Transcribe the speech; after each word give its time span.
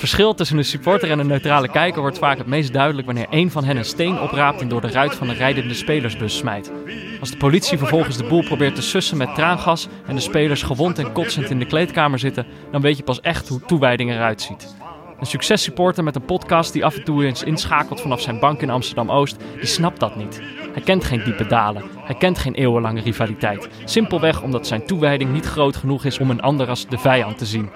verschil 0.00 0.34
tussen 0.34 0.58
een 0.58 0.64
supporter 0.64 1.10
en 1.10 1.18
een 1.18 1.26
neutrale 1.26 1.68
kijker 1.68 2.00
wordt 2.00 2.18
vaak 2.18 2.38
het 2.38 2.46
meest 2.46 2.72
duidelijk 2.72 3.06
wanneer 3.06 3.26
een 3.30 3.50
van 3.50 3.64
hen 3.64 3.76
een 3.76 3.84
steen 3.84 4.20
opraapt 4.20 4.60
en 4.60 4.68
door 4.68 4.80
de 4.80 4.90
ruit 4.90 5.14
van 5.14 5.28
een 5.28 5.36
rijdende 5.36 5.74
spelersbus 5.74 6.36
smijt. 6.36 6.72
Als 7.20 7.30
de 7.30 7.36
politie 7.36 7.78
vervolgens 7.78 8.16
de 8.16 8.24
boel 8.24 8.42
probeert 8.42 8.74
te 8.74 8.82
sussen 8.82 9.16
met 9.16 9.34
traangas 9.34 9.88
en 10.06 10.14
de 10.14 10.20
spelers 10.20 10.62
gewond 10.62 10.98
en 10.98 11.12
kotsend 11.12 11.50
in 11.50 11.58
de 11.58 11.66
kleedkamer 11.66 12.18
zitten, 12.18 12.46
dan 12.70 12.80
weet 12.80 12.96
je 12.96 13.02
pas 13.02 13.20
echt 13.20 13.48
hoe 13.48 13.60
toewijding 13.60 14.10
eruit 14.10 14.42
ziet. 14.42 14.74
Een 15.20 15.26
successupporter 15.26 16.04
met 16.04 16.16
een 16.16 16.24
podcast 16.24 16.72
die 16.72 16.84
af 16.84 16.96
en 16.96 17.04
toe 17.04 17.24
eens 17.24 17.42
inschakelt 17.42 18.00
vanaf 18.00 18.20
zijn 18.20 18.38
bank 18.38 18.62
in 18.62 18.70
Amsterdam-Oost, 18.70 19.36
die 19.56 19.66
snapt 19.66 20.00
dat 20.00 20.16
niet. 20.16 20.42
Hij 20.72 20.82
kent 20.82 21.04
geen 21.04 21.24
diepe 21.24 21.46
dalen. 21.46 21.82
Hij 21.96 22.14
kent 22.14 22.38
geen 22.38 22.54
eeuwenlange 22.54 23.00
rivaliteit. 23.00 23.68
Simpelweg 23.84 24.42
omdat 24.42 24.66
zijn 24.66 24.86
toewijding 24.86 25.32
niet 25.32 25.46
groot 25.46 25.76
genoeg 25.76 26.04
is 26.04 26.18
om 26.18 26.30
een 26.30 26.42
ander 26.42 26.68
als 26.68 26.86
de 26.86 26.98
vijand 26.98 27.38
te 27.38 27.46
zien. 27.46 27.70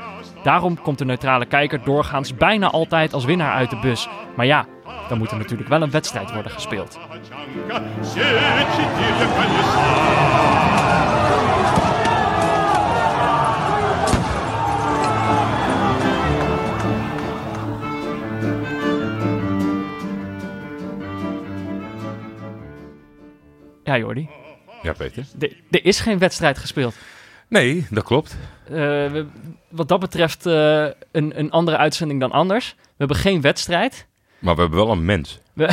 Daarom 0.44 0.82
komt 0.82 0.98
de 0.98 1.04
neutrale 1.04 1.46
kijker 1.46 1.84
doorgaans 1.84 2.34
bijna 2.34 2.70
altijd 2.70 3.12
als 3.12 3.24
winnaar 3.24 3.52
uit 3.52 3.70
de 3.70 3.76
bus. 3.76 4.08
Maar 4.36 4.46
ja, 4.46 4.66
dan 5.08 5.18
moet 5.18 5.30
er 5.30 5.36
natuurlijk 5.36 5.68
wel 5.68 5.82
een 5.82 5.90
wedstrijd 5.90 6.32
worden 6.32 6.50
gespeeld. 6.52 6.98
Ja, 23.84 23.98
Jordi. 23.98 24.28
Ja, 24.82 24.92
Peter. 24.92 25.24
Er 25.38 25.56
er 25.70 25.84
is 25.84 26.00
geen 26.00 26.18
wedstrijd 26.18 26.58
gespeeld. 26.58 26.94
Nee, 27.48 27.86
dat 27.90 28.04
klopt. 28.04 28.36
Eh, 28.64 28.72
we- 29.12 29.26
wat 29.68 29.88
dat 29.88 30.00
betreft 30.00 30.46
eh, 30.46 30.82
een, 31.12 31.38
een 31.38 31.50
andere 31.50 31.76
uitzending 31.76 32.20
dan 32.20 32.30
anders. 32.32 32.74
We 32.78 32.84
hebben 32.96 33.16
geen 33.16 33.40
wedstrijd. 33.40 34.06
Maar 34.38 34.54
we 34.54 34.60
hebben 34.60 34.78
wel 34.78 34.90
een 34.90 35.04
mens. 35.04 35.38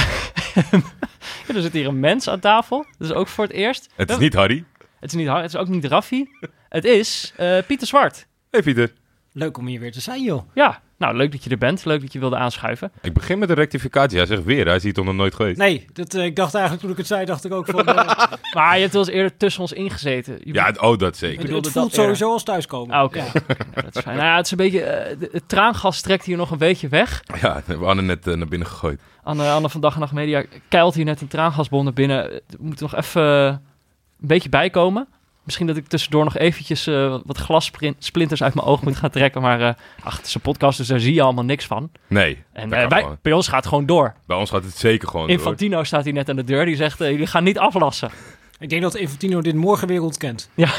Ja, 1.48 1.56
er 1.56 1.62
zit 1.62 1.74
hier 1.74 1.88
een 1.88 2.00
mens 2.00 2.28
aan 2.30 2.40
tafel. 2.40 2.86
Dat 2.98 3.10
is 3.10 3.16
ook 3.16 3.28
voor 3.28 3.44
het 3.44 3.54
eerst. 3.54 3.90
Het 3.96 4.10
is 4.10 4.18
niet 4.18 4.34
Harry. 4.34 4.64
Het 5.00 5.14
is 5.14 5.18
niet 5.20 5.28
het 5.28 5.46
is 5.46 5.56
ook 5.56 5.68
niet 5.68 5.86
Raffi. 5.86 6.30
Het 6.70 6.86
is 6.86 7.34
eh, 7.38 7.58
Pieter 7.68 7.88
Zwart. 7.88 8.28
Hey 8.50 8.62
Pieter. 8.62 8.94
Leuk 9.32 9.58
om 9.58 9.66
hier 9.68 9.80
weer 9.80 9.92
te 9.92 10.02
zijn, 10.02 10.24
joh. 10.24 10.42
Ja, 10.54 10.82
nou 11.02 11.16
leuk 11.16 11.32
dat 11.32 11.44
je 11.44 11.50
er 11.50 11.58
bent. 11.58 11.86
Leuk 11.86 12.02
dat 12.02 12.14
je 12.14 12.20
wilde 12.20 12.36
aanschuiven. 12.36 12.92
Ik 13.02 13.14
begin 13.14 13.40
met 13.40 13.50
een 13.50 13.56
rectificatie. 13.56 14.18
Hij 14.18 14.28
zegt 14.28 14.44
weer, 14.44 14.66
hij 14.66 14.76
is 14.76 14.84
hier 14.84 14.94
toch 14.94 15.06
nog 15.06 15.16
nooit 15.16 15.36
geweest. 15.36 15.58
Nee, 15.58 15.86
dat, 15.94 16.14
eh, 16.14 16.26
ik 16.26 16.36
dacht 16.36 16.54
eigenlijk 16.54 16.84
toen 16.84 16.92
ik 16.92 16.98
het 16.98 17.08
zei, 17.08 17.26
dacht 17.26 17.46
ik 17.46 17.54
ook 17.54 17.66
van... 17.66 17.86
eh, 17.96 18.22
Maar 18.54 18.76
je 18.76 18.82
hebt 18.82 18.94
wel 18.94 19.02
eens 19.06 19.12
eerder 19.12 19.38
tussen 19.38 19.62
ons 19.62 19.74
ingezeten. 19.74 20.38
Je 20.44 20.54
Ja, 20.54 20.68
oh, 20.80 20.90
dat 20.90 21.00
het, 21.02 21.18
zeker. 21.18 21.42
bedoelde 21.42 21.68
het 21.68 21.72
voelt 21.78 21.90
dat 21.90 22.00
eerder. 22.00 22.16
sowieso 22.16 22.32
als 22.34 22.44
thuiskomen. 22.44 22.96
Ah, 22.96 23.04
oké. 23.04 23.18
Ja. 23.18 23.26
Ja, 23.76 23.82
dat 23.82 23.96
is 23.96 24.02
fijn. 24.02 24.18
Nou 24.18 24.28
ja, 24.30 24.36
het 24.36 24.46
is 24.46 24.52
een 24.52 24.58
beetje... 24.58 24.82
eh, 24.82 25.20
de- 25.20 25.30
het 25.32 25.50
traangas 25.50 26.02
trekt 26.02 26.26
hier 26.26 26.38
nog 26.38 26.52
een 26.52 26.58
beetje 26.58 26.88
weg. 26.88 27.24
Ja, 27.42 27.62
we 27.66 27.76
hadden 27.86 28.06
net 28.06 28.26
naar 28.26 28.48
binnen 28.48 28.68
gegooid. 28.68 29.02
Anne, 29.24 29.50
Anne 29.50 29.70
van 29.70 29.82
Dag 29.82 29.94
en 29.94 30.00
Nacht 30.00 30.14
Media 30.14 30.44
keilt 30.68 30.96
hier 30.96 31.06
net 31.06 31.22
een 31.22 31.28
traangasbon 31.28 31.84
naar 31.84 31.94
binnen. 31.94 32.32
Er 32.32 32.42
moet 32.60 32.80
nog 32.80 32.96
even 32.96 33.22
een 33.24 33.60
beetje 34.18 34.50
bijkomen. 34.50 35.08
Misschien 35.44 35.68
dat 35.68 35.78
ik 35.78 35.88
tussendoor 35.88 36.24
nog 36.24 36.38
eventjes 36.38 36.88
eh, 36.88 37.18
wat- 37.26 37.38
glassplinters 37.38 38.44
uit 38.44 38.54
mijn 38.54 38.68
oog 38.68 38.82
moet 38.82 38.96
gaan 38.96 39.10
trekken. 39.10 39.42
Maar 39.42 39.62
eh 39.62 39.74
ach, 40.04 40.18
het 40.18 40.26
is 40.26 40.36
een 40.36 40.42
podcast, 40.42 40.78
dus 40.78 40.88
daar 40.88 41.00
zie 41.00 41.14
je 41.14 41.22
allemaal 41.22 41.44
niks 41.44 41.66
van. 41.66 41.92
Nee, 42.08 42.44
En 42.54 42.74
eh, 42.74 42.88
bij 43.22 43.34
ons 43.34 43.48
gaat 43.48 43.56
het 43.60 43.68
gewoon 43.68 43.86
door. 43.86 44.14
Bij 44.26 44.38
ons 44.38 44.50
gaat 44.50 44.64
het 44.64 44.78
zeker 44.78 45.08
gewoon 45.08 45.28
door. 45.28 45.36
Infantino 45.36 45.84
staat 45.84 46.04
hier 46.04 46.14
net 46.14 46.30
aan 46.30 46.36
de 46.36 46.44
deur. 46.44 46.66
Die 46.66 46.76
zegt, 46.76 46.98
jullie 46.98 47.28
gaan 47.28 47.44
niet 47.44 47.60
aflassen. 47.60 48.10
Ik 48.60 48.70
denk 48.70 48.82
dat 48.82 48.96
Infantino 48.96 49.42
dit 49.42 49.56
morgen 49.56 49.88
weer 49.88 50.02
ontkent. 50.02 50.50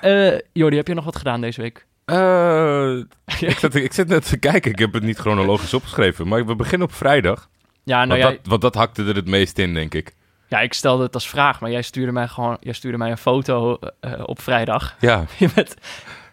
Eh 0.00 0.38
Jordi, 0.52 0.76
heb 0.76 0.86
je 0.88 0.94
nog 0.94 1.04
wat 1.04 1.16
gedaan 1.16 1.40
deze 1.40 1.60
week? 1.60 1.86
Eh, 2.04 2.92
ik, 3.48 3.58
zit, 3.58 3.74
ik 3.74 3.92
zit 3.92 4.08
net 4.08 4.28
te 4.28 4.36
kijken. 4.36 4.70
Ik 4.70 4.78
heb 4.78 4.92
het 4.92 5.02
niet 5.02 5.18
chronologisch 5.18 5.74
opgeschreven. 5.74 6.28
Maar 6.28 6.46
we 6.46 6.56
beginnen 6.56 6.88
op 6.88 6.94
vrijdag. 6.94 7.48
Ja, 7.84 8.04
nou 8.04 8.08
want, 8.08 8.20
ja, 8.22 8.28
dat, 8.30 8.38
want 8.46 8.60
dat 8.60 8.74
hakte 8.74 9.04
er 9.04 9.14
het 9.14 9.26
meest 9.26 9.58
in, 9.58 9.74
denk 9.74 9.94
ik. 9.94 10.14
Ja, 10.48 10.60
ik 10.60 10.72
stelde 10.72 11.02
het 11.02 11.14
als 11.14 11.28
vraag, 11.28 11.60
maar 11.60 11.70
jij 11.70 11.82
stuurde 11.82 12.12
mij 12.12 12.28
gewoon 12.28 12.56
jij 12.60 12.72
stuurde 12.72 12.98
mij 12.98 13.10
een 13.10 13.18
foto 13.18 13.78
eh, 14.00 14.12
op 14.26 14.40
vrijdag. 14.40 14.96
Ja, 15.00 15.24
Je 15.38 15.48
bent 15.54 15.74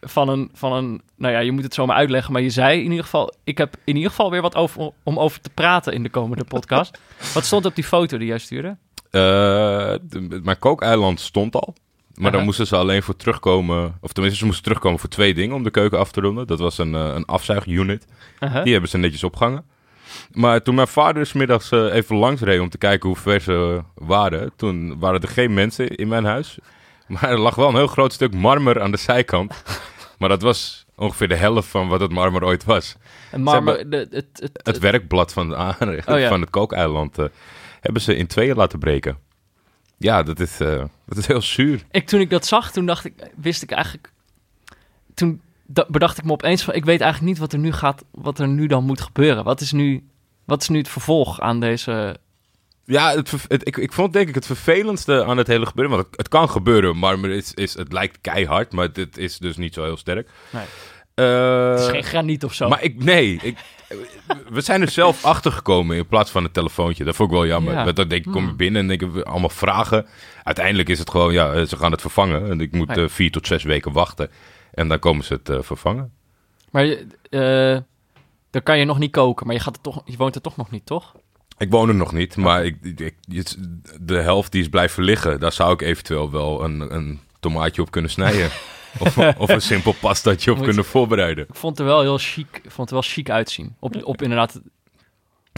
van 0.02 0.30
een, 0.30 0.50
van 0.54 0.74
een, 0.74 1.02
nou 1.18 1.34
ja, 1.34 1.40
je 1.40 1.52
moet 1.52 1.64
het 1.64 1.74
zomaar 1.74 1.96
uitleggen, 1.96 2.34
maar 2.34 2.42
je 2.42 2.50
zei 2.50 2.78
in 2.84 2.90
ieder 2.90 3.04
geval, 3.04 3.34
ik 3.44 3.58
heb 3.58 3.76
in 3.84 3.96
ieder 3.96 4.10
geval 4.10 4.32
weer 4.32 4.42
wat 4.42 4.56
over, 4.56 4.92
om 5.04 5.20
over 5.20 5.42
te 5.42 5.50
praten 5.50 5.94
in 5.94 6.04
de 6.04 6.10
komende 6.10 6.44
podcast. 6.44 7.00
wat 7.34 7.46
stond 7.46 7.66
op 7.66 7.76
die 7.76 7.84
foto 7.84 8.18
die 8.18 8.28
jij 8.28 8.38
stuurde? 8.38 8.78
Eh, 9.12 9.22
de- 10.02 10.40
mijn 10.44 10.60
kookeiland 10.60 11.20
stond 11.20 11.56
al. 11.56 11.76
Maar 12.14 12.28
Aha. 12.28 12.36
dan 12.36 12.46
moesten 12.46 12.68
ze 12.68 12.76
alleen 12.76 13.04
voor 13.04 13.16
terugkomen. 13.16 13.98
Of 14.02 14.12
tenminste, 14.12 14.40
ze 14.40 14.46
moesten 14.46 14.64
terugkomen 14.64 15.00
voor 15.00 15.10
twee 15.10 15.34
dingen 15.34 15.56
om 15.56 15.64
de 15.64 15.70
keuken 15.72 16.00
af 16.00 16.12
te 16.12 16.22
ronden. 16.22 16.48
Dat 16.48 16.60
was 16.60 16.78
een, 16.78 16.96
eh, 16.96 17.12
een 17.16 17.26
afzuigunit. 17.26 18.08
Die 18.64 18.72
hebben 18.72 18.90
ze 18.90 18.98
netjes 18.98 19.24
opgehangen. 19.24 19.66
Maar 20.32 20.62
toen 20.62 20.76
mijn 20.76 20.88
vader 20.88 21.26
's 21.26 21.34
middags 21.34 21.72
eh, 21.72 21.94
even 21.94 22.16
langs 22.16 22.42
reed 22.42 22.60
om 22.60 22.70
te 22.70 22.78
kijken 22.78 23.10
hoe 23.10 23.18
ver 23.18 23.42
ze 23.42 23.82
waren, 23.96 24.52
toen 24.56 25.00
waren 25.00 25.22
er 25.22 25.28
geen 25.28 25.54
mensen 25.54 25.88
in 25.88 26.08
mijn 26.08 26.26
huis. 26.26 26.58
Maar 27.08 27.30
er 27.30 27.40
lag 27.40 27.56
wel 27.56 27.68
een 27.68 27.76
heel 27.76 27.88
groot 27.88 28.14
stuk 28.14 28.34
marmer 28.34 28.82
aan 28.82 28.92
de 28.92 28.98
zijkant. 28.98 29.64
maar 30.20 30.30
dat 30.30 30.42
was 30.42 30.86
ongeveer 30.96 31.28
de 31.28 31.36
helft 31.36 31.68
van 31.68 31.88
wat 31.88 32.00
het 32.00 32.12
marmer 32.12 32.44
ooit 32.44 32.64
was. 32.64 32.96
En 33.32 33.42
marmer, 33.42 33.90
de, 33.90 34.08
het, 34.12 34.28
het, 34.34 34.60
het, 34.64 34.80
werkblad 34.80 35.34
van, 35.34 35.50
de 35.50 35.56
aanrecht, 35.56 36.08
Oh 36.08 36.20
ja. 36.20 36.28
van 36.28 36.42
het 36.42 36.50
kookeiland 36.50 37.18
eh, 37.18 37.26
hebben 37.82 38.02
ze 38.02 38.16
in 38.16 38.28
tweeën 38.28 38.56
laten 38.56 38.80
breken. 38.80 39.18
Ja, 39.98 40.24
dat 40.24 40.40
is, 40.40 40.60
eh, 40.60 40.84
dat 41.06 41.18
is 41.18 41.28
heel 41.28 41.42
zuur. 41.42 41.84
ik, 41.92 42.08
toen 42.08 42.20
ik 42.20 42.30
dat 42.30 42.46
zag, 42.46 42.72
toen 42.72 42.86
dacht 42.86 43.06
ik, 43.06 43.14
wist 43.36 43.62
ik 43.62 43.72
eigenlijk, 43.72 44.12
toen 45.14 45.42
bedacht 45.66 46.18
ik 46.18 46.24
me 46.24 46.32
opeens 46.32 46.64
van, 46.64 46.74
ik 46.74 46.86
weet 46.86 47.02
eigenlijk 47.02 47.32
niet 47.32 47.42
wat 47.42 47.54
er 47.54 47.60
nu 47.60 47.72
gaat, 47.72 48.04
wat 48.12 48.40
er 48.40 48.48
nu 48.48 48.68
dan 48.68 48.84
moet 48.84 49.02
gebeuren. 49.02 49.44
Wat 49.44 49.62
is 49.62 49.72
nu, 49.72 50.04
wat 50.46 50.62
is 50.62 50.70
nu 50.70 50.78
het 50.78 50.90
vervolg 50.90 51.40
aan 51.40 51.60
deze, 51.60 52.18
Ja, 52.86 53.16
het, 53.16 53.68
ik, 53.68 53.78
ik 53.78 53.94
vond 53.94 54.14
denk 54.14 54.28
ik 54.30 54.36
het 54.36 54.46
vervelendste 54.46 55.26
aan 55.26 55.38
het 55.38 55.48
hele 55.48 55.66
gebeuren. 55.66 55.96
Want 55.96 56.08
het, 56.08 56.18
het 56.18 56.28
kan 56.28 56.50
gebeuren, 56.50 57.00
maar 57.00 57.18
het, 57.18 57.32
is, 57.32 57.54
is, 57.54 57.74
het 57.74 57.92
lijkt 57.94 58.18
keihard. 58.22 58.72
Maar 58.72 58.90
het 58.94 59.18
is 59.18 59.38
dus 59.38 59.58
niet 59.58 59.74
zo 59.74 59.84
heel 59.84 59.98
sterk. 59.98 60.30
Nee. 60.50 60.66
Eh, 61.16 61.70
het 61.70 61.80
is 61.80 61.88
geen 61.88 62.04
graniet 62.04 62.44
of 62.44 62.54
zo. 62.54 62.70
Maar 62.70 62.84
ik, 62.84 63.04
nee, 63.04 63.40
ik, 63.42 63.58
we 64.50 64.62
zijn 64.62 64.82
er 64.82 64.90
zelf 64.90 65.26
achter 65.34 65.52
gekomen 65.52 65.98
in 65.98 66.08
plaats 66.08 66.32
van 66.32 66.44
het 66.44 66.54
telefoontje. 66.54 67.04
Dat 67.04 67.16
vond 67.16 67.30
ik 67.30 67.36
wel 67.36 67.46
jammer. 67.46 67.74
Ja. 67.74 67.84
Dat, 67.84 68.10
denk 68.10 68.26
ik, 68.26 68.32
kom 68.32 68.42
je 68.42 68.48
Hmm. 68.48 68.58
binnen 68.58 68.82
en 68.82 68.88
denk 68.88 69.02
ik 69.02 69.24
allemaal 69.24 69.50
vragen. 69.50 70.06
Uiteindelijk 70.44 70.90
is 70.90 71.00
het 71.00 71.10
gewoon, 71.10 71.34
ja, 71.34 71.66
ze 71.66 71.78
gaan 71.78 71.92
het 71.92 72.02
vervangen. 72.02 72.50
En 72.50 72.62
ik 72.62 72.72
moet 72.72 72.98
eh, 72.98 73.08
vier 73.08 73.32
tot 73.32 73.48
zes 73.48 73.64
weken 73.64 73.92
wachten. 73.92 74.30
En 74.76 74.88
dan 74.88 75.00
komen 75.00 75.26
ze 75.26 75.34
het 75.34 75.50
eh, 75.50 75.62
vervangen. 75.62 76.14
Maar 76.72 76.86
je, 76.86 77.08
eh, 77.30 77.82
dan 78.50 78.64
kan 78.64 78.78
je 78.78 78.86
nog 78.86 79.00
niet 79.00 79.12
koken, 79.12 79.46
maar 79.46 79.56
je, 79.56 79.62
gaat 79.62 79.76
er 79.76 79.82
toch, 79.82 80.02
je 80.06 80.18
woont 80.18 80.36
er 80.36 80.42
toch 80.42 80.58
nog 80.58 80.72
niet, 80.72 80.86
toch? 80.86 81.16
Ik 81.58 81.72
woon 81.72 81.90
er 81.90 81.96
nog 81.96 82.12
niet, 82.12 82.38
maar 82.38 82.66
ik, 82.66 82.98
de 84.02 84.16
helft 84.16 84.52
die 84.52 84.62
is 84.62 84.70
blijven 84.70 85.04
liggen, 85.04 85.40
daar 85.40 85.52
zou 85.52 85.74
ik 85.74 85.82
eventueel 85.82 86.32
wel 86.32 86.64
een, 86.64 86.96
een 86.96 87.20
tomaatje 87.40 87.82
op 87.82 87.92
kunnen 87.92 88.12
snijden. 88.12 88.50
of, 89.00 89.18
of 89.18 89.50
een 89.50 89.62
simpel 89.62 89.94
pastaatje 90.00 90.52
op 90.52 90.58
Moet- 90.58 90.66
kunnen 90.66 90.86
voorbereiden. 90.86 91.46
Ik 91.50 91.56
vond 91.56 91.78
het 91.78 91.88
wel 91.88 92.02
heel 92.02 92.18
chic, 92.18 92.48
ik 92.64 92.72
vond 92.72 92.90
het 92.90 92.92
wel 92.92 93.02
chic 93.02 93.30
uitzien. 93.30 93.76
Op, 93.80 94.04
op 94.04 94.22
inderdaad, 94.22 94.62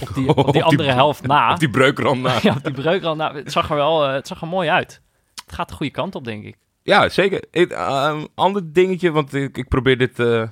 op 0.01 0.13
die, 0.13 0.35
op 0.35 0.53
die 0.53 0.63
andere 0.63 0.91
helft 0.91 1.27
na. 1.27 1.51
Op 1.51 1.59
die 1.59 1.69
breukrand 1.69 2.21
na. 2.21 2.39
Ja, 2.41 2.55
op 2.55 2.63
die 2.63 2.73
breukrand. 2.73 3.17
Nou, 3.17 3.35
het 3.37 3.51
zag 3.51 3.69
er 3.69 3.75
wel 3.75 4.05
eh, 4.05 4.13
het 4.13 4.27
zag 4.27 4.41
er 4.41 4.47
mooi 4.47 4.69
uit. 4.69 5.01
Het 5.45 5.55
gaat 5.55 5.69
de 5.69 5.75
goede 5.75 5.91
kant 5.91 6.15
op, 6.15 6.23
denk 6.23 6.43
ik. 6.45 6.57
Ja, 6.87 7.09
zeker. 7.09 7.43
Ik, 7.51 7.71
een 7.71 8.27
ander 8.35 8.73
dingetje, 8.73 9.11
want 9.11 9.33
ik, 9.33 9.57
ik 9.57 9.67
probeer 9.67 9.97
dit 9.97 10.19
eh, 10.19 10.43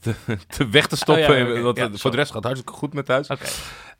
te, 0.00 0.14
te 0.48 0.68
weg 0.68 0.86
te 0.86 0.96
stoppen. 0.96 1.24
Oh 1.24 1.38
ja, 1.38 1.44
Ja, 1.46 1.54
eh, 1.54 1.64
sorry. 1.74 1.96
voor 1.98 2.10
de 2.10 2.16
rest 2.16 2.32
gaat 2.32 2.44
hartstikke 2.44 2.78
goed 2.78 2.94
met 2.94 3.06
thuis. 3.06 3.28
Oké. 3.28 3.44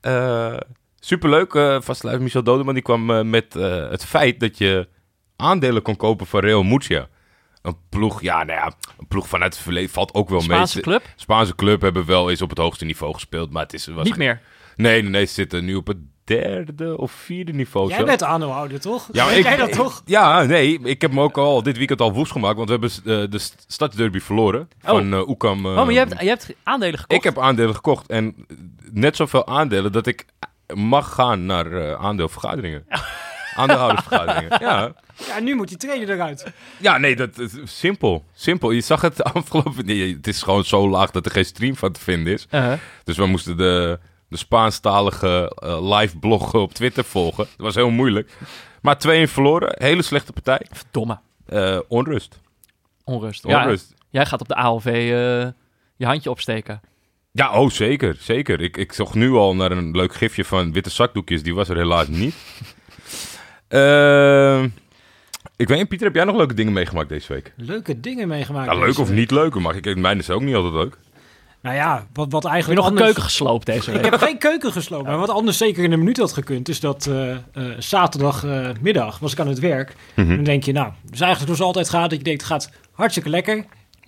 Eh, 0.00 0.56
superleuk. 1.00 1.54
eh 1.54 1.80
vastluister 1.80 2.22
Michel 2.24 2.42
Dodeman 2.42 2.74
die 2.74 2.82
kwam 2.82 3.30
met 3.30 3.52
het 3.90 4.04
feit 4.04 4.40
dat 4.40 4.58
je 4.58 4.88
aandelen 5.36 5.82
kon 5.82 5.96
kopen 5.96 6.26
van 6.26 6.40
Real 6.40 6.62
Murcia. 6.62 7.08
Een 7.62 7.76
ploeg, 7.88 8.22
ja, 8.22 8.44
nou 8.44 8.58
ja, 8.58 8.72
een 8.98 9.06
ploeg 9.08 9.28
vanuit 9.28 9.54
het 9.54 9.62
verleden 9.62 9.90
valt 9.90 10.14
ook 10.14 10.28
wel 10.28 10.40
Spaanse 10.40 10.74
mee. 10.74 10.84
club? 10.84 11.02
Spaanse 11.16 11.54
club 11.54 11.80
hebben 11.80 12.04
wel 12.06 12.30
eens 12.30 12.42
op 12.42 12.48
het 12.48 12.58
hoogste 12.58 12.84
niveau 12.84 13.14
gespeeld, 13.14 13.50
maar 13.50 13.62
het 13.62 13.72
is 13.72 13.86
was 13.86 14.04
Niet 14.04 14.16
meer. 14.16 14.40
Nee, 14.76 15.02
nee, 15.02 15.10
nee, 15.10 15.24
ze 15.24 15.32
zitten 15.32 15.64
nu 15.64 15.74
op 15.74 15.86
het 15.86 15.96
derde 16.24 16.98
of 16.98 17.12
vierde 17.12 17.52
niveau. 17.52 17.88
Jij 17.88 17.98
zo. 17.98 18.04
bent 18.04 18.22
aandeelhouder, 18.22 18.80
toch? 18.80 19.08
Ja, 19.12 19.30
ik, 19.30 19.42
jij 19.42 19.56
dat 19.56 19.72
toch? 19.72 20.02
Ja, 20.04 20.42
nee, 20.42 20.78
ik 20.82 21.00
heb 21.00 21.10
hem 21.10 21.20
ook 21.20 21.38
al 21.38 21.62
dit 21.62 21.76
weekend 21.76 22.00
al 22.00 22.12
woest 22.12 22.32
gemaakt, 22.32 22.56
want 22.56 22.68
we 22.70 22.78
hebben 22.80 23.22
eh, 23.24 23.30
de 23.30 23.38
st- 23.38 23.64
stadsderby 23.68 24.18
verloren 24.20 24.68
van 24.78 25.12
eh 25.12 25.28
Oekam. 25.28 25.64
eh, 25.66 25.70
oh, 25.70 25.76
maar 25.76 25.92
je 25.92 25.98
hebt, 25.98 26.20
je 26.20 26.28
hebt 26.28 26.54
aandelen 26.62 26.98
gekocht? 26.98 27.18
ik 27.18 27.24
heb 27.34 27.38
aandelen 27.38 27.74
gekocht 27.74 28.06
en 28.06 28.34
net 28.92 29.16
zoveel 29.16 29.46
aandelen 29.46 29.92
dat 29.92 30.06
ik 30.06 30.26
mag 30.74 31.14
gaan 31.14 31.46
naar 31.46 31.72
eh, 31.72 31.94
aandeelvergaderingen. 32.04 32.86
Aandeelhoudersvergaderingen. 33.56 34.58
Ja. 34.60 34.92
Ja, 35.26 35.40
nu 35.40 35.54
moet 35.54 35.68
die 35.68 35.76
trainer 35.76 36.10
eruit. 36.10 36.52
ja, 36.78 36.98
nee, 36.98 37.16
dat 37.16 37.38
is 37.38 37.52
simpel. 37.64 38.24
Simpel. 38.34 38.70
Je 38.70 38.80
zag 38.80 39.00
het 39.00 39.24
afgelopen... 39.34 39.86
Nee, 39.86 40.14
het 40.16 40.26
is 40.26 40.42
gewoon 40.42 40.64
zo 40.64 40.88
laag 40.88 41.10
dat 41.10 41.26
er 41.26 41.32
geen 41.32 41.44
stream 41.44 41.76
van 41.76 41.92
te 41.92 42.00
vinden 42.00 42.32
is. 42.32 42.46
Uh-huh. 42.50 42.72
Dus 43.04 43.16
we 43.16 43.26
moesten 43.26 43.56
de, 43.56 43.98
de 44.32 44.38
Spaanstalige 44.38 45.52
eh, 45.56 45.98
live 45.98 46.18
blog 46.18 46.54
op 46.54 46.72
Twitter 46.74 47.04
volgen. 47.04 47.44
Dat 47.56 47.66
was 47.66 47.74
heel 47.74 47.90
moeilijk. 47.90 48.32
Maar 48.82 48.96
2-1 49.08 49.30
verloren. 49.30 49.74
Hele 49.78 50.02
slechte 50.02 50.32
partij. 50.32 50.66
Verdomme. 50.70 51.18
Eh, 51.46 51.78
onrust. 51.88 52.40
Onrust. 53.04 53.46
Ja, 53.46 53.62
Onrust. 53.62 53.94
jij 54.10 54.26
gaat 54.26 54.40
op 54.40 54.48
de 54.48 54.54
ALV... 54.54 54.86
eh, 54.86 55.48
je 55.96 56.06
handje 56.06 56.30
opsteken. 56.30 56.80
Ja, 57.32 57.52
oh 57.60 57.70
zeker, 57.70 58.16
zeker. 58.20 58.60
Ik, 58.60 58.76
ik 58.76 58.92
zocht 58.92 59.14
nu 59.14 59.30
al 59.32 59.54
naar 59.54 59.70
een 59.70 59.90
leuk 59.96 60.14
gifje 60.14 60.44
van 60.44 60.72
witte 60.72 60.90
zakdoekjes. 60.90 61.42
Die 61.42 61.54
was 61.54 61.68
er 61.68 61.76
helaas 61.76 62.08
niet. 62.08 62.34
Ehm, 63.68 64.68
ik 65.56 65.68
weet 65.68 65.78
niet, 65.78 65.88
Pieter, 65.88 66.06
heb 66.06 66.16
jij 66.16 66.24
nog 66.24 66.36
leuke 66.36 66.54
dingen 66.54 66.72
meegemaakt 66.72 67.08
deze 67.08 67.32
week? 67.32 67.52
Leuke 67.56 68.00
dingen 68.00 68.28
meegemaakt. 68.28 68.72
Ja, 68.72 68.78
leuk 68.78 68.98
of 68.98 69.10
niet 69.10 69.30
leuk, 69.30 69.54
maar 69.54 69.76
ik, 69.76 69.96
mijn 69.96 70.18
is 70.18 70.30
ook 70.30 70.40
niet 70.40 70.54
altijd 70.54 70.74
leuk. 70.74 70.98
Nou 71.62 71.76
ja, 71.76 72.06
wat, 72.12 72.32
wat 72.32 72.32
Heb 72.32 72.42
je 72.42 72.48
eigenlijk 72.48 72.80
nog 72.80 72.90
een 72.90 72.96
anders... 72.96 73.06
keuken 73.12 73.22
gesloopt 73.30 73.66
deze 73.66 73.90
Ik 73.92 74.00
week? 74.00 74.10
heb 74.10 74.20
geen 74.20 74.38
keuken 74.38 74.72
gesloten. 74.72 75.06
Maar 75.06 75.18
wat 75.18 75.28
anders 75.30 75.56
zeker 75.56 75.84
in 75.84 75.92
een 75.92 75.98
minuut 75.98 76.16
had 76.18 76.32
gekund, 76.32 76.68
is 76.68 76.80
dat 76.80 77.06
eh, 77.06 77.30
eh, 77.30 77.38
zaterdagmiddag 77.78 79.18
was 79.18 79.32
ik 79.32 79.40
aan 79.40 79.48
het 79.48 79.58
werk. 79.58 79.94
Mhm. 80.14 80.34
Dan 80.34 80.44
denk 80.44 80.64
je, 80.64 80.72
nou, 80.72 80.92
dus 81.10 81.20
eigenlijk 81.20 81.56
zoals 81.56 81.58
het 81.58 81.66
altijd 81.66 81.88
gaat, 81.88 82.10
dat 82.10 82.18
je 82.18 82.24
denkt, 82.24 82.40
het 82.40 82.50
gaat 82.50 82.70
hartstikke 82.92 83.28
lekker. 83.28 83.56
Moet 83.56 83.66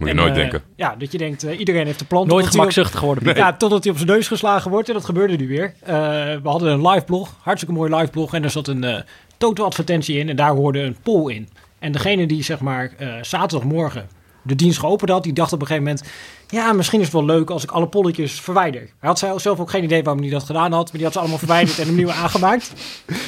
je 0.09 0.15
En, 0.15 0.17
nooit 0.17 0.31
eh, 0.31 0.37
denken. 0.37 0.63
Ja, 0.77 0.95
dat 0.99 1.13
je 1.13 1.19
denkt, 1.19 1.43
iedereen 1.43 1.87
heeft 1.87 2.01
een 2.01 2.07
plan. 2.07 2.27
Nooit 2.27 2.45
op- 2.45 2.51
gemakzuchtig 2.51 2.99
geworden. 2.99 3.37
Ja, 3.37 3.53
totdat 3.53 3.83
hij 3.85 3.93
op 3.93 3.99
zijn 3.99 4.11
neus 4.11 4.29
geslagen 4.29 4.71
wordt. 4.71 4.89
En 4.89 4.95
dat 4.95 5.05
gebeurde 5.05 5.37
nu 5.37 5.49
weer. 5.49 5.75
Eh, 5.81 5.95
we 6.43 6.49
hadden 6.49 6.73
een 6.73 6.87
live 6.89 7.05
blog, 7.05 7.35
hartstikke 7.41 7.75
mooi 7.75 7.95
live 7.97 8.11
blog. 8.11 8.35
En 8.35 8.45
er 8.45 8.51
zat 8.51 8.69
een 8.69 9.05
toto-advertentie 9.37 10.19
in 10.19 10.29
en 10.29 10.37
daar 10.37 10.55
hoorde 10.55 10.81
een 10.81 10.97
poll 11.03 11.33
in. 11.35 11.49
En 11.79 11.93
degene 11.93 12.27
die 12.27 12.43
zeg 12.43 12.61
maar 12.61 12.93
eh, 12.99 13.09
zaterdagmorgen 13.23 14.09
de 14.43 14.55
dienst 14.55 14.79
geopend 14.79 15.11
had, 15.11 15.23
die 15.23 15.33
dacht 15.33 15.53
op 15.53 15.61
een 15.61 15.67
gegeven 15.67 15.89
moment... 15.89 16.09
Ja, 16.55 16.73
misschien 16.73 16.99
is 17.01 17.05
het 17.05 17.15
wel 17.15 17.25
leuk 17.25 17.51
als 17.51 17.63
ik 17.63 17.71
alle 17.71 17.89
polletjes 17.89 18.41
verwijder. 18.41 18.81
Hij 18.81 19.09
had 19.09 19.19
zelf 19.19 19.61
ook 19.61 19.71
geen 19.71 19.85
idee 19.85 20.03
waarom 20.03 20.23
hij 20.23 20.31
dat 20.31 20.43
gedaan 20.43 20.73
had. 20.73 20.85
Maar 20.85 20.95
die 20.95 21.03
had 21.05 21.13
ze 21.13 21.19
allemaal 21.19 21.39
verwijderd 21.39 21.79
en 21.79 21.89
opnieuw 21.89 22.11
aangemaakt. 22.23 22.73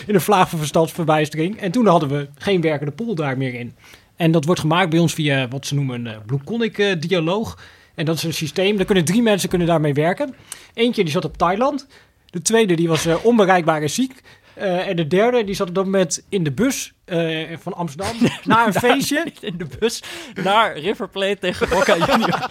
In 0.06 0.14
een 0.14 0.20
vlaag 0.20 0.48
van 0.48 0.58
verstandsverbijstering. 0.58 1.60
En 1.60 1.70
toen 1.70 1.86
hadden 1.86 2.08
we 2.08 2.28
geen 2.38 2.60
werkende 2.60 2.92
poll 2.92 3.14
daar 3.14 3.38
meer 3.38 3.54
in. 3.54 3.74
En 4.16 4.30
dat 4.30 4.44
wordt 4.44 4.60
gemaakt 4.60 4.90
bij 4.90 4.98
ons 4.98 5.14
via 5.14 5.48
wat 5.48 5.66
ze 5.66 5.74
noemen 5.74 6.06
een 6.06 6.12
uh, 6.12 6.18
Blueconic-dialoog. 6.26 7.58
en 7.94 8.04
dat 8.04 8.16
is 8.16 8.22
een 8.22 8.34
systeem, 8.34 8.76
daar 8.76 8.86
kunnen 8.86 9.04
drie 9.04 9.22
mensen 9.22 9.48
kunnen 9.48 9.66
daarmee 9.66 9.94
werken. 9.94 10.34
Eentje 10.74 11.02
die 11.02 11.12
zat 11.12 11.24
op 11.24 11.36
Thailand. 11.36 11.86
De 12.30 12.42
tweede 12.42 12.74
die 12.74 12.88
was 12.88 13.06
eh, 13.06 13.24
onbereikbaar 13.24 13.82
en 13.82 13.90
ziek. 13.90 14.22
Eh, 14.56 14.88
en 14.88 14.96
de 14.96 15.06
derde 15.06 15.44
die 15.44 15.54
zat 15.54 15.68
op 15.68 15.74
dat 15.74 15.84
moment 15.84 16.24
in 16.28 16.44
de 16.44 16.52
bus 16.52 16.92
eh, 17.04 17.56
van 17.58 17.74
Amsterdam 17.74 18.16
naar 18.44 18.66
een 18.66 18.72
feestje. 18.72 19.26
In 19.40 19.54
de 19.56 19.66
bus 19.78 20.02
naar 20.42 20.78
River 20.78 21.08
Plate 21.08 21.38
tegen 21.38 21.68
Boca 21.68 21.96
Juniors. 22.06 22.46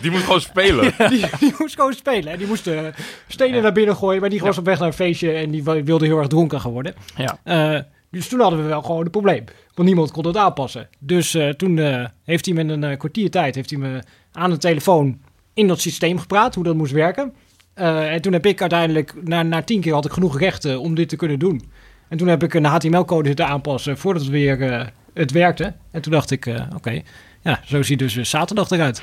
Die 0.00 0.10
moet 0.10 0.20
gewoon 0.20 0.40
spelen. 0.40 0.94
Die, 1.08 1.24
die 1.38 1.54
moest 1.58 1.74
gewoon 1.74 1.92
spelen. 1.92 2.32
En 2.32 2.38
die 2.38 2.46
moest 2.46 2.66
eh, 2.66 2.86
stenen 3.28 3.62
naar 3.62 3.72
binnen 3.72 3.96
gooien. 3.96 4.20
Maar 4.20 4.30
die 4.30 4.40
was 4.40 4.58
op 4.58 4.64
weg 4.64 4.78
naar 4.78 4.86
een 4.86 4.92
feestje 4.92 5.32
en 5.32 5.50
die 5.50 5.62
wilde 5.62 6.06
heel 6.06 6.18
erg 6.18 6.26
dronken 6.26 6.60
gaan 6.60 6.72
worden. 6.72 6.94
Ja. 7.16 7.38
Eh, 7.44 7.80
dus 8.10 8.28
toen 8.28 8.40
hadden 8.40 8.62
we 8.62 8.68
wel 8.68 8.82
gewoon 8.82 9.04
een 9.04 9.10
probleem. 9.10 9.44
Want 9.74 9.88
niemand 9.88 10.10
kon 10.10 10.26
het 10.26 10.36
aanpassen. 10.36 10.88
Dus 10.98 11.34
eh, 11.34 11.48
toen 11.48 11.78
eh, 11.78 12.04
heeft 12.24 12.46
hij 12.46 12.54
met 12.54 12.68
een 12.68 12.84
eh, 12.84 12.98
kwartier 12.98 13.30
tijd 13.30 13.54
heeft 13.54 13.70
hij 13.70 13.78
me 13.78 14.02
aan 14.32 14.50
de 14.50 14.56
telefoon 14.56 15.20
in 15.54 15.66
dat 15.66 15.80
systeem 15.80 16.18
gepraat, 16.18 16.54
hoe 16.54 16.64
dat 16.64 16.74
moest 16.74 16.92
werken. 16.92 17.34
Eh, 17.78 18.12
en 18.12 18.20
toen 18.22 18.32
heb 18.32 18.46
ik 18.46 18.60
uiteindelijk, 18.60 19.14
na, 19.24 19.42
na 19.42 19.62
tien 19.62 19.80
keer 19.80 19.92
had 19.94 20.04
ik 20.04 20.12
genoeg 20.12 20.38
rechten 20.38 20.80
om 20.80 20.94
dit 20.94 21.08
te 21.08 21.16
kunnen 21.16 21.38
doen. 21.38 21.70
En 22.08 22.18
toen 22.18 22.28
heb 22.28 22.42
ik 22.42 22.54
een 22.54 22.64
HTML-code 22.64 23.26
zitten 23.28 23.46
aanpassen 23.46 23.98
voordat 23.98 24.22
het 24.22 24.30
weer 24.30 24.62
eh, 24.72 24.86
het 25.14 25.30
werkte. 25.30 25.74
En 25.90 26.02
toen 26.02 26.12
dacht 26.12 26.30
ik, 26.30 26.46
eh, 26.46 26.62
oké, 26.76 27.02
ja, 27.42 27.60
zo 27.64 27.82
ziet 27.82 27.98
dus 27.98 28.14
zaterdag 28.14 28.70
eruit. 28.70 29.02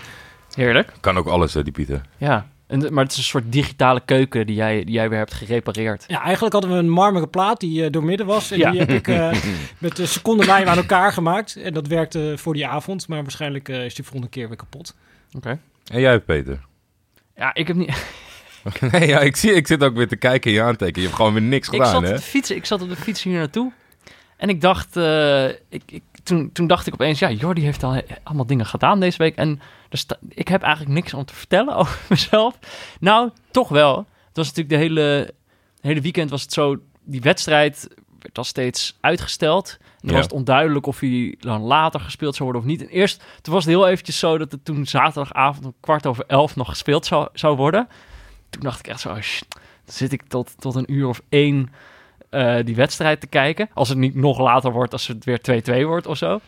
Heerlijk. 0.54 0.92
Kan 1.00 1.18
ook 1.18 1.28
alles, 1.28 1.54
hè, 1.54 1.64
die 1.64 1.74
Pieter. 1.74 2.02
Ja. 2.18 2.48
En, 2.68 2.94
maar 2.94 3.04
het 3.04 3.12
is 3.12 3.18
een 3.18 3.24
soort 3.24 3.52
digitale 3.52 4.02
keuken 4.06 4.46
die 4.48 4.56
jij, 4.56 4.84
die 4.84 4.94
jij 4.94 5.10
weer 5.10 5.18
hebt 5.18 5.34
gerepareerd. 5.34 6.04
Ja, 6.08 6.22
eigenlijk 6.22 6.54
hadden 6.54 6.72
we 6.72 6.78
een 6.78 6.90
marmeren 6.90 7.30
plaat 7.30 7.60
die 7.60 7.84
eh, 7.86 7.92
doormidden 7.92 8.26
was. 8.26 8.52
En 8.52 8.58
Ja. 8.58 8.72
die 8.72 8.80
heb 8.80 8.90
ik 8.90 9.08
eh, 9.08 9.32
met 9.78 9.96
de 9.96 10.06
secondenlijm 10.06 10.68
aan 10.68 10.78
elkaar 10.78 11.14
gemaakt. 11.14 11.56
En 11.56 11.74
dat 11.74 11.88
werkte 11.88 12.34
voor 12.38 12.54
die 12.54 12.68
avond. 12.68 13.08
Maar 13.08 13.22
waarschijnlijk 13.22 13.68
is 13.68 13.96
die 13.96 14.04
volgende 14.06 14.30
keer 14.30 14.48
weer 14.48 14.58
kapot. 14.58 14.96
Oké. 15.36 15.60
En 15.92 16.00
jij, 16.00 16.20
Peter? 16.20 16.60
Ja, 17.36 17.54
ik 17.54 17.68
heb 17.68 17.76
niet... 17.76 17.94
Nee, 18.92 19.08
ja, 19.08 19.20
ik, 19.20 19.36
zie, 19.36 19.54
ik 19.54 19.68
zit 19.68 19.84
ook 19.84 19.96
weer 19.96 20.08
te 20.08 20.16
kijken 20.16 20.50
in 20.52 20.58
je 20.58 20.64
aantekenen. 20.64 21.00
Je 21.02 21.06
hebt 21.06 21.16
gewoon 21.16 21.34
weer 21.34 21.42
niks 21.42 21.68
ik 21.68 21.74
gedaan, 21.74 21.92
zat 21.92 22.02
hè? 22.04 22.10
op 22.10 22.16
de 22.16 22.22
fiets, 22.22 22.52
ik 22.52 22.66
zat 22.66 22.82
op 22.82 22.90
de 22.90 22.96
fiets 22.96 23.24
hier 23.24 23.38
naartoe. 23.38 23.72
En 24.38 24.50
ik 24.50 24.62
dacht, 24.62 24.98
eh, 24.98 25.48
ik, 25.48 25.82
ik, 25.86 26.04
toen, 26.24 26.50
toen 26.52 26.68
dacht 26.68 26.88
ik 26.88 26.94
opeens, 26.94 27.20
ja, 27.20 27.32
Jordi 27.32 27.62
heeft 27.62 27.84
al 27.84 28.02
allemaal 28.24 28.46
dingen 28.46 28.66
gedaan 28.66 29.00
deze 29.00 29.18
week. 29.18 29.36
En 29.36 29.62
sta- 29.90 30.18
ik 30.30 30.48
heb 30.48 30.62
eigenlijk 30.62 30.94
niks 30.94 31.14
om 31.14 31.26
te 31.26 31.34
vertellen 31.36 31.76
over 31.82 32.00
mezelf. 32.10 32.58
Nou, 33.00 33.30
toch 33.52 33.70
wel. 33.70 33.98
Het 34.28 34.38
was 34.38 34.48
natuurlijk 34.54 34.76
de 34.76 34.82
hele, 34.82 35.34
hele 35.82 36.02
weekend 36.02 36.30
was 36.30 36.42
het 36.42 36.54
zo, 36.54 36.76
die 37.04 37.22
wedstrijd 37.22 37.88
werd 38.20 38.38
al 38.38 38.44
steeds 38.44 38.98
uitgesteld. 39.02 39.78
En 39.80 39.88
dan 40.02 40.10
Ja. 40.10 40.16
was 40.16 40.24
het 40.26 40.34
onduidelijk 40.34 40.86
of 40.86 41.00
hij 41.00 41.36
dan 41.40 41.62
later 41.62 42.00
gespeeld 42.00 42.36
zou 42.36 42.52
worden 42.52 42.70
of 42.70 42.78
niet. 42.78 42.82
En 42.82 42.88
eerst, 42.94 43.24
toen 43.42 43.54
was 43.54 43.66
het 43.66 43.74
heel 43.74 43.88
eventjes 43.88 44.20
zo 44.20 44.38
dat 44.38 44.52
het 44.52 44.66
toen 44.66 44.86
zaterdagavond 44.86 45.66
om 45.66 45.74
kwart 45.80 46.06
over 46.06 46.24
elf 46.28 46.56
nog 46.56 46.70
gespeeld 46.70 47.06
zou, 47.06 47.28
zou 47.34 47.56
worden. 47.56 47.88
Toen 48.50 48.62
dacht 48.62 48.80
ik 48.80 48.88
echt 48.88 49.00
zo, 49.00 49.10
oh, 49.10 49.16
dan 49.16 49.96
zit 49.96 50.12
ik 50.12 50.24
tot, 50.28 50.62
tot 50.62 50.76
een 50.76 50.94
uur 50.94 51.08
of 51.08 51.22
één 51.30 51.70
eh, 52.30 52.58
die 52.64 52.76
wedstrijd 52.76 53.20
te 53.20 53.28
kijken. 53.28 53.70
Als 53.74 53.90
het 53.90 53.98
niet 53.98 54.16
nog 54.16 54.40
later 54.40 54.72
wordt, 54.72 54.94
als 54.94 55.08
het 55.08 55.26
weer 55.26 55.64
2-2 55.84 55.86
wordt 55.86 56.08
of 56.08 56.18
zo. 56.18 56.40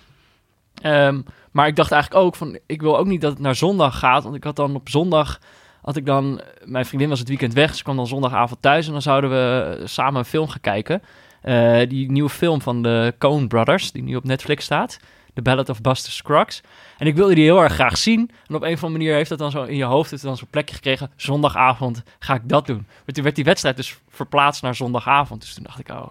Ehm, 0.82 1.22
maar 1.52 1.68
ik 1.68 1.76
dacht 1.76 1.92
eigenlijk 1.92 2.26
ook 2.26 2.36
van, 2.36 2.60
ik 2.66 2.82
wil 2.82 2.98
ook 2.98 3.06
niet 3.08 3.22
dat 3.22 3.32
het 3.32 3.42
naar 3.42 3.56
zondag 3.56 4.00
gaat. 4.00 4.24
Want 4.24 4.36
ik 4.36 4.44
had 4.44 4.56
dan 4.56 4.76
op 4.76 4.90
zondag, 4.90 5.40
had 5.82 5.96
ik 5.96 6.06
dan, 6.06 6.42
mijn 6.66 6.86
vriendin 6.86 7.10
was 7.10 7.20
het 7.20 7.28
weekend 7.28 7.54
weg. 7.54 7.76
Ze 7.76 7.84
kwam 7.84 7.96
dan 7.96 8.08
zondagavond 8.08 8.62
thuis 8.62 8.86
en 8.86 8.92
dan 8.92 9.02
zouden 9.02 9.30
we 9.30 9.82
samen 9.86 10.20
een 10.20 10.26
film 10.26 10.48
gaan 10.48 10.62
kijken. 10.62 11.02
Eh, 11.42 11.90
die 11.90 12.12
nieuwe 12.12 12.30
film 12.30 12.62
van 12.62 12.82
de 12.82 13.14
Coen 13.20 13.48
Brothers, 13.48 13.92
die 13.92 14.04
nu 14.04 14.16
op 14.16 14.24
Netflix 14.24 14.64
staat. 14.64 15.00
The 15.38 15.44
Ballad 15.44 15.70
of 15.70 15.82
Buster 15.82 16.12
Scruggs. 16.14 16.62
En 16.98 17.08
ik 17.08 17.16
wilde 17.16 17.36
die 17.36 17.44
heel 17.44 17.62
erg 17.64 17.74
graag 17.74 17.98
zien. 17.98 18.32
En 18.48 18.56
op 18.56 18.62
een 18.62 18.74
of 18.74 18.84
andere 18.84 18.92
manier 19.04 19.14
heeft 19.16 19.30
dat 19.30 19.38
dan 19.40 19.52
zo 19.52 19.64
in 19.64 19.76
je 19.76 19.84
hoofd 19.84 20.12
het 20.12 20.22
dan 20.22 20.38
zo'n 20.38 20.48
plekje 20.50 20.76
gekregen. 20.76 21.12
Zondagavond 21.16 22.04
ga 22.20 22.34
ik 22.34 22.42
dat 22.44 22.66
doen. 22.66 22.86
Maar 22.88 23.14
toen 23.14 23.24
werd 23.24 23.36
die 23.36 23.44
wedstrijd 23.44 23.76
dus 23.78 23.98
verplaatst 24.10 24.62
naar 24.62 24.76
zondagavond. 24.76 25.42
Dus 25.42 25.54
toen 25.54 25.64
dacht 25.64 25.80
ik, 25.80 25.90
oh, 25.90 26.10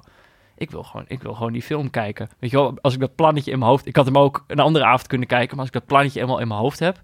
ik 0.57 0.71
wil 0.71 0.83
gewoon, 0.83 1.05
ik 1.09 1.23
wil 1.23 1.35
gewoon 1.35 1.53
die 1.53 1.63
film 1.63 1.91
kijken. 1.91 2.29
Weet 2.39 2.51
je 2.51 2.57
wel, 2.57 2.79
als 2.81 2.95
ik 2.95 3.01
dat 3.01 3.15
plannetje 3.15 3.51
in 3.51 3.59
mijn 3.59 3.71
hoofd... 3.71 3.87
Ik 3.87 3.97
had 3.97 4.05
hem 4.05 4.19
ook 4.19 4.45
een 4.47 4.59
andere 4.59 4.85
avond 4.85 5.07
kunnen 5.07 5.27
kijken. 5.27 5.49
Maar 5.57 5.59
als 5.59 5.75
ik 5.75 5.81
dat 5.81 5.87
plannetje 5.87 6.21
eenmaal 6.21 6.39
in 6.39 6.49
mijn 6.49 6.61
hoofd 6.61 6.79
heb, 6.79 7.01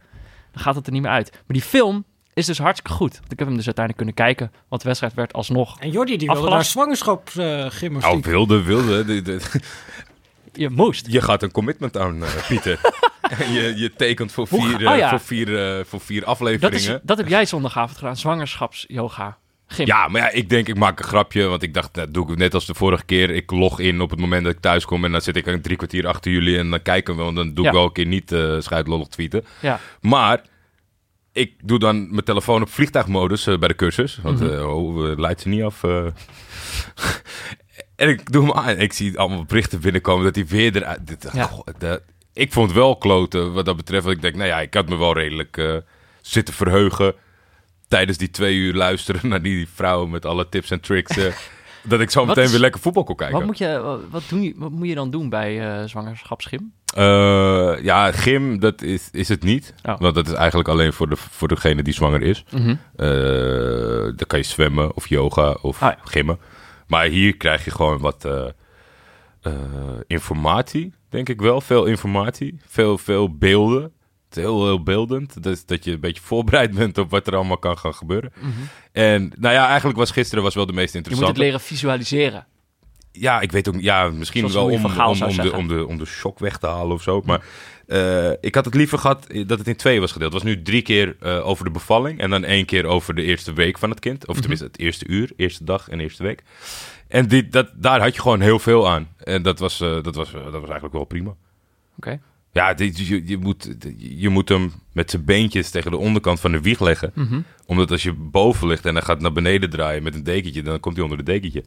dan 0.52 0.62
gaat 0.62 0.74
het 0.74 0.86
er 0.86 0.92
niet 0.92 1.02
meer 1.02 1.10
uit. 1.10 1.30
Maar 1.32 1.42
die 1.46 1.62
film 1.62 2.04
is 2.34 2.46
dus 2.46 2.58
hartstikke 2.58 2.96
goed. 2.96 3.18
Want 3.18 3.32
ik 3.32 3.38
heb 3.38 3.48
hem 3.48 3.56
dus 3.56 3.66
uiteindelijk 3.66 4.06
kunnen 4.06 4.14
kijken. 4.26 4.52
Want 4.68 4.80
de 4.82 4.86
wedstrijd 4.88 5.14
werd 5.14 5.32
alsnog... 5.32 5.80
En 5.80 5.90
Jordi 5.90 6.16
die 6.16 6.26
wilde 6.28 6.40
Afgelast. 6.42 6.74
naar 6.74 6.84
zwangerschapsgymnastiek. 6.84 8.16
Oh, 8.18 8.22
wilde, 8.24 8.62
wilde. 8.62 9.04
De- 9.12 9.22
de- 9.22 9.40
Je 10.52 10.70
moest. 10.70 11.06
Je 11.10 11.20
gaat 11.20 11.42
een 11.42 11.50
commitment 11.50 11.96
aan, 11.96 12.24
eh, 12.24 12.46
Pieter. 12.48 12.80
Je, 13.38 13.72
je 13.76 13.92
tekent 13.96 14.32
voor 14.32 14.46
vier, 14.46 14.86
oh 14.86 14.92
eh, 14.92 14.98
ja. 14.98 15.08
voor 15.08 15.20
vier, 15.20 15.78
eh, 15.78 15.84
voor 15.84 16.00
vier 16.00 16.20
Dat, 16.20 16.28
afleveringen. 16.28 16.94
is, 16.94 16.98
dat 17.02 17.18
heb 17.18 17.28
jij 17.28 17.46
zondagavond 17.46 17.98
gedaan. 17.98 18.16
Zwangerschapsyoga. 18.16 19.38
Gym. 19.66 19.86
Ja, 19.86 20.08
maar 20.08 20.20
ja, 20.20 20.30
ik 20.30 20.48
denk, 20.48 20.68
ik 20.68 20.76
maak 20.76 20.98
een 20.98 21.04
grapje. 21.04 21.46
Want 21.46 21.62
ik 21.62 21.74
dacht, 21.74 21.94
dat 21.94 22.14
doe 22.14 22.30
ik 22.32 22.38
net 22.38 22.54
als 22.54 22.66
de 22.66 22.74
vorige 22.74 23.04
keer. 23.04 23.30
Ik 23.30 23.50
log 23.50 23.80
in 23.80 24.00
op 24.00 24.10
het 24.10 24.20
moment 24.20 24.44
dat 24.44 24.52
ik 24.52 24.60
thuis 24.60 24.84
kom. 24.84 25.04
En 25.04 25.12
dan 25.12 25.20
zit 25.20 25.36
ik 25.36 25.46
een 25.46 25.62
drie 25.62 25.76
kwartier 25.76 26.06
achter 26.06 26.32
jullie. 26.32 26.58
En 26.58 26.70
dan 26.70 26.82
kijken 26.82 27.16
we. 27.16 27.22
Want 27.22 27.36
dan 27.36 27.54
doe 27.54 27.66
ik 27.66 27.72
wel 27.72 27.84
een 27.84 27.92
keer 27.92 28.06
niet 28.06 28.32
uh, 28.32 28.60
scheidlollig 28.60 29.08
tweeten. 29.08 29.44
Ja. 29.60 29.80
Maar 30.00 30.42
ik 31.32 31.54
doe 31.62 31.78
dan 31.78 32.10
mijn 32.10 32.24
telefoon 32.24 32.62
op 32.62 32.68
vliegtuigmodus 32.68 33.44
bij 33.44 33.68
de 33.68 33.74
cursus. 33.74 34.18
Want 34.22 34.40
eh, 34.40 34.76
oh, 34.76 35.18
leidt 35.18 35.40
ze 35.40 35.48
niet 35.48 35.62
af. 35.62 35.84
En 38.02 38.08
ik 38.08 38.32
doe 38.32 38.42
hem 38.46 38.52
aan. 38.52 38.64
En 38.68 38.78
ik 38.80 38.92
zie 38.92 39.18
allemaal 39.18 39.44
berichten 39.44 39.80
binnenkomen 39.80 40.24
dat 40.24 40.34
hij 40.34 40.46
weer 40.46 40.76
eruit... 40.76 41.06
Dit, 41.06 41.28
Ja. 41.32 41.44
goh, 41.44 41.66
de- 41.78 42.02
ik 42.32 42.52
vond 42.52 42.68
het 42.68 42.78
wel 42.78 42.96
kloten 42.96 43.52
wat 43.52 43.64
dat 43.64 43.76
betreft. 43.76 44.04
Want 44.04 44.16
ik 44.16 44.22
denk, 44.22 44.34
nou 44.34 44.48
ja, 44.48 44.60
ik 44.60 44.74
had 44.74 44.88
me 44.88 44.96
wel 44.96 45.14
redelijk 45.14 45.56
eh, 45.56 45.74
zitten 46.20 46.54
verheugen... 46.54 47.14
tijdens 47.88 48.18
die 48.18 48.30
twee 48.30 48.56
uur 48.56 48.74
luisteren 48.74 49.28
naar 49.28 49.42
die 49.42 49.68
vrouw 49.74 50.06
met 50.06 50.24
alle 50.26 50.48
tips 50.48 50.70
en 50.70 50.80
tricks... 50.80 51.16
eh, 51.16 51.32
dat 51.88 52.00
ik 52.00 52.10
zo 52.10 52.26
meteen 52.26 52.44
is- 52.44 52.50
weer 52.50 52.60
lekker 52.60 52.80
voetbal 52.80 53.04
kon 53.04 53.16
kijken. 53.16 53.36
Wat 53.36 53.46
moet, 53.46 53.58
je, 53.58 53.98
wat, 54.10 54.22
doen 54.28 54.42
je, 54.42 54.52
wat 54.56 54.70
moet 54.70 54.88
je 54.88 54.94
dan 54.94 55.10
doen 55.10 55.28
bij 55.28 55.60
eh 55.78 55.84
zwangerschapsgym? 55.88 56.72
Ja, 57.82 58.12
gym, 58.12 58.60
dat 58.60 58.82
is, 58.82 59.08
is 59.12 59.28
het 59.28 59.42
niet. 59.42 59.74
Oh. 59.82 59.98
Want 59.98 60.14
dat 60.14 60.26
is 60.26 60.32
eigenlijk 60.32 60.68
alleen 60.68 60.92
voor, 60.92 61.08
de, 61.08 61.16
voor 61.16 61.48
degene 61.48 61.82
die 61.82 61.94
zwanger 61.94 62.22
is. 62.22 62.44
Mhm. 62.50 62.74
Dan 64.16 64.26
kan 64.26 64.38
je 64.38 64.44
zwemmen 64.44 64.94
of 64.96 65.08
yoga 65.08 65.50
of 65.62 65.82
Ah, 65.82 65.88
ja. 65.90 65.98
gymmen. 66.04 66.38
Maar 66.86 67.04
hier 67.06 67.36
krijg 67.36 67.64
je 67.64 67.70
gewoon 67.70 67.98
wat 67.98 68.24
eh, 68.24 68.48
eh, 69.40 69.52
informatie, 70.06 70.94
denk 71.08 71.28
ik 71.28 71.40
wel. 71.40 71.60
Veel 71.60 71.84
informatie, 71.84 72.60
veel, 72.66 72.98
veel 72.98 73.36
beelden. 73.36 73.82
Het 74.28 74.36
is 74.36 74.42
heel, 74.42 74.64
heel 74.64 74.82
beeldend. 74.82 75.42
Dus 75.42 75.66
dat 75.66 75.84
je 75.84 75.92
een 75.92 76.00
beetje 76.00 76.22
voorbereid 76.22 76.74
bent 76.80 76.98
op 76.98 77.10
wat 77.10 77.26
er 77.26 77.34
allemaal 77.34 77.58
kan 77.58 77.78
gaan 77.78 77.94
gebeuren. 77.94 78.32
Mhm. 78.38 78.50
En 78.92 79.32
nou 79.38 79.54
ja, 79.54 79.68
eigenlijk 79.68 79.98
was 79.98 80.10
gisteren 80.10 80.44
was 80.44 80.54
wel 80.54 80.66
de 80.66 80.72
meest 80.72 80.92
Je 80.92 80.98
moet 80.98 81.06
interessante. 81.06 81.40
het 81.40 81.50
leren 81.50 81.66
visualiseren. 81.66 82.46
Ja, 83.12 83.40
ik 83.40 83.52
weet 83.52 83.68
ook 83.68 83.80
ja, 83.80 84.10
misschien 84.10 84.50
Zoals 84.50 84.54
wel 84.54 84.64
om, 84.64 84.84
om, 84.84 85.22
om, 85.22 85.36
de, 85.36 85.52
om, 85.56 85.68
de, 85.68 85.86
om 85.86 85.98
de 85.98 86.04
shock 86.04 86.38
weg 86.38 86.58
te 86.58 86.66
halen 86.66 86.94
of 86.94 87.02
zo. 87.02 87.22
Maar 87.24 87.44
eh, 87.86 88.30
ik 88.40 88.54
had 88.54 88.64
het 88.64 88.74
liever 88.74 88.98
gehad 88.98 89.26
dat 89.46 89.58
het 89.58 89.68
in 89.68 89.76
twee 89.76 90.00
was 90.00 90.12
gedeeld. 90.12 90.32
Het 90.32 90.42
was 90.42 90.52
nu 90.54 90.62
drie 90.62 90.82
keer 90.82 91.16
eh, 91.20 91.46
over 91.46 91.64
de 91.64 91.70
bevalling 91.70 92.20
en 92.20 92.30
dan 92.30 92.44
één 92.44 92.64
keer 92.64 92.84
over 92.86 93.14
de 93.14 93.22
eerste 93.22 93.52
week 93.52 93.78
van 93.78 93.90
het 93.90 94.00
kind. 94.00 94.26
Of 94.26 94.36
tenminste 94.38 94.66
het 94.66 94.78
eerste 94.78 95.06
uur, 95.08 95.30
eerste 95.36 95.64
dag 95.64 95.88
en 95.88 96.00
eerste 96.00 96.22
week. 96.22 96.42
En 97.08 97.28
die, 97.28 97.48
dat, 97.48 97.68
daar 97.74 98.00
had 98.00 98.14
je 98.14 98.20
gewoon 98.20 98.40
heel 98.40 98.58
veel 98.58 98.88
aan. 98.90 99.08
En 99.24 99.42
dat 99.42 99.58
was, 99.58 99.80
eh, 99.80 100.02
dat 100.02 100.14
was, 100.14 100.30
dat 100.32 100.42
was 100.52 100.62
eigenlijk 100.62 100.92
wel 100.92 101.04
prima. 101.04 101.34
Oké. 101.96 102.20
Ja, 102.52 102.74
dit- 102.74 102.98
je, 102.98 103.26
je, 103.26 103.38
moet, 103.38 103.76
je 103.98 104.28
moet 104.28 104.48
hem 104.48 104.72
met 104.92 105.10
zijn 105.10 105.24
beentjes 105.24 105.70
tegen 105.70 105.90
de 105.90 105.96
onderkant 105.96 106.40
van 106.40 106.52
de 106.52 106.60
wieg 106.60 106.80
leggen. 106.80 107.10
Mhm. 107.14 107.40
Omdat 107.66 107.90
als 107.90 108.02
je 108.02 108.12
boven 108.12 108.68
ligt 108.68 108.86
en 108.86 108.94
hij 108.94 109.02
gaat 109.04 109.20
naar 109.20 109.32
beneden 109.32 109.70
draaien 109.70 110.02
met 110.02 110.14
een 110.14 110.22
dekentje, 110.24 110.62
dan 110.62 110.80
komt 110.80 110.94
hij 110.94 111.02
onder 111.04 111.18
het 111.18 111.26
dekentje. 111.26 111.64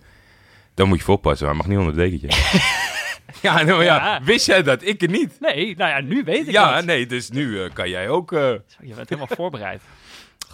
Dan 0.73 0.87
moet 0.87 0.97
je 0.97 1.03
voor 1.03 1.15
oppassen, 1.15 1.47
hij 1.47 1.55
mag 1.55 1.67
niet 1.67 1.77
onder 1.77 1.93
het 1.95 2.11
dekentje. 2.11 2.27
ja, 3.41 3.61
nou, 3.63 3.83
ja, 3.83 3.95
Ja. 3.95 4.21
wist 4.23 4.45
jij 4.45 4.63
dat? 4.63 4.83
Ik 4.85 5.09
niet. 5.09 5.37
Nee, 5.39 5.75
nou 5.77 5.89
ja, 5.89 5.99
nu 6.01 6.23
weet 6.23 6.47
ik 6.47 6.51
Ja, 6.51 6.75
het. 6.75 6.85
nee, 6.85 7.05
dus 7.05 7.29
nu 7.29 7.63
eh, 7.63 7.69
kan 7.73 7.89
jij 7.89 8.09
ook... 8.09 8.31
eh, 8.31 8.39
Je 8.79 8.93
bent 8.95 9.09
helemaal 9.09 9.35
voorbereid. 9.35 9.81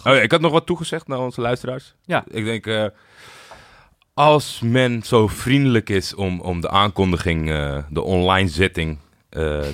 Oh, 0.04 0.14
ja, 0.14 0.20
ik 0.20 0.30
had 0.30 0.40
nog 0.40 0.52
wat 0.52 0.66
toegezegd 0.66 1.08
naar 1.08 1.18
onze 1.18 1.40
luisteraars. 1.40 1.94
Ja. 2.04 2.24
Ik 2.30 2.44
denk, 2.44 2.66
eh, 2.66 2.86
als 4.14 4.60
men 4.64 5.02
zo 5.02 5.26
vriendelijk 5.26 5.90
is 5.90 6.14
om, 6.14 6.40
om 6.40 6.60
de 6.60 6.70
aankondiging, 6.70 7.46
de 7.88 8.02
online 8.02 8.48
zetting, 8.48 8.98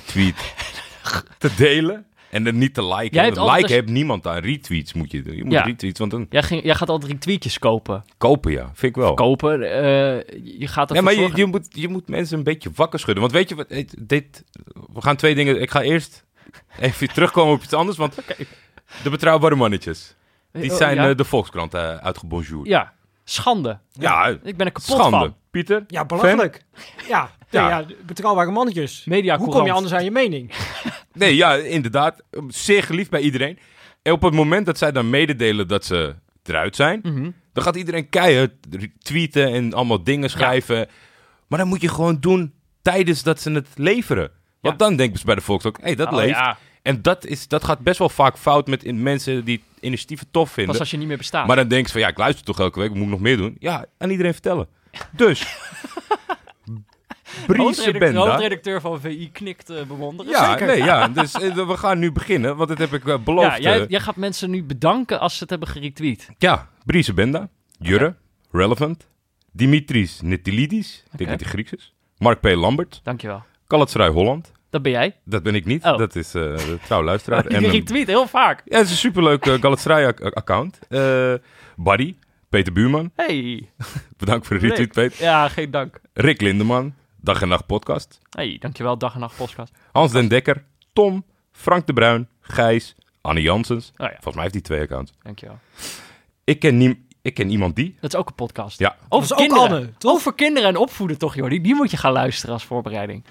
tweet 0.05 0.53
te 1.37 1.55
delen 1.55 2.05
en 2.31 2.45
er 2.45 2.53
niet 2.53 2.73
te 2.73 2.85
liken. 2.85 3.09
Jij 3.15 3.23
hebt 3.23 3.37
Want 3.37 3.49
altijd 3.49 3.71
heeft 3.71 3.87
niemand 3.89 4.27
aan. 4.27 4.37
Retweets 4.37 4.93
moet 4.93 5.11
je 5.11 5.21
doen. 5.21 5.35
Je 5.35 5.43
moet 5.43 5.53
Ja. 5.53 5.61
retweets, 5.63 5.99
want 5.99 6.11
dan 6.11 6.25
Jij, 6.29 6.43
ging, 6.43 6.63
jij 6.63 6.75
gaat 6.75 6.89
altijd 6.89 7.11
retweetjes 7.11 7.59
kopen. 7.59 8.03
kopen, 8.17 8.51
ja. 8.51 8.63
Vind 8.73 8.95
ik 8.95 9.01
wel. 9.01 9.13
Kopen, 9.13 9.61
eh, 9.61 9.81
je 10.59 10.67
gaat 10.67 10.89
Ja, 10.89 10.95
ervoor 10.95 11.03
maar 11.03 11.23
je, 11.23 11.31
je, 11.35 11.45
moet, 11.45 11.67
je 11.69 11.87
moet 11.87 12.07
mensen 12.07 12.37
een 12.37 12.43
beetje 12.43 12.69
wakker 12.75 12.99
schudden. 12.99 13.21
Want 13.21 13.33
weet 13.35 13.49
je 13.49 13.55
wat, 13.55 13.69
dit, 13.69 13.95
dit- 13.99 14.43
we 14.93 15.01
gaan 15.01 15.15
twee 15.15 15.35
dingen, 15.35 15.61
ik 15.61 15.71
ga 15.71 15.81
eerst 15.81 16.25
even 16.79 17.07
terugkomen 17.13 17.53
op 17.53 17.63
iets 17.63 17.73
anders, 17.73 17.97
want 17.97 18.15
de 19.03 19.09
betrouwbare 19.09 19.55
mannetjes, 19.55 20.15
die 20.51 20.71
Oh, 20.71 20.77
zijn 20.77 20.95
ja? 20.95 21.09
eh, 21.09 21.15
de 21.15 21.23
Volkskrant 21.25 21.75
uh, 21.75 21.95
uitgebonjourd. 21.95 22.67
Ja, 22.67 22.93
schande. 23.23 23.79
Ja, 23.91 24.27
Ik 24.27 24.57
ben 24.57 24.65
er 24.65 24.71
kapot 24.71 24.83
schande. 24.95 25.17
van. 25.17 25.35
Pieter? 25.51 25.83
Ja, 25.87 26.05
belachelijk. 26.05 26.63
Ja, 27.07 27.31
Ja. 27.49 27.69
ja. 27.69 27.77
ja, 27.79 27.85
betrouwbare 28.05 28.51
mannetjes. 28.51 29.03
Media 29.05 29.37
Hoe 29.37 29.49
kom 29.49 29.65
je 29.65 29.71
anders 29.71 29.93
aan 29.93 30.03
je 30.03 30.11
mening? 30.11 30.51
Nee, 31.13 31.35
ja, 31.35 31.53
inderdaad. 31.55 32.23
Zeer 32.47 32.83
geliefd 32.83 33.09
bij 33.09 33.21
iedereen. 33.21 33.59
En 34.01 34.11
op 34.13 34.21
het 34.21 34.33
moment 34.33 34.65
dat 34.65 34.77
zij 34.77 34.91
dan 34.91 35.09
mededelen 35.09 35.67
dat 35.67 35.85
ze 35.85 36.15
eruit 36.43 36.75
zijn, 36.75 36.99
Mhm. 37.03 37.31
dan 37.53 37.63
gaat 37.63 37.75
iedereen 37.75 38.09
keihard 38.09 38.51
tweeten 38.99 39.53
en 39.53 39.73
allemaal 39.73 40.03
dingen 40.03 40.29
schrijven. 40.29 40.87
Maar 41.47 41.59
dan 41.59 41.67
moet 41.67 41.81
je 41.81 41.87
gewoon 41.89 42.17
doen 42.19 42.53
tijdens 42.81 43.23
dat 43.23 43.41
ze 43.41 43.51
het 43.51 43.67
leveren. 43.75 44.31
Want 44.61 44.79
Ja. 44.79 44.85
dan 44.87 44.95
denken 44.95 45.19
ze 45.19 45.25
bij 45.25 45.35
de 45.35 45.41
Volkskrant, 45.41 45.77
hé, 45.77 45.83
hey, 45.83 45.95
dat 45.95 46.07
Oh, 46.07 46.15
leeft. 46.15 46.29
ja, 46.29 46.57
En 46.81 47.01
dat, 47.01 47.25
is, 47.25 47.47
dat 47.47 47.63
gaat 47.63 47.79
best 47.79 47.97
wel 47.99 48.09
vaak 48.09 48.37
fout 48.37 48.67
met 48.67 48.83
in- 48.83 49.03
mensen 49.03 49.45
die 49.45 49.63
initiatieven 49.79 50.27
tof 50.31 50.51
vinden. 50.51 50.71
pas 50.71 50.79
als 50.81 50.91
je 50.91 50.97
niet 50.97 51.07
meer 51.07 51.17
bestaat. 51.17 51.47
Maar 51.47 51.55
dan 51.55 51.67
denken 51.67 51.87
ze 51.87 51.91
van, 51.93 52.01
ja, 52.01 52.07
ik 52.07 52.17
luister 52.17 52.45
toch 52.45 52.59
elke 52.59 52.79
week, 52.79 52.93
moet 52.93 53.03
ik 53.03 53.09
nog 53.09 53.19
meer 53.19 53.37
doen? 53.37 53.55
Ja, 53.59 53.85
aan 53.97 54.09
iedereen 54.09 54.33
vertellen. 54.33 54.67
Dus, 55.11 55.57
Briese 57.47 57.61
hoofdredacteur, 57.63 57.99
Benda. 58.11 58.19
hoofdredacteur 58.29 58.81
van 58.81 58.99
VI 59.01 59.29
knikt 59.31 59.69
uh, 59.71 59.81
bewonderen. 59.83 60.31
Ja, 60.31 60.49
Zeker. 60.51 60.67
nee, 60.67 60.83
ja, 60.83 61.07
dus 61.07 61.33
eh, 61.33 61.67
we 61.67 61.77
gaan 61.77 61.99
nu 61.99 62.11
beginnen, 62.11 62.55
want 62.55 62.69
dat 62.69 62.77
heb 62.77 62.93
ik 62.93 63.07
eh, 63.07 63.17
beloofd. 63.23 63.47
Ja, 63.57 63.59
jij, 63.59 63.81
eh. 63.81 63.89
jij 63.89 63.99
gaat 63.99 64.15
mensen 64.15 64.49
nu 64.49 64.63
bedanken 64.63 65.19
als 65.19 65.33
ze 65.33 65.39
het 65.41 65.49
hebben 65.49 65.67
geretweet. 65.67 66.27
Ja, 66.37 66.69
Briese 66.85 67.13
Benda, 67.13 67.49
Jurre, 67.79 68.15
Relevant, 68.51 69.07
Dimitris 69.51 70.21
Netilidis, 70.21 71.03
ik 71.11 71.17
denk 71.17 71.29
dat 71.29 71.39
hij 71.39 71.49
Grieks 71.49 71.73
is, 71.73 71.93
Mark 72.17 72.39
P. 72.39 72.45
Lambert, 72.45 72.99
Dankjewel. 73.03 73.43
Galatasaray 73.67 74.09
Holland, 74.09 74.51
Dat 74.69 74.81
ben 74.81 74.91
jij. 74.91 75.15
dat 75.25 75.43
ben 75.43 75.55
ik 75.55 75.65
niet, 75.65 75.83
Oh. 75.83 75.97
dat 75.97 76.15
is 76.15 76.27
eh 76.35 76.41
de 76.41 76.77
trouw 76.85 77.03
luisteraar. 77.03 77.43
Je 77.51 77.55
En, 77.57 77.63
eh, 77.63 77.71
retweet 77.71 78.07
heel 78.07 78.27
vaak. 78.27 78.61
ja, 78.65 78.75
het 78.77 78.85
is 78.85 78.91
een 78.91 78.97
superleuk 78.97 79.45
eh, 79.45 79.53
Galatasaray-account. 79.53 80.79
Eh 80.89 81.33
Buddy, 81.75 82.15
Peter 82.49 82.73
Buurman, 82.73 83.11
Hey. 83.15 83.69
bedankt 84.17 84.47
voor 84.47 84.59
de 84.59 84.67
retweet, 84.67 84.95
Rick. 84.95 85.09
Peter. 85.09 85.25
Ja, 85.25 85.47
geen 85.49 85.71
dank. 85.71 86.01
Rick 86.13 86.41
Lindeman, 86.41 86.93
Dag 87.21 87.41
en 87.41 87.47
Nacht 87.47 87.65
Podcast, 87.65 88.19
Hey, 88.29 88.57
dankjewel. 88.59 88.97
Dag 88.97 89.13
en 89.13 89.19
nacht 89.19 89.35
podcast. 89.35 89.73
Hans 89.91 90.11
den 90.11 90.27
Dekker, 90.27 90.63
Tom, 90.93 91.25
Frank 91.51 91.87
de 91.87 91.93
Bruin, 91.93 92.29
Gijs, 92.39 92.95
Anne 93.21 93.41
Janssens. 93.41 93.91
Oh 93.97 94.05
ja, 94.07 94.11
Volgens 94.13 94.33
mij 94.33 94.43
heeft 94.43 94.53
hij 94.53 94.63
twee 94.63 94.81
accounts. 94.81 95.11
dankjewel. 95.23 95.59
Ik 96.43 96.59
ken, 96.59 96.77
niem- 96.77 97.05
ik 97.21 97.33
ken 97.33 97.49
iemand 97.49 97.75
die. 97.75 97.97
Dat 97.99 98.13
is 98.13 98.19
ook 98.19 98.27
een 98.29 98.35
podcast. 98.35 98.79
Ja, 98.79 98.95
Over 99.09 99.25
is 99.25 99.31
ook 99.31 99.37
kinderen. 99.37 99.69
Anne, 99.71 99.93
toch? 99.97 100.11
Over 100.13 100.33
kinderen 100.33 100.69
en 100.69 100.75
opvoeden 100.77 101.17
toch, 101.17 101.35
joh. 101.35 101.49
Die, 101.49 101.61
die 101.61 101.75
moet 101.75 101.91
je 101.91 101.97
gaan 101.97 102.11
luisteren 102.11 102.53
als 102.53 102.63
voorbereiding. 102.65 103.25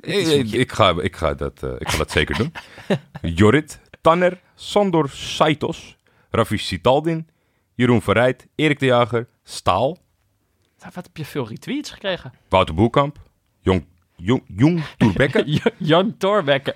Ik, 0.00 0.26
ik, 0.26 0.52
ik 0.52 0.72
ga, 0.72 0.94
ik, 1.02 1.16
ga 1.16 1.34
dat, 1.34 1.62
eh, 1.62 1.70
ik 1.78 1.88
ga 1.88 1.96
dat 1.98 2.10
zeker 2.10 2.36
doen. 2.36 2.52
Jorrit, 3.38 3.80
Tanner, 4.00 4.40
Sandor 4.54 5.08
Saitos, 5.08 5.96
Rafi 6.30 6.58
Sitaldin, 6.58 7.28
Jeroen 7.74 8.02
Verrijt, 8.02 8.46
Erik 8.54 8.78
de 8.78 8.86
Jager, 8.86 9.28
Staal, 9.44 9.98
Wat 10.78 10.94
heb 10.94 11.16
je 11.16 11.24
veel 11.24 11.48
retweets 11.48 11.90
gekregen? 11.90 12.32
Wouter 12.48 12.74
Boerkamp, 12.74 13.18
Jong, 13.60 13.84
Jong, 14.16 14.42
Jong 14.46 14.82
Toerbekke. 14.98 15.44
Jan 15.78 16.16
Torbekke. 16.18 16.74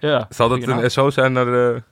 Ja. 0.00 0.26
Zal 0.30 0.48
dat 0.48 0.62
een 0.62 0.90
SO 0.90 1.10
zijn 1.10 1.32
naar 1.32 1.44
de, 1.44 1.82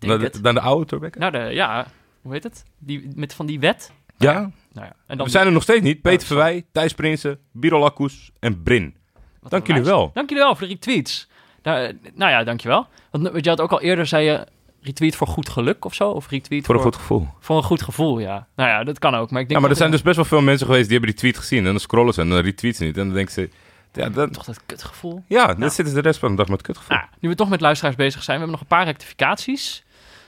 naar 0.00 0.18
de, 0.18 0.24
het. 0.24 0.42
naar 0.42 0.54
de 0.54 0.60
oude 0.60 0.86
Toerbekke? 0.86 1.18
Nou, 1.18 1.32
de, 1.32 1.38
ja, 1.38 1.86
hoe 2.22 2.32
heet 2.32 2.42
het? 2.42 2.64
Die, 2.78 3.08
met 3.14 3.34
van 3.34 3.46
die 3.46 3.60
wet. 3.60 3.92
ja, 4.16 4.32
Nou 4.72 4.86
ja. 4.86 4.92
En 5.06 5.16
dan 5.16 5.26
we 5.26 5.32
zijn 5.32 5.46
er 5.46 5.52
nog 5.52 5.62
steeds 5.62 5.82
niet. 5.82 6.02
Peter 6.02 6.20
Oh, 6.20 6.26
Verwij, 6.26 6.64
Thijs 6.72 6.94
Prinsen, 6.94 7.38
Birol 7.52 7.84
Akkoes 7.84 8.30
en 8.40 8.62
Brin. 8.62 8.94
Wat 9.40 9.50
Dank 9.50 9.66
jullie 9.66 9.82
wel. 9.82 10.10
Dank 10.14 10.28
jullie 10.28 10.44
wel 10.44 10.54
voor 10.56 10.66
de 10.66 10.72
retweets. 10.72 11.28
Nou, 11.62 11.98
nou 12.14 12.30
ja, 12.30 12.44
dankjewel. 12.44 12.86
Want 13.10 13.28
want 13.30 13.44
je 13.44 13.50
had 13.50 13.60
ook 13.60 13.72
al 13.72 13.80
eerder, 13.80 14.06
zei 14.06 14.24
je, 14.24 14.46
retweet 14.80 15.16
voor 15.16 15.26
goed 15.26 15.48
geluk 15.48 15.84
of 15.84 15.94
zo? 15.94 16.10
Of 16.10 16.28
retweet 16.28 16.66
Voor 16.66 16.74
een 16.74 16.80
goed 16.80 16.96
gevoel. 16.96 17.28
voor 17.40 17.56
een 17.56 17.62
goed 17.62 17.82
gevoel, 17.82 18.18
ja. 18.18 18.46
Nou 18.56 18.68
ja, 18.68 18.84
dat 18.84 18.98
kan 18.98 19.14
ook. 19.14 19.30
Maar 19.30 19.40
ik 19.40 19.48
denk 19.48 19.50
Ja, 19.50 19.60
maar 19.60 19.70
er 19.70 19.76
zijn 19.76 19.90
dus 19.90 20.02
best 20.02 20.16
wel 20.16 20.24
veel 20.24 20.40
mensen 20.40 20.66
geweest 20.66 20.88
die 20.88 20.92
hebben 20.98 21.10
die 21.10 21.20
tweet 21.20 21.38
gezien. 21.38 21.58
En 21.58 21.64
dan 21.70 21.80
scrollen 21.80 22.14
ze 22.14 22.20
en 22.20 22.28
dan 22.28 22.38
retweeten 22.38 22.78
ze 22.78 22.84
niet. 22.84 22.96
En 22.96 23.04
dan 23.04 23.14
denken 23.14 23.32
ze, 23.34 23.50
ja, 23.92 24.08
dan, 24.08 24.30
toch 24.30 24.44
dat 24.44 24.60
kutgevoel. 24.66 25.24
ja 25.26 25.54
dan 25.54 25.70
zitten 25.70 25.94
de 25.94 26.00
rest 26.00 26.18
van 26.18 26.30
de 26.30 26.36
dag 26.36 26.48
met 26.48 26.62
kutgevoel. 26.62 26.96
Nou, 26.96 27.08
nu 27.20 27.28
we 27.28 27.34
toch 27.34 27.48
met 27.48 27.60
luisteraars 27.60 27.96
bezig 27.96 28.22
zijn, 28.22 28.38
we 28.38 28.44
hebben 28.44 28.60
nog 28.60 28.60
een 28.60 28.76
paar 28.76 28.86
rectificaties. 28.86 29.84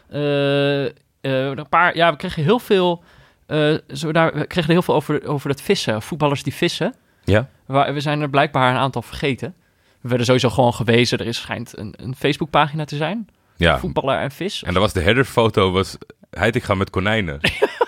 Eh, 0.09 0.85
eh, 0.85 0.91
een 1.21 1.69
paar, 1.69 1.97
ja, 1.97 2.11
we 2.11 2.17
kregen 2.17 2.43
heel 2.43 2.59
veel, 2.59 3.03
eh, 3.47 3.75
zo 3.93 4.13
daar, 4.13 4.35
we 4.35 4.47
kregen 4.47 4.71
heel 4.71 4.83
veel 4.83 4.95
over, 4.95 5.27
over 5.27 5.51
het 5.51 5.61
vissen, 5.63 6.03
voetballers 6.03 6.43
die 6.43 6.55
vissen. 6.55 6.95
Ja? 7.25 7.49
Waar, 7.67 7.95
we 7.95 8.01
zijn 8.01 8.21
er 8.21 8.31
blijkbaar 8.31 8.71
een 8.71 8.81
aantal 8.81 9.03
vergeten. 9.03 9.55
We 10.01 10.09
werden 10.09 10.27
sowieso 10.27 10.51
gewoon 10.51 10.75
gewezen, 10.75 11.19
er 11.19 11.27
is 11.27 11.37
schijnt 11.37 11.79
een, 11.79 11.95
een 11.97 12.15
Facebookpagina 12.17 12.85
te 12.85 12.97
zijn. 12.97 13.29
Ja, 13.57 13.79
Voetballer 13.79 14.19
en 14.19 14.31
vis. 14.31 14.63
En 14.63 14.73
dan 14.73 14.83
was 14.83 14.93
de 14.93 15.01
headerfoto, 15.01 15.71
was 15.71 15.97
Heitinga 16.31 16.75
met 16.75 16.91
konijnen. 16.91 17.41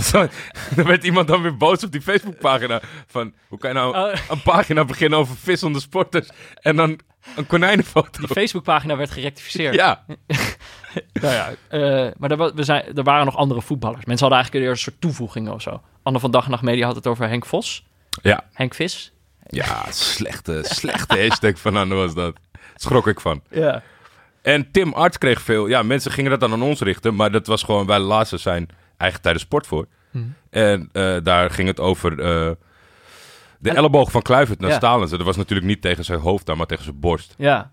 Dan 0.76 0.86
werd 0.86 1.04
iemand 1.04 1.28
dan 1.28 1.42
weer 1.42 1.56
boos 1.56 1.84
op 1.84 1.92
die 1.92 2.02
Facebookpagina. 2.02 2.80
Van, 3.06 3.34
hoe 3.48 3.58
kan 3.58 3.70
je 3.70 3.76
nou 3.76 3.96
Oh, 3.96 4.14
een 4.30 4.42
pagina 4.42 4.84
beginnen 4.84 5.18
over 5.18 5.36
vissende 5.36 5.80
sporters 5.80 6.28
en 6.54 6.76
dan 6.76 7.00
een 7.36 7.46
konijnenfoto? 7.46 8.18
die 8.20 8.28
Facebookpagina 8.28 8.96
werd 8.96 9.10
gerectificeerd. 9.10 9.74
Ja, 9.74 10.04
Nou 11.12 11.34
ja, 11.34 11.50
eh, 11.68 12.10
maar 12.18 12.30
er, 12.30 12.54
we 12.54 12.62
zijn, 12.64 12.96
er 12.96 13.02
waren 13.02 13.24
nog 13.24 13.36
andere 13.36 13.62
voetballers. 13.62 14.04
Mensen 14.04 14.26
hadden 14.28 14.44
eigenlijk 14.44 14.70
een 14.70 14.76
soort 14.78 15.00
toevoegingen 15.00 15.52
of 15.52 15.62
zo. 15.62 15.82
Anne 16.02 16.20
van 16.20 16.30
Dag 16.30 16.44
en 16.44 16.50
Nacht 16.50 16.62
Media 16.62 16.86
had 16.86 16.96
het 16.96 17.06
over 17.06 17.28
Henk 17.28 17.46
Vos. 17.46 17.86
ja. 18.22 18.44
Henk 18.52 18.74
Vis. 18.74 19.12
Ja, 19.46 19.84
slechte, 19.90 20.60
slechte 20.64 21.18
hashtag 21.20 21.58
van 21.58 21.76
Anne 21.76 21.94
was 21.94 22.14
dat. 22.14 22.36
Schrok 22.74 23.06
ik 23.06 23.20
van. 23.20 23.42
Ja. 23.50 23.82
En 24.42 24.70
Tim 24.70 24.92
Arts 24.92 25.18
kreeg 25.18 25.42
veel. 25.42 25.66
Ja, 25.66 25.82
mensen 25.82 26.12
gingen 26.12 26.30
dat 26.30 26.40
dan 26.40 26.52
aan 26.52 26.62
ons 26.62 26.80
richten. 26.80 27.14
Maar 27.14 27.30
dat 27.32 27.46
was 27.46 27.62
gewoon, 27.62 27.86
wij 27.86 27.98
lazen 27.98 28.40
zijn 28.40 28.68
eigen 29.02 29.20
tijdens 29.20 29.44
sport 29.44 29.66
voor. 29.66 29.86
Mhm. 30.10 30.24
En 30.50 30.88
eh, 30.92 31.16
daar 31.22 31.50
ging 31.50 31.68
het 31.68 31.80
over 31.80 32.10
eh, 32.12 32.50
de 33.58 33.70
En- 33.70 33.76
elleboog 33.76 34.10
van 34.10 34.22
Kluivert 34.22 34.60
naar 34.60 34.70
Ja. 34.70 34.76
Stalens. 34.76 35.10
Dat 35.10 35.22
was 35.22 35.36
natuurlijk 35.36 35.68
niet 35.68 35.82
tegen 35.82 36.04
zijn 36.04 36.20
hoofd 36.20 36.46
dan, 36.46 36.56
maar 36.56 36.66
tegen 36.66 36.84
zijn 36.84 37.00
borst. 37.00 37.34
Ja. 37.38 37.70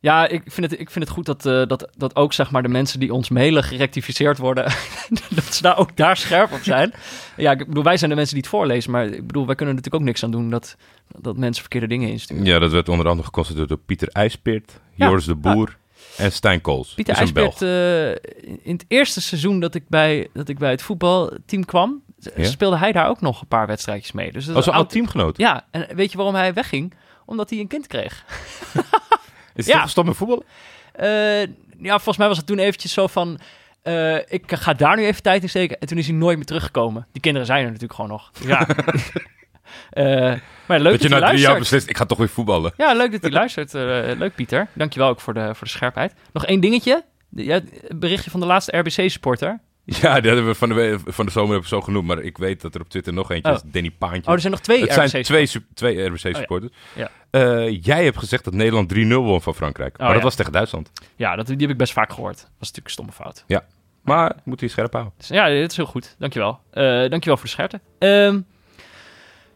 Ja, 0.00 0.28
ik 0.28 0.42
vind 0.44 0.70
het, 0.70 0.80
ik 0.80 0.90
vind 0.90 1.04
het 1.04 1.14
goed 1.14 1.26
dat, 1.26 1.46
eh, 1.46 1.66
dat, 1.66 1.90
dat 1.96 2.16
ook 2.16 2.32
zeg 2.32 2.50
maar, 2.50 2.62
de 2.62 2.68
mensen 2.68 3.00
die 3.00 3.12
ons 3.12 3.28
mailen 3.28 3.62
gerectificeerd 3.64 4.38
worden, 4.38 4.64
dat 5.34 5.44
ze 5.54 5.62
daar 5.62 5.78
ook 5.78 5.96
daar 5.96 6.16
scherp 6.16 6.52
op 6.52 6.62
zijn. 6.62 6.92
Ja, 7.36 7.50
ik 7.52 7.66
bedoel, 7.66 7.82
wij 7.82 7.96
zijn 7.96 8.10
de 8.10 8.16
mensen 8.16 8.34
die 8.34 8.42
het 8.44 8.52
voorlezen, 8.52 8.90
maar 8.90 9.06
ik 9.06 9.26
bedoel, 9.26 9.46
wij 9.46 9.54
kunnen 9.54 9.74
er 9.74 9.80
natuurlijk 9.80 9.94
ook 10.02 10.08
niks 10.08 10.24
aan 10.24 10.30
doen 10.30 10.50
dat, 10.50 10.76
dat 11.20 11.36
mensen 11.36 11.60
verkeerde 11.60 11.86
dingen 11.86 12.08
insturen. 12.08 12.44
Ja, 12.44 12.58
dat 12.58 12.72
werd 12.72 12.88
onder 12.88 13.06
andere 13.08 13.26
geconstateerd 13.26 13.68
door 13.68 13.78
Pieter 13.78 14.08
IJspeert, 14.08 14.80
Ja. 14.94 15.06
Joris 15.06 15.24
de 15.24 15.34
Boer 15.34 15.76
en 16.18 16.32
Stijn 16.32 16.60
Kools. 16.60 16.94
Pieter 16.94 17.14
IJsbeert, 17.14 17.62
eh, 17.62 18.08
in 18.66 18.72
het 18.72 18.84
eerste 18.88 19.20
seizoen 19.20 19.60
dat 19.60 19.74
ik 19.74 19.88
bij, 19.88 20.28
dat 20.32 20.48
ik 20.48 20.58
bij 20.58 20.70
het 20.70 20.82
voetbalteam 20.82 21.64
kwam, 21.64 22.02
Ja? 22.36 22.44
speelde 22.44 22.76
hij 22.78 22.92
daar 22.92 23.08
ook 23.08 23.20
nog 23.20 23.40
een 23.40 23.48
paar 23.48 23.66
wedstrijdjes 23.66 24.12
mee. 24.12 24.32
Dus 24.32 24.44
dat 24.44 24.54
Was 24.54 24.66
een 24.66 24.72
een 24.72 24.78
oud 24.78 24.90
teamgenoot. 24.90 25.36
Ja, 25.38 25.66
en 25.70 25.86
weet 25.94 26.10
je 26.10 26.16
waarom 26.16 26.34
hij 26.34 26.54
wegging? 26.54 26.94
Omdat 27.26 27.50
hij 27.50 27.58
een 27.58 27.66
kind 27.66 27.86
kreeg. 27.86 28.24
Is 29.54 29.66
hij 29.66 29.74
Ja. 29.74 29.82
gestopt 29.82 30.06
met 30.06 30.16
voetballen? 30.16 30.44
Eh, 30.92 31.40
ja, 31.80 31.94
volgens 31.94 32.16
mij 32.16 32.28
was 32.28 32.36
het 32.36 32.46
toen 32.46 32.58
eventjes 32.58 32.92
zo 32.92 33.06
van... 33.06 33.38
eh, 33.82 34.16
ik 34.16 34.42
ga 34.46 34.72
daar 34.72 34.96
nu 34.96 35.04
even 35.04 35.22
tijd 35.22 35.42
in 35.42 35.48
steken. 35.48 35.78
En 35.80 35.86
toen 35.86 35.98
is 35.98 36.06
hij 36.06 36.16
nooit 36.16 36.36
meer 36.36 36.46
teruggekomen. 36.46 37.06
Die 37.12 37.22
kinderen 37.22 37.46
zijn 37.46 37.58
er 37.64 37.66
natuurlijk 37.72 37.94
gewoon 37.94 38.10
nog. 38.10 38.30
Ja. 38.46 38.66
Eh, 39.90 40.04
maar 40.66 40.80
leuk 40.80 40.92
dat, 40.92 41.00
Dat 41.00 41.02
je 41.02 41.08
hij 41.08 41.20
na 41.20 41.28
drie 41.28 41.40
jaar 41.40 41.58
beslist, 41.58 41.88
ik 41.88 41.96
ga 41.96 42.04
toch 42.04 42.18
weer 42.18 42.28
voetballen. 42.28 42.72
Ja, 42.76 42.92
leuk 42.94 43.12
dat 43.12 43.22
hij 43.22 43.30
luistert. 43.30 43.74
Eh, 43.74 43.82
leuk, 44.18 44.34
Pieter. 44.34 44.68
Dankjewel 44.72 45.08
ook 45.08 45.20
voor 45.20 45.34
de, 45.34 45.54
voor 45.54 45.66
de 45.66 45.72
scherpheid. 45.72 46.14
Nog 46.32 46.46
één 46.46 46.60
dingetje. 46.60 47.04
Ja, 47.30 47.60
berichtje 47.88 48.30
van 48.30 48.40
de 48.40 48.46
laatste 48.46 48.76
RBC-supporter. 48.78 49.60
Ja, 49.84 50.20
die 50.20 50.30
hadden 50.30 50.46
we 50.46 50.54
van 50.54 50.68
de, 50.68 50.98
van 51.06 51.26
de 51.26 51.32
zomer 51.32 51.66
zo 51.66 51.80
genoemd. 51.80 52.06
Maar 52.06 52.20
ik 52.20 52.38
weet 52.38 52.60
dat 52.60 52.74
er 52.74 52.80
op 52.80 52.88
Twitter 52.88 53.12
nog 53.12 53.30
eentje 53.30 53.50
Oh. 53.52 53.56
is. 53.64 53.70
Danny 53.70 53.90
Paantje. 53.90 54.26
Oh, 54.26 54.32
er 54.34 54.40
zijn 54.40 54.52
nog 54.52 54.62
twee 54.62 54.80
het 54.80 55.10
zijn 55.10 55.22
twee, 55.22 55.48
twee 55.74 56.04
RBC-supporters. 56.06 56.72
Ja. 56.94 57.10
jij 57.68 58.04
hebt 58.04 58.18
gezegd 58.18 58.44
dat 58.44 58.54
Nederland 58.54 58.94
3-0 58.94 58.98
won 59.08 59.42
van 59.42 59.54
Frankrijk. 59.54 59.98
maar 59.98 60.06
Oh, 60.06 60.12
dat 60.12 60.22
ja. 60.22 60.24
was 60.28 60.34
tegen 60.36 60.52
Duitsland. 60.52 60.90
Ja, 61.16 61.36
dat, 61.36 61.46
die 61.46 61.56
heb 61.56 61.70
ik 61.70 61.76
best 61.76 61.92
vaak 61.92 62.12
gehoord. 62.12 62.36
Dat 62.36 62.42
was 62.58 62.72
natuurlijk 62.72 62.86
een 62.86 62.92
stomme 62.92 63.12
fout. 63.12 63.44
Maar 64.02 64.36
moet 64.44 64.60
hij 64.60 64.68
scherp 64.68 64.92
houden. 64.92 65.12
Dus, 65.16 65.28
ja, 65.28 65.48
dit 65.48 65.70
is 65.70 65.76
heel 65.76 65.86
goed. 65.86 66.14
Dankjewel. 66.18 66.60
Eh 66.70 66.82
dankjewel 66.84 67.36
voor 67.36 67.44
de 67.44 67.50
scherpte. 67.50 67.80
Ehm, 67.98 68.40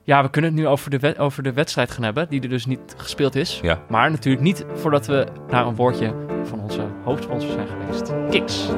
ja, 0.05 0.23
we 0.23 0.31
kunnen 0.31 0.51
het 0.51 0.61
nu 0.61 0.67
over 0.67 0.91
de, 0.91 1.19
over 1.19 1.43
de 1.43 1.53
wedstrijd 1.53 1.91
gaan 1.91 2.05
hebben, 2.05 2.29
die 2.29 2.41
er 2.41 2.49
dus 2.49 2.67
niet 2.67 2.95
gespeeld 2.97 3.35
is. 3.35 3.61
Ja. 3.63 3.81
Maar 3.89 4.11
natuurlijk 4.11 4.45
niet 4.45 4.65
voordat 4.75 5.07
we 5.07 5.27
naar 5.49 5.67
een 5.67 5.75
woordje 5.75 6.15
van 6.45 6.61
onze 6.61 6.87
hoofdsponsor 7.05 7.51
zijn 7.51 7.67
geweest. 7.67 8.13
Kiks. 8.31 8.69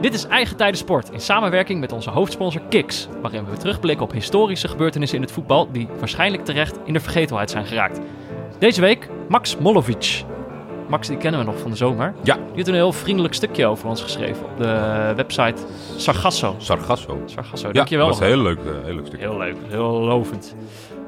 Dit 0.00 0.14
is 0.14 0.26
Eigen 0.26 0.56
Tijden 0.56 0.78
Sport 0.78 1.10
in 1.10 1.20
samenwerking 1.20 1.80
met 1.80 1.92
onze 1.92 2.10
hoofdsponsor 2.10 2.62
Kiks, 2.68 3.08
waarin 3.20 3.44
we 3.44 3.56
terugblikken 3.56 4.04
op 4.04 4.12
historische 4.12 4.68
gebeurtenissen 4.68 5.16
in 5.18 5.24
het 5.24 5.32
voetbal 5.32 5.72
die 5.72 5.88
waarschijnlijk 5.98 6.44
terecht 6.44 6.78
in 6.84 6.92
de 6.92 7.00
vergetelheid 7.00 7.50
zijn 7.50 7.66
geraakt. 7.66 8.00
Deze 8.58 8.80
week 8.80 9.08
Max 9.28 9.56
Molovic. 9.56 10.24
Max, 10.92 11.08
die 11.08 11.16
kennen 11.16 11.40
we 11.40 11.46
nog 11.46 11.58
van 11.58 11.70
de 11.70 11.76
zomer. 11.76 12.14
Ja. 12.22 12.34
Die 12.34 12.44
heeft 12.54 12.68
een 12.68 12.74
heel 12.74 12.92
vriendelijk 12.92 13.34
stukje 13.34 13.66
over 13.66 13.88
ons 13.88 14.02
geschreven 14.02 14.44
op 14.44 14.58
de 14.58 15.12
website 15.16 15.62
Sargasso. 15.96 16.54
Sargasso. 16.58 17.22
Sargasso, 17.24 17.66
Ja, 17.66 17.72
dankjewel. 17.72 18.06
dat 18.06 18.18
was 18.18 18.28
een 18.28 18.34
heel 18.34 18.42
leuk, 18.42 18.58
eh, 18.58 18.64
heel 18.84 18.94
leuk 18.94 19.06
stukje. 19.06 19.26
Heel 19.28 19.36
leuk, 19.38 19.56
heel 19.68 19.90
lovend. 20.00 20.54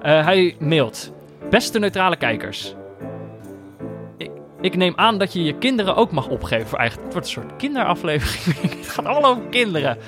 Eh, 0.02 0.24
hij 0.24 0.56
mailt. 0.58 1.12
Beste 1.50 1.78
neutrale 1.78 2.16
kijkers. 2.16 2.74
Ik, 4.16 4.30
ik 4.60 4.76
neem 4.76 4.92
aan 4.96 5.18
dat 5.18 5.32
je 5.32 5.42
je 5.42 5.54
kinderen 5.58 5.96
ook 5.96 6.10
mag 6.10 6.28
opgeven 6.28 6.66
voor 6.68 6.78
eigen... 6.78 7.02
Het 7.02 7.12
wordt 7.12 7.26
een 7.26 7.32
soort 7.32 7.56
kinderaflevering. 7.56 8.60
het 8.80 8.88
gaat 8.88 9.04
allemaal 9.04 9.30
over 9.30 9.42
kinderen. 9.50 9.98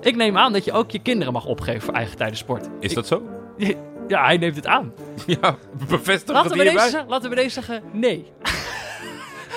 Ik 0.00 0.16
neem 0.16 0.36
aan 0.38 0.52
dat 0.52 0.64
je 0.64 0.72
ook 0.72 0.90
je 0.90 0.98
kinderen 0.98 1.32
mag 1.32 1.44
opgeven 1.46 1.82
voor 1.82 1.94
eigen 1.94 2.16
tijden 2.16 2.36
sport. 2.36 2.68
Is 2.80 2.88
Ik- 2.90 2.94
dat 2.94 3.06
zo? 3.06 3.22
Ja, 4.08 4.24
hij 4.24 4.36
neemt 4.36 4.56
het 4.56 4.66
aan. 4.66 4.92
Ja, 5.26 5.56
bevestig 5.88 6.34
Laten 6.34 6.50
het 6.50 6.58
deze, 6.58 6.70
hierbij. 6.70 6.88
zeggen- 6.90 7.08
laten 7.08 7.30
we 7.30 7.36
deze 7.36 7.50
zeggen 7.50 7.82
nee. 7.92 8.32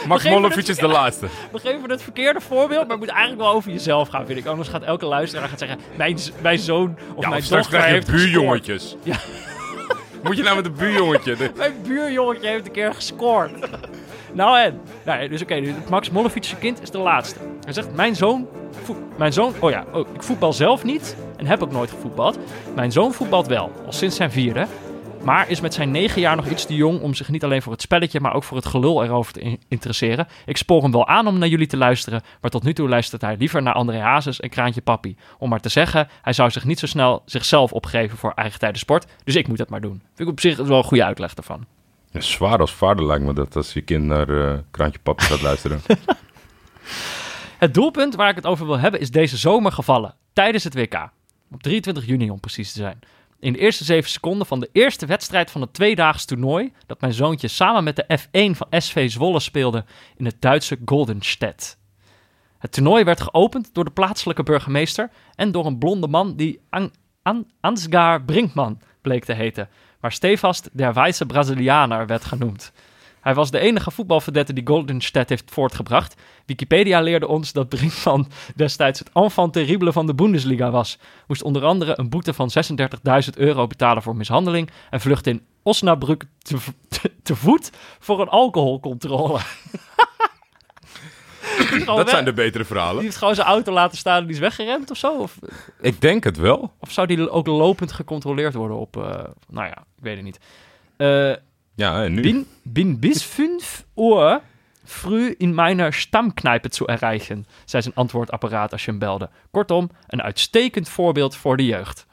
Max 0.07 0.23
Molovic 0.23 0.55
het- 0.57 0.69
is 0.69 0.77
de 0.77 0.87
laatste. 0.87 1.27
We 1.51 1.59
geven 1.59 1.89
het 1.89 2.01
verkeerde 2.03 2.41
voorbeeld, 2.41 2.81
maar 2.81 2.89
het 2.89 2.99
moet 2.99 3.09
eigenlijk 3.09 3.41
wel 3.41 3.51
over 3.51 3.71
jezelf 3.71 4.07
gaan, 4.09 4.25
vind 4.25 4.39
ik. 4.39 4.45
Anders 4.45 4.69
gaat 4.69 4.83
elke 4.83 5.05
luisteraar 5.05 5.49
gaat 5.49 5.59
zeggen... 5.59 5.79
Mijn, 5.95 6.17
mijn 6.41 6.59
zoon 6.59 6.97
of 7.15 7.23
Ja, 7.23 7.29
mijn 7.29 7.41
of 7.41 7.47
dochter 7.47 7.69
krijg 7.71 7.85
je 7.87 7.91
heeft 7.93 8.07
buurjongetjes. 8.11 8.95
Ja. 9.03 9.15
Moet 10.23 10.37
je 10.37 10.43
nou 10.43 10.55
met 10.55 10.65
een 10.65 10.75
buurjongetje? 10.75 11.35
De- 11.35 11.51
Mijn 11.57 11.73
buurjongetje 11.87 12.47
heeft 12.47 12.65
een 12.65 12.71
keer 12.71 12.93
gescoord. 12.93 13.51
nou 14.33 14.59
en? 14.59 14.81
Nou, 15.03 15.21
ja, 15.21 15.27
dus 15.27 15.41
oké, 15.41 15.61
dus 15.61 15.73
Max 15.89 16.09
Mollevic 16.09 16.53
kind 16.59 16.81
is 16.81 16.91
de 16.91 16.97
laatste. 16.97 17.39
Hij 17.63 17.73
zegt, 17.73 17.95
mijn 17.95 18.15
zoon... 18.15 18.47
mijn 19.17 19.33
zoon... 19.33 19.53
Oh 19.59 19.69
ja, 19.69 19.85
oh, 19.93 20.07
ik 20.13 20.23
voetbal 20.23 20.53
zelf 20.53 20.83
niet 20.83 21.15
en 21.37 21.45
heb 21.45 21.63
ook 21.63 21.71
nooit 21.71 21.89
gevoetbald. 21.89 22.37
Mijn 22.75 22.91
zoon 22.91 23.13
voetbalt 23.13 23.47
wel, 23.47 23.71
al 23.85 23.91
sinds 23.93 24.15
zijn 24.15 24.31
vierde. 24.31 24.65
Maar 25.23 25.49
is 25.49 25.61
met 25.61 25.73
zijn 25.73 25.91
negen 25.91 26.21
jaar 26.21 26.35
nog 26.35 26.47
iets 26.47 26.65
te 26.65 26.75
jong 26.75 27.01
om 27.01 27.13
zich 27.13 27.29
niet 27.29 27.43
alleen 27.43 27.61
voor 27.61 27.71
het 27.71 27.81
spelletje, 27.81 28.19
maar 28.19 28.33
ook 28.33 28.43
voor 28.43 28.57
het 28.57 28.65
gelul 28.65 29.03
erover 29.03 29.33
te 29.33 29.39
in- 29.39 29.59
interesseren. 29.67 30.27
Ik 30.45 30.57
spoor 30.57 30.81
hem 30.81 30.91
wel 30.91 31.07
aan 31.07 31.27
om 31.27 31.37
naar 31.37 31.47
jullie 31.47 31.67
te 31.67 31.77
luisteren, 31.77 32.21
maar 32.41 32.51
tot 32.51 32.63
nu 32.63 32.73
toe 32.73 32.89
luistert 32.89 33.21
hij 33.21 33.35
liever 33.37 33.61
naar 33.61 33.73
André 33.73 33.99
Hazes 33.99 34.39
en 34.39 34.49
Kraantje 34.49 34.81
Papi. 34.81 35.15
Om 35.37 35.49
maar 35.49 35.59
te 35.59 35.69
zeggen, 35.69 36.07
hij 36.21 36.33
zou 36.33 36.49
zich 36.51 36.63
niet 36.65 36.79
zo 36.79 36.85
snel 36.87 37.21
zichzelf 37.25 37.71
opgeven 37.73 38.17
voor 38.17 38.31
eigen 38.35 38.59
tijden 38.59 38.79
sport, 38.79 39.05
dus 39.23 39.35
ik 39.35 39.47
moet 39.47 39.57
dat 39.57 39.69
maar 39.69 39.81
doen. 39.81 40.01
Vind 40.13 40.19
ik 40.19 40.27
op 40.27 40.39
zich 40.39 40.55
wel 40.57 40.77
een 40.77 40.83
goede 40.83 41.05
uitleg 41.05 41.33
daarvan. 41.33 41.65
Ja, 42.11 42.19
zwaar 42.21 42.59
als 42.59 42.73
vader 42.73 43.05
lijkt 43.05 43.23
me 43.23 43.33
dat 43.33 43.55
als 43.55 43.73
je 43.73 43.81
kind 43.81 44.05
naar 44.05 44.29
eh, 44.29 44.57
Kraantje 44.71 44.99
Papi 45.03 45.23
gaat 45.23 45.41
luisteren. 45.41 45.81
Het 47.57 47.73
doelpunt 47.73 48.15
waar 48.15 48.29
ik 48.29 48.35
het 48.35 48.45
over 48.45 48.65
wil 48.65 48.79
hebben 48.79 48.99
is 48.99 49.11
deze 49.11 49.37
zomer 49.37 49.71
gevallen, 49.71 50.15
tijdens 50.33 50.63
het 50.63 50.73
WK. 50.75 51.09
Op 51.51 51.63
23 51.63 52.05
juni 52.05 52.29
om 52.29 52.39
precies 52.39 52.71
te 52.71 52.79
zijn. 52.79 52.99
In 53.41 53.53
de 53.53 53.59
eerste 53.59 53.83
zeven 53.83 54.09
seconden 54.09 54.47
van 54.47 54.59
de 54.59 54.69
eerste 54.71 55.05
wedstrijd 55.05 55.51
van 55.51 55.61
het 55.61 55.73
tweedaags 55.73 56.25
toernooi... 56.25 56.73
dat 56.85 57.01
mijn 57.01 57.13
zoontje 57.13 57.47
samen 57.47 57.83
met 57.83 57.95
de 57.95 58.19
F1 58.19 58.57
van 58.57 58.67
SV 58.69 59.11
Zwolle 59.11 59.39
speelde 59.39 59.85
in 60.17 60.25
het 60.25 60.41
Duitse 60.41 60.79
Goldenstedt. 60.85 61.79
Het 62.57 62.71
toernooi 62.71 63.03
werd 63.03 63.21
geopend 63.21 63.73
door 63.73 63.83
de 63.83 63.91
plaatselijke 63.91 64.43
burgemeester... 64.43 65.09
en 65.35 65.51
door 65.51 65.65
een 65.65 65.77
blonde 65.77 66.07
man 66.07 66.35
die 66.35 66.61
An 66.69 66.91
An 67.21 67.47
Ansgar 67.59 68.23
Brinkman 68.23 68.81
bleek 69.01 69.25
te 69.25 69.33
heten... 69.33 69.69
maar 69.99 70.11
stevast 70.11 70.69
der 70.73 70.93
wijze 70.93 71.25
Brazilianer 71.25 72.07
werd 72.07 72.25
genoemd. 72.25 72.71
Hij 73.21 73.33
was 73.33 73.51
de 73.51 73.59
enige 73.59 73.91
voetbalverdette 73.91 74.53
die 74.53 74.67
Goldenstedt 74.67 75.29
heeft 75.29 75.51
voortgebracht. 75.51 76.21
Wikipedia 76.45 77.01
leerde 77.01 77.27
ons 77.27 77.51
dat 77.51 77.69
Brinkman 77.69 78.27
destijds 78.55 78.99
het 78.99 79.09
enfant 79.13 79.53
terrible 79.53 79.91
van 79.91 80.05
de 80.05 80.15
Bundesliga 80.15 80.71
was. 80.71 80.97
Moest 81.27 81.43
onder 81.43 81.63
andere 81.65 81.93
een 81.99 82.09
boete 82.09 82.33
van 82.33 82.49
36.000 83.23 83.37
euro 83.37 83.67
betalen 83.67 84.03
voor 84.03 84.15
mishandeling 84.15 84.69
en 84.89 85.01
vlucht 85.01 85.27
in 85.27 85.45
Osnabrück 85.63 86.23
te, 86.37 86.57
v- 86.57 86.67
te, 86.89 87.11
te 87.23 87.35
voet 87.35 87.71
voor 87.99 88.21
een 88.21 88.29
alcoholcontrole. 88.29 89.39
Die 91.71 91.85
Dat 91.95 92.09
zijn 92.09 92.25
de 92.25 92.33
betere 92.33 92.57
Die 92.57 92.65
verhalen. 92.65 93.03
heeft 93.03 93.15
gewoon 93.17 93.35
zijn 93.35 93.47
auto 93.47 93.71
laten 93.73 93.97
staan 93.97 94.17
en 94.17 94.23
die 94.25 94.33
is 94.33 94.39
weggerend 94.39 94.91
of 94.91 94.97
zo? 94.97 95.17
Of, 95.17 95.37
Ik 95.81 96.01
denk 96.01 96.23
het 96.23 96.37
wel. 96.37 96.73
of 96.79 96.91
zou 96.91 97.07
die 97.07 97.29
ook 97.29 97.47
lopend 97.47 97.91
gecontroleerd 97.91 98.53
worden 98.53 98.77
op... 98.77 98.97
eh, 98.97 99.03
nou 99.49 99.67
ja, 99.67 99.77
ik 99.77 100.03
weet 100.03 100.15
het 100.15 100.23
niet. 100.25 100.39
Eh, 100.97 101.31
Ja, 101.75 102.07
nu? 102.07 102.21
bin, 102.21 102.47
bin 102.63 102.99
bis 102.99 103.23
5 103.23 103.85
Uhr 103.95 104.41
früh 104.83 105.35
in 105.37 105.53
meiner 105.53 105.91
Stammkneipe 105.91 106.69
zu 106.69 106.85
erreichen, 106.85 107.45
zei 107.65 107.81
zijn 107.81 107.95
antwoordapparaat 107.95 108.71
als 108.71 108.85
je 108.85 108.91
hem 108.91 108.99
belde. 108.99 109.29
Kortom, 109.51 109.89
een 110.07 110.21
uitstekend 110.21 110.89
voorbeeld 110.89 111.35
voor 111.35 111.57
de 111.57 111.65
jeugd. 111.65 112.05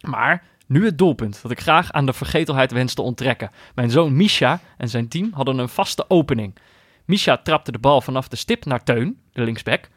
Maar 0.00 0.44
nu 0.66 0.84
het 0.84 0.98
doelpunt 0.98 1.42
dat 1.42 1.50
ik 1.50 1.60
graag 1.60 1.92
aan 1.92 2.06
de 2.06 2.12
vergetelheid 2.12 2.72
wens 2.72 2.94
te 2.94 3.02
onttrekken. 3.02 3.50
Mijn 3.74 3.90
zoon 3.90 4.16
Misha 4.16 4.60
en 4.76 4.88
zijn 4.88 5.08
team 5.08 5.30
hadden 5.32 5.58
een 5.58 5.68
vaste 5.68 6.10
opening. 6.10 6.58
Misha 7.04 7.36
trapte 7.36 7.72
de 7.72 7.78
bal 7.78 8.00
vanaf 8.00 8.28
de 8.28 8.36
stip 8.36 8.64
naar 8.64 8.84
Teun, 8.84 9.20
de 9.32 9.42
linksback. 9.42 9.88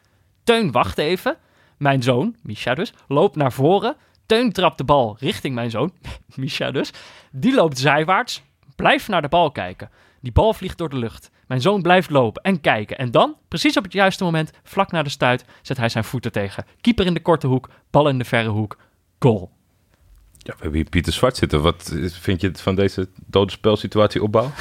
Teun 0.44 0.72
wacht 0.72 0.98
even. 0.98 1.38
Mijn 1.78 2.04
zoon, 2.04 2.36
Misha 2.42 2.74
dus, 2.74 2.94
loopt 3.08 3.36
naar 3.36 3.52
voren. 3.52 3.96
Teun 4.26 4.52
trapt 4.52 4.78
de 4.78 4.84
bal 4.84 5.18
richting 5.20 5.56
mijn 5.56 5.70
zoon, 5.70 5.94
Misha 6.36 6.72
dus. 6.72 6.92
Die 7.32 7.54
loopt 7.54 7.78
zijwaarts, 7.78 8.44
blijft 8.76 9.08
naar 9.08 9.22
de 9.22 9.28
bal 9.28 9.52
kijken. 9.52 9.90
Die 10.22 10.32
bal 10.32 10.54
vliegt 10.54 10.78
door 10.78 10.90
de 10.90 10.98
lucht. 10.98 11.32
Mijn 11.48 11.62
zoon 11.62 11.82
blijft 11.82 12.10
lopen 12.10 12.44
en 12.44 12.62
kijken. 12.62 12.98
En 12.98 13.12
dan, 13.12 13.36
precies 13.48 13.78
op 13.78 13.84
het 13.84 13.94
juiste 13.94 14.24
moment, 14.24 14.52
vlak 14.64 14.92
na 14.92 15.04
de 15.04 15.10
stuit, 15.10 15.46
zet 15.62 15.78
hij 15.78 15.90
zijn 15.90 16.04
voeten 16.04 16.32
tegen. 16.32 16.66
Keeper 16.82 17.06
in 17.06 17.14
de 17.14 17.22
korte 17.22 17.48
hoek, 17.48 17.70
bal 17.90 18.10
in 18.10 18.18
de 18.18 18.26
verre 18.26 18.50
hoek. 18.50 18.78
Goal. 19.20 19.52
Ja, 20.46 20.54
we 20.54 20.62
hebben 20.62 20.80
hier 20.80 20.90
Pieter 20.90 21.14
Zwart 21.14 21.38
zitten. 21.38 21.62
Wat 21.62 21.96
vind 22.06 22.42
je 22.42 22.52
van 22.54 22.76
deze 22.76 23.10
dode 23.26 23.52
spelsituatie 23.52 24.24
opbouw? 24.24 24.52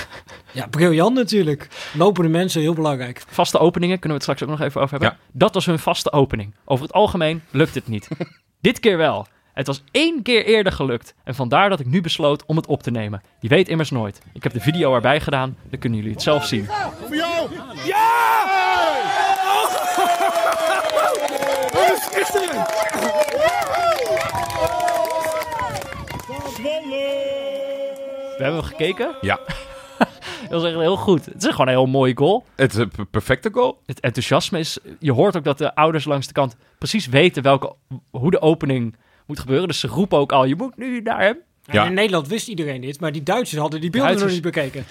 Ja, 0.53 0.67
briljant 0.67 1.15
natuurlijk. 1.15 1.69
Lopende 1.95 2.29
mensen, 2.31 2.61
heel 2.61 2.75
belangrijk. 2.75 3.23
Vaste 3.27 3.59
openingen, 3.59 3.99
kunnen 3.99 4.19
we 4.19 4.25
het 4.25 4.33
straks 4.37 4.43
ook 4.43 4.59
nog 4.59 4.69
even 4.69 4.81
over 4.81 5.01
hebben. 5.01 5.19
Dat 5.33 5.55
was 5.55 5.67
hun 5.67 5.79
vaste 5.79 6.13
opening. 6.13 6.55
Over 6.65 6.85
het 6.85 6.95
algemeen 6.95 7.43
lukt 7.51 7.75
het 7.75 7.89
niet. 7.89 8.09
Dit 8.61 8.81
keer 8.81 8.97
wel. 8.97 9.27
Het 9.55 9.67
was 9.67 9.83
één 9.91 10.23
keer 10.23 10.45
eerder 10.45 10.73
gelukt. 10.73 11.15
En 11.25 11.35
vandaar 11.35 11.69
dat 11.69 11.81
ik 11.81 11.87
nu 11.87 12.01
besloot 12.01 12.45
om 12.47 12.57
het 12.57 12.67
op 12.67 12.83
te 12.83 12.91
nemen. 12.91 13.23
Je 13.41 13.49
weet 13.49 13.69
immers 13.69 13.91
nooit. 13.91 14.21
Ik 14.33 14.43
heb 14.43 14.53
de 14.53 14.61
video 14.61 14.95
erbij 14.95 15.21
gedaan. 15.21 15.57
Dan 15.71 15.79
kunnen 15.81 15.99
jullie 15.99 16.15
het 16.15 16.23
zelf 16.23 16.45
zien. 16.47 16.67
Voor 17.07 17.17
jou! 17.17 17.49
Ja! 17.85 18.23
Dat 21.73 21.91
is 21.93 22.03
schitterend! 22.05 22.69
We 28.37 28.43
hebben 28.43 28.61
hem 28.61 28.63
gekeken. 28.71 29.15
Ja. 29.21 29.39
Dat 30.49 30.63
was 30.63 30.65
echt 30.65 30.75
heel 30.75 30.97
goed. 30.97 31.25
Het 31.25 31.45
is 31.45 31.51
gewoon 31.51 31.67
een 31.67 31.73
heel 31.73 31.87
mooie 31.87 32.17
goal. 32.17 32.45
Het 32.57 32.73
is 32.73 32.79
een 32.79 32.89
per- 32.89 33.07
perfecte 33.07 33.51
goal. 33.53 33.81
Het 33.87 34.01
enthousiasme 34.01 34.59
is... 34.59 34.79
Je 34.99 35.13
hoort 35.13 35.37
ook 35.37 35.45
dat 35.45 35.59
de 35.59 35.75
ouders 35.75 36.05
langs 36.05 36.27
de 36.27 36.33
kant 36.33 36.57
precies 36.79 37.07
weten 37.07 37.43
welke, 37.43 37.75
hoe 38.11 38.31
de 38.31 38.41
opening 38.41 38.97
moet 39.27 39.39
gebeuren. 39.41 39.69
Dus 39.69 39.81
ze 39.81 39.87
roepen 39.87 40.19
ook 40.19 40.33
al, 40.33 40.45
je 40.45 40.57
moet 40.57 40.77
nu 40.77 41.01
naar 41.01 41.21
hem. 41.21 41.37
Ja. 41.73 41.85
in 41.85 41.95
Nederland 41.95 42.29
wist 42.29 42.49
iedereen 42.49 42.81
dit, 42.81 43.01
maar 43.01 43.13
die 43.13 43.23
Duitsers 43.23 43.61
hadden 43.61 43.81
die 43.81 43.91
beelden 43.91 44.09
Duitsers- 44.17 44.35
nog 44.35 44.45
niet 44.45 44.55
bekeken. 44.55 44.85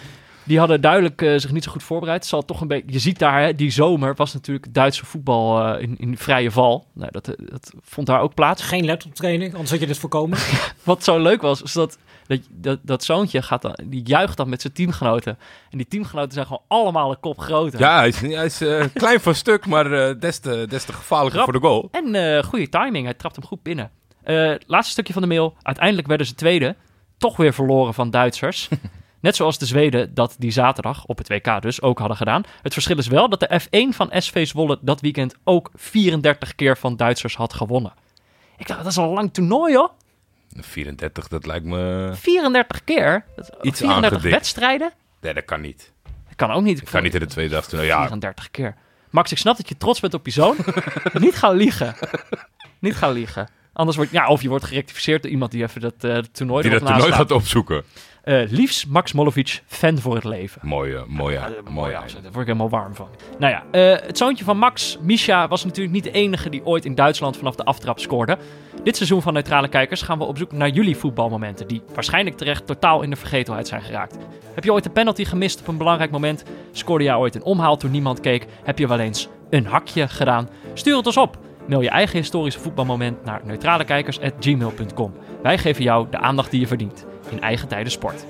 Die 0.46 0.60
hadden 0.60 0.82
duidelijk 0.82 1.22
eh, 1.22 1.38
zich 1.38 1.52
niet 1.52 1.64
zo 1.64 1.72
goed 1.72 1.84
voorbereid. 1.84 2.26
Zal 2.26 2.46
toch 2.46 2.62
een 2.62 2.68
beetje, 2.68 2.92
je 2.92 3.00
ziet 3.00 3.20
daar, 3.20 3.42
hè, 3.42 3.56
die 3.56 3.72
zomer 3.72 4.16
was 4.16 4.34
natuurlijk 4.34 4.74
Duitse 4.74 5.06
voetbal 5.06 5.66
eh, 5.66 5.82
in, 5.82 5.98
in 5.98 6.18
vrije 6.18 6.52
val. 6.52 6.88
Nou, 6.94 7.12
dat, 7.12 7.28
eh, 7.28 7.36
dat 7.50 7.74
vond 7.82 8.08
daar 8.08 8.22
ook 8.22 8.34
plaats. 8.34 8.62
Geen 8.62 8.86
laptop 8.86 9.16
training, 9.16 9.52
anders 9.52 9.72
had 9.72 9.80
je 9.80 9.88
dit 9.88 9.98
voorkomen. 9.98 10.38
Wat 10.84 11.04
zo 11.04 11.20
leuk 11.20 11.42
was, 11.42 11.62
is 11.62 11.74
dat 11.74 11.98
dat, 12.28 12.40
dat, 12.50 12.80
dat 12.82 13.04
zoontje 13.04 13.42
gaat 13.42 13.62
dan, 13.62 13.78
die 13.86 14.06
juicht 14.06 14.38
dan 14.38 14.50
met 14.50 14.62
zijn 14.62 14.74
teamgenoten. 14.74 15.38
En 15.70 15.78
die 15.78 15.88
teamgenoten 15.88 16.32
zijn 16.32 16.46
gewoon 16.46 16.64
allemaal 16.68 17.10
een 17.12 17.20
kop 17.20 17.40
groter. 17.40 17.80
Ja, 17.80 17.98
hij 17.98 18.08
is, 18.08 18.22
hij 18.22 18.46
is 18.46 18.62
klein 18.94 19.20
van 19.20 19.36
stuk, 19.36 19.66
maar 19.66 20.20
des, 20.20 20.40
te, 20.40 20.66
des 20.70 20.84
te 20.84 20.94
gevaarlijker 20.94 21.42
Grap. 21.42 21.52
voor 21.52 21.62
de 21.62 21.68
goal. 21.68 21.88
En 21.92 22.36
eh 22.36 22.44
goede 22.44 22.70
timing, 22.70 23.06
hij 23.06 23.14
trapt 23.14 23.36
hem 23.36 23.46
goed 23.46 23.64
binnen. 23.64 23.92
Eh, 24.24 24.54
laatste 24.68 24.92
stukje 24.92 25.14
van 25.14 25.22
de 25.22 25.28
mail. 25.28 25.56
Uiteindelijk 25.62 26.08
werden 26.08 26.28
ze 26.28 26.36
tweede. 26.36 26.76
toch 27.18 27.38
weer 27.38 27.54
verloren 27.54 27.94
van 27.94 28.10
Duitsers. 28.10 28.70
Net 29.20 29.36
zoals 29.36 29.58
de 29.58 29.66
Zweden 29.66 30.14
dat 30.14 30.36
die 30.40 30.52
zaterdag, 30.52 31.06
op 31.06 31.18
het 31.18 31.28
WK 31.28 31.62
dus, 31.62 31.82
ook 31.82 32.00
hadden 32.00 32.18
gedaan. 32.18 32.44
Het 32.62 32.74
verschil 32.74 32.98
is 32.98 33.08
wel 33.08 33.30
dat 33.30 33.40
de 33.40 33.62
F1 33.62 33.96
van 33.96 34.10
SV 34.14 34.48
Zwolle 34.48 34.78
dat 34.82 35.02
weekend 35.02 35.36
ook 35.44 35.72
34 35.76 36.56
keer 36.56 36.78
van 36.78 36.96
Duitsers 36.96 37.36
had 37.36 37.54
gewonnen. 37.54 37.94
Ik 38.58 38.68
dacht, 38.68 38.80
dat 38.84 38.92
is 38.92 38.98
al 38.98 39.08
een 39.08 39.14
lang 39.14 39.34
toernooi 39.34 39.76
hoor. 39.76 39.92
34, 40.60 41.28
dat 41.28 41.46
lijkt 41.46 41.66
me... 41.66 42.12
34 42.16 42.84
keer? 42.84 43.26
Dat- 43.36 43.50
Iets 43.62 43.80
34 43.80 44.12
aangedikt. 44.12 44.34
wedstrijden? 44.36 44.92
Nee, 45.22 45.34
dat 45.34 45.46
kan 45.46 45.62
niet. 45.62 45.92
Dat 46.28 46.36
kan 46.36 46.52
ook 46.52 46.64
niet. 46.64 46.82
Ik 46.82 46.86
kan 46.92 47.04
niet 47.04 47.14
in 47.14 47.20
de 47.20 47.26
tweede 47.26 47.54
dag 47.54 47.66
toernooi. 47.68 47.90
Ja, 47.90 48.00
34 48.00 48.52
keer. 48.52 48.76
Max, 49.10 49.32
ik 49.32 49.38
snap 49.38 49.58
dat 49.58 49.70
je 49.70 49.78
trots 49.78 50.00
bent 50.00 50.14
op 50.14 50.26
je 50.26 50.32
zoon. 50.32 50.56
niet 51.14 51.36
gaan 51.36 51.56
liegen. 51.56 51.96
Niet 52.80 52.96
gaan 52.96 53.12
liegen. 53.12 53.48
Anders 53.74 53.98
wordt, 53.98 54.12
ja, 54.12 54.28
of 54.28 54.42
je 54.42 54.50
wordt 54.50 54.66
gerectificeerd 54.66 55.22
door 55.22 55.32
iemand 55.32 55.52
die 55.52 55.64
even 55.64 55.82
dat 55.82 55.94
eh, 56.00 56.18
toernooi 56.18 56.62
die 56.62 56.72
dat 56.72 56.86
toernooi 56.86 57.12
gaat 57.12 57.32
opzoeken. 57.32 57.84
Eh, 58.24 58.42
liefst 58.50 58.88
Max 58.88 59.14
Molovic, 59.14 59.64
fan 59.68 60.00
voor 60.00 60.16
het 60.16 60.24
leven. 60.24 60.62
Mooie, 60.64 61.04
mooie, 61.08 61.34
Ja, 61.34 61.50
mooie. 61.70 61.92
Daar 61.92 62.04
word 62.22 62.26
ik 62.26 62.46
helemaal 62.46 62.70
warm 62.70 62.96
van. 62.96 63.08
Nou 63.40 63.54
ja, 63.54 63.64
eh, 63.72 64.06
het 64.08 64.18
zoontje 64.18 64.44
van 64.44 64.58
Max, 64.58 64.98
Misha, 65.02 65.48
was 65.48 65.64
natuurlijk 65.64 65.94
niet 65.94 66.04
de 66.04 66.12
enige 66.12 66.50
die 66.50 66.66
ooit 66.66 66.86
in 66.86 66.96
Duitsland 66.96 67.38
vanaf 67.38 67.56
de 67.56 67.64
aftrap 67.64 68.00
scoorde. 68.00 68.38
Dit 68.84 68.96
seizoen 68.96 69.22
van 69.22 69.34
Neutrale 69.34 69.68
Kijkers 69.68 70.02
gaan 70.02 70.18
we 70.18 70.24
op 70.24 70.38
zoek 70.38 70.52
naar 70.52 70.70
jullie 70.70 70.98
voetbalmomenten, 70.98 71.68
die 71.68 71.82
waarschijnlijk 71.94 72.38
terecht 72.38 72.66
totaal 72.68 73.02
in 73.02 73.10
de 73.10 73.16
vergetelheid 73.16 73.68
zijn 73.68 73.82
geraakt. 73.82 74.18
Heb 74.54 74.64
je 74.64 74.74
ooit 74.74 74.86
een 74.86 74.92
penalty 74.92 75.26
gemist 75.26 75.60
op 75.60 75.68
een 75.68 75.78
belangrijk 75.78 76.12
moment? 76.12 76.44
Scoorde 76.72 77.04
jij 77.04 77.16
ooit 77.16 77.36
een 77.36 77.44
omhaal 77.44 77.78
toen 77.78 77.92
niemand 77.92 78.20
keek? 78.20 78.46
Heb 78.64 78.80
je 78.80 78.88
wel 78.88 79.00
eens 79.00 79.28
een 79.50 79.66
hakje 79.66 80.08
gedaan? 80.08 80.50
Stuur 80.74 80.98
het 80.98 81.06
ons 81.06 81.18
op. 81.18 81.38
Mail 81.68 81.82
je 81.82 81.90
eigen 81.90 82.18
historische 82.18 82.60
voetbalmoment 82.60 83.26
naar 83.26 83.42
neutralekijkers.gmail.com. 83.44 85.14
Wij 85.42 85.58
geven 85.58 85.84
jou 85.84 86.08
de 86.10 86.18
aandacht 86.18 86.52
die 86.52 86.60
je 86.60 86.68
verdient 86.68 87.06
in 87.30 87.42
eigen 87.42 87.68
tijden 87.68 87.92
sport. 87.92 88.26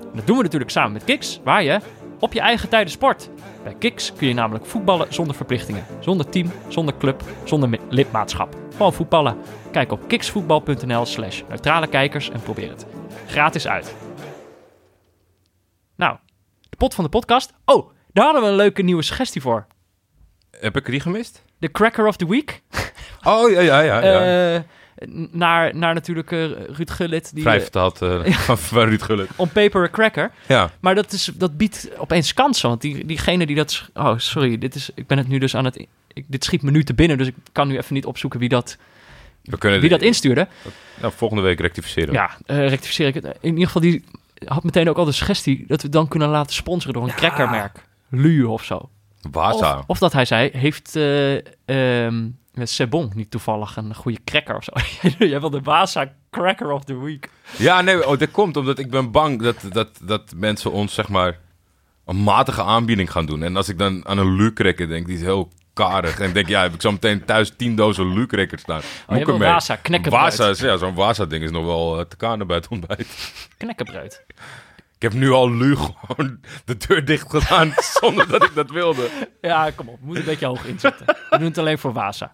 En 0.00 0.16
dat 0.16 0.26
doen 0.26 0.36
we 0.36 0.42
natuurlijk 0.42 0.70
samen 0.70 0.92
met 0.92 1.04
Kiks, 1.04 1.40
waar 1.44 1.62
je 1.62 1.80
op 2.18 2.32
je 2.32 2.40
eigen 2.40 2.68
tijden 2.68 2.90
sport. 2.90 3.30
Bij 3.62 3.74
Kiks 3.74 4.12
kun 4.12 4.28
je 4.28 4.34
namelijk 4.34 4.66
voetballen 4.66 5.14
zonder 5.14 5.34
verplichtingen. 5.34 5.84
Zonder 6.00 6.28
team, 6.28 6.52
zonder 6.68 6.96
club, 6.96 7.22
zonder 7.44 7.78
lidmaatschap. 7.88 8.56
Gewoon 8.76 8.92
voetballen. 8.92 9.36
Kijk 9.72 9.92
op 9.92 10.08
kiksvoetbal.nl 10.08 11.06
slash 11.06 11.42
neutrale 11.48 11.86
kijkers 11.86 12.30
en 12.30 12.40
probeer 12.40 12.70
het. 12.70 12.86
Gratis 13.26 13.68
uit. 13.68 13.96
Nou, 15.96 16.16
de 16.68 16.76
pot 16.76 16.94
van 16.94 17.04
de 17.04 17.10
podcast. 17.10 17.52
Oh, 17.64 17.90
daar 18.12 18.24
hadden 18.24 18.42
we 18.42 18.48
een 18.48 18.54
leuke 18.54 18.82
nieuwe 18.82 19.02
suggestie 19.02 19.40
voor. 19.40 19.66
Heb 20.50 20.76
ik 20.76 20.86
die 20.86 21.00
gemist? 21.00 21.44
De 21.58 21.70
Cracker 21.70 22.06
of 22.06 22.16
the 22.16 22.28
Week. 22.28 22.60
Oh, 23.22 23.50
ja, 23.50 23.60
ja, 23.60 23.80
ja. 23.80 24.00
ja. 24.00 24.54
Eh, 24.54 24.60
naar, 25.30 25.76
naar 25.76 25.94
natuurlijk 25.94 26.32
eh, 26.32 26.50
Ruud 26.50 26.90
Gullit. 26.90 27.34
Die, 27.34 27.42
Vrij 27.42 27.68
eh, 27.72 28.32
van, 28.56 28.88
Ruud 28.88 29.02
Gullit. 29.02 29.28
on 29.36 29.48
paper 29.48 29.82
a 29.82 29.88
cracker. 29.88 30.30
Ja. 30.46 30.70
Maar 30.80 30.94
dat, 30.94 31.12
is, 31.12 31.30
dat 31.34 31.56
biedt 31.56 31.88
opeens 31.96 32.34
kansen. 32.34 32.68
Want 32.68 32.80
die, 32.80 33.06
diegene 33.06 33.46
die 33.46 33.56
dat... 33.56 33.90
Oh, 33.94 34.18
sorry. 34.18 34.58
Dit 34.58 34.74
is, 34.74 34.90
ik 34.94 35.06
ben 35.06 35.18
het 35.18 35.28
nu 35.28 35.38
dus 35.38 35.56
aan 35.56 35.64
het... 35.64 35.86
Ik, 36.12 36.24
dit 36.26 36.44
schiet 36.44 36.62
me 36.62 36.70
nu 36.70 36.84
te 36.84 36.94
binnen. 36.94 37.18
Dus 37.18 37.26
ik 37.26 37.34
kan 37.52 37.68
nu 37.68 37.76
even 37.76 37.94
niet 37.94 38.06
opzoeken 38.06 38.40
wie 38.40 38.48
dat, 38.48 38.76
We 39.42 39.58
kunnen 39.58 39.80
wie 39.80 39.90
dat 39.90 40.02
instuurde. 40.02 40.48
nou, 41.00 41.12
volgende 41.16 41.42
week 41.42 41.60
rectificeren. 41.60 42.12
Ja, 42.12 42.30
eh, 42.46 42.68
rectificeer 42.68 43.06
ik 43.06 43.14
het. 43.14 43.24
In 43.24 43.50
ieder 43.50 43.66
geval, 43.66 43.82
die 43.82 44.04
had 44.44 44.64
meteen 44.64 44.88
ook 44.88 44.96
al 44.96 45.04
de 45.04 45.12
suggestie... 45.12 45.64
dat 45.66 45.82
we 45.82 45.88
dan 45.88 46.08
kunnen 46.08 46.28
laten 46.28 46.54
sponsoren 46.54 46.94
door 46.94 47.08
een 47.08 47.14
crackermerk. 47.14 47.86
Lu 48.08 48.44
of 48.44 48.64
zo. 48.64 48.88
Of, 49.78 49.84
of 49.86 49.98
dat 49.98 50.12
hij 50.12 50.24
zei, 50.24 50.50
heeft 50.52 50.96
ehm 51.64 52.28
Sebon 52.62 53.10
niet 53.14 53.30
toevallig 53.30 53.76
een 53.76 53.94
goede 53.94 54.18
cracker 54.24 54.56
of 54.56 54.64
zo? 54.64 54.72
Jij 55.26 55.40
wil 55.40 55.50
de 55.50 55.60
Waza 55.60 56.12
Cracker 56.30 56.70
of 56.70 56.84
the 56.84 56.98
Week. 56.98 57.30
Ja, 57.56 57.80
nee, 57.80 58.06
oh, 58.08 58.18
dat 58.18 58.30
komt 58.30 58.56
omdat 58.56 58.78
ik 58.78 58.90
ben 58.90 59.10
bang 59.10 59.42
dat, 59.42 59.56
dat, 59.72 59.88
dat 60.02 60.32
mensen 60.36 60.72
ons, 60.72 60.94
zeg 60.94 61.08
maar, 61.08 61.38
een 62.06 62.22
matige 62.22 62.62
aanbieding 62.62 63.10
gaan 63.10 63.26
doen. 63.26 63.42
En 63.42 63.56
als 63.56 63.68
ik 63.68 63.78
dan 63.78 64.06
aan 64.08 64.18
een 64.18 64.32
Lucrekker 64.36 64.88
denk, 64.88 65.06
die 65.06 65.16
is 65.16 65.22
heel 65.22 65.48
karig. 65.72 66.20
En 66.20 66.32
denk, 66.32 66.48
ja, 66.48 66.62
heb 66.62 66.74
ik 66.74 66.80
zo 66.80 66.92
meteen 66.92 67.24
thuis 67.24 67.52
tien 67.56 67.76
dozen 67.76 68.12
Lucrekkers 68.12 68.62
staan. 68.62 68.80
Moet 69.08 69.28
Oh, 69.28 69.34
ik? 69.34 69.40
Waza, 69.40 69.76
knekkenbreud. 69.76 70.36
Waza, 70.36 70.48
is- 70.50 70.60
ja, 70.60 70.76
zo'n 70.76 70.94
Waza-ding 70.94 71.44
is 71.44 71.50
nog 71.50 71.64
wel 71.64 71.98
eh, 71.98 72.04
te 72.04 72.16
kanen 72.16 72.46
bij 72.46 72.56
het 72.56 72.68
ontbijt. 72.68 73.32
Knekkenbreud. 73.56 74.24
Ik 74.98 75.10
heb 75.10 75.12
nu 75.12 75.30
al 75.30 75.52
Lu 75.52 75.76
gewoon 76.06 76.40
de 76.64 76.76
deur 76.76 77.04
dicht 77.04 77.30
gedaan 77.30 77.72
zonder 78.00 78.28
dat 78.28 78.44
ik 78.44 78.54
dat 78.54 78.70
wilde. 78.70 79.08
Ja, 79.40 79.70
kom 79.70 79.88
op. 79.88 79.98
We 80.00 80.06
moeten 80.06 80.24
een 80.24 80.30
beetje 80.30 80.46
hoog 80.46 80.64
inzetten. 80.64 81.06
We 81.06 81.38
doen 81.38 81.46
het 81.46 81.58
alleen 81.58 81.78
voor 81.78 81.92
Waza. 81.92 82.32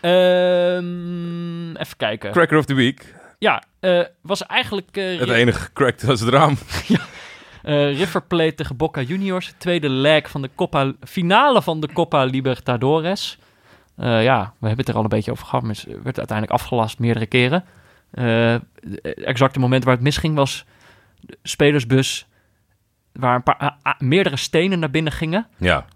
Ehm, 0.00 1.76
even 1.76 1.96
kijken. 1.96 2.32
Cracker 2.32 2.58
of 2.58 2.64
the 2.64 2.74
Week. 2.74 3.14
Ja, 3.38 3.62
eh, 3.80 4.00
was 4.20 4.46
eigenlijk 4.46 4.96
eh, 4.96 5.18
Het 5.18 5.30
enige 5.30 5.60
gecrackt 5.60 6.02
was 6.02 6.20
het 6.20 6.28
raam. 6.28 6.56
eh, 7.62 7.98
River 7.98 8.22
Plate 8.22 8.54
tegen 8.54 8.76
Boca 8.76 9.00
Juniors. 9.00 9.54
Tweede 9.58 9.88
leg 9.88 10.30
van 10.30 10.42
de 10.42 10.50
Copa, 10.54 10.92
finale 11.04 11.62
van 11.62 11.80
de 11.80 11.92
Copa 11.92 12.24
Libertadores. 12.24 13.38
Ja, 13.98 14.52
we 14.58 14.66
hebben 14.66 14.84
het 14.84 14.88
er 14.88 14.94
al 14.94 15.02
een 15.02 15.08
beetje 15.08 15.30
over 15.30 15.46
gehad. 15.46 15.62
Maar 15.62 15.74
het 15.74 16.02
werd 16.02 16.18
uiteindelijk 16.18 16.60
afgelast 16.60 16.98
meerdere 16.98 17.26
keren. 17.26 17.64
Eh, 18.10 18.56
het 19.02 19.24
exacte 19.24 19.58
moment 19.58 19.84
waar 19.84 19.94
het 19.94 20.02
misging 20.02 20.34
was 20.34 20.64
spelersbus... 21.42 22.26
waar 23.12 23.34
een 23.34 23.42
paar, 23.42 23.76
meerdere 23.98 24.36
stenen 24.36 24.78
naar 24.78 24.90
binnen 24.90 25.12
gingen. 25.12 25.46
Ja, 25.56 25.86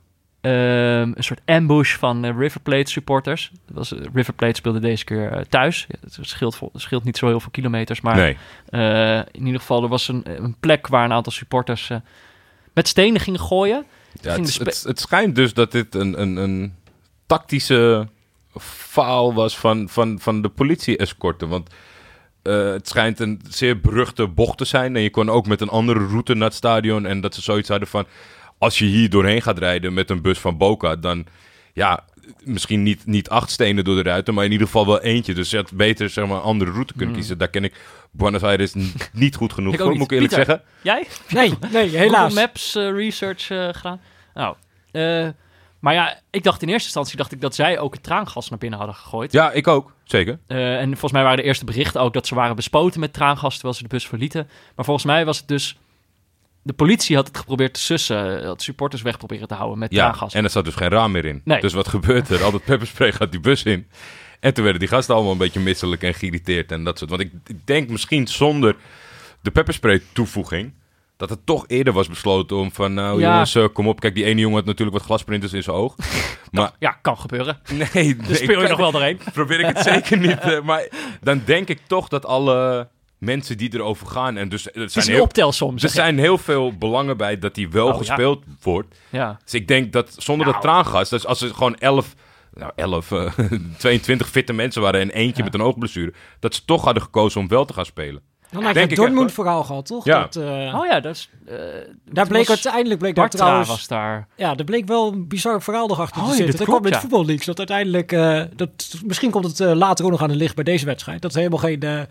Ehm, 0.40 1.12
een 1.14 1.24
soort 1.24 1.40
ambush 1.44 1.96
van 1.96 2.24
eh, 2.24 2.36
River 2.38 2.60
Plate 2.60 2.90
supporters. 2.90 3.50
Dat 3.66 3.76
was, 3.76 3.92
eh, 3.92 4.04
River 4.14 4.32
Plate 4.34 4.56
speelde 4.56 4.78
deze 4.78 5.04
keer 5.04 5.32
eh, 5.32 5.44
thuis. 5.48 5.86
Ja, 5.88 5.96
het 6.00 6.18
scheelt, 6.20 6.56
vol- 6.56 6.70
het 6.72 6.82
scheelt 6.82 7.04
niet 7.04 7.16
zo 7.16 7.26
heel 7.26 7.40
veel 7.40 7.50
kilometers, 7.50 8.00
maar 8.00 8.16
nee. 8.16 9.26
in 9.30 9.46
ieder 9.46 9.60
geval 9.60 9.82
er 9.82 9.88
was 9.88 10.08
een, 10.08 10.44
een 10.44 10.56
plek 10.60 10.86
waar 10.86 11.04
een 11.04 11.12
aantal 11.12 11.32
supporters 11.32 11.90
met 12.72 12.88
stenen 12.88 13.20
gingen 13.20 13.40
gooien. 13.40 13.84
Ja, 14.20 14.34
Ging 14.34 14.46
het, 14.46 14.54
de 14.54 14.64
het, 14.64 14.82
het 14.82 15.00
schijnt 15.00 15.34
dus 15.34 15.54
dat 15.54 15.72
dit 15.72 15.94
een, 15.94 16.20
een, 16.20 16.36
een 16.36 16.74
tactische 17.26 18.08
faal 18.58 19.34
was 19.34 19.58
van, 19.58 19.88
van, 19.88 20.18
van 20.20 20.42
de 20.42 20.48
politie-escorten. 20.48 21.48
Want 21.48 21.70
eh, 22.42 22.70
het 22.72 22.88
schijnt 22.88 23.20
een 23.20 23.40
zeer 23.48 23.80
beruchte 23.80 24.26
bocht 24.26 24.58
te 24.58 24.64
zijn. 24.64 24.96
En 24.96 25.02
je 25.02 25.10
kon 25.10 25.30
ook 25.30 25.46
met 25.46 25.60
een 25.60 25.68
andere 25.68 26.06
route 26.06 26.34
naar 26.34 26.48
het 26.48 26.56
stadion. 26.56 27.06
En 27.06 27.20
dat 27.20 27.34
ze 27.34 27.42
zoiets 27.42 27.68
hadden 27.68 27.88
van... 27.88 28.06
Als 28.58 28.78
je 28.78 28.84
hier 28.84 29.10
doorheen 29.10 29.42
gaat 29.42 29.58
rijden 29.58 29.94
met 29.94 30.10
een 30.10 30.22
bus 30.22 30.38
van 30.38 30.56
Boca... 30.56 30.96
dan 30.96 31.26
ja, 31.72 32.04
misschien 32.44 32.82
niet, 32.82 33.06
niet 33.06 33.28
acht 33.28 33.50
stenen 33.50 33.84
door 33.84 33.96
de 33.96 34.02
ruiten... 34.02 34.34
maar 34.34 34.44
in 34.44 34.52
ieder 34.52 34.66
geval 34.66 34.86
wel 34.86 35.00
eentje. 35.00 35.34
Dus 35.34 35.50
je 35.50 35.56
had 35.56 35.72
beter 35.72 36.08
zeg 36.08 36.26
maar, 36.26 36.36
een 36.36 36.42
andere 36.42 36.70
route 36.70 36.94
kunnen 36.94 37.14
kiezen. 37.14 37.38
Daar 37.38 37.48
ken 37.48 37.64
ik 37.64 37.74
Buenos 38.10 38.42
Aires 38.42 38.74
niet 39.12 39.36
goed 39.36 39.52
genoeg 39.52 39.76
voor, 39.80 39.96
moet 39.96 40.10
ik 40.10 40.10
eerlijk 40.10 40.34
Pieter. 40.34 40.46
zeggen. 40.46 40.64
Jij? 40.82 41.06
Nee, 41.28 41.58
nee, 41.72 41.96
helaas. 41.96 42.20
Google 42.20 42.40
Maps 42.40 42.74
eh, 42.74 42.92
research 42.92 43.50
eh, 43.50 43.68
gedaan? 43.72 44.00
Nou, 44.34 44.56
eh, 44.92 45.28
maar 45.80 45.94
ja, 45.94 46.20
ik 46.30 46.42
dacht 46.42 46.62
in 46.62 46.68
eerste 46.68 46.84
instantie 46.84 47.16
dacht 47.16 47.32
ik 47.32 47.40
dat 47.40 47.54
zij 47.54 47.78
ook 47.78 47.94
het 47.94 48.02
traangas 48.02 48.48
naar 48.48 48.58
binnen 48.58 48.78
hadden 48.78 48.96
gegooid. 48.96 49.32
Ja, 49.32 49.50
ik 49.52 49.66
ook. 49.68 49.92
Zeker. 50.04 50.38
Eh, 50.46 50.78
en 50.80 50.88
volgens 50.88 51.12
mij 51.12 51.22
waren 51.22 51.36
de 51.36 51.42
eerste 51.42 51.64
berichten 51.64 52.00
ook 52.00 52.12
dat 52.12 52.26
ze 52.26 52.34
waren 52.34 52.56
bespoten 52.56 53.00
met 53.00 53.12
traangas 53.12 53.52
terwijl 53.54 53.74
ze 53.74 53.82
de 53.82 53.88
bus 53.88 54.06
verlieten. 54.06 54.48
Maar 54.76 54.84
volgens 54.84 55.06
mij 55.06 55.24
was 55.24 55.38
het 55.38 55.48
dus... 55.48 55.78
De 56.62 56.72
politie 56.72 57.16
had 57.16 57.26
het 57.26 57.38
geprobeerd 57.38 57.74
te 57.74 57.80
sussen, 57.80 58.44
had 58.46 58.62
supporters 58.62 59.02
weg 59.02 59.18
proberen 59.18 59.48
te 59.48 59.54
houden 59.54 59.78
met 59.78 59.92
Ja, 59.92 59.98
traangas. 59.98 60.34
en 60.34 60.44
er 60.44 60.50
zat 60.50 60.64
dus 60.64 60.74
geen 60.74 60.88
raam 60.88 61.12
meer 61.12 61.24
in. 61.24 61.40
Nee. 61.44 61.60
Dus 61.60 61.72
wat 61.72 61.88
gebeurt 61.88 62.28
er? 62.28 62.42
Al 62.44 62.50
dat 62.52 62.64
pepperspray 62.64 63.12
gaat 63.12 63.30
die 63.30 63.40
bus 63.40 63.62
in. 63.62 63.86
En 64.40 64.54
toen 64.54 64.62
werden 64.62 64.80
die 64.80 64.90
gasten 64.90 65.14
allemaal 65.14 65.32
een 65.32 65.38
beetje 65.38 65.60
misselijk 65.60 66.02
en 66.02 66.14
geïrriteerd 66.14 66.72
en 66.72 66.84
dat 66.84 66.98
soort. 66.98 67.10
Want 67.10 67.22
ik, 67.22 67.32
ik 67.46 67.66
denk 67.66 67.88
misschien 67.88 68.26
zonder 68.26 68.76
de 69.40 69.50
pepperspray 69.50 70.02
toevoeging... 70.12 70.72
dat 71.20 71.30
het 71.30 71.46
toch 71.46 71.64
eerder 71.66 71.92
was 71.92 72.08
besloten 72.08 72.56
om 72.56 72.72
van... 72.72 72.94
nou 72.94 73.20
Ja. 73.20 73.30
jongens, 73.30 73.54
eh, 73.54 73.64
kom 73.72 73.88
op. 73.88 74.00
Kijk, 74.00 74.14
die 74.14 74.24
ene 74.24 74.40
jongen 74.40 74.56
had 74.56 74.64
natuurlijk 74.66 74.96
wat 74.96 75.06
glasprinters 75.06 75.52
in 75.52 75.62
zijn 75.62 75.76
oog. 75.76 75.94
Maar 76.50 76.70
Ja, 76.78 76.90
kan 77.02 77.18
gebeuren. 77.18 77.60
nee, 77.72 77.88
nee 77.92 78.16
Dus 78.16 78.38
speel 78.38 78.62
je 78.62 78.68
nog 78.68 78.78
wel 78.78 78.90
doorheen. 78.92 79.20
probeer 79.32 79.60
ik 79.60 79.66
het 79.66 79.78
zeker 79.78 80.18
niet. 80.18 80.38
eh, 80.40 80.60
maar 80.62 80.88
dan 81.20 81.42
denk 81.44 81.68
ik 81.68 81.80
toch 81.86 82.08
dat 82.08 82.26
alle 82.26 82.88
mensen 83.18 83.56
die 83.58 83.74
erover 83.74 84.06
gaan... 84.06 84.36
en 84.36 84.48
dus 84.48 84.64
Het 84.64 84.76
is 84.76 84.92
zijn 84.92 85.06
een 85.06 85.12
heel, 85.12 85.22
optelsom. 85.22 85.74
er 85.78 85.88
zijn 85.88 86.18
heel 86.18 86.38
veel 86.38 86.72
belangen 86.78 87.16
bij 87.16 87.38
dat 87.38 87.54
die 87.54 87.68
wel 87.70 87.86
Oh, 87.86 87.92
ja. 87.92 87.98
gespeeld 87.98 88.44
wordt... 88.62 88.98
Ja. 89.08 89.38
Dus 89.44 89.54
ik 89.54 89.68
denk 89.68 89.92
dat 89.92 90.14
zonder 90.18 90.46
Nou. 90.46 90.58
dat 90.58 90.62
traangas, 90.70 91.08
dus 91.08 91.26
als 91.26 91.40
er 91.40 91.54
gewoon 91.54 91.74
11, 91.76 92.14
nou 92.54 92.72
11, 92.76 93.12
eh, 93.12 93.32
22 93.78 94.28
fitte 94.28 94.52
mensen 94.52 94.82
waren 94.82 95.00
en 95.00 95.10
eentje 95.10 95.38
Ja. 95.38 95.44
met 95.44 95.54
een 95.54 95.62
oogblessure, 95.66 96.12
dat 96.40 96.54
ze 96.54 96.64
toch 96.64 96.84
hadden 96.84 97.02
gekozen 97.02 97.40
om 97.40 97.48
wel 97.48 97.64
te 97.64 97.72
gaan 97.72 97.84
spelen. 97.84 98.22
Dan 98.50 98.62
had 98.62 98.68
je 98.68 98.78
Denk 98.78 98.90
het 98.90 98.98
ik 98.98 99.04
echt, 99.04 99.14
Dortmund-verhaal 99.14 99.64
gehad, 99.64 99.86
toch? 99.86 100.04
Ja. 100.04 100.20
Dat, 100.20 100.36
eh, 100.36 100.78
Oh 100.80 100.86
ja, 100.86 101.00
dat 101.00 101.14
is... 101.14 101.30
eh, 101.46 101.54
daar 102.10 102.26
bleek 102.26 102.46
was 102.46 102.64
uiteindelijk 102.64 103.00
bleek 103.00 103.14
daar 103.14 103.24
Bartra 103.24 103.44
trouwens... 103.44 103.68
was 103.68 103.86
daar. 103.88 104.26
Ja, 104.36 104.56
er 104.56 104.64
bleek 104.64 104.86
wel 104.86 105.12
een 105.12 105.28
bizar 105.28 105.62
verhaal 105.62 105.86
nog 105.86 106.00
achter 106.00 106.16
Oh 106.22 106.28
te 106.28 106.30
ja, 106.30 106.36
zitten. 106.36 106.56
dat 106.56 106.66
Dat 106.66 106.68
kwam 106.68 106.80
klopt, 106.80 106.94
met 106.94 107.02
ja. 107.02 107.08
voetballeaks. 107.08 107.46
Dat 107.46 107.58
uiteindelijk... 107.58 108.12
eh, 108.12 108.42
dat, 108.56 108.70
misschien 109.04 109.30
komt 109.30 109.58
het 109.58 109.76
later 109.76 110.04
ook 110.04 110.10
nog 110.10 110.22
aan 110.22 110.28
de 110.28 110.36
licht 110.36 110.54
bij 110.54 110.64
deze 110.64 110.86
wedstrijd. 110.86 111.22
Dat 111.22 111.30
er 111.32 111.38
helemaal 111.38 111.58
geen... 111.58 112.06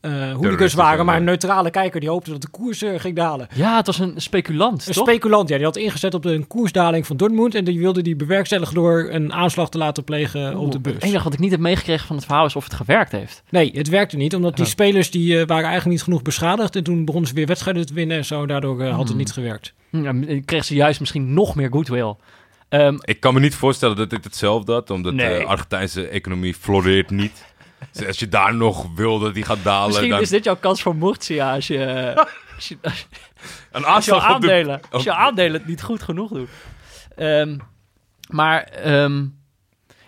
eh, 0.00 0.30
eh 0.30 0.36
hooligans 0.36 0.74
waren. 0.74 1.04
Maar 1.04 1.16
een 1.16 1.24
neutrale 1.24 1.70
kijker 1.70 2.00
die 2.00 2.08
hoopte 2.08 2.30
dat 2.30 2.42
de 2.42 2.48
koers 2.48 2.82
eh, 2.82 3.00
ging 3.00 3.16
dalen. 3.16 3.48
Ja, 3.54 3.76
het 3.76 3.86
was 3.86 3.98
een 3.98 4.12
speculant, 4.16 4.86
Een 4.86 4.92
toch? 4.94 5.08
speculant, 5.08 5.48
ja, 5.48 5.56
die 5.56 5.64
had 5.64 5.76
ingezet 5.76 6.14
op 6.14 6.22
de 6.22 6.32
een 6.34 6.46
koersdaling 6.46 7.06
van 7.06 7.16
Dortmund. 7.16 7.54
En 7.54 7.64
die 7.64 7.78
wilde 7.78 8.02
die 8.02 8.16
bewerkstelligen 8.16 8.74
door 8.74 9.08
een 9.10 9.32
aanslag 9.32 9.70
te 9.70 9.78
laten 9.78 10.04
plegen 10.04 10.56
op 10.56 10.66
de 10.72 10.78
Het 10.82 10.82
bus. 10.82 11.02
enige 11.02 11.24
wat 11.24 11.32
ik 11.32 11.38
niet 11.38 11.50
heb 11.50 11.60
meegekregen 11.60 12.06
van 12.06 12.16
het 12.16 12.24
verhaal 12.24 12.46
is 12.46 12.56
of 12.56 12.64
het 12.64 12.74
gewerkt 12.74 13.12
heeft. 13.12 13.42
Nee, 13.50 13.70
het 13.74 13.88
werkte 13.88 14.16
niet, 14.16 14.34
omdat 14.34 14.56
die 14.56 14.64
Oh. 14.64 14.70
spelers 14.70 15.10
die 15.10 15.32
eh, 15.40 15.46
waren 15.46 15.64
eigenlijk 15.64 15.86
niet 15.90 16.02
genoeg 16.02 16.22
beschadigd. 16.22 16.76
En 16.76 16.82
toen 16.82 17.04
begonnen 17.04 17.28
ze 17.28 17.34
weer 17.36 17.46
wedstrijden 17.46 17.86
te 17.86 17.94
winnen 17.94 18.16
en 18.16 18.24
zo. 18.24 18.46
Daardoor 18.46 18.82
had 18.84 18.98
het 18.98 19.08
Hmm. 19.08 19.16
niet 19.16 19.32
gewerkt. 19.32 19.72
Hm, 19.90 20.02
ja, 20.02 20.40
kreeg 20.44 20.64
ze 20.64 20.74
juist 20.74 21.00
misschien 21.00 21.34
nog 21.34 21.54
meer 21.54 21.68
goodwill. 21.70 22.14
Ehm, 22.68 22.96
Ik 23.04 23.20
kan 23.20 23.34
me 23.34 23.40
niet 23.40 23.54
voorstellen 23.54 23.96
dat 23.96 24.10
dit 24.10 24.24
hetzelfde 24.24 24.72
had, 24.72 24.90
omdat 24.90 25.14
Nee. 25.14 25.38
de 25.38 25.44
Argentijnse 25.44 26.06
economie 26.08 26.54
floreert 26.54 27.10
niet. 27.10 27.44
Dus 27.92 28.06
als 28.06 28.18
je 28.18 28.28
daar 28.28 28.54
nog 28.54 28.86
wil 28.94 29.18
dat 29.18 29.34
die 29.34 29.44
gaat 29.44 29.62
dalen, 29.62 29.86
misschien 29.86 30.10
dan 30.10 30.20
is 30.20 30.28
dit 30.28 30.44
jouw 30.44 30.56
kans 30.56 30.82
voor 30.82 30.96
Murcia 30.96 31.54
als 31.54 31.66
je, 31.66 32.12
als 32.56 32.68
je, 32.68 32.78
als 32.82 33.06
een 33.70 33.84
als 33.84 34.04
je 34.04 34.10
de... 34.10 34.20
aandelen, 34.20 34.80
als 34.90 35.02
je 35.02 35.14
aandelen 35.14 35.52
het 35.52 35.66
niet 35.66 35.82
goed 35.82 36.02
genoeg 36.02 36.30
doen. 36.30 36.48
Ehm, 37.16 37.58
maar 38.28 38.62
ehm, 38.62 39.26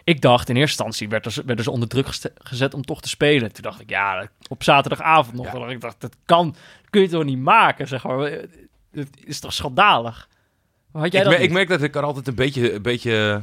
ik 0.05 0.21
dacht 0.21 0.49
in 0.49 0.57
eerste 0.57 0.85
instantie 0.85 1.09
werden 1.09 1.33
ze, 1.33 1.42
werden 1.47 1.64
ze 1.64 1.71
onder 1.71 1.88
druk 1.88 2.07
gezet 2.35 2.75
om 2.75 2.83
toch 2.83 3.01
te 3.01 3.09
spelen. 3.09 3.53
Toen 3.53 3.62
dacht 3.62 3.81
ik, 3.81 3.90
ja, 3.90 4.29
op 4.49 4.62
zaterdagavond 4.62 5.37
nog. 5.37 5.53
Ja. 5.53 5.68
Ik 5.68 5.81
dacht, 5.81 6.01
dat 6.01 6.16
kan, 6.25 6.55
kun 6.90 7.01
je 7.01 7.09
toch 7.09 7.25
niet 7.25 7.38
maken, 7.38 7.88
zeg 7.88 8.05
maar. 8.05 8.31
Het 8.92 9.09
is 9.25 9.40
toch 9.40 9.53
schandalig? 9.53 10.29
Had 10.92 11.12
jij 11.12 11.23
Ik, 11.23 11.31
dat 11.31 11.40
ik 11.40 11.53
merk 11.53 11.68
dat 11.68 11.83
ik 11.83 11.95
er 11.95 12.03
altijd 12.03 12.27
een 12.27 12.35
beetje, 12.35 12.73
een 12.73 12.83
beetje 12.83 13.42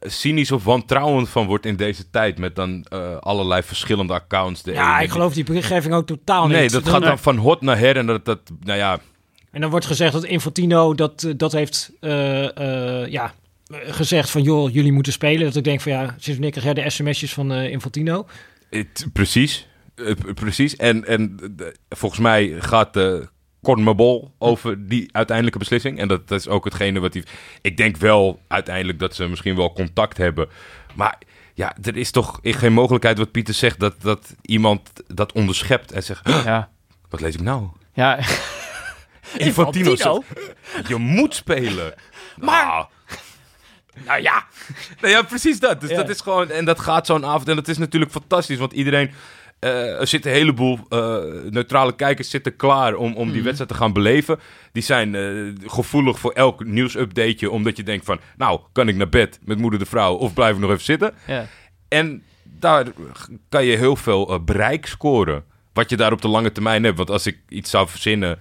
cynisch 0.00 0.52
of 0.52 0.64
wantrouwend 0.64 1.28
van 1.28 1.46
word 1.46 1.66
in 1.66 1.76
deze 1.76 2.10
tijd. 2.10 2.38
Met 2.38 2.54
dan 2.56 2.84
eh, 2.88 3.16
allerlei 3.16 3.62
verschillende 3.62 4.12
accounts. 4.12 4.62
De 4.62 4.72
Ja, 4.72 5.00
ik 5.00 5.10
geloof 5.10 5.34
die 5.34 5.44
berichtgeving 5.44 5.94
ook 5.94 6.06
totaal 6.06 6.46
Nee, 6.46 6.62
niet. 6.62 6.72
dat 6.72 6.84
Dan, 6.84 6.92
gaat 6.92 7.02
eh, 7.02 7.08
dan 7.08 7.18
van 7.18 7.36
hot 7.36 7.60
naar 7.60 7.78
her 7.78 7.96
en 7.96 8.06
dat, 8.06 8.24
dat 8.24 8.40
nou 8.64 8.78
ja, 8.78 8.98
En 9.50 9.60
dan 9.60 9.70
wordt 9.70 9.86
gezegd 9.86 10.12
dat 10.12 10.24
Infantino 10.24 10.94
dat, 10.94 11.22
eh, 11.22 11.32
dat 11.36 11.52
heeft 11.52 11.90
eh, 12.00 12.44
eh, 13.02 13.10
ja, 13.10 13.34
eh, 13.66 13.78
gezegd 13.94 14.30
van... 14.30 14.42
joh, 14.42 14.72
jullie 14.72 14.92
moeten 14.92 15.12
spelen. 15.12 15.44
Dat 15.44 15.56
ik 15.56 15.64
denk 15.64 15.80
van 15.80 15.92
ja, 15.92 16.04
sinds 16.04 16.26
wanneer 16.26 16.50
krijg 16.50 16.64
jij 16.64 16.74
de 16.84 16.90
sms'jes 16.90 17.32
van 17.32 17.52
eh, 17.52 17.70
Infantino? 17.70 18.26
het- 18.70 19.06
precies. 19.12 19.66
Eh, 19.94 20.12
precies. 20.34 20.76
En, 20.76 21.04
en 21.06 21.36
eh, 21.58 21.66
volgens 21.88 22.20
mij 22.20 22.54
gaat 22.58 22.94
de 22.94 23.28
Conmebol 23.74 24.34
over 24.38 24.86
die 24.88 25.08
uiteindelijke 25.12 25.58
beslissing. 25.58 25.98
En 25.98 26.08
dat, 26.08 26.28
dat 26.28 26.38
is 26.38 26.48
ook 26.48 26.64
hetgene 26.64 27.00
wat 27.00 27.14
hij... 27.14 27.24
Ik 27.60 27.76
denk 27.76 27.96
wel 27.96 28.40
uiteindelijk 28.48 28.98
dat 28.98 29.14
ze 29.14 29.26
misschien 29.28 29.56
wel 29.56 29.72
contact 29.72 30.16
hebben. 30.16 30.48
Maar 30.94 31.18
ja, 31.54 31.76
er 31.82 31.96
is 31.96 32.10
toch 32.10 32.38
geen 32.42 32.72
mogelijkheid 32.72 33.18
wat 33.18 33.30
Pieter 33.30 33.54
zegt... 33.54 33.80
dat, 33.80 34.02
dat 34.02 34.34
iemand 34.42 34.90
dat 35.06 35.32
onderschept 35.32 35.92
en 35.92 36.02
zegt... 36.02 36.26
"Huh, 36.26 36.44
Ja, 36.44 36.68
Wat 37.08 37.20
lees 37.20 37.34
ik 37.34 37.40
nou? 37.40 37.68
ja. 37.94 38.16
Infantino 39.36 39.90
Infantino? 39.90 40.22
zegt, 40.28 40.88
je 40.88 40.96
moet 40.96 41.34
spelen. 41.34 41.94
Maar- 42.36 42.66
Nou, 42.66 42.86
Nou 44.04 44.22
ja. 44.22 44.44
Nou 45.00 45.12
ja, 45.12 45.22
precies 45.22 45.60
dat. 45.60 45.80
Dus 45.80 45.90
Ja. 45.90 45.96
dat 45.96 46.08
is 46.08 46.20
gewoon, 46.20 46.50
en 46.50 46.64
dat 46.64 46.80
gaat 46.80 47.06
zo'n 47.06 47.24
avond. 47.24 47.48
En 47.48 47.56
dat 47.56 47.68
is 47.68 47.78
natuurlijk 47.78 48.12
fantastisch, 48.12 48.58
want 48.58 48.72
iedereen. 48.72 49.10
Eh, 49.58 50.00
er 50.00 50.06
zitten 50.06 50.30
een 50.30 50.36
heleboel 50.36 50.78
eh, 50.88 51.16
neutrale 51.50 51.94
kijkers 51.96 52.30
zitten 52.30 52.56
klaar 52.56 52.94
om, 52.94 53.14
om 53.14 53.24
die 53.26 53.34
Mhm. 53.34 53.42
wedstrijd 53.44 53.70
te 53.70 53.76
gaan 53.76 53.92
beleven. 53.92 54.38
Die 54.72 54.82
zijn 54.82 55.14
eh, 55.14 55.68
gevoelig 55.70 56.18
voor 56.18 56.32
elk 56.32 56.64
nieuwsupdateje, 56.64 57.50
omdat 57.50 57.76
je 57.76 57.82
denkt 57.82 58.04
van... 58.04 58.20
Nou, 58.36 58.60
kan 58.72 58.88
ik 58.88 58.96
naar 58.96 59.08
bed 59.08 59.38
met 59.44 59.58
moeder 59.58 59.78
de 59.78 59.86
vrouw 59.86 60.14
of 60.14 60.34
blijf 60.34 60.54
ik 60.54 60.60
nog 60.60 60.70
even 60.70 60.84
zitten? 60.84 61.14
ja. 61.26 61.46
En 61.88 62.22
daar 62.42 62.84
kan 63.48 63.64
je 63.64 63.76
heel 63.76 63.96
veel 63.96 64.44
bereik 64.44 64.86
scoren. 64.86 65.44
Wat 65.72 65.90
je 65.90 65.96
daar 65.96 66.12
op 66.12 66.22
de 66.22 66.28
lange 66.28 66.52
termijn 66.52 66.84
hebt. 66.84 66.96
Want 66.96 67.10
als 67.10 67.26
ik 67.26 67.38
iets 67.48 67.70
zou 67.70 67.88
verzinnen 67.88 68.38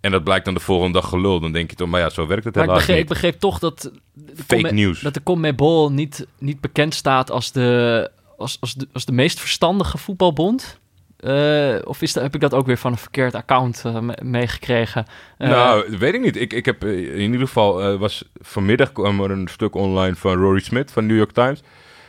en 0.00 0.10
dat 0.10 0.24
blijkt 0.24 0.44
dan 0.44 0.54
de 0.54 0.60
volgende 0.60 1.00
dag 1.00 1.08
gelul... 1.08 1.40
dan 1.40 1.52
denk 1.52 1.70
je 1.70 1.76
toch, 1.76 1.88
maar 1.88 2.00
ja, 2.00 2.08
zo 2.10 2.26
werkt 2.26 2.44
het 2.44 2.54
Maar 2.54 2.64
ik 2.64 2.70
helaas 2.70 2.86
begreep, 2.86 3.02
ik 3.04 3.08
niet. 3.10 3.18
begreep 3.20 3.40
toch 3.40 3.58
dat... 3.58 3.90
de 4.14 4.42
Fake 4.46 4.72
nieuws. 4.72 5.00
Dat 5.00 5.14
de 5.14 5.22
Conmebol 5.22 5.92
niet, 5.92 6.26
niet 6.38 6.60
bekend 6.60 6.94
staat 6.94 7.30
als 7.30 7.52
de, 7.52 8.10
als, 8.42 8.56
als 8.60 8.74
de, 8.74 8.86
de 9.04 9.12
meest 9.12 9.40
verstandige 9.40 9.98
voetbalbond. 9.98 10.80
Eh, 11.16 11.76
of 11.84 12.02
is 12.02 12.12
dat, 12.12 12.22
heb 12.22 12.34
ik 12.34 12.40
dat 12.40 12.54
ook 12.54 12.66
weer 12.66 12.78
van 12.78 12.92
een 12.92 12.98
verkeerd 12.98 13.34
account 13.34 13.84
me- 14.00 14.18
meegekregen? 14.22 15.06
Eh, 15.38 15.48
nou, 15.48 15.96
weet 15.98 16.14
ik 16.14 16.20
niet. 16.20 16.36
Ik, 16.36 16.52
ik 16.52 16.64
heb 16.64 16.84
in 16.84 17.20
ieder 17.20 17.40
geval 17.40 17.98
was 17.98 18.24
vanmiddag 18.34 18.92
kwam 18.92 19.20
er 19.20 19.30
een 19.30 19.48
stuk 19.48 19.74
online 19.74 20.14
van 20.14 20.36
Rory 20.36 20.60
Smith 20.60 20.92
van 20.92 21.06
New 21.06 21.16
York 21.16 21.32
Times. 21.32 21.62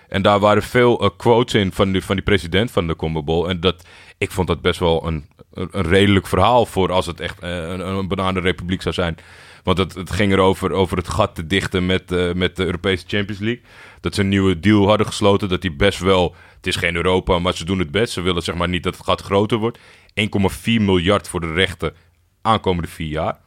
En 0.08 0.22
daar 0.22 0.40
waren 0.40 0.64
veel 0.64 1.14
quotes 1.18 1.62
in 1.62 1.72
van, 1.72 1.92
die 1.92 2.04
van 2.04 2.16
die 2.16 2.24
president 2.24 2.72
van 2.72 2.88
de 2.88 2.96
Conmebol. 2.96 3.50
En 3.50 3.60
dat, 3.60 3.84
ik 4.18 4.32
vond 4.32 4.48
dat 4.48 4.62
best 4.62 4.80
wel 4.80 5.08
een, 5.08 5.26
een, 5.54 5.70
redelijk 5.72 6.28
verhaal 6.28 6.66
voor 6.66 6.92
als 6.92 7.06
het 7.06 7.20
echt 7.20 7.38
een, 7.42 7.88
een 7.88 8.08
bananenrepubliek 8.08 8.82
zou 8.82 8.94
zijn. 8.94 9.18
Want 9.64 9.78
het, 9.78 9.94
het 9.96 10.12
ging 10.12 10.32
erover 10.32 10.72
over 10.72 10.98
het 10.98 11.08
gat 11.08 11.36
te 11.36 11.48
dichten 11.48 11.86
met, 11.86 12.36
met 12.36 12.56
de 12.56 12.66
Europese 12.66 13.04
Champions 13.08 13.42
League. 13.42 13.64
Dat 14.04 14.16
ze 14.16 14.22
een 14.22 14.30
nieuwe 14.30 14.60
deal 14.60 14.88
hadden 14.88 15.06
gesloten. 15.08 15.50
Dat 15.50 15.62
die 15.62 15.72
best 15.76 16.00
wel. 16.00 16.36
Het 16.56 16.68
is 16.68 16.76
geen 16.76 16.96
Europa, 16.96 17.40
maar 17.40 17.54
ze 17.56 17.66
doen 17.66 17.80
het 17.80 17.92
best. 17.92 18.14
Ze 18.14 18.22
willen 18.22 18.42
zeg 18.44 18.56
maar 18.56 18.70
niet 18.70 18.84
dat 18.84 18.96
het 18.98 19.06
gat 19.06 19.22
groter 19.22 19.58
wordt. 19.58 19.78
1,4 19.78 19.84
miljard 20.64 21.28
voor 21.28 21.40
de 21.40 21.52
rechten 21.54 21.94
aankomende 22.42 22.88
vier 22.90 23.08
jaar. 23.08 23.38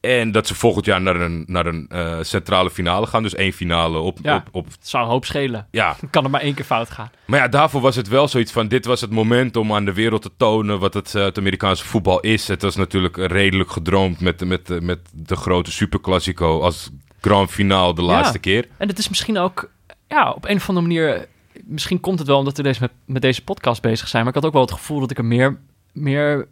En 0.00 0.32
dat 0.32 0.46
ze 0.46 0.54
volgend 0.54 0.84
jaar 0.84 1.00
naar 1.02 1.16
een, 1.20 1.44
naar 1.46 1.66
een 1.66 1.86
eh, 1.88 2.18
centrale 2.22 2.70
finale 2.70 3.06
gaan. 3.06 3.22
Dus 3.22 3.34
één 3.34 3.52
finale 3.52 3.98
op, 3.98 4.18
Ja. 4.22 4.36
op, 4.36 4.48
op. 4.52 4.64
Het 4.66 4.88
zou 4.88 5.04
een 5.04 5.10
hoop 5.10 5.24
schelen. 5.24 5.66
Ja, 5.70 5.96
Kan 6.10 6.24
er 6.24 6.30
maar 6.30 6.40
één 6.40 6.54
keer 6.54 6.64
fout 6.64 6.90
gaan. 6.90 7.10
maar 7.26 7.40
ja, 7.40 7.48
daarvoor 7.48 7.80
was 7.80 7.96
het 7.96 8.08
wel 8.08 8.28
zoiets 8.28 8.52
van... 8.52 8.68
dit 8.68 8.84
was 8.84 9.00
het 9.00 9.10
moment 9.10 9.56
om 9.56 9.72
aan 9.72 9.84
de 9.84 9.92
wereld 9.92 10.22
te 10.22 10.30
tonen 10.36 10.78
wat 10.78 10.94
het, 10.94 11.14
eh, 11.14 11.24
het 11.24 11.38
Amerikaanse 11.38 11.84
voetbal 11.84 12.20
is. 12.20 12.48
Het 12.48 12.62
was 12.62 12.76
natuurlijk 12.76 13.16
redelijk 13.16 13.70
gedroomd 13.70 14.20
met, 14.20 14.44
met, 14.44 14.82
met 14.82 14.98
de 15.12 15.36
grote 15.36 15.72
superclassico 15.72 16.60
als 16.60 16.90
grand 17.24 17.50
finale 17.50 17.94
de 17.94 18.02
Ja. 18.02 18.06
laatste 18.08 18.38
keer. 18.38 18.68
En 18.76 18.88
het 18.88 18.98
is 18.98 19.08
misschien 19.08 19.38
ook, 19.38 19.70
ja, 20.08 20.30
op 20.30 20.44
een 20.44 20.56
of 20.56 20.68
andere 20.68 20.86
manier... 20.86 21.26
Misschien 21.64 22.00
komt 22.00 22.18
het 22.18 22.28
wel 22.28 22.38
omdat 22.38 22.56
we 22.56 22.62
deze 22.62 22.80
met, 22.80 22.90
met 23.04 23.22
deze 23.22 23.44
podcast 23.44 23.82
bezig 23.82 24.08
zijn. 24.08 24.24
Maar 24.24 24.34
ik 24.34 24.38
had 24.38 24.48
ook 24.48 24.52
wel 24.56 24.62
het 24.66 24.72
gevoel 24.72 25.00
dat 25.00 25.10
ik 25.10 25.18
er 25.18 25.24
meer... 25.24 25.58
meer 25.92 26.46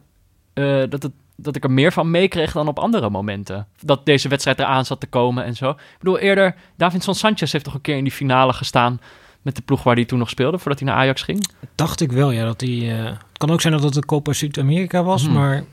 eh, 0.52 0.82
dat, 0.88 1.02
het, 1.02 1.12
dat 1.36 1.56
ik 1.56 1.64
er 1.64 1.70
meer 1.70 1.92
van 1.92 2.10
meekreeg 2.10 2.52
dan 2.52 2.68
op 2.68 2.78
andere 2.78 3.10
momenten. 3.10 3.66
Dat 3.80 4.06
deze 4.06 4.28
wedstrijd 4.28 4.58
eraan 4.58 4.84
zat 4.84 5.00
te 5.00 5.06
komen 5.06 5.44
en 5.44 5.54
zo. 5.56 5.70
Ik 5.70 5.76
bedoel, 5.98 6.18
eerder... 6.18 6.54
Davinson 6.76 7.14
Sanchez 7.14 7.52
heeft 7.52 7.64
toch 7.64 7.74
een 7.74 7.80
keer 7.80 7.96
in 7.96 8.04
die 8.04 8.12
finale 8.12 8.52
gestaan... 8.52 9.00
met 9.42 9.56
de 9.56 9.62
ploeg 9.62 9.82
waar 9.82 9.94
hij 9.94 10.04
toen 10.04 10.18
nog 10.18 10.30
speelde, 10.30 10.58
voordat 10.58 10.80
hij 10.80 10.88
naar 10.88 10.98
Ajax 10.98 11.22
ging. 11.22 11.48
Dacht 11.74 12.00
ik 12.00 12.12
wel, 12.12 12.30
ja. 12.30 12.44
Dat 12.44 12.58
die, 12.58 12.90
eh, 12.90 13.04
het 13.04 13.38
kan 13.38 13.50
ook 13.50 13.60
zijn 13.60 13.72
dat 13.72 13.82
het 13.82 13.94
de 13.94 14.06
Copa 14.06 14.32
Zuid-Amerika 14.32 15.02
was, 15.02 15.24
Hmm. 15.24 15.32
maar... 15.32 15.64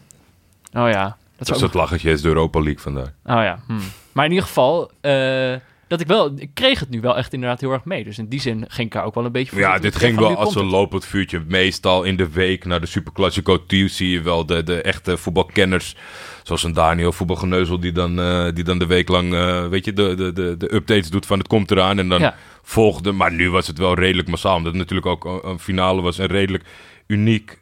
Oh 0.74 0.90
ja. 0.90 1.04
Dat 1.38 1.48
Dat 1.48 1.58
is 1.58 1.64
ook 1.64 1.70
het 1.70 1.74
lachertje, 1.82 2.12
is 2.12 2.22
de 2.22 2.28
Europa 2.28 2.60
League 2.60 2.82
vandaar. 2.82 3.14
Oh 3.26 3.44
ja. 3.44 3.60
hm. 3.68 3.74
Maar 4.12 4.26
in 4.26 4.32
ieder 4.32 4.46
geval, 4.48 4.92
eh, 5.02 5.54
dat 5.88 6.02
ik 6.02 6.08
wel, 6.08 6.32
ik 6.36 6.50
kreeg 6.54 6.80
het 6.80 6.90
nu 6.90 7.02
wel 7.02 7.18
echt 7.18 7.34
inderdaad 7.34 7.60
heel 7.60 7.72
erg 7.72 7.86
mee. 7.86 8.04
Dus 8.04 8.18
in 8.18 8.28
die 8.28 8.42
zin 8.42 8.66
ging 8.68 8.88
ik 8.88 8.96
er 8.96 9.04
ook 9.04 9.16
wel 9.16 9.26
een 9.26 9.32
beetje 9.32 9.52
voor. 9.52 9.60
Ja, 9.60 9.80
dit 9.80 9.96
ging 9.96 10.18
wel 10.18 10.36
als 10.36 10.56
een 10.56 10.66
lopend 10.66 11.06
vuurtje. 11.06 11.44
Meestal 11.48 12.04
in 12.04 12.16
de 12.18 12.30
week 12.30 12.66
naar 12.66 12.80
de 12.80 12.86
Superclassico 12.86 13.66
toe 13.66 13.88
zie 13.88 14.10
je 14.10 14.22
wel 14.22 14.46
de, 14.46 14.64
de 14.64 14.82
echte 14.82 15.18
voetbalkenners. 15.18 15.96
Zoals 16.44 16.64
een 16.64 16.74
Daniel 16.74 17.12
Voetbalgeneuzel 17.12 17.80
die 17.80 17.92
dan, 17.92 18.20
eh, 18.20 18.46
die 18.54 18.64
dan 18.64 18.80
de 18.80 18.86
week 18.86 19.08
lang 19.10 19.34
eh, 19.34 19.68
weet 19.68 19.86
je, 19.86 19.94
de, 19.94 20.16
de, 20.16 20.34
de, 20.34 20.58
de 20.58 20.74
updates 20.74 21.10
doet 21.10 21.26
van 21.26 21.38
het 21.38 21.48
komt 21.48 21.72
eraan. 21.72 22.00
En 22.00 22.10
dan 22.10 22.20
Ja. 22.20 22.36
volgde. 22.62 23.12
Maar 23.12 23.32
nu 23.32 23.50
was 23.52 23.68
het 23.68 23.78
wel 23.78 23.94
redelijk 23.94 24.28
massaal. 24.28 24.56
Omdat 24.56 24.72
het 24.72 24.82
natuurlijk 24.82 25.08
ook 25.08 25.26
een, 25.26 25.50
een 25.50 25.60
finale 25.60 26.02
was 26.02 26.20
en 26.20 26.28
redelijk 26.28 26.64
uniek. 27.08 27.58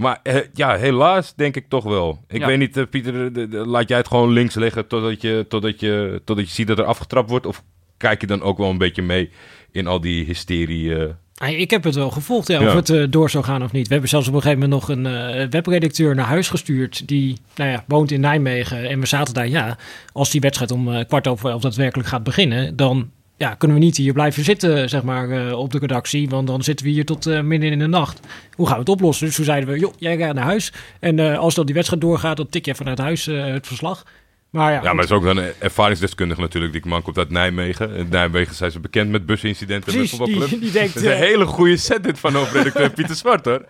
Maar 0.00 0.20
eh, 0.22 0.36
ja, 0.54 0.76
helaas 0.76 1.34
denk 1.34 1.56
ik 1.56 1.68
toch 1.68 1.84
wel. 1.84 2.24
Ik 2.28 2.40
Ja. 2.40 2.46
weet 2.46 2.58
niet, 2.58 2.76
eh, 2.76 2.84
Pieter, 2.90 3.32
de- 3.32 3.48
de- 3.48 3.66
laat 3.66 3.88
jij 3.88 3.98
het 3.98 4.08
gewoon 4.08 4.30
links 4.32 4.54
liggen 4.54 4.86
totdat 4.86 5.22
je, 5.22 5.44
totdat, 5.48 5.80
je, 5.80 6.22
totdat 6.24 6.46
je 6.48 6.54
ziet 6.54 6.66
dat 6.66 6.78
er 6.78 6.84
afgetrapt 6.84 7.30
wordt? 7.30 7.46
Of 7.46 7.62
kijk 7.96 8.20
je 8.20 8.26
dan 8.26 8.42
ook 8.42 8.58
wel 8.58 8.70
een 8.70 8.78
beetje 8.78 9.02
mee 9.02 9.30
in 9.72 9.86
al 9.86 10.00
die 10.00 10.24
hysterie? 10.24 10.94
eh? 10.96 11.08
Ah, 11.34 11.58
Ik 11.58 11.70
heb 11.70 11.84
het 11.84 11.94
wel 11.94 12.10
gevolgd, 12.10 12.48
ja, 12.48 12.58
of 12.74 12.88
Ja. 12.88 12.94
het 12.94 13.12
door 13.12 13.30
zou 13.30 13.44
gaan 13.44 13.62
of 13.62 13.72
niet. 13.72 13.86
We 13.86 13.92
hebben 13.92 14.10
zelfs 14.10 14.28
op 14.28 14.34
een 14.34 14.42
gegeven 14.42 14.62
moment 14.68 14.80
nog 14.80 14.96
een 14.96 15.06
eh, 15.06 15.46
webredacteur 15.50 16.14
naar 16.14 16.26
huis 16.26 16.48
gestuurd. 16.48 17.08
Die 17.08 17.36
nou 17.56 17.70
ja, 17.70 17.84
woont 17.88 18.10
in 18.10 18.20
Nijmegen. 18.20 18.88
En 18.88 19.00
we 19.00 19.06
zaten 19.06 19.34
daar, 19.34 19.48
ja, 19.48 19.76
als 20.12 20.30
die 20.30 20.40
wedstrijd 20.40 20.70
om 20.70 21.06
kwart 21.06 21.26
over 21.28 21.50
elf 21.50 21.62
daadwerkelijk 21.62 22.08
gaat 22.08 22.22
beginnen... 22.22 22.76
dan 22.76 23.10
ja, 23.40 23.54
kunnen 23.54 23.76
we 23.76 23.82
niet 23.82 23.96
hier 23.96 24.12
blijven 24.12 24.44
zitten, 24.44 24.88
zeg 24.88 25.02
maar, 25.02 25.30
eh, 25.30 25.58
op 25.58 25.72
de 25.72 25.78
redactie. 25.78 26.28
Want 26.28 26.46
dan 26.46 26.62
zitten 26.62 26.86
we 26.86 26.92
hier 26.92 27.04
tot 27.04 27.26
eh, 27.26 27.40
midden 27.40 27.70
in 27.70 27.78
de 27.78 27.86
nacht. 27.86 28.20
Hoe 28.54 28.66
gaan 28.66 28.74
we 28.74 28.80
het 28.80 28.88
oplossen? 28.88 29.26
Dus 29.26 29.34
toen 29.34 29.44
zeiden 29.44 29.68
we, 29.68 29.78
joh, 29.78 29.92
jij 29.98 30.16
gaat 30.16 30.34
naar 30.34 30.44
huis. 30.44 30.72
En 31.00 31.18
eh, 31.18 31.38
als 31.38 31.54
dan 31.54 31.66
die 31.66 31.74
wedstrijd 31.74 32.02
doorgaat, 32.02 32.36
dan 32.36 32.48
tik 32.48 32.64
je 32.64 32.74
vanuit 32.74 32.98
huis 32.98 33.26
eh, 33.26 33.44
het 33.44 33.66
verslag. 33.66 34.04
Maar 34.50 34.72
ja, 34.72 34.82
Ja, 34.82 34.92
maar 34.92 35.02
het 35.02 35.10
is 35.10 35.16
ook 35.16 35.24
een 35.24 35.52
ervaringsdeskundige 35.58 36.40
natuurlijk. 36.40 36.72
Die 36.72 36.82
man 36.86 37.02
komt 37.02 37.18
uit 37.18 37.30
Nijmegen. 37.30 37.94
In 37.94 38.06
Nijmegen 38.10 38.54
zijn 38.54 38.70
ze 38.70 38.80
bekend 38.80 39.10
met 39.10 39.26
busincidenten 39.26 39.92
precies, 39.92 40.10
met 40.10 40.18
voetbalclubs. 40.18 40.50
die, 40.50 40.60
die 40.60 40.70
denkt... 40.72 40.94
Dat 40.94 41.02
is 41.02 41.08
een 41.08 41.16
hele 41.16 41.46
goede 41.46 41.76
set 41.76 42.04
dit 42.04 42.18
van 42.18 42.34
hoofdredacteur 42.34 42.90
Pieter 42.90 43.16
Zwart 43.16 43.44
hoor. 43.44 43.64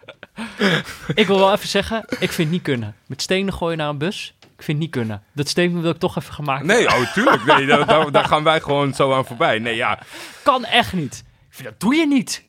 Ik 1.14 1.26
wil 1.26 1.38
wel 1.38 1.52
even 1.52 1.68
zeggen, 1.68 2.04
ik 2.08 2.32
vind 2.32 2.36
het 2.36 2.50
niet 2.50 2.62
kunnen. 2.62 2.94
Met 3.06 3.22
stenen 3.22 3.52
gooien 3.52 3.78
naar 3.78 3.88
een 3.88 3.98
bus, 3.98 4.34
ik 4.60 4.66
vind 4.66 4.78
het 4.78 4.86
niet 4.86 4.90
kunnen. 4.90 5.22
Dat 5.32 5.48
statement 5.48 5.82
wil 5.82 5.90
ik 5.90 5.98
toch 5.98 6.16
even 6.16 6.34
gemaakt 6.34 6.64
Nee, 6.64 6.86
oh 6.86 7.12
tuurlijk. 7.12 7.44
Nee, 7.44 7.66
daar, 7.66 7.86
daar, 7.86 8.10
daar 8.12 8.24
gaan 8.24 8.42
wij 8.44 8.60
gewoon 8.60 8.94
zo 8.94 9.12
aan 9.12 9.26
voorbij. 9.26 9.58
Nee, 9.58 9.74
ja. 9.76 9.98
Kan 10.42 10.64
echt 10.64 10.92
niet. 10.92 11.24
Ik 11.48 11.56
vind, 11.56 11.68
dat 11.68 11.80
doe 11.80 11.94
je 11.94 12.06
niet. 12.06 12.44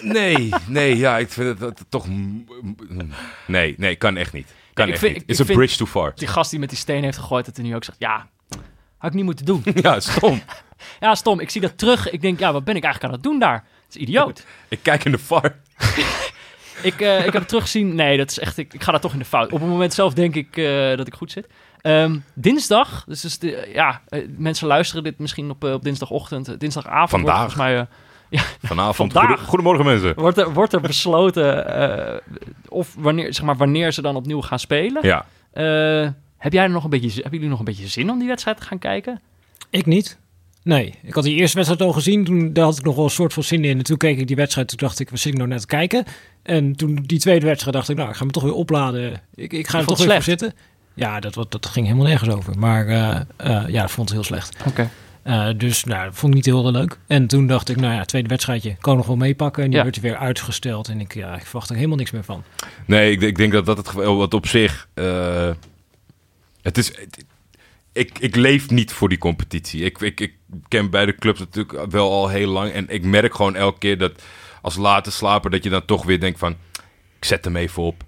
Nee, 0.00 0.48
nee, 0.66 0.96
ja, 0.96 1.18
ik 1.18 1.30
vind 1.30 1.48
het, 1.48 1.58
dat 1.58 1.84
toch... 1.88 2.06
Nee, 3.46 3.74
nee, 3.78 3.96
kan 3.96 4.16
echt 4.16 4.32
niet. 4.32 4.48
Kan 4.74 4.86
Ik 4.86 4.92
echt 4.92 5.00
vind- 5.02 5.14
niet. 5.14 5.24
It's 5.26 5.40
a 5.40 5.44
vind- 5.44 5.58
bridge 5.58 5.76
too 5.76 5.86
far. 5.86 6.12
Die 6.14 6.28
gast 6.28 6.50
die 6.50 6.58
met 6.58 6.68
die 6.68 6.78
steen 6.78 7.02
heeft 7.02 7.18
gegooid, 7.18 7.44
dat 7.44 7.56
hij 7.56 7.64
nu 7.64 7.74
ook 7.74 7.84
zegt, 7.84 7.98
ja, 8.00 8.28
had 8.98 9.10
ik 9.10 9.16
niet 9.16 9.24
moeten 9.24 9.44
doen. 9.44 9.62
Ja, 9.82 10.00
stom. 10.00 10.42
ja, 11.00 11.14
stom. 11.14 11.40
Ik 11.40 11.50
zie 11.50 11.60
dat 11.60 11.78
terug. 11.78 12.10
Ik 12.10 12.20
denk, 12.20 12.38
ja, 12.38 12.52
wat 12.52 12.64
ben 12.64 12.76
ik 12.76 12.82
eigenlijk 12.84 13.12
aan 13.14 13.20
het 13.20 13.28
doen 13.30 13.38
daar? 13.38 13.64
Het 13.86 13.94
is 13.96 14.00
idioot. 14.02 14.44
Ik 14.68 14.78
kijk 14.82 15.04
in 15.04 15.12
de 15.12 15.18
far. 15.18 15.54
ik, 16.82 17.00
eh, 17.00 17.18
ik 17.18 17.24
heb 17.32 17.34
het 17.34 17.48
teruggezien. 17.48 17.94
Nee, 17.94 18.16
dat 18.16 18.30
is 18.30 18.38
echt, 18.38 18.58
ik, 18.58 18.74
ik 18.74 18.82
ga 18.82 18.90
daar 18.92 19.00
toch 19.00 19.12
in 19.12 19.18
de 19.18 19.24
fout. 19.24 19.52
Op 19.52 19.60
het 19.60 19.68
moment 19.68 19.94
zelf 19.94 20.14
denk 20.14 20.34
ik 20.34 20.56
eh, 20.56 20.96
dat 20.96 21.06
ik 21.06 21.14
goed 21.14 21.30
zit. 21.32 21.46
Ehm, 21.80 22.18
dinsdag, 22.34 23.04
dus, 23.06 23.24
is 23.24 23.38
de, 23.38 23.70
ja, 23.74 24.00
eh, 24.08 24.26
mensen 24.36 24.66
luisteren 24.66 25.02
dit 25.04 25.18
misschien 25.18 25.50
op, 25.50 25.64
op 25.64 25.82
dinsdagochtend. 25.82 26.60
Dinsdagavond 26.60 27.10
wordt 27.22 27.26
Vandaag. 27.26 27.52
volgens 27.52 27.56
mij... 27.56 27.78
eh, 27.78 28.40
Vanavond. 28.68 29.12
Vandaag. 29.12 29.30
Goede- 29.30 29.48
Goedemorgen 29.48 29.84
mensen. 29.84 30.14
wordt, 30.14 30.38
er, 30.38 30.52
wordt 30.52 30.72
er 30.72 30.80
besloten 30.80 31.66
eh, 31.66 32.20
of 32.68 32.94
wanneer, 32.98 33.34
zeg 33.34 33.44
maar, 33.44 33.56
wanneer 33.56 33.92
ze 33.92 34.02
dan 34.02 34.16
opnieuw 34.16 34.40
gaan 34.40 34.58
spelen. 34.58 35.06
Ja. 35.06 35.26
Eh, 35.52 36.08
heb 36.38 36.52
jij 36.52 36.62
er 36.64 36.70
nog 36.70 36.84
een 36.84 36.90
beetje, 36.90 37.08
hebben 37.14 37.30
jullie 37.32 37.48
nog 37.48 37.58
een 37.58 37.64
beetje 37.64 37.86
zin 37.88 38.10
om 38.10 38.18
die 38.18 38.28
wedstrijd 38.28 38.56
te 38.56 38.62
gaan 38.62 38.78
kijken? 38.78 39.20
Ik 39.70 39.86
niet. 39.86 40.18
Nee, 40.64 40.94
ik 41.02 41.14
had 41.14 41.24
die 41.24 41.34
eerste 41.36 41.56
wedstrijd 41.56 41.82
al 41.82 41.92
gezien. 41.92 42.24
Toen 42.24 42.52
daar 42.52 42.64
had 42.64 42.78
ik 42.78 42.84
nog 42.84 42.94
wel 42.94 43.04
een 43.04 43.10
soort 43.10 43.32
van 43.32 43.42
zin 43.42 43.64
in. 43.64 43.78
En 43.78 43.84
toen 43.84 43.96
keek 43.96 44.18
ik 44.18 44.26
die 44.26 44.36
wedstrijd. 44.36 44.68
Toen 44.68 44.78
dacht 44.78 45.00
ik, 45.00 45.10
wat 45.10 45.18
zit 45.18 45.32
ik 45.32 45.38
nou 45.38 45.48
net 45.50 45.60
te 45.60 45.66
kijken? 45.66 46.04
En 46.42 46.76
toen 46.76 47.02
die 47.06 47.18
tweede 47.18 47.46
wedstrijd 47.46 47.74
dacht 47.76 47.88
ik, 47.88 47.96
nou, 47.96 48.08
ik 48.08 48.16
ga 48.16 48.24
me 48.24 48.30
toch 48.30 48.42
weer 48.42 48.52
opladen. 48.54 49.20
Ik, 49.34 49.52
ik 49.52 49.68
ga 49.68 49.78
er 49.78 49.86
toch 49.86 49.98
weer 49.98 50.12
voor 50.12 50.22
zitten. 50.22 50.52
Ja, 50.94 51.20
dat, 51.20 51.34
wat- 51.34 51.52
dat 51.52 51.66
ging 51.66 51.86
helemaal 51.86 52.06
nergens 52.06 52.30
over. 52.30 52.58
Maar 52.58 52.86
eh, 52.86 53.20
eh, 53.36 53.68
ja, 53.68 53.82
ik 53.82 53.88
vond 53.88 54.08
het 54.08 54.18
heel 54.18 54.26
slecht. 54.26 54.56
Oké. 54.66 54.90
Eh, 55.22 55.48
dus 55.56 55.84
nou, 55.84 56.04
dat 56.04 56.14
vond 56.14 56.32
ik 56.32 56.36
niet 56.36 56.54
heel 56.54 56.70
leuk. 56.70 56.98
En 57.06 57.26
toen 57.26 57.46
dacht 57.46 57.68
ik, 57.68 57.76
nou 57.76 57.94
ja, 57.94 58.04
tweede 58.04 58.28
wedstrijdje 58.28 58.76
kan 58.80 58.92
ik 58.92 58.98
nog 58.98 59.06
wel 59.06 59.16
meepakken. 59.16 59.62
En 59.62 59.68
die 59.68 59.78
Ja. 59.78 59.84
werd 59.84 60.00
weer 60.00 60.16
uitgesteld. 60.16 60.88
En 60.88 61.00
ik, 61.00 61.14
ja, 61.14 61.34
ik 61.36 61.44
verwacht 61.46 61.68
er 61.70 61.74
helemaal 61.76 61.96
niks 61.96 62.10
meer 62.10 62.24
van. 62.24 62.42
Nee, 62.86 63.12
ik, 63.12 63.20
ik 63.20 63.36
denk 63.36 63.52
dat 63.52 63.66
dat 63.66 63.76
het 63.76 63.88
geval 63.88 64.16
wat 64.16 64.34
op 64.34 64.46
zich. 64.46 64.88
eh, 64.94 65.50
het 66.62 66.78
is. 66.78 66.86
het- 66.88 67.24
ik, 67.92 68.18
ik 68.18 68.36
leef 68.36 68.70
niet 68.70 68.92
voor 68.92 69.08
die 69.08 69.18
competitie. 69.18 69.84
Ik, 69.84 70.00
ik, 70.00 70.20
ik 70.20 70.34
ken 70.68 70.90
beide 70.90 71.14
clubs 71.14 71.38
natuurlijk 71.38 71.90
wel 71.90 72.10
al 72.10 72.28
heel 72.28 72.48
lang. 72.48 72.72
En 72.72 72.88
ik 72.88 73.04
merk 73.04 73.34
gewoon 73.34 73.54
elke 73.54 73.78
keer 73.78 73.98
dat 73.98 74.22
als 74.62 74.76
late 74.76 75.10
slaper 75.10 75.50
dat 75.50 75.64
je 75.64 75.70
dan 75.70 75.84
toch 75.84 76.04
weer 76.04 76.20
denkt 76.20 76.38
van. 76.38 76.56
Ik 77.16 77.24
zet 77.24 77.44
hem 77.44 77.56
even 77.56 77.82
op. 77.82 78.04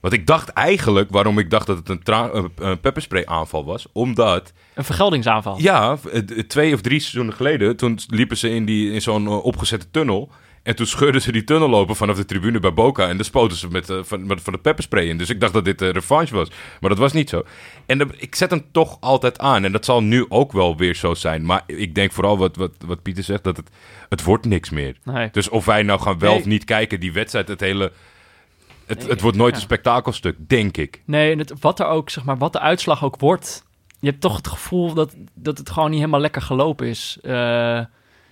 Want 0.00 0.14
ik 0.14 0.26
dacht 0.26 0.48
eigenlijk, 0.48 1.10
waarom 1.10 1.38
ik 1.38 1.50
dacht 1.50 1.66
dat 1.66 1.76
het 1.76 2.08
een, 2.08 2.50
een, 2.56 2.80
pepperspray 2.80 3.24
aanval 3.24 3.64
was. 3.64 3.86
Omdat 3.92 4.52
Een 4.74 4.84
vergeldingsaanval. 4.84 5.58
Ja, 5.58 5.98
eh, 6.12 6.20
twee 6.22 6.74
of 6.74 6.80
drie 6.80 7.00
seizoenen 7.00 7.34
geleden, 7.34 7.76
toen 7.76 7.98
liepen 8.06 8.36
ze 8.36 8.50
in, 8.50 8.64
die, 8.64 8.92
in 8.92 9.02
zo'n 9.02 9.26
eh, 9.26 9.44
opgezette 9.44 9.90
tunnel. 9.90 10.30
En 10.62 10.76
toen 10.76 10.86
scheurden 10.86 11.22
ze 11.22 11.32
die 11.32 11.44
tunnel 11.44 11.74
open 11.74 11.96
vanaf 11.96 12.16
de 12.16 12.24
tribune 12.24 12.60
bij 12.60 12.72
Boca. 12.74 13.08
En 13.08 13.16
dan 13.16 13.24
spoten 13.24 13.56
ze 13.56 13.68
met, 13.68 13.90
eh, 13.90 13.98
van, 14.02 14.26
met, 14.26 14.40
van 14.40 14.52
de 14.52 14.58
pepperspray 14.58 15.04
in. 15.08 15.18
Dus 15.18 15.30
ik 15.30 15.40
dacht 15.40 15.52
dat 15.52 15.64
dit 15.64 15.80
een 15.80 15.90
revanche 15.90 16.34
was. 16.34 16.48
Maar 16.80 16.90
dat 16.90 16.98
was 16.98 17.12
niet 17.12 17.28
zo. 17.28 17.42
En 17.86 18.10
ik 18.18 18.34
zet 18.34 18.50
hem 18.50 18.64
toch 18.72 18.96
altijd 19.00 19.38
aan. 19.38 19.64
En 19.64 19.72
dat 19.72 19.84
zal 19.84 20.02
nu 20.02 20.26
ook 20.28 20.52
wel 20.52 20.76
weer 20.76 20.94
zo 20.94 21.14
zijn. 21.14 21.44
Maar 21.46 21.62
ik 21.66 21.94
denk 21.94 22.12
vooral 22.12 22.38
wat, 22.38 22.56
wat, 22.56 22.72
wat 22.86 23.02
Pieter 23.02 23.24
zegt, 23.24 23.44
dat 23.44 23.56
het, 23.56 23.70
het 24.08 24.22
wordt 24.24 24.44
niks 24.46 24.70
meer. 24.70 24.96
Nee. 25.04 25.28
Dus 25.32 25.48
of 25.48 25.64
wij 25.64 25.82
nou 25.82 26.00
gaan 26.00 26.18
wel 26.18 26.30
Nee. 26.30 26.38
of 26.40 26.46
niet 26.46 26.64
kijken, 26.64 27.00
die 27.00 27.12
wedstrijd, 27.12 27.48
het 27.48 27.60
hele... 27.60 27.92
Het, 28.86 29.08
het 29.08 29.20
wordt 29.20 29.36
nooit 29.36 29.50
Ja. 29.50 29.56
een 29.56 29.62
spektakelstuk, 29.66 30.36
denk 30.48 30.76
ik. 30.76 31.02
Nee, 31.04 31.32
en 31.32 31.38
het, 31.38 31.52
wat 31.60 31.80
er 31.80 31.86
ook, 31.86 32.10
zeg 32.10 32.24
maar, 32.24 32.38
wat 32.38 32.52
de 32.52 32.60
uitslag 32.60 33.04
ook 33.04 33.20
wordt. 33.20 33.64
Je 34.00 34.08
hebt 34.08 34.20
toch 34.20 34.36
het 34.36 34.48
gevoel 34.48 34.94
dat, 34.94 35.14
dat 35.34 35.58
het 35.58 35.70
gewoon 35.70 35.90
niet 35.90 35.98
helemaal 35.98 36.20
lekker 36.20 36.42
gelopen 36.42 36.86
is. 36.86 37.18
Eh, 37.22 37.80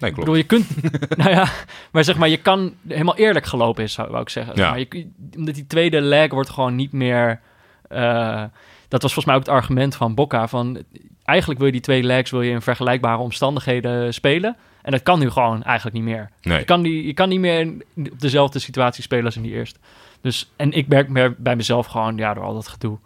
Nee, 0.01 0.11
ik 0.11 0.17
klopt. 0.17 0.17
bedoel, 0.17 0.35
je 0.35 0.43
kunt, 0.43 0.67
nou 1.19 1.31
ja, 1.31 1.49
maar 1.93 2.05
zeg 2.05 2.17
maar, 2.17 2.29
je 2.29 2.37
kan 2.37 2.75
helemaal 2.89 3.17
eerlijk 3.17 3.47
gelopen 3.47 3.83
is, 3.85 3.93
zou 3.93 4.09
wou 4.11 4.23
ik 4.23 4.29
zeggen. 4.29 4.57
Zeg 4.57 4.65
Ja. 4.65 4.71
Maar 4.71 4.79
je, 4.79 5.11
omdat 5.37 5.55
die 5.55 5.67
tweede 5.67 6.01
leg 6.01 6.31
wordt 6.31 6.51
gewoon 6.51 6.75
niet 6.75 6.93
meer. 6.93 7.41
eh, 7.89 8.45
dat 8.89 9.03
was 9.03 9.13
volgens 9.13 9.25
mij 9.25 9.35
ook 9.35 9.41
het 9.41 9.55
argument 9.63 9.97
van 9.97 10.15
Bocca. 10.15 10.49
Van 10.49 10.83
eigenlijk 11.25 11.59
wil 11.59 11.69
je 11.69 11.75
die 11.75 11.83
twee 11.83 12.03
legs 12.03 12.31
wil 12.31 12.43
je 12.43 12.51
in 12.51 12.63
vergelijkbare 12.63 13.19
omstandigheden 13.23 14.15
spelen. 14.15 14.57
En 14.83 14.91
dat 14.93 15.03
kan 15.03 15.19
nu 15.19 15.31
gewoon 15.31 15.63
eigenlijk 15.63 15.97
niet 15.97 16.05
meer. 16.05 16.31
Nee. 16.43 16.59
Je 16.59 16.65
kan, 16.65 16.83
die, 16.83 17.07
je 17.07 17.15
kan 17.15 17.29
niet 17.29 17.41
meer 17.41 17.61
in- 17.61 17.83
op 18.13 18.21
dezelfde 18.21 18.59
situatie 18.59 19.03
spelen 19.03 19.25
als 19.25 19.37
in 19.37 19.43
die 19.43 19.53
eerste. 19.53 19.79
Dus, 20.21 20.51
en 20.57 20.73
ik 20.73 20.89
merk 20.89 21.09
meer 21.09 21.35
bij 21.39 21.57
mezelf 21.57 21.87
gewoon, 21.87 22.17
ja, 22.17 22.35
door 22.35 22.45
al 22.45 22.55
dat 22.55 22.69
gedoe. 22.69 22.99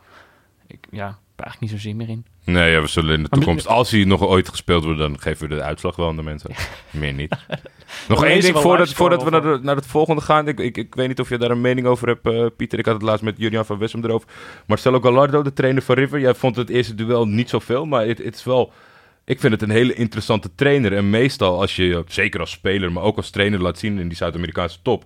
Ik 0.66 0.78
ja, 0.90 1.18
eigenlijk 1.42 1.72
niet 1.72 1.83
zo 1.83 1.88
zin 1.88 1.96
meer 1.96 2.09
in. 2.09 2.24
Nee, 2.44 2.70
ja, 2.70 2.81
we 2.81 2.87
zullen 2.87 3.14
in 3.14 3.22
de 3.22 3.28
Maar 3.31 3.38
toekomst, 3.38 3.66
als 3.66 3.90
hij 3.90 4.05
nog 4.05 4.22
ooit 4.22 4.48
gespeeld 4.48 4.85
wordt, 4.85 4.98
dan 4.98 5.20
geven 5.20 5.48
we 5.48 5.55
de 5.55 5.62
uitslag 5.62 5.96
wel 5.96 6.09
aan 6.09 6.16
de 6.16 6.22
mensen. 6.22 6.50
Meer 6.90 7.12
niet. 7.12 7.37
nog 8.09 8.24
één 8.24 8.40
ding 8.40 8.59
voordat, 8.59 8.92
voordat 8.92 9.22
we 9.22 9.31
naar, 9.31 9.42
de, 9.42 9.59
naar 9.62 9.76
het 9.76 9.87
volgende 9.87 10.20
gaan. 10.20 10.48
Ik, 10.48 10.61
ik, 10.61 10.76
ik 10.76 10.94
weet 10.94 11.09
niet 11.09 11.20
of 11.20 11.28
je 11.28 11.38
daar 11.38 11.50
een 11.50 11.61
mening 11.61 11.87
over 11.87 12.09
hebt, 12.09 12.26
eh, 12.26 12.46
Pieter. 12.57 12.78
Ik 12.78 12.85
had 12.85 12.94
het 12.94 13.02
laatst 13.02 13.24
met 13.24 13.38
Julian 13.38 13.66
van 13.66 13.78
Wessem 13.78 14.05
erover. 14.05 14.28
Marcelo 14.66 15.00
Gallardo, 15.00 15.42
de 15.42 15.52
trainer 15.52 15.83
van 15.83 15.94
River. 15.94 16.20
Jij 16.20 16.35
vond 16.35 16.57
het 16.57 16.68
eerste 16.68 16.94
duel 16.94 17.26
niet 17.26 17.48
zoveel, 17.48 17.87
maar 17.87 18.07
het 18.07 18.18
het 18.18 18.35
is 18.35 18.44
wel... 18.44 18.72
Ik 19.24 19.40
vind 19.40 19.52
het 19.52 19.62
een 19.62 19.70
hele 19.70 19.94
interessante 19.94 20.55
trainer. 20.55 20.92
En 20.96 21.11
meestal 21.11 21.61
als 21.61 21.76
je, 21.76 22.05
zeker 22.07 22.40
als 22.40 22.50
speler, 22.50 22.92
maar 22.92 23.02
ook 23.02 23.16
als 23.16 23.31
trainer 23.31 23.61
laat 23.61 23.78
zien 23.78 23.98
in 23.98 24.09
die 24.09 24.16
Zuid-Amerikaanse 24.16 24.78
top... 24.83 25.05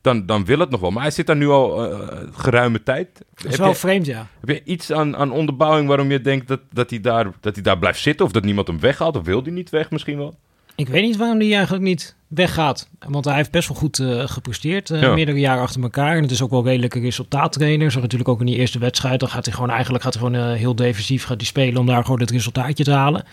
Dan, 0.00 0.26
dan 0.26 0.44
wil 0.44 0.58
het 0.58 0.70
nog 0.70 0.80
wel. 0.80 0.90
Maar 0.90 1.02
hij 1.02 1.10
zit 1.10 1.26
daar 1.26 1.36
nu 1.36 1.48
al 1.48 1.92
eh, 1.92 2.18
geruime 2.32 2.82
tijd. 2.82 3.08
Dat 3.14 3.44
is 3.44 3.50
Heb 3.50 3.58
wel 3.60 3.68
je- 3.68 3.74
vreemd, 3.74 4.06
ja. 4.06 4.26
heb 4.40 4.48
je 4.48 4.62
iets 4.64 4.92
aan, 4.92 5.16
aan 5.16 5.30
onderbouwing 5.32 5.88
waarom 5.88 6.10
je 6.10 6.20
denkt 6.20 6.48
dat, 6.48 6.60
dat, 6.72 6.90
hij 6.90 7.00
daar, 7.00 7.26
dat 7.40 7.54
hij 7.54 7.62
daar 7.62 7.78
blijft 7.78 8.00
zitten? 8.00 8.26
Of 8.26 8.32
dat 8.32 8.44
niemand 8.44 8.66
hem 8.66 8.80
weghaalt? 8.80 9.16
Of 9.16 9.24
wil 9.24 9.42
hij 9.42 9.52
niet 9.52 9.70
weg 9.70 9.90
misschien 9.90 10.18
wel? 10.18 10.34
Ik 10.74 10.88
weet 10.88 11.02
niet 11.02 11.16
waarom 11.16 11.38
hij 11.40 11.52
eigenlijk 11.54 11.84
niet 11.84 12.16
weggaat. 12.28 12.88
Want 13.08 13.24
hij 13.24 13.34
heeft 13.34 13.50
best 13.50 13.68
wel 13.68 13.76
goed 13.76 13.98
eh, 13.98 14.22
gepresteerd. 14.26 14.90
eh, 14.90 15.00
Ja. 15.02 15.14
Meerdere 15.14 15.38
jaren 15.38 15.62
achter 15.62 15.82
elkaar. 15.82 16.16
En 16.16 16.22
het 16.22 16.30
is 16.30 16.42
ook 16.42 16.50
wel 16.50 16.64
redelijke 16.64 17.00
resultaattrainer. 17.00 17.90
Zag 17.90 18.02
natuurlijk 18.02 18.30
ook 18.30 18.40
in 18.40 18.46
die 18.46 18.56
eerste 18.56 18.78
wedstrijd. 18.78 19.20
Dan 19.20 19.28
gaat 19.28 19.44
hij 19.44 19.54
gewoon 19.54 19.70
eigenlijk 19.70 20.04
gaat 20.04 20.14
hij 20.14 20.22
gewoon, 20.22 20.54
heel 20.54 20.74
defensief 20.74 21.24
gaat 21.24 21.36
hij 21.36 21.46
spelen 21.46 21.80
om 21.80 21.86
daar 21.86 22.04
gewoon 22.04 22.20
het 22.20 22.30
resultaatje 22.30 22.84
te 22.84 22.92
halen. 22.92 23.24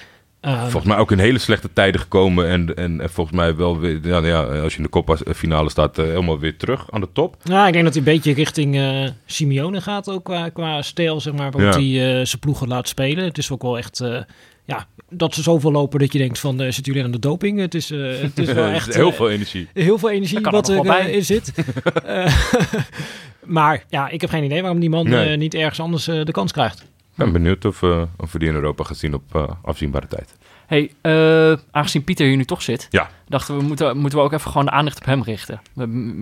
Eh, 0.43 0.61
Volgens 0.61 0.85
mij 0.85 0.97
ook 0.97 1.11
in 1.11 1.19
hele 1.19 1.37
slechte 1.37 1.69
tijden 1.73 2.01
gekomen. 2.01 2.47
En, 2.47 2.75
en, 2.75 3.01
en 3.01 3.09
volgens 3.09 3.35
mij 3.35 3.55
wel 3.55 3.79
weer, 3.79 3.99
ja, 4.07 4.25
ja, 4.25 4.43
als 4.43 4.71
je 4.71 4.77
in 4.77 4.83
de 4.83 4.89
kopfinale 4.89 5.69
staat, 5.69 5.97
eh, 5.97 6.05
helemaal 6.05 6.39
weer 6.39 6.57
terug 6.57 6.91
aan 6.91 7.01
de 7.01 7.09
top. 7.13 7.35
Nou, 7.43 7.67
ik 7.67 7.73
denk 7.73 7.85
dat 7.85 7.93
hij 7.93 8.03
een 8.03 8.13
beetje 8.13 8.33
richting 8.33 8.77
eh 8.77 9.07
Simeone 9.25 9.81
gaat, 9.81 10.09
ook 10.09 10.23
qua, 10.23 10.49
qua 10.49 10.81
stijl, 10.81 11.21
zeg 11.21 11.33
maar, 11.33 11.51
waarop 11.51 11.73
Ja. 11.73 11.79
hij 11.79 12.19
eh, 12.19 12.25
zijn 12.25 12.39
ploegen 12.39 12.67
laat 12.67 12.87
spelen. 12.87 13.23
Het 13.23 13.37
is 13.37 13.51
ook 13.51 13.61
wel 13.61 13.77
echt, 13.77 13.99
eh, 13.99 14.17
ja, 14.65 14.87
dat 15.09 15.33
ze 15.33 15.41
zoveel 15.41 15.71
lopen 15.71 15.99
dat 15.99 16.11
je 16.13 16.19
denkt 16.19 16.39
van, 16.39 16.59
eh 16.61 16.63
zitten 16.71 16.83
jullie 16.83 17.03
aan 17.03 17.11
de 17.11 17.19
doping? 17.19 17.59
Het 17.59 17.75
is, 17.75 17.91
eh, 17.91 17.99
het 18.21 18.37
is 18.39 18.51
wel 18.53 18.65
echt 18.79 18.93
heel 18.95 19.11
veel 19.11 19.29
energie. 19.29 19.67
heel 19.73 19.97
veel 19.97 20.09
energie 20.09 20.39
wat 20.41 20.69
er 20.69 20.81
bij. 20.81 21.11
in 21.11 21.25
zit. 21.25 21.51
Maar 23.45 23.83
ja, 23.89 24.09
ik 24.09 24.21
heb 24.21 24.29
geen 24.29 24.43
idee 24.43 24.61
waarom 24.61 24.79
die 24.79 24.89
man 24.89 25.09
Nee. 25.09 25.37
niet 25.37 25.53
ergens 25.53 25.79
anders 25.79 26.05
de 26.05 26.31
kans 26.31 26.51
krijgt. 26.51 26.83
Ik 27.13 27.19
ben 27.19 27.31
benieuwd 27.31 27.65
of, 27.65 27.83
eh, 27.83 28.01
of 28.17 28.31
we 28.31 28.39
die 28.39 28.47
in 28.47 28.53
Europa 28.55 28.83
gaan 28.83 28.95
zien 28.95 29.13
op 29.13 29.35
eh, 29.35 29.43
afzienbare 29.61 30.07
tijd. 30.07 30.35
hey, 30.65 30.91
eh, 31.01 31.57
aangezien 31.71 32.03
Pieter 32.03 32.25
hier 32.27 32.35
nu 32.37 32.45
toch 32.45 32.61
zit, 32.61 32.87
Ja. 32.89 33.09
dachten 33.27 33.57
we, 33.57 33.63
moeten, 33.63 33.97
moeten 33.97 34.19
we 34.19 34.25
ook 34.25 34.33
even 34.33 34.51
gewoon 34.51 34.65
de 34.65 34.71
aandacht 34.71 34.97
op 34.97 35.05
hem 35.05 35.23
richten. 35.23 35.61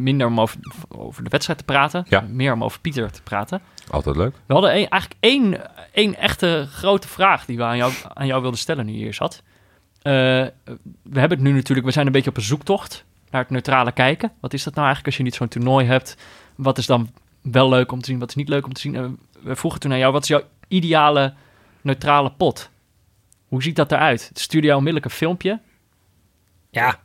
Minder 0.04 0.28
om 0.28 0.40
over, 0.40 0.58
over 0.88 1.24
de 1.24 1.30
wedstrijd 1.30 1.60
te 1.60 1.66
praten, 1.66 2.06
Ja. 2.10 2.26
meer 2.30 2.54
om 2.54 2.64
over 2.64 2.80
Pieter 2.80 3.12
te 3.12 3.22
praten. 3.22 3.62
Altijd 3.90 4.16
leuk. 4.16 4.36
We 4.46 4.54
hadden 4.54 4.72
eigenlijk 4.72 5.14
één, 5.20 5.62
één 5.94 6.16
echte 6.16 6.68
grote 6.72 7.08
vraag 7.08 7.46
die 7.46 7.58
we 7.58 7.64
aan 7.64 7.78
jou, 7.78 7.94
aan 8.14 8.28
jou 8.28 8.42
wilden 8.42 8.60
stellen 8.60 8.86
nu 8.86 8.92
je 8.92 8.98
hier 8.98 9.14
zat. 9.14 9.44
We 10.02 10.52
hebben 11.20 11.38
het 11.38 11.42
nu 11.48 11.52
natuurlijk, 11.54 11.88
we 11.88 11.94
zijn 11.94 12.06
een 12.06 12.12
beetje 12.12 12.30
op 12.30 12.38
een 12.38 12.44
zoektocht 12.44 13.06
naar 13.30 13.42
het 13.42 13.50
neutrale 13.50 13.92
kijken. 13.92 14.32
Wat 14.40 14.54
is 14.54 14.64
dat 14.64 14.74
nou 14.76 14.86
eigenlijk 14.86 15.08
als 15.08 15.18
je 15.18 15.24
niet 15.24 15.36
zo'n 15.36 15.48
toernooi 15.48 15.86
hebt? 15.86 16.18
Wat 16.56 16.78
is 16.78 16.86
dan 16.86 17.10
wel 17.42 17.70
leuk 17.70 17.92
om 17.92 18.00
te 18.00 18.06
zien, 18.10 18.20
wat 18.20 18.30
is 18.30 18.36
niet 18.36 18.50
leuk 18.50 18.66
om 18.66 18.74
te 18.74 18.82
zien? 18.82 18.96
En 18.96 19.20
we 19.44 19.56
vroegen 19.56 19.80
toen 19.80 19.92
aan 19.92 19.98
jou, 19.98 20.14
wat 20.14 20.22
is 20.22 20.28
jouw 20.28 20.42
ideale 20.72 21.34
neutrale 21.82 22.32
pot? 22.32 22.70
Hoe 23.48 23.64
ziet 23.64 23.76
dat 23.76 23.92
eruit? 23.92 24.32
Stuur 24.34 24.64
jou 24.64 24.78
onmiddellijk 24.78 25.12
een 25.12 25.18
filmpje. 25.18 25.60
Ja, 26.70 27.00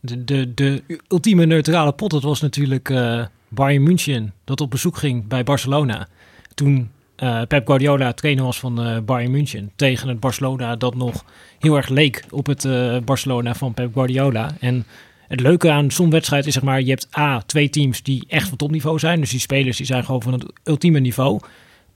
de, 0.00 0.24
de, 0.24 0.54
de 0.54 0.82
ultieme 1.08 1.46
neutrale 1.46 1.92
pot, 1.92 2.10
dat 2.10 2.22
was 2.22 2.40
natuurlijk 2.40 2.90
eh 2.90 3.24
Bayern 3.48 3.82
München, 3.82 4.34
dat 4.44 4.60
op 4.60 4.70
bezoek 4.70 4.96
ging 4.96 5.26
bij 5.26 5.44
Barcelona. 5.44 6.08
Toen 6.54 6.90
eh, 7.16 7.42
Pep 7.48 7.66
Guardiola 7.66 8.12
trainer 8.12 8.44
was 8.44 8.58
van 8.58 8.82
eh, 8.82 8.98
Bayern 8.98 9.30
München, 9.30 9.72
tegen 9.76 10.08
het 10.08 10.20
Barcelona 10.20 10.76
dat 10.76 10.94
nog 10.94 11.24
heel 11.58 11.76
erg 11.76 11.88
leek 11.88 12.24
op 12.30 12.46
het 12.46 12.68
Barcelona 13.04 13.54
van 13.54 13.74
Pep 13.74 13.92
Guardiola. 13.92 14.50
En 14.60 14.86
het 15.28 15.40
leuke 15.40 15.70
aan 15.70 15.90
zo'n 15.90 16.10
wedstrijd 16.10 16.46
is 16.46 16.54
zeg 16.54 16.62
maar, 16.62 16.80
je 16.80 16.90
hebt 16.90 17.18
A, 17.18 17.42
twee 17.46 17.70
teams 17.70 18.02
die 18.02 18.24
echt 18.28 18.48
van 18.48 18.56
topniveau 18.56 18.98
zijn. 18.98 19.20
Dus 19.20 19.30
die 19.30 19.40
spelers 19.40 19.76
die 19.76 19.86
zijn 19.86 20.04
gewoon 20.04 20.22
van 20.22 20.32
het 20.32 20.52
ultieme 20.64 20.98
niveau. 20.98 21.40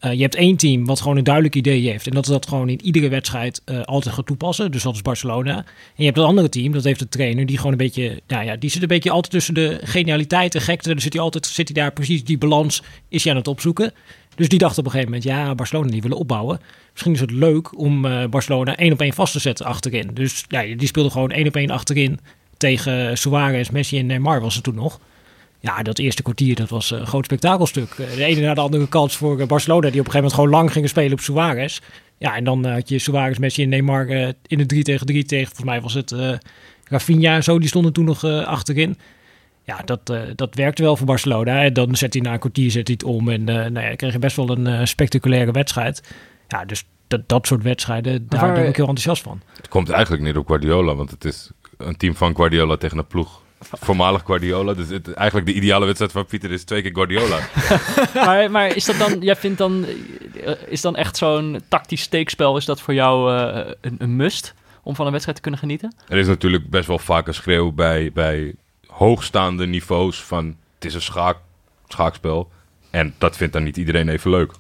Eh, 0.05 0.13
je 0.13 0.23
hebt 0.23 0.35
één 0.35 0.57
team 0.57 0.87
wat 0.87 1.01
gewoon 1.01 1.17
een 1.17 1.25
duidelijk 1.25 1.55
idee 1.55 1.91
heeft. 1.91 2.07
En 2.07 2.13
dat 2.15 2.25
is 2.25 2.31
dat 2.31 2.49
gewoon 2.49 2.69
in 2.69 2.85
iedere 2.85 3.09
wedstrijd 3.09 3.63
eh, 3.65 3.83
altijd 3.83 4.15
gaat 4.15 4.27
toepassen. 4.27 4.71
Dus 4.71 4.83
dat 4.83 4.95
is 4.95 5.03
Barcelona. 5.03 5.57
En 5.57 5.65
je 5.95 6.05
hebt 6.05 6.19
een 6.19 6.25
andere 6.25 6.49
team, 6.49 6.73
dat 6.73 6.85
heeft 6.85 6.99
de 6.99 7.09
trainer, 7.09 7.47
die 7.47 7.57
gewoon 7.57 7.73
een 7.73 7.79
beetje, 7.79 8.21
nou 8.27 8.45
ja, 8.45 8.57
die 8.57 8.71
zit 8.71 8.83
een 8.83 8.89
beetje 8.89 9.11
altijd 9.11 9.33
tussen 9.33 9.55
de 9.55 9.81
genialiteit 9.83 10.55
en 10.55 10.61
gekte. 10.61 10.89
Dan 10.89 11.01
zit 11.01 11.13
hij 11.13 11.23
altijd, 11.23 11.47
zit 11.47 11.69
hij 11.69 11.83
daar 11.83 11.93
precies, 11.93 12.25
die 12.25 12.39
balans 12.39 12.83
is 13.09 13.23
hij 13.23 13.33
aan 13.33 13.39
het 13.39 13.49
opzoeken. 13.49 13.93
Dus 14.35 14.49
die 14.49 14.59
dacht 14.59 14.79
op 14.79 14.85
een 14.85 14.91
gegeven 14.91 15.13
moment, 15.13 15.31
ja, 15.31 15.55
Barcelona 15.55 15.91
die 15.91 16.03
willen 16.03 16.19
opbouwen. 16.19 16.61
Misschien 16.93 17.13
is 17.13 17.21
het 17.21 17.31
leuk 17.31 17.79
om 17.79 18.05
eh, 18.05 18.27
Barcelona 18.27 18.77
één 18.77 18.93
op 18.93 19.01
één 19.01 19.13
vast 19.13 19.33
te 19.33 19.39
zetten 19.39 19.67
achterin. 19.67 20.11
Dus 20.15 20.45
ja, 20.49 20.63
die 20.63 20.87
speelde 20.87 21.11
gewoon 21.11 21.31
één 21.31 21.47
op 21.47 21.57
één 21.57 21.71
achterin 21.71 22.19
tegen 22.57 23.19
Suarez, 23.19 23.69
Messi 23.69 23.99
en 23.99 24.07
Neymar 24.07 24.41
was 24.41 24.55
het 24.55 24.65
toen 24.65 24.75
nog. 24.75 25.01
Ja, 25.65 25.83
dat 25.83 25.99
eerste 25.99 26.23
kwartier, 26.23 26.55
dat 26.55 26.69
was 26.69 26.91
een 26.91 27.07
groot 27.07 27.25
spektakelstuk. 27.25 27.91
Eh, 27.91 28.17
De 28.17 28.25
ene 28.25 28.41
na 28.41 28.55
de 28.55 28.61
andere 28.61 28.89
kans 28.89 29.17
voor 29.17 29.41
eh, 29.41 29.47
Barcelona, 29.47 29.81
die 29.91 30.01
op 30.01 30.07
een 30.07 30.13
gegeven 30.13 30.21
moment 30.21 30.35
gewoon 30.35 30.51
lang 30.51 30.73
gingen 30.73 30.89
spelen 30.89 31.13
op 31.13 31.21
Suarez. 31.21 31.79
Ja, 32.19 32.37
en 32.37 32.45
dan 32.45 32.67
eh, 32.67 32.73
had 32.73 32.89
je 32.89 32.99
Suarez, 32.99 33.39
Messi 33.39 33.63
en 33.63 33.69
Neymar 33.69 34.09
eh, 34.09 34.29
in 34.47 34.59
de 34.59 34.67
3 34.67 34.83
tegen 34.83 35.07
3 35.07 35.25
tegen, 35.25 35.47
volgens 35.47 35.67
mij 35.67 35.81
was 35.81 35.95
het 35.95 36.13
eh 36.13 36.33
Rafinha 36.89 37.35
en 37.35 37.43
zo, 37.43 37.59
die 37.59 37.69
stonden 37.69 37.93
toen 37.93 38.05
nog 38.05 38.25
eh, 38.25 38.47
achterin. 38.47 38.99
Ja, 39.65 39.81
dat, 39.85 40.11
eh, 40.11 40.21
dat 40.35 40.55
werkte 40.55 40.83
wel 40.83 40.97
voor 40.97 41.07
Barcelona. 41.07 41.63
En 41.63 41.73
dan 41.73 41.97
zet 41.97 42.13
hij 42.15 42.23
na 42.23 42.33
een 42.33 42.39
kwartier 42.39 42.71
zet 42.71 42.87
hij 42.87 42.97
het 43.01 43.09
om 43.09 43.29
en 43.29 43.49
eh, 43.49 43.55
nou 43.55 43.81
ja, 43.81 43.87
dan 43.87 43.97
kreeg 43.97 44.13
je 44.13 44.19
best 44.19 44.37
wel 44.37 44.51
een 44.51 44.67
eh, 44.67 44.85
spectaculaire 44.85 45.51
wedstrijd. 45.53 46.03
Ja, 46.49 46.65
dus 46.65 46.85
dat, 47.09 47.29
dat 47.29 47.47
soort 47.47 47.63
wedstrijden, 47.63 48.29
daar 48.29 48.53
ben 48.53 48.67
ik 48.69 48.77
heel 48.77 48.89
enthousiast 48.89 49.23
van. 49.23 49.41
Het 49.57 49.69
komt 49.69 49.89
eigenlijk 49.91 50.23
niet 50.23 50.37
op 50.37 50.47
Guardiola, 50.47 50.95
want 50.95 51.11
het 51.11 51.25
is 51.25 51.51
een 51.79 51.97
team 51.97 52.15
van 52.15 52.37
Guardiola 52.37 52.77
tegen 52.77 52.99
een 52.99 53.07
ploeg. 53.07 53.43
Voormalig 53.71 54.23
Guardiola. 54.25 54.75
Dus 54.75 54.89
het, 54.89 55.13
eigenlijk 55.13 55.47
de 55.47 55.55
ideale 55.55 55.85
wedstrijd 55.85 56.13
van 56.13 56.27
Pieter 56.27 56.51
is 56.51 56.65
twee 56.65 56.83
keer 56.83 56.93
Guardiola. 56.95 57.39
maar, 58.27 58.51
maar 58.51 58.77
is 58.77 58.85
dat 58.85 58.99
dan, 58.99 59.21
jij 59.21 59.37
vindt 59.37 59.59
dan, 59.59 59.87
is 60.69 60.81
dan 60.81 60.97
echt 60.97 61.17
zo'n 61.17 61.61
tactisch 61.69 62.03
steekspel, 62.03 62.57
is 62.57 62.65
dat 62.65 62.81
voor 62.81 62.95
jou 62.95 63.37
eh, 63.37 63.73
een, 63.81 63.97
een 63.99 64.17
must 64.17 64.55
om 64.83 64.95
van 64.95 65.05
een 65.05 65.13
wedstrijd 65.13 65.37
te 65.37 65.43
kunnen 65.43 65.61
genieten? 65.61 65.95
er 66.09 66.19
is 66.19 66.27
natuurlijk 66.27 66.71
best 66.71 66.87
wel 66.87 66.99
vaak 66.99 67.27
een 67.27 67.35
schreeuw 67.35 67.73
bij, 67.73 68.11
bij 68.13 68.55
hoogstaande 68.87 69.67
niveaus 69.67 70.23
van 70.23 70.57
het 70.75 70.85
is 70.85 70.95
een 70.95 71.03
schaak, 71.03 71.37
schaakspel. 71.89 72.51
En 72.91 73.15
dat 73.19 73.37
vindt 73.37 73.53
dan 73.53 73.63
niet 73.63 73.77
iedereen 73.77 74.09
even 74.09 74.31
leuk. 74.31 74.53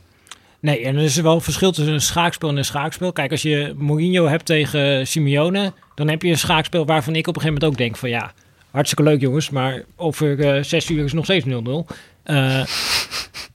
Nee, 0.61 0.85
en 0.85 0.97
er 0.97 1.03
is 1.03 1.17
wel 1.17 1.35
een 1.35 1.41
verschil 1.41 1.73
tussen 1.73 1.95
een 1.95 2.01
schaakspel 2.01 2.49
en 2.49 2.57
een 2.57 2.65
schaakspel. 2.65 3.13
Kijk, 3.13 3.31
als 3.31 3.43
je 3.43 3.75
Mourinho 3.77 4.27
hebt 4.27 4.47
tegen 4.47 5.07
Simeone, 5.07 5.73
dan 5.95 6.09
heb 6.09 6.23
je 6.23 6.29
een 6.29 6.39
schaakspel 6.39 6.87
waarvan 6.87 7.15
ik 7.15 7.27
op 7.27 7.37
een 7.37 7.41
gegeven 7.41 7.63
moment 7.63 7.73
ook 7.73 7.87
denk 7.87 7.97
van 7.97 8.09
ja, 8.09 8.33
hartstikke 8.75 9.11
leuk 9.11 9.21
jongens, 9.21 9.51
maar 9.51 9.83
over 9.97 10.41
eh, 10.41 10.63
zes 10.63 10.91
uur 10.91 11.05
is 11.05 11.13
nog 11.13 11.25
steeds 11.25 11.47
0-0. 11.47 11.49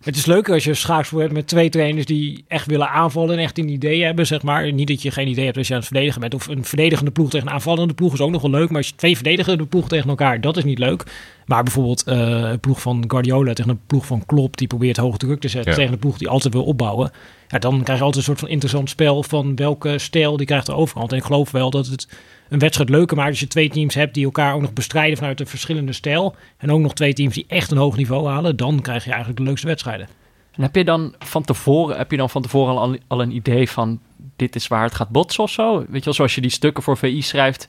Het 0.04 0.16
is 0.16 0.26
leuker 0.26 0.54
als 0.54 0.64
je 0.64 0.74
schaakspel 0.74 1.20
hebt 1.20 1.34
met 1.34 1.48
twee 1.48 1.70
trainers 1.70 2.06
die 2.06 2.44
echt 2.48 2.66
willen 2.66 2.90
aanvallen 2.90 3.38
en 3.38 3.44
echt 3.44 3.58
een 3.58 3.70
idee 3.70 4.04
hebben, 4.04 4.28
zeg 4.28 4.42
maar. 4.42 4.72
Niet 4.74 4.88
dat 4.88 5.02
je 5.02 5.12
geen 5.12 5.28
idee 5.28 5.46
hebt 5.46 5.58
als 5.58 5.68
je 5.68 5.74
aan 5.74 5.80
het 5.80 5.88
verdedigen 5.88 6.22
bent. 6.22 6.34
Of 6.34 6.48
een 6.48 6.66
verdedigende 6.66 7.12
ploeg 7.12 7.30
tegen 7.30 7.48
een 7.48 7.54
aanvallende 7.54 7.94
ploeg 7.94 8.14
is 8.14 8.22
ook 8.22 8.32
nog 8.32 8.42
wel 8.42 8.52
leuk. 8.52 8.68
Maar 8.68 8.78
als 8.78 8.88
je 8.88 8.96
twee 8.96 9.16
verdedigende 9.16 9.66
ploegen 9.66 9.90
tegen 9.90 10.10
elkaar, 10.10 10.42
dat 10.42 10.58
is 10.58 10.64
niet 10.64 10.80
leuk. 10.80 11.04
Maar 11.46 11.64
bijvoorbeeld 11.64 12.04
eh, 12.04 12.18
een 12.20 12.60
ploeg 12.60 12.82
van 12.82 13.04
Guardiola 13.08 13.54
tegen 13.54 13.72
een 13.72 13.80
ploeg 13.88 14.06
van 14.06 14.26
Klopp... 14.26 14.58
die 14.58 14.68
probeert 14.68 14.98
hoog 14.98 15.18
druk 15.18 15.40
te 15.40 15.48
zetten 15.48 15.72
Ja. 15.72 15.78
tegen 15.78 15.94
een 15.94 16.00
ploeg 16.00 16.18
die 16.18 16.30
altijd 16.30 16.54
wil 16.54 16.64
opbouwen. 16.64 17.12
Ja, 17.48 17.60
dan 17.60 17.84
krijg 17.84 18.00
je 18.00 18.06
altijd 18.06 18.16
een 18.16 18.30
soort 18.30 18.40
van 18.40 18.50
interessant 18.50 18.90
spel 18.90 19.24
van 19.24 19.56
welke 19.56 19.98
stijl 19.98 20.38
die 20.38 20.46
krijgt 20.46 20.66
de 20.66 20.74
overhand. 20.74 21.12
En 21.12 21.18
ik 21.18 21.24
geloof 21.24 21.52
wel 21.52 21.70
dat 21.70 21.88
het 21.88 22.08
een 22.50 22.60
wedstrijd 22.60 22.90
leuker 22.90 23.18
maakt 23.18 23.30
als 23.30 23.40
je 23.40 23.48
twee 23.48 23.70
teams 23.70 23.94
hebt... 23.96 24.14
die 24.14 24.26
elkaar 24.26 24.54
ook 24.54 24.62
nog 24.62 24.74
bestrijden 24.74 25.18
vanuit 25.18 25.40
een 25.40 25.48
verschillende 25.48 25.94
stijl. 25.94 26.36
En 26.58 26.72
ook 26.72 26.80
nog 26.80 26.94
twee 26.94 27.14
teams 27.14 27.34
die 27.34 27.46
echt 27.48 27.72
een 27.72 27.78
hoog 27.78 27.98
niveau 27.98 28.28
halen. 28.28 28.56
Dan 28.56 28.82
krijg 28.82 29.04
je 29.04 29.10
eigenlijk 29.10 29.40
leukste 29.50 29.68
wedstrijden. 29.68 30.08
En 30.52 30.62
heb 30.62 30.76
je 30.76 30.84
dan 30.84 31.16
van 31.20 31.44
tevoren, 31.44 31.98
heb 31.98 32.12
je 32.12 32.18
dan 32.18 32.30
van 32.30 32.42
tevoren 32.42 32.78
al, 32.78 32.98
al 33.08 33.22
een 33.22 33.36
idee 33.36 33.70
van 33.70 34.00
dit 34.36 34.56
is 34.56 34.68
waar 34.68 34.84
het 34.84 34.96
gaat 34.96 35.10
botsen 35.10 35.44
of 35.44 35.50
zo? 35.50 35.86
Weet 35.90 36.04
je 36.04 36.12
zoals 36.12 36.36
je 36.36 36.42
die 36.42 36.52
stukken 36.52 36.84
voor 36.84 36.98
VI 36.98 37.22
schrijft, 37.22 37.68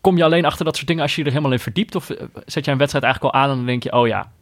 kom 0.00 0.16
je 0.16 0.24
alleen 0.24 0.44
achter 0.44 0.64
dat 0.64 0.76
soort 0.76 0.86
dingen 0.86 1.02
als 1.02 1.14
je 1.14 1.20
je 1.20 1.26
er 1.26 1.32
helemaal 1.32 1.52
in 1.52 1.62
verdiept? 1.62 1.94
Of 1.94 2.10
eh, 2.10 2.26
zet 2.46 2.64
jij 2.64 2.72
een 2.72 2.78
wedstrijd 2.78 3.04
eigenlijk 3.04 3.34
al 3.34 3.40
aan 3.40 3.50
en 3.50 3.56
dan 3.56 3.66
denk 3.66 3.82
je, 3.82 3.92
oh 3.92 4.06
ja, 4.06 4.32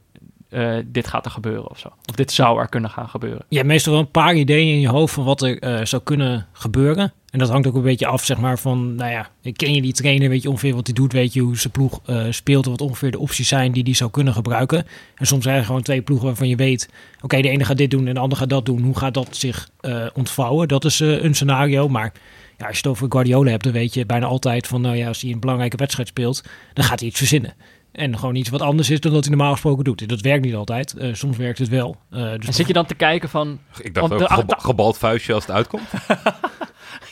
eh, 0.52 0.74
dit 0.86 1.06
gaat 1.06 1.24
er 1.24 1.30
gebeuren 1.30 1.70
of 1.70 1.78
zo? 1.78 1.88
Of 2.08 2.14
dit 2.14 2.32
zou 2.32 2.60
er 2.60 2.68
kunnen 2.68 2.90
gaan 2.90 3.08
gebeuren? 3.08 3.44
Je 3.48 3.56
hebt 3.56 3.68
meestal 3.68 3.92
wel 3.92 4.02
een 4.02 4.10
paar 4.10 4.34
ideeën 4.34 4.74
in 4.74 4.80
je 4.80 4.88
hoofd 4.88 5.14
van 5.14 5.24
wat 5.24 5.42
er 5.42 5.58
eh, 5.58 5.84
zou 5.84 6.02
kunnen 6.02 6.46
gebeuren. 6.52 7.12
En 7.30 7.38
dat 7.38 7.48
hangt 7.48 7.66
ook 7.66 7.74
een 7.74 7.82
beetje 7.82 8.06
af, 8.06 8.24
zeg 8.24 8.38
maar, 8.38 8.58
van, 8.58 8.94
nou 8.94 9.10
ja, 9.10 9.28
ken 9.52 9.74
je 9.74 9.82
die 9.82 9.92
trainer, 9.92 10.28
weet 10.28 10.42
je 10.42 10.48
ongeveer 10.48 10.74
wat 10.74 10.86
hij 10.86 10.94
doet, 10.94 11.12
weet 11.12 11.32
je 11.32 11.40
hoe 11.40 11.56
zijn 11.56 11.72
ploeg 11.72 12.00
eh, 12.04 12.24
speelt, 12.30 12.66
wat 12.66 12.80
ongeveer 12.80 13.10
de 13.10 13.18
opties 13.18 13.48
zijn 13.48 13.72
die 13.72 13.82
hij 13.82 13.94
zou 13.94 14.10
kunnen 14.10 14.32
gebruiken. 14.32 14.86
En 15.14 15.26
soms 15.26 15.44
zijn 15.44 15.56
er 15.56 15.64
gewoon 15.64 15.82
twee 15.82 16.02
ploegen 16.02 16.26
waarvan 16.26 16.48
je 16.48 16.56
weet, 16.56 16.88
oké, 17.20 17.40
de 17.40 17.48
ene 17.48 17.64
gaat 17.64 17.76
dit 17.76 17.90
doen 17.90 18.06
en 18.06 18.14
de 18.14 18.20
andere 18.20 18.40
gaat 18.40 18.50
dat 18.50 18.66
doen. 18.66 18.82
Hoe 18.82 18.98
gaat 18.98 19.14
dat 19.14 19.36
zich 19.36 19.68
ontvouwen? 20.14 20.68
Dat 20.68 20.84
is 20.84 21.00
een 21.00 21.34
scenario, 21.34 21.88
maar 21.88 22.12
ja, 22.58 22.66
als 22.66 22.76
je 22.76 22.82
het 22.82 22.86
over 22.86 23.06
Guardiola 23.10 23.50
hebt, 23.50 23.64
dan 23.64 23.72
weet 23.72 23.94
je 23.94 24.06
bijna 24.06 24.26
altijd 24.26 24.66
van, 24.66 24.80
nou 24.80 24.96
ja, 24.96 25.08
als 25.08 25.22
hij 25.22 25.32
een 25.32 25.40
belangrijke 25.40 25.76
wedstrijd 25.76 26.08
speelt, 26.08 26.42
dan 26.72 26.84
gaat 26.84 26.98
hij 26.98 27.08
iets 27.08 27.18
verzinnen. 27.18 27.54
En 27.92 28.18
gewoon 28.18 28.34
iets 28.34 28.48
wat 28.48 28.60
anders 28.60 28.90
is 28.90 29.00
dan 29.00 29.12
dat 29.12 29.24
hij 29.24 29.34
normaal 29.34 29.52
gesproken 29.52 29.84
doet. 29.84 30.00
En 30.00 30.08
dat 30.08 30.20
werkt 30.20 30.44
niet 30.44 30.54
altijd. 30.54 30.96
Eh, 30.96 31.14
soms 31.14 31.36
werkt 31.36 31.58
het 31.58 31.68
wel. 31.68 31.96
Eh, 32.10 32.32
dus 32.32 32.46
En 32.46 32.54
zit 32.54 32.66
je 32.66 32.72
dan 32.72 32.86
te 32.86 32.94
kijken 32.94 33.28
van, 33.28 33.58
Ik 33.80 33.94
dacht 33.94 34.12
ook 34.12 34.48
de 34.48 34.54
gebald 34.58 34.98
vuistje 34.98 35.34
als 35.34 35.46
het 35.46 35.54
uitkomt. 35.54 35.88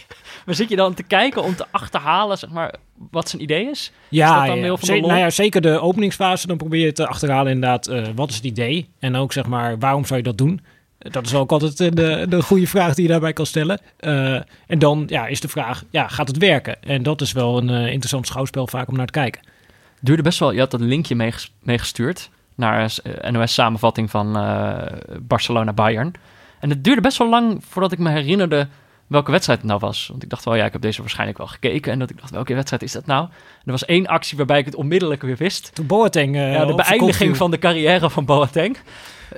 maar 0.46 0.54
zit 0.54 0.68
je 0.68 0.76
dan 0.76 0.94
te 0.94 1.02
kijken 1.02 1.42
om 1.42 1.56
te 1.56 1.66
achterhalen, 1.70 2.38
zeg 2.38 2.50
maar, 2.50 2.74
wat 3.10 3.28
zijn 3.28 3.42
idee 3.42 3.70
is? 3.70 3.92
Ja, 4.08 4.26
Is 4.26 4.38
dat 4.38 4.46
dan 4.46 4.70
ja, 4.70 4.76
van 4.76 4.94
de 4.94 5.00
nou 5.00 5.18
ja, 5.18 5.30
zeker 5.30 5.60
de 5.60 5.80
openingsfase. 5.80 6.46
Dan 6.46 6.56
probeer 6.56 6.84
je 6.84 6.92
te 6.92 7.06
achterhalen 7.06 7.52
inderdaad, 7.52 7.86
eh, 7.86 8.06
wat 8.14 8.30
is 8.30 8.36
het 8.36 8.44
idee? 8.44 8.88
En 8.98 9.16
ook 9.16 9.32
zeg 9.32 9.46
maar, 9.46 9.78
waarom 9.78 10.04
zou 10.04 10.18
je 10.18 10.24
dat 10.24 10.38
doen? 10.38 10.60
Dat 10.98 11.26
is 11.26 11.34
ook 11.34 11.52
altijd 11.52 11.76
de, 11.76 12.26
de 12.28 12.42
goede 12.42 12.66
vraag 12.66 12.94
die 12.94 13.04
je 13.04 13.10
daarbij 13.10 13.32
kan 13.32 13.46
stellen. 13.46 13.80
Eh, 13.96 14.34
en 14.66 14.78
dan 14.78 15.04
ja, 15.06 15.26
is 15.26 15.40
de 15.40 15.48
vraag, 15.48 15.84
ja, 15.90 16.08
gaat 16.08 16.28
het 16.28 16.38
werken? 16.38 16.82
En 16.82 17.02
dat 17.02 17.20
is 17.20 17.32
wel 17.32 17.58
een 17.58 17.68
interessant 17.68 18.26
schouwspel 18.26 18.66
vaak 18.66 18.88
om 18.88 18.96
naar 18.96 19.06
te 19.06 19.12
kijken. 19.12 19.42
Duurde 20.00 20.22
best 20.22 20.38
wel, 20.38 20.52
je 20.52 20.58
had 20.58 20.70
dat 20.70 20.80
linkje 20.80 21.14
meeges- 21.14 21.52
meegestuurd 21.62 22.30
naar 22.54 22.98
een 23.02 23.32
NOS-samenvatting 23.32 24.10
van 24.10 24.36
eh, 24.36 24.82
Barcelona-Bayern. 25.20 26.12
En 26.60 26.70
het 26.70 26.84
duurde 26.84 27.00
best 27.00 27.18
wel 27.18 27.28
lang 27.28 27.64
voordat 27.68 27.92
ik 27.92 27.98
me 27.98 28.10
herinnerde 28.10 28.68
welke 29.06 29.30
wedstrijd 29.30 29.58
het 29.58 29.68
nou 29.68 29.80
was. 29.80 30.06
Want 30.08 30.22
ik 30.22 30.28
dacht 30.28 30.44
wel, 30.44 30.54
ja, 30.54 30.64
ik 30.64 30.72
heb 30.72 30.82
deze 30.82 31.00
waarschijnlijk 31.00 31.38
wel 31.38 31.46
gekeken. 31.46 31.92
En 31.92 31.98
dat 31.98 32.10
ik 32.10 32.18
dacht, 32.20 32.30
welke 32.30 32.54
wedstrijd 32.54 32.82
is 32.82 32.92
dat 32.92 33.06
nou? 33.06 33.28
Er 33.64 33.70
was 33.70 33.84
één 33.84 34.06
actie 34.06 34.36
waarbij 34.36 34.58
ik 34.58 34.64
het 34.64 34.74
onmiddellijk 34.74 35.22
weer 35.22 35.36
wist. 35.36 35.74
Toen 35.74 35.86
Boateng 35.86 36.36
eh, 36.36 36.52
ja, 36.52 36.64
de 36.64 36.74
beëindiging 36.74 37.36
van 37.36 37.50
de 37.50 37.58
carrière 37.58 38.10
van 38.10 38.24
Boateng. 38.24 38.76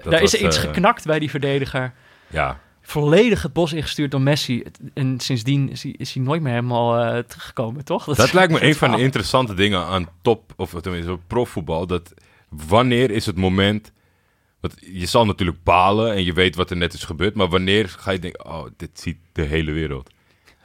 Daar 0.05 0.23
is 0.23 0.35
er 0.35 0.47
iets 0.47 0.57
eh, 0.57 0.63
geknakt 0.63 1.07
bij 1.07 1.19
die 1.19 1.31
verdediger. 1.31 1.93
Ja, 2.27 2.59
Volledig 2.93 3.43
het 3.43 3.53
bos 3.53 3.72
ingestuurd 3.72 4.11
door 4.11 4.20
Messi. 4.20 4.62
En 4.95 5.20
sindsdien 5.20 5.70
is 5.70 5.82
hij, 5.82 5.95
is 5.99 6.14
hij 6.14 6.22
nooit 6.22 6.43
meer 6.43 6.53
helemaal 6.53 6.99
eh, 6.99 7.18
teruggekomen, 7.18 7.84
toch? 7.84 8.05
Dat 8.05 8.32
lijkt 8.32 8.53
me 8.53 8.59
dat 8.59 8.68
een 8.68 8.74
van 8.74 8.90
de 8.90 9.03
interessante 9.03 9.55
dingen 9.55 9.84
aan 9.84 10.09
top, 10.22 10.53
of 10.57 10.74
tenminste 10.80 11.18
profvoetbal. 11.26 11.86
Dat 11.86 12.14
wanneer 12.49 13.11
is 13.11 13.26
het 13.26 13.36
moment. 13.36 13.93
Want 14.61 14.74
je 14.80 15.07
zal 15.07 15.26
natuurlijk 15.26 15.62
balen 15.62 16.12
en 16.12 16.24
je 16.24 16.32
weet 16.32 16.57
wat 16.57 16.70
er 16.70 16.76
net 16.76 16.93
is 16.93 17.05
gebeurd. 17.05 17.34
Maar 17.34 17.49
wanneer 17.49 17.88
ga 17.88 18.11
je 18.11 18.18
denken: 18.18 18.47
oh, 18.47 18.66
dit 18.76 19.01
ziet 19.01 19.16
de 19.32 19.43
hele 19.43 19.72
wereld. 19.72 20.11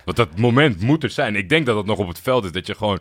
Want 0.05 0.17
dat 0.17 0.37
moment 0.37 0.81
moet 0.81 1.03
er 1.03 1.09
zijn. 1.09 1.35
Ik 1.35 1.49
denk 1.49 1.65
dat 1.65 1.77
het 1.77 1.85
nog 1.85 1.97
op 1.97 2.07
het 2.07 2.19
veld 2.19 2.45
is. 2.45 2.51
Dat 2.51 2.67
je 2.67 2.75
gewoon 2.75 2.99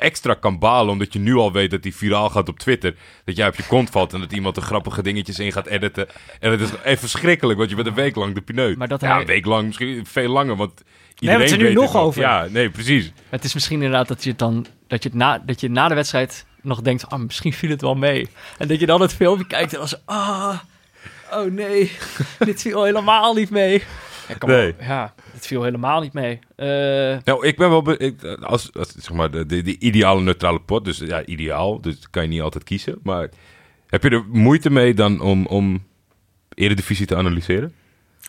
extra 0.00 0.34
kan 0.34 0.58
balen. 0.58 0.92
Omdat 0.92 1.12
je 1.12 1.18
nu 1.18 1.34
al 1.34 1.52
weet 1.52 1.70
dat 1.70 1.82
die 1.82 1.94
viraal 1.96 2.30
gaat 2.30 2.48
op 2.48 2.58
Twitter. 2.58 2.94
Dat 3.24 3.36
jij 3.36 3.48
op 3.48 3.54
je 3.54 3.66
kont 3.66 3.90
valt 3.90 4.12
en 4.12 4.20
dat 4.20 4.32
iemand 4.32 4.56
er 4.56 4.62
grappige 4.62 5.02
dingetjes 5.02 5.38
in 5.38 5.52
gaat 5.52 5.66
editen. 5.66 6.08
En 6.40 6.50
het 6.50 6.60
is 6.60 6.70
echt 6.84 7.00
verschrikkelijk. 7.00 7.58
Want 7.58 7.70
je 7.70 7.76
bent 7.76 7.88
een 7.88 7.94
week 7.94 8.16
lang 8.16 8.34
de 8.34 8.40
pineut. 8.40 8.76
Maar 8.76 8.88
dat 8.88 9.00
ja, 9.00 9.20
een 9.20 9.26
week 9.26 9.46
lang, 9.46 9.66
misschien 9.66 10.06
veel 10.06 10.28
langer. 10.28 10.56
Want 10.56 10.82
iedereen 11.18 11.42
het 11.42 11.50
er 11.50 11.58
nu 11.58 11.72
nog 11.72 11.96
over. 11.96 12.20
Ja, 12.20 12.46
nee, 12.50 12.70
precies. 12.70 13.12
Het 13.28 13.44
is 13.44 13.54
misschien 13.54 13.82
inderdaad 13.82 14.08
dat 14.08 14.24
je 14.24 14.30
het 14.30 14.38
dan 14.38 14.66
dat 14.88 15.02
je 15.02 15.08
het 15.08 15.18
na 15.18 15.38
dat 15.38 15.60
je 15.60 15.70
na 15.70 15.88
de 15.88 15.94
wedstrijd 15.94 16.46
nog 16.62 16.80
denkt, 16.80 17.10
ah, 17.10 17.18
misschien 17.18 17.52
viel 17.52 17.70
het 17.70 17.80
wel 17.80 17.94
mee. 17.94 18.28
En 18.58 18.68
dat 18.68 18.80
je 18.80 18.86
dan 18.86 19.00
het 19.00 19.14
filmpje 19.14 19.46
kijkt 19.46 19.72
en 19.72 19.78
dan 19.78 19.88
zo, 19.88 19.96
ah, 20.04 20.58
oh 21.32 21.52
nee, 21.52 21.92
dit 22.38 22.60
viel 22.60 22.84
helemaal 22.84 23.34
niet 23.34 23.50
mee. 23.50 23.82
Ja, 24.28 24.34
kom 24.38 24.48
Nee. 24.48 24.70
op. 24.70 24.80
ja, 24.80 25.14
dit 25.40 25.48
viel 25.48 25.62
helemaal 25.62 26.00
niet 26.00 26.12
mee. 26.12 26.38
Eh, 26.56 26.66
Nou, 27.24 27.46
ik 27.46 27.56
ben 27.56 27.68
wel... 27.70 27.82
be- 27.82 27.96
ik, 27.96 28.24
als, 28.24 28.70
als, 28.74 28.94
zeg 28.96 29.12
maar, 29.12 29.30
de, 29.30 29.46
de, 29.46 29.62
de 29.62 29.78
ideale 29.78 30.20
neutrale 30.20 30.60
pot. 30.60 30.84
Dus 30.84 30.98
ja, 30.98 31.24
ideaal. 31.24 31.80
Dus 31.80 31.96
kan 32.10 32.22
je 32.22 32.28
niet 32.28 32.40
altijd 32.40 32.64
kiezen. 32.64 32.98
Maar 33.02 33.28
heb 33.86 34.02
je 34.02 34.10
er 34.10 34.24
moeite 34.28 34.70
mee 34.70 34.94
dan 34.94 35.20
om, 35.20 35.46
om 35.46 35.82
Eredivisie 36.54 37.06
te 37.06 37.16
analyseren? 37.16 37.72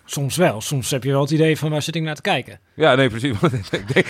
Soms 0.05 0.35
wel. 0.35 0.61
Soms 0.61 0.89
heb 0.91 1.03
je 1.03 1.11
wel 1.11 1.21
het 1.21 1.31
idee 1.31 1.57
van 1.57 1.69
waar 1.69 1.81
zit 1.81 1.95
ik 1.95 2.01
naar 2.01 2.15
te 2.15 2.21
kijken. 2.21 2.59
Ja, 2.75 2.95
nee, 2.95 3.09
precies. 3.09 3.39
Want 3.39 3.53
ik 3.53 3.93
denk, 3.93 4.05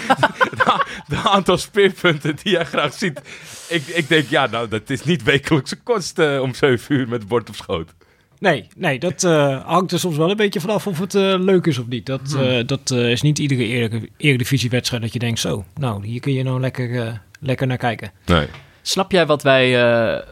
de, 0.58 0.86
de 1.08 1.16
aantal 1.18 1.58
speerpunten 1.58 2.36
die 2.44 2.52
jij 2.52 2.66
graag 2.66 2.94
ziet. 2.94 3.22
Ik, 3.70 3.88
ik 3.88 4.08
denk, 4.08 4.28
ja, 4.28 4.46
nou, 4.48 4.68
dat 4.68 4.90
is 4.90 5.04
niet 5.04 5.24
wekelijkse 5.24 5.76
kost 5.82 6.20
eh, 6.20 6.42
om 6.42 6.54
7 6.54 6.96
uur 6.96 7.08
met 7.08 7.20
het 7.20 7.28
bord 7.28 7.50
op 7.50 7.56
schoot. 7.56 7.94
Nee, 8.42 8.68
nee 8.76 9.00
dat 9.00 9.24
eh, 9.24 9.66
hangt 9.66 9.92
er 9.92 10.00
soms 10.00 10.18
wel 10.18 10.30
een 10.30 10.36
beetje 10.38 10.60
vanaf 10.60 10.88
of 10.88 11.00
het 11.00 11.16
eh, 11.16 11.22
leuk 11.40 11.66
is 11.66 11.78
of 11.78 11.88
niet. 11.88 12.06
Dat, 12.06 12.32
Hmm. 12.34 12.42
eh, 12.44 12.68
dat 12.68 12.92
eh, 12.92 13.12
is 13.12 13.22
niet 13.22 13.40
iedere 13.40 13.64
Erediv- 13.66 14.10
Eredivisie-wedstrijd 14.18 15.02
dat 15.02 15.14
je 15.14 15.20
denkt 15.20 15.40
zo. 15.40 15.66
Nou, 15.80 16.06
hier 16.06 16.20
kun 16.20 16.34
je 16.34 16.44
nou 16.44 16.60
lekker, 16.60 17.22
lekker 17.40 17.68
naar 17.68 17.78
kijken. 17.78 18.12
Nee. 18.26 18.48
snap 18.82 19.12
jij 19.12 19.26
wat 19.26 19.44
wij, 19.44 19.84
eh, 19.92 20.24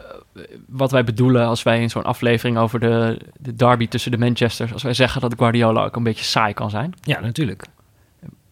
wat 0.68 0.90
wij 0.90 1.04
bedoelen 1.04 1.46
als 1.46 1.62
wij 1.62 1.80
in 1.80 1.90
zo'n 1.90 2.04
aflevering 2.04 2.58
over 2.58 2.80
de, 2.80 3.18
de 3.38 3.54
derby 3.54 3.88
tussen 3.88 4.10
de 4.10 4.18
Manchesters, 4.18 4.72
als 4.72 4.82
wij 4.82 4.94
zeggen 4.94 5.20
dat 5.20 5.34
Guardiola 5.36 5.84
ook 5.84 5.96
een 5.96 6.02
beetje 6.02 6.24
saai 6.24 6.54
kan 6.54 6.70
zijn? 6.70 6.94
Ja, 7.02 7.20
natuurlijk. 7.20 7.64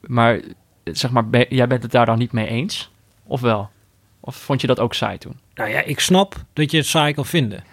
Maar 0.01 0.41
zeg 0.85 1.11
maar, 1.11 1.29
ben- 1.29 1.47
jij 1.49 1.67
bent 1.67 1.83
het 1.83 1.93
daar 1.93 2.07
dan 2.07 2.19
niet 2.19 2.33
mee 2.33 2.47
eens? 2.47 2.91
Of 3.27 3.41
wel? 3.41 3.71
Of 4.21 4.37
vond 4.37 4.61
je 4.61 4.67
dat 4.67 4.81
ook 4.81 4.95
saai 4.95 5.19
toen? 5.19 5.39
Nou 5.55 5.71
ja, 5.71 5.81
ik 5.83 6.01
snap 6.01 6.35
dat 6.53 6.71
je 6.71 6.77
het 6.77 6.87
saai 6.87 7.15
kan 7.15 7.27
vinden. 7.27 7.65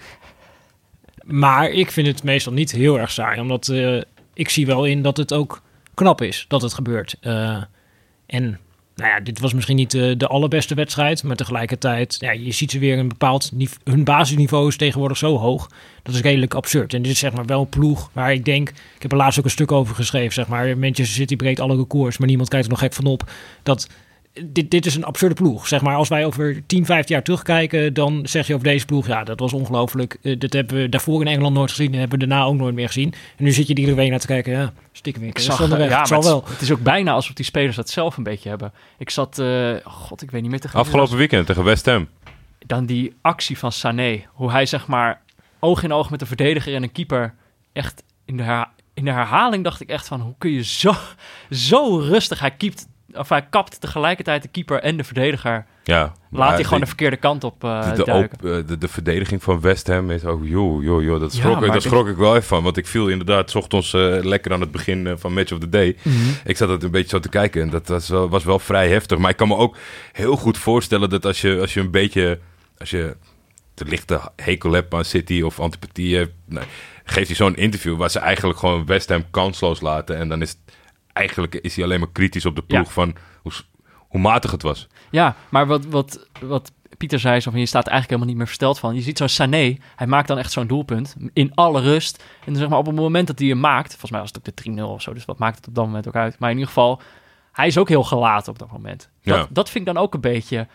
Maar 1.26 1.70
ik 1.70 1.92
vind 1.92 2.08
het 2.08 2.24
meestal 2.24 2.54
niet 2.54 2.72
heel 2.72 3.00
erg 3.00 3.12
saai. 3.12 3.40
Omdat 3.40 3.68
eh, 3.68 4.02
ik 4.34 4.50
zie 4.50 4.66
wel 4.66 4.86
in 4.86 5.02
dat 5.02 5.18
het 5.18 5.34
ook 5.34 5.62
knap 5.94 6.22
is 6.22 6.46
dat 6.48 6.62
het 6.62 6.74
gebeurt. 6.74 7.16
Eh, 7.22 7.64
en 8.26 8.60
nou 8.96 9.10
ja, 9.10 9.20
dit 9.20 9.40
was 9.40 9.54
misschien 9.54 9.76
niet 9.76 9.92
de, 9.92 10.18
de 10.18 10.28
allerbeste 10.28 10.76
wedstrijd. 10.76 11.24
Maar 11.24 11.36
tegelijkertijd, 11.36 12.18
ja, 12.20 12.32
je 12.32 12.52
ziet 12.52 12.72
ze 12.72 12.80
weer 12.80 12.98
een 12.98 13.08
bepaald... 13.08 13.52
Hun 13.84 14.04
basisniveau 14.04 14.68
is 14.68 14.78
tegenwoordig 14.78 15.18
zo 15.18 15.38
hoog. 15.38 15.70
Dat 16.04 16.16
is 16.16 16.22
redelijk 16.22 16.54
absurd. 16.54 16.94
En 16.94 17.02
dit 17.02 17.12
is 17.12 17.20
zeg 17.20 17.34
maar 17.34 17.46
wel 17.46 17.62
een 17.62 17.70
ploeg 17.70 18.10
waar 18.14 18.34
ik 18.34 18.46
denk... 18.46 18.70
Ik 18.70 19.02
heb 19.02 19.12
er 19.12 19.18
laatst 19.18 19.40
ook 19.40 19.46
een 19.46 19.52
stuk 19.52 19.72
over 19.72 19.96
geschreven, 19.96 20.34
zeg 20.34 20.48
maar. 20.48 20.78
Manchester 20.78 21.16
City 21.16 21.36
breekt 21.36 21.60
alle 21.60 21.76
records, 21.76 22.18
maar 22.18 22.28
niemand 22.28 22.50
kijkt 22.50 22.66
er 22.66 22.72
nog 22.72 22.80
gek 22.80 22.94
van 22.94 23.06
op. 23.06 23.32
Dat... 23.64 23.90
Dit, 24.44 24.72
dit 24.72 24.86
is 24.86 24.96
een 24.96 25.04
absurde 25.04 25.36
ploeg. 25.36 25.68
Zeg 25.68 25.82
maar, 25.82 25.96
als 25.96 26.08
wij 26.10 26.26
over 26.26 26.64
10, 26.66 26.86
15 26.86 27.16
jaar 27.16 27.24
terugkijken, 27.24 27.94
dan 27.94 28.22
zeg 28.28 28.48
je 28.48 28.54
over 28.54 28.68
deze 28.68 28.86
ploeg, 28.86 29.08
ja, 29.08 29.24
dat 29.24 29.40
was 29.40 29.54
ongelooflijk. 29.54 30.18
Eh, 30.22 30.40
dat 30.40 30.54
hebben 30.54 30.78
we 30.78 30.90
daarvoor 30.90 31.22
in 31.22 31.28
Engeland 31.28 31.56
nooit 31.56 31.70
gezien 31.70 31.94
en 31.94 32.00
hebben 32.00 32.20
we 32.20 32.28
daarna 32.28 32.44
ook 32.46 32.56
nooit 32.56 32.76
meer 32.76 32.88
gezien. 32.88 33.14
En 33.38 33.44
nu 33.44 33.52
zit 33.52 33.68
je 33.68 33.74
er 33.74 33.80
iedere 33.80 33.98
week 33.98 34.10
naar 34.10 34.20
te 34.20 34.28
kijken, 34.28 34.52
ja, 34.54 34.74
stikken 34.92 35.22
weer. 35.22 35.32
Ik 35.32 35.40
zag, 35.40 35.70
ja, 35.70 36.00
het 36.00 36.08
zal 36.08 36.24
wel. 36.24 36.44
Het, 36.48 36.62
is 36.62 36.72
ook 36.72 36.80
bijna 36.82 37.12
alsof 37.12 37.34
die 37.34 37.46
spelers 37.46 37.76
dat 37.76 37.90
zelf 37.90 38.18
een 38.18 38.24
beetje 38.24 38.50
hebben. 38.50 38.72
Ik 38.98 39.10
zat, 39.10 39.40
eh, 39.40 39.72
god, 39.84 40.22
ik 40.22 40.32
weet 40.32 40.42
niet 40.42 40.52
meer 40.52 40.60
tegen 40.60 40.80
Afgelopen 40.80 41.18
weekend 41.18 41.46
tegen 41.48 41.64
West 41.64 41.86
Ham. 41.86 42.08
dan 42.66 42.86
die 42.86 43.14
actie 43.22 43.58
van 43.58 43.72
Sané. 43.72 44.26
Hoe 44.34 44.52
hij 44.52 44.66
zeg 44.66 44.88
maar 44.88 45.22
oog 45.60 45.84
in 45.84 45.94
oog 45.94 46.10
met 46.10 46.22
een 46.22 46.28
verdediger 46.28 46.76
en 46.76 46.84
een 46.84 46.92
keeper 46.92 47.34
echt 47.74 48.04
in 48.26 48.38
de, 48.38 48.44
her- 48.44 48.68
in 48.94 49.06
de 49.06 49.12
herhaling 49.12 49.64
dacht 49.64 49.82
ik 49.82 49.90
echt 49.90 50.08
van 50.08 50.22
hoe 50.22 50.34
kun 50.38 50.52
je 50.52 50.64
zo, 50.64 50.94
zo 51.52 51.98
rustig. 51.98 52.40
Hij, 52.40 52.52
keept, 52.52 52.88
of 53.18 53.30
hij 53.30 53.45
kapt 53.49 53.82
tegelijkertijd 53.82 54.41
de 54.41 54.47
keeper 54.47 54.80
en 54.82 54.97
de 54.97 55.03
verdediger. 55.03 55.66
Ja, 55.84 56.13
Laat 56.32 56.53
hij 56.53 56.63
gewoon 56.63 56.80
de 56.80 56.86
verkeerde 56.86 57.18
kant 57.18 57.43
op 57.43 57.63
eh, 57.63 57.89
de, 57.89 57.95
de, 57.95 58.03
duiken. 58.03 58.38
op- 58.39 58.45
eh, 58.45 58.68
de, 58.68 58.78
de 58.78 58.88
verdediging 58.88 59.43
van 59.43 59.61
West 59.61 59.88
Ham 59.88 60.11
is 60.11 60.26
ook, 60.26 60.45
joh, 60.45 60.84
joh, 60.84 61.03
joh, 61.03 61.20
dat 61.20 61.34
Ja, 61.34 61.39
schrok, 61.39 61.53
ik, 61.53 61.59
maar 61.59 61.72
dat 61.72 61.82
dit- 61.82 61.91
schrok 61.91 62.07
ik 62.07 62.16
wel 62.18 62.36
even 62.36 62.47
van. 62.47 62.63
Want 62.63 62.78
ik 62.78 62.88
viel 62.88 63.07
inderdaad 63.07 63.55
ochtends 63.55 63.93
eh, 63.93 64.18
lekker 64.22 64.53
aan 64.53 64.61
het 64.61 64.72
begin 64.72 65.16
van 65.18 65.34
Match 65.34 65.51
of 65.51 65.59
the 65.59 65.70
Day. 65.70 65.95
Mhm. 66.01 66.16
Ik 66.45 66.57
zat 66.57 66.70
het 66.70 66.84
een 66.84 66.91
beetje 66.91 67.09
zo 67.09 67.20
te 67.20 67.30
kijken 67.30 67.61
en 67.61 67.70
dat 67.70 67.88
was 67.88 68.09
wel, 68.09 68.30
was 68.30 68.43
wel 68.43 68.59
vrij 68.59 68.89
heftig. 68.89 69.18
Maar 69.18 69.30
ik 69.30 69.38
kan 69.38 69.47
me 69.47 69.55
ook 69.55 69.78
heel 70.11 70.36
goed 70.36 70.57
voorstellen 70.57 71.09
dat 71.09 71.26
als 71.26 71.41
je, 71.41 71.57
als 71.59 71.74
je 71.74 71.80
een 71.80 71.91
beetje, 71.91 72.39
als 72.78 72.89
je 72.89 73.16
de 73.74 73.86
lichte 73.86 74.20
hekel 74.36 74.72
hebt 74.72 74.93
aan 74.93 75.05
City 75.05 75.41
of 75.41 75.59
antipathie 75.59 76.16
hebt, 76.16 76.34
nou, 76.45 76.66
geeft 77.03 77.28
hij 77.28 77.36
zo'n 77.36 77.55
interview 77.55 77.97
waar 77.97 78.09
ze 78.09 78.20
eigenlijk 78.20 78.59
gewoon 78.59 78.86
West 78.86 79.09
Ham 79.09 79.24
kansloos 79.32 79.82
laten. 79.82 80.18
En 80.18 80.30
dan 80.30 80.41
is 80.41 80.49
het, 80.49 80.57
eigenlijk 81.16 81.55
is 81.55 81.76
hij 81.76 81.84
alleen 81.86 81.99
maar 81.99 82.11
kritisch 82.11 82.45
op 82.45 82.55
de 82.55 82.61
ploeg 82.61 82.86
Ja. 82.88 82.91
van 82.91 83.16
hoe, 84.07 84.20
matig 84.22 84.51
het 84.51 84.61
was. 84.61 84.88
Ja, 85.11 85.36
maar 85.49 85.68
wat, 85.68 85.86
wat, 85.86 86.28
wat 86.41 86.72
Pieter 86.97 87.20
zei, 87.20 87.39
zo 87.39 87.51
van, 87.51 87.59
je 87.59 87.66
staat 87.66 87.88
eigenlijk 87.88 88.07
helemaal 88.09 88.28
niet 88.28 88.38
meer 88.38 88.45
versteld 88.45 88.80
van. 88.80 88.95
Je 88.95 89.01
ziet 89.01 89.18
zo'n 89.18 89.30
Sané, 89.30 89.78
hij 89.95 90.07
maakt 90.07 90.28
dan 90.28 90.38
echt 90.38 90.51
zo'n 90.51 90.68
doelpunt 90.68 91.16
in 91.34 91.51
alle 91.55 91.82
rust. 91.82 92.24
En 92.39 92.45
dan 92.45 92.55
zeg 92.55 92.70
maar 92.70 92.78
op 92.78 92.86
het 92.86 92.95
moment 92.95 93.28
dat 93.28 93.39
hij 93.39 93.47
hem 93.47 93.59
maakt, 93.59 93.89
volgens 93.89 94.11
mij 94.11 94.20
was 94.20 94.30
het 94.34 94.38
ook 94.38 94.55
de 94.55 94.72
3-0 94.82 94.84
of 94.84 95.01
zo, 95.01 95.13
dus 95.13 95.26
wat 95.26 95.38
maakt 95.38 95.55
het 95.57 95.68
op 95.68 95.76
dat 95.76 95.86
moment 95.86 96.07
ook 96.07 96.16
uit. 96.16 96.39
Maar 96.39 96.49
in 96.49 96.55
ieder 96.55 96.74
geval, 96.74 97.01
hij 97.51 97.68
is 97.68 97.78
ook 97.78 97.89
heel 97.89 98.03
gelaten 98.03 98.51
op 98.51 98.59
dat 98.59 98.72
moment. 98.72 99.09
Dat, 99.24 99.36
Ja. 99.38 99.47
dat 99.49 99.70
vind 99.70 99.88
ik 99.88 99.93
dan 99.93 100.03
ook 100.03 100.13
een 100.13 100.22
beetje, 100.22 100.68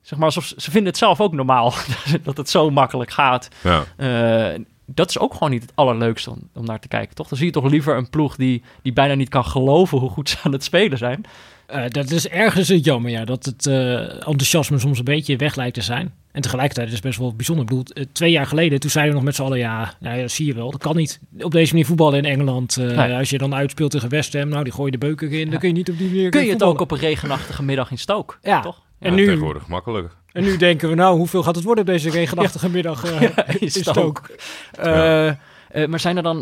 zeg 0.00 0.18
maar, 0.18 0.26
alsof 0.26 0.44
ze, 0.44 0.54
ze 0.58 0.70
vinden 0.70 0.88
het 0.90 0.98
zelf 0.98 1.20
ook 1.20 1.32
normaal 1.32 1.74
dat 2.22 2.36
het 2.36 2.50
zo 2.50 2.70
makkelijk 2.70 3.10
gaat. 3.10 3.48
Ja. 3.62 3.84
Eh, 3.96 4.60
dat 4.86 5.08
is 5.08 5.18
ook 5.18 5.32
gewoon 5.32 5.50
niet 5.50 5.62
het 5.62 5.72
allerleukste 5.74 6.30
om, 6.30 6.38
om 6.54 6.64
naar 6.64 6.80
te 6.80 6.88
kijken, 6.88 7.14
toch? 7.14 7.28
Dan 7.28 7.38
zie 7.38 7.46
je 7.46 7.52
toch 7.52 7.70
liever 7.70 7.96
een 7.96 8.10
ploeg 8.10 8.36
die, 8.36 8.62
die 8.82 8.92
bijna 8.92 9.14
niet 9.14 9.28
kan 9.28 9.44
geloven 9.44 9.98
hoe 9.98 10.10
goed 10.10 10.28
ze 10.28 10.36
aan 10.42 10.52
het 10.52 10.64
spelen 10.64 10.98
zijn. 10.98 11.24
Eh, 11.66 11.84
dat 11.88 12.10
is 12.10 12.28
ergens 12.28 12.68
het 12.68 12.84
jammer, 12.84 13.10
ja. 13.10 13.24
Dat 13.24 13.44
het 13.44 13.66
eh, 13.66 14.00
enthousiasme 14.00 14.78
soms 14.78 14.98
een 14.98 15.04
beetje 15.04 15.36
weg 15.36 15.54
lijkt 15.56 15.74
te 15.74 15.80
zijn. 15.82 16.14
En 16.32 16.42
tegelijkertijd 16.42 16.86
is 16.88 16.92
het 16.94 17.02
best 17.02 17.18
wel 17.18 17.34
bijzonder. 17.34 17.64
Ik 17.64 17.70
bedoel, 17.70 17.84
eh, 17.94 18.04
twee 18.12 18.30
jaar 18.30 18.46
geleden, 18.46 18.80
toen 18.80 18.90
zeiden 18.90 19.12
we 19.14 19.18
nog 19.18 19.28
met 19.28 19.36
z'n 19.36 19.42
allen... 19.42 19.58
Ja, 19.58 19.94
nou 20.00 20.16
ja, 20.16 20.20
dat 20.22 20.30
zie 20.30 20.46
je 20.46 20.54
wel, 20.54 20.70
dat 20.70 20.80
kan 20.82 20.96
niet. 20.96 21.20
Op 21.38 21.50
deze 21.50 21.70
manier 21.72 21.86
voetballen 21.86 22.18
in 22.18 22.24
Engeland. 22.24 22.76
Nee. 22.76 23.14
Als 23.14 23.30
je 23.30 23.38
dan 23.38 23.54
uitspeelt 23.54 23.90
tegen 23.90 24.08
West 24.08 24.32
Ham, 24.32 24.48
nou, 24.48 24.64
die 24.64 24.72
gooi 24.72 24.90
je 24.92 24.98
de 24.98 25.06
beuken 25.06 25.30
in. 25.30 25.50
Dan 25.50 25.58
kun 25.58 25.68
je 25.68 25.74
niet 25.74 25.90
op 25.90 25.98
die 25.98 26.08
manier 26.08 26.30
Kun 26.30 26.40
je 26.40 26.46
het 26.46 26.50
voetballen. 26.62 26.74
ook 26.74 26.80
op 26.80 26.90
een 26.90 26.98
regenachtige 26.98 27.62
middag 27.62 27.90
in 27.90 27.98
Stoke, 27.98 28.34
Ja. 28.42 28.60
toch? 28.60 28.82
En, 28.98 29.10
Ja, 29.10 29.16
nu, 29.16 29.24
tegenwoordig 29.24 29.66
makkelijk. 29.66 30.16
en 30.32 30.42
nu 30.42 30.56
denken 30.56 30.88
we, 30.88 30.94
nou, 30.94 31.16
hoeveel 31.16 31.42
gaat 31.42 31.54
het 31.54 31.64
worden 31.64 31.84
op 31.84 31.90
deze 31.90 32.10
regenachtige 32.10 32.70
middag 32.70 33.04
eh, 33.04 33.22
in 33.54 33.60
in 33.60 33.70
Stoke. 33.70 33.90
Stoke? 33.90 34.36
Eh, 34.82 35.28
eh, 35.28 35.88
maar 35.88 36.00
zijn 36.00 36.16
er 36.16 36.22
dan, 36.22 36.36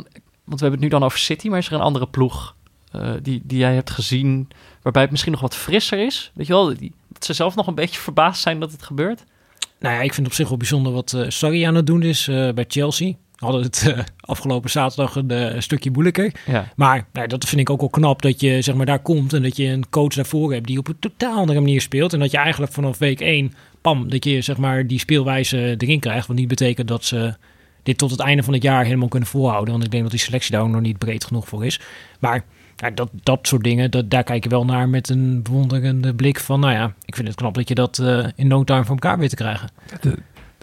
want 0.44 0.60
we 0.60 0.66
hebben 0.66 0.70
het 0.70 0.80
nu 0.80 0.88
dan 0.88 1.02
over 1.04 1.18
City, 1.18 1.48
maar 1.48 1.58
is 1.58 1.66
er 1.66 1.72
een 1.72 1.80
andere 1.80 2.06
ploeg 2.06 2.54
eh, 2.90 3.10
die, 3.22 3.42
die 3.44 3.58
jij 3.58 3.74
hebt 3.74 3.90
gezien, 3.90 4.48
waarbij 4.82 5.02
het 5.02 5.10
misschien 5.10 5.32
nog 5.32 5.40
wat 5.40 5.56
frisser 5.56 5.98
is? 6.06 6.30
Weet 6.34 6.46
je 6.46 6.52
wel, 6.52 6.76
die, 6.76 6.92
dat 7.08 7.24
ze 7.24 7.32
zelf 7.32 7.54
nog 7.54 7.66
een 7.66 7.74
beetje 7.74 8.00
verbaasd 8.00 8.42
zijn 8.42 8.60
dat 8.60 8.72
het 8.72 8.82
gebeurt? 8.82 9.24
Nou 9.78 9.94
ja, 9.94 10.00
ik 10.00 10.14
vind 10.14 10.26
op 10.26 10.32
zich 10.32 10.48
wel 10.48 10.56
bijzonder 10.58 10.92
wat 10.92 11.12
eh 11.12 11.24
Sarri 11.28 11.62
aan 11.62 11.74
het 11.74 11.86
doen 11.86 12.02
is 12.02 12.28
eh, 12.28 12.52
bij 12.52 12.64
Chelsea. 12.68 13.12
We 13.44 13.50
hadden 13.50 13.70
het 13.70 13.94
eh, 13.96 14.04
afgelopen 14.20 14.70
zaterdag 14.70 15.16
een 15.16 15.30
eh, 15.30 15.60
stukje 15.60 15.90
moeilijker. 15.90 16.32
Ja. 16.46 16.72
Maar 16.76 17.06
nou, 17.12 17.26
dat 17.26 17.44
vind 17.44 17.60
ik 17.60 17.70
ook 17.70 17.80
wel 17.80 17.88
knap 17.88 18.22
dat 18.22 18.40
je 18.40 18.62
zeg 18.62 18.74
maar, 18.74 18.86
daar 18.86 18.98
komt 18.98 19.32
en 19.32 19.42
dat 19.42 19.56
je 19.56 19.66
een 19.66 19.88
coach 19.90 20.14
daarvoor 20.14 20.52
hebt 20.52 20.66
die 20.66 20.78
op 20.78 20.88
een 20.88 20.98
totaal 20.98 21.36
andere 21.36 21.60
manier 21.60 21.80
speelt. 21.80 22.12
En 22.12 22.18
dat 22.18 22.30
je 22.30 22.36
eigenlijk 22.36 22.72
vanaf 22.72 22.98
week 22.98 23.20
1, 23.20 23.54
pam, 23.80 24.10
dat 24.10 24.24
je 24.24 24.40
zeg 24.40 24.56
maar, 24.56 24.86
die 24.86 24.98
speelwijze 24.98 25.74
erin 25.78 26.00
krijgt. 26.00 26.26
Wat 26.26 26.36
niet 26.36 26.48
betekent 26.48 26.88
dat 26.88 27.04
ze 27.04 27.34
dit 27.82 27.98
tot 27.98 28.10
het 28.10 28.20
einde 28.20 28.42
van 28.42 28.52
het 28.52 28.62
jaar 28.62 28.84
helemaal 28.84 29.08
kunnen 29.08 29.28
volhouden. 29.28 29.72
Want 29.72 29.84
ik 29.84 29.90
denk 29.90 30.02
dat 30.02 30.12
die 30.12 30.20
selectie 30.20 30.50
daar 30.50 30.62
ook 30.62 30.68
nog 30.68 30.80
niet 30.80 30.98
breed 30.98 31.24
genoeg 31.24 31.48
voor 31.48 31.66
is. 31.66 31.80
Maar 32.20 32.44
ja, 32.76 32.90
dat, 32.90 33.10
dat 33.22 33.46
soort 33.46 33.64
dingen, 33.64 33.90
dat, 33.90 34.10
daar 34.10 34.24
kijk 34.24 34.44
je 34.44 34.50
wel 34.50 34.64
naar 34.64 34.88
met 34.88 35.08
een 35.08 35.42
bewonderende 35.42 36.14
blik 36.14 36.40
van, 36.40 36.60
nou 36.60 36.72
ja, 36.72 36.94
ik 37.04 37.14
vind 37.14 37.28
het 37.28 37.36
knap 37.36 37.54
dat 37.54 37.68
je 37.68 37.74
dat 37.74 37.98
eh, 37.98 38.26
in 38.34 38.46
no 38.46 38.64
time 38.64 38.84
voor 38.84 38.94
elkaar 38.94 39.18
weet 39.18 39.30
te 39.30 39.36
krijgen. 39.36 39.68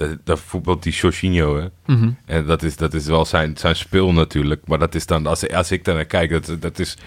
Dat, 0.07 0.17
dat 0.23 0.39
voetbalt 0.39 0.83
die 0.83 0.93
Jorginho, 0.93 1.57
hè. 1.57 1.67
Mhm. 1.85 2.11
En 2.25 2.45
dat 2.45 2.63
is, 2.63 2.75
dat 2.75 2.93
is 2.93 3.05
wel 3.05 3.25
zijn, 3.25 3.57
zijn 3.57 3.75
speel 3.75 4.13
natuurlijk. 4.13 4.67
Maar 4.67 4.79
dat 4.79 4.95
is 4.95 5.05
dan, 5.05 5.27
als, 5.27 5.49
als 5.49 5.71
ik 5.71 5.83
daar 5.83 5.95
naar 5.95 6.05
kijk, 6.05 6.29
dat, 6.29 6.61
dat 6.61 6.79
is 6.79 6.97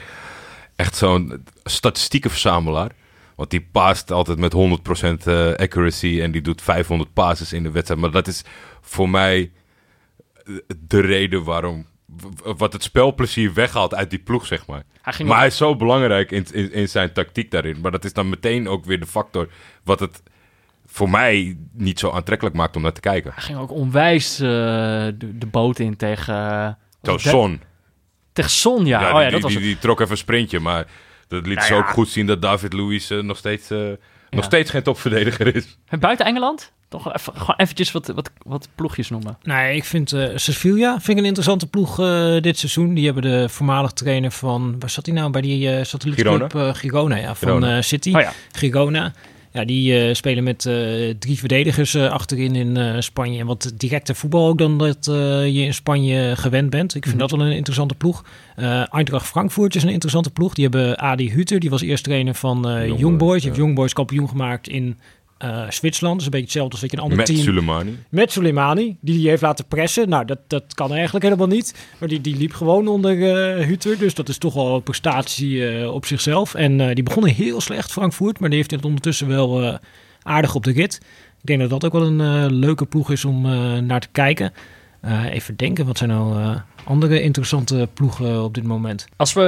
echt 0.77 0.97
zo'n 0.97 1.45
statistiekenverzamelaar. 1.65 2.91
Want 3.35 3.51
die 3.51 3.69
paast 3.73 4.11
altijd 4.11 4.39
met 4.39 4.55
100% 4.55 4.57
eh, 5.25 5.55
accuracy 5.55 6.21
en 6.23 6.33
die 6.33 6.41
doet 6.41 6.63
500 6.63 7.13
passes 7.13 7.53
in 7.53 7.63
de 7.63 7.71
wedstrijd. 7.71 8.01
Maar 8.01 8.11
dat 8.11 8.27
is 8.27 8.45
voor 8.81 9.11
mij 9.11 9.51
de 10.79 11.01
reden 11.01 11.45
waarom, 11.45 11.87
wat 12.57 12.73
het 12.73 12.83
spelplezier 12.83 13.55
weghaalt 13.55 13.95
uit 13.95 14.11
die 14.11 14.19
ploeg, 14.19 14.47
zeg 14.47 14.67
maar. 14.67 14.83
Hij 15.03 15.27
Maar 15.27 15.39
hij 15.39 15.47
is 15.47 15.57
zo 15.57 15.77
belangrijk 15.77 16.31
in, 16.31 16.47
in, 16.53 16.73
in 16.73 16.89
zijn 16.89 17.13
tactiek 17.13 17.51
daarin. 17.51 17.81
Maar 17.81 17.91
dat 17.91 18.05
is 18.05 18.13
dan 18.13 18.29
meteen 18.29 18.69
ook 18.69 18.85
weer 18.85 19.01
de 19.01 19.07
factor 19.07 19.49
wat 19.85 20.01
het 20.01 20.23
voor 20.95 21.11
mij 21.11 21.57
niet 21.73 21.99
zo 21.99 22.11
aantrekkelijk 22.11 22.57
maakt 22.57 22.77
om 22.77 22.83
naar 22.83 22.93
te 22.93 23.01
kijken. 23.01 23.33
hij 23.35 23.43
ging 23.43 23.59
ook 23.59 23.71
onwijs 23.71 24.41
eh, 24.41 24.49
de, 24.49 25.39
de 25.39 25.47
boot 25.47 25.79
in 25.79 25.97
tegen... 25.97 26.35
het 27.03 27.21
Son. 27.21 27.61
Tegen 28.33 28.51
Son, 28.51 28.87
ja. 28.87 29.01
Ja, 29.01 29.09
oh 29.09 29.15
die, 29.15 29.25
ja, 29.25 29.31
dat 29.31 29.33
die, 29.33 29.41
was 29.41 29.51
die, 29.53 29.61
het. 29.61 29.71
die 29.71 29.79
trok 29.79 30.01
even 30.01 30.11
een 30.13 30.17
sprintje, 30.19 30.61
maar 30.61 30.87
dat 31.29 31.47
liet 31.47 31.55
Nou 31.57 31.67
ze 31.69 31.75
ja. 31.75 31.79
ook 31.81 31.89
goed 31.89 32.09
zien 32.09 32.27
dat 32.27 32.43
David 32.43 32.73
Luiz 32.73 33.11
eh, 33.11 33.19
nog, 33.23 33.37
steeds, 33.37 33.69
Ja. 33.69 33.97
nog 34.31 34.45
steeds 34.45 34.71
geen 34.71 34.83
topverdediger 34.83 35.55
is. 35.57 35.79
En 35.89 35.99
buiten 36.01 36.27
Engeland? 36.27 36.73
Toch 36.89 37.15
even, 37.15 37.33
gewoon 37.37 37.57
eventjes 37.57 37.93
wat, 37.93 38.07
wat, 38.07 38.31
wat 38.43 38.69
ploegjes 38.75 39.11
noemen. 39.11 39.39
Nee, 39.43 39.77
ik 39.77 39.85
vind 39.85 40.09
Sevilla 40.35 40.91
vind 40.93 41.09
ik 41.09 41.17
een 41.17 41.25
interessante 41.25 41.67
ploeg 41.67 42.01
eh, 42.01 42.41
dit 42.41 42.59
seizoen. 42.59 42.95
Die 42.95 43.05
hebben 43.05 43.23
de 43.23 43.49
voormalig 43.49 43.93
trainer 43.93 44.31
van, 44.31 44.77
waar 44.79 44.91
zat 44.91 45.07
hij 45.07 45.15
nou? 45.15 45.31
Bij 45.31 45.41
die 45.41 45.71
eh 45.77 45.85
satellietclub 45.85 46.55
eh, 46.55 46.75
Girona, 46.75 47.17
ja, 47.17 47.35
van 47.35 47.49
Girona. 47.49 47.77
eh, 47.77 47.83
City. 47.83 48.15
Oh 48.15 48.21
ja. 48.21 48.33
Girona. 48.53 49.13
Ja, 49.55 49.65
die 49.65 49.99
eh, 49.99 50.15
spelen 50.15 50.45
met 50.45 50.67
eh, 50.67 50.75
drie 51.19 51.39
verdedigers 51.39 51.95
eh, 51.95 52.11
achterin 52.11 52.55
in 52.55 53.03
Spanje. 53.03 53.39
En 53.41 53.47
wat 53.47 53.73
directer 53.77 54.15
voetbal 54.15 54.49
ook 54.49 54.59
dan 54.59 54.79
dat 54.79 55.05
je 55.05 55.63
in 55.65 55.75
Spanje 55.75 56.37
gewend 56.37 56.71
bent. 56.71 56.95
Ik 56.95 57.03
vind 57.03 57.17
Mhm. 57.17 57.29
dat 57.29 57.39
wel 57.39 57.47
een 57.47 57.57
interessante 57.57 57.95
ploeg. 57.95 58.25
Eintracht 58.91 59.27
Frankfurt 59.27 59.75
is 59.75 59.83
een 59.83 59.89
interessante 59.89 60.31
ploeg. 60.31 60.55
Die 60.55 60.65
hebben 60.65 60.99
Adi 60.99 61.31
Hutter, 61.31 61.61
die 61.61 61.71
was 61.71 61.83
eerst 61.83 62.05
trainer 62.05 62.35
van 62.35 62.61
Young 62.99 63.19
Boys. 63.19 63.41
Die 63.41 63.51
heeft. 63.51 63.63
Young 63.63 63.75
Boys 63.75 63.93
kampioen 63.93 64.29
gemaakt 64.29 64.69
in 64.69 64.97
eh, 65.45 65.71
Zwitserland. 65.71 66.21
Is 66.21 66.25
een 66.25 66.31
beetje 66.31 66.47
hetzelfde 66.47 66.73
als 66.73 66.81
dat 66.81 66.91
je 66.91 66.97
een 66.97 67.03
ander 67.03 67.19
Met 67.19 67.27
team... 67.27 67.39
Soleimani. 67.39 67.99
Met 68.09 68.33
Soleimani, 68.33 68.97
die 69.01 69.19
die 69.19 69.29
heeft 69.29 69.43
laten 69.43 69.67
pressen. 69.67 70.09
Nou, 70.09 70.25
dat, 70.25 70.39
dat 70.47 70.75
kan 70.75 70.93
eigenlijk 70.93 71.25
helemaal 71.25 71.47
niet. 71.47 71.75
Maar 71.99 72.09
die, 72.09 72.21
die 72.21 72.37
liep 72.37 72.53
gewoon 72.53 72.89
onder 72.89 73.23
eh 73.59 73.67
Hutter. 73.67 73.99
Dus 73.99 74.15
dat 74.15 74.29
is 74.29 74.39
toch 74.39 74.55
wel 74.55 74.75
een 74.75 74.83
prestatie 74.83 75.69
eh, 75.69 75.95
op 75.95 76.07
zichzelf. 76.07 76.55
En 76.55 76.95
die 76.95 77.03
begonnen 77.03 77.35
heel 77.35 77.61
slecht, 77.61 77.93
Frankfurt. 77.93 78.41
Maar 78.41 78.49
die 78.49 78.59
heeft 78.59 78.71
het 78.71 78.85
ondertussen 78.85 79.29
wel 79.29 79.79
aardig 80.23 80.55
op 80.55 80.65
de 80.65 80.73
rit. 80.73 80.95
Ik 81.41 81.47
denk 81.47 81.61
dat 81.61 81.71
dat 81.71 81.85
ook 81.85 81.93
wel 81.93 82.07
een 82.07 82.53
leuke 82.53 82.87
ploeg 82.87 83.11
is 83.11 83.25
om 83.25 83.43
naar 83.87 84.01
te 84.01 84.09
kijken. 84.13 84.53
Eh, 85.05 85.25
even 85.33 85.57
denken, 85.57 85.87
wat 85.87 85.99
zijn 85.99 86.11
nou 86.11 86.41
eh, 86.43 86.57
andere 86.85 87.21
interessante 87.23 87.89
ploegen 87.95 88.43
op 88.45 88.55
dit 88.55 88.65
moment? 88.65 89.07
Als 89.17 89.33
we, 89.33 89.43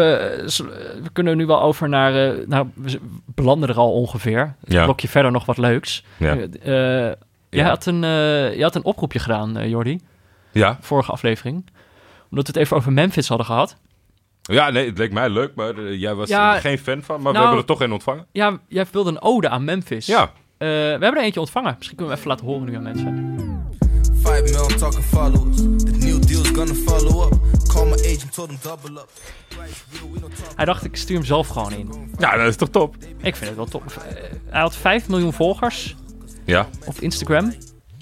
we 1.02 1.10
kunnen 1.12 1.36
nu 1.36 1.46
wel 1.46 1.62
over 1.62 1.88
naar, 1.88 2.14
eh, 2.30 2.46
nou, 2.46 2.68
we 2.74 3.00
belanden 3.34 3.68
er 3.68 3.76
al 3.76 3.92
ongeveer. 3.92 4.40
Een 4.40 4.54
Ja. 4.74 4.84
blokje 4.84 5.08
verder 5.08 5.32
nog 5.32 5.44
wat 5.46 5.56
leuks. 5.58 6.04
Ja. 6.16 6.34
Jij 7.50 7.64
Ja. 7.64 7.68
had 7.68 7.86
een, 7.86 8.04
eh, 8.04 8.56
je 8.56 8.62
had 8.62 8.74
een 8.74 8.84
oproepje 8.84 9.18
gedaan, 9.18 9.56
eh, 9.56 9.68
Jordi, 9.68 10.00
Ja. 10.52 10.78
vorige 10.80 11.12
aflevering. 11.12 11.54
Omdat 12.30 12.46
we 12.46 12.52
het 12.52 12.56
even 12.56 12.76
over 12.76 12.92
Memphis 12.92 13.28
hadden 13.28 13.46
gehad. 13.46 13.76
ja, 14.42 14.70
nee, 14.70 14.86
het 14.86 14.98
leek 14.98 15.12
mij 15.12 15.30
leuk, 15.30 15.54
maar 15.54 15.92
jij 15.92 16.14
was 16.14 16.28
Ja, 16.28 16.54
er 16.54 16.60
geen 16.60 16.78
fan 16.78 17.02
van. 17.02 17.14
Maar 17.22 17.32
nou- 17.32 17.34
we 17.34 17.40
hebben 17.40 17.58
er 17.58 17.64
toch 17.64 17.80
een 17.80 17.92
ontvangen. 17.92 18.26
Ja, 18.32 18.58
jij 18.68 18.84
wilde 18.92 19.10
een 19.10 19.22
ode 19.22 19.48
aan 19.48 19.64
Memphis. 19.64 20.06
Ja, 20.06 20.30
Eh, 20.58 20.68
we 20.68 20.74
hebben 20.74 21.16
er 21.16 21.22
eentje 21.22 21.40
ontvangen. 21.40 21.74
Misschien 21.76 21.96
kunnen 21.96 22.16
we 22.16 22.20
hem 22.22 22.30
even 22.32 22.46
laten 22.46 22.46
horen 22.46 22.70
nu 22.70 22.76
aan 22.76 22.94
mensen. 22.94 23.55
Mil, 24.42 24.66
talking 24.78 25.04
followers. 25.04 25.56
The 25.56 25.96
new 25.98 26.20
deal's 26.26 26.48
gonna 26.50 26.74
follow 26.74 27.26
up. 27.26 27.38
Call 27.68 27.84
my 27.86 27.92
agent, 27.94 28.32
told 28.34 28.48
him 28.50 28.58
double 28.62 29.00
up. 29.00 29.08
Hij 30.56 30.64
dacht, 30.64 30.84
ik 30.84 30.96
stuur 30.96 31.16
hem 31.16 31.24
zelf 31.24 31.48
gewoon 31.48 31.72
in. 31.72 32.10
Ja, 32.18 32.36
dat 32.36 32.46
is 32.46 32.56
toch 32.56 32.68
top? 32.68 32.94
Ik 33.22 33.36
vind 33.36 33.46
het 33.46 33.56
wel 33.56 33.66
top. 33.66 33.82
Hij 34.50 34.60
had 34.60 34.76
5 34.76 35.08
miljoen 35.08 35.32
volgers 35.32 35.94
Ja. 36.44 36.68
op 36.86 36.94
Instagram. 37.00 37.52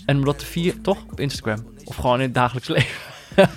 En 0.06 0.16
omdat 0.16 0.40
de 0.40 0.46
vier, 0.46 0.80
toch? 0.80 0.98
Op 1.10 1.20
Instagram. 1.20 1.66
Of 1.84 1.96
gewoon 1.96 2.16
in 2.16 2.20
het 2.24 2.34
dagelijks 2.34 2.68
leven. 2.68 2.88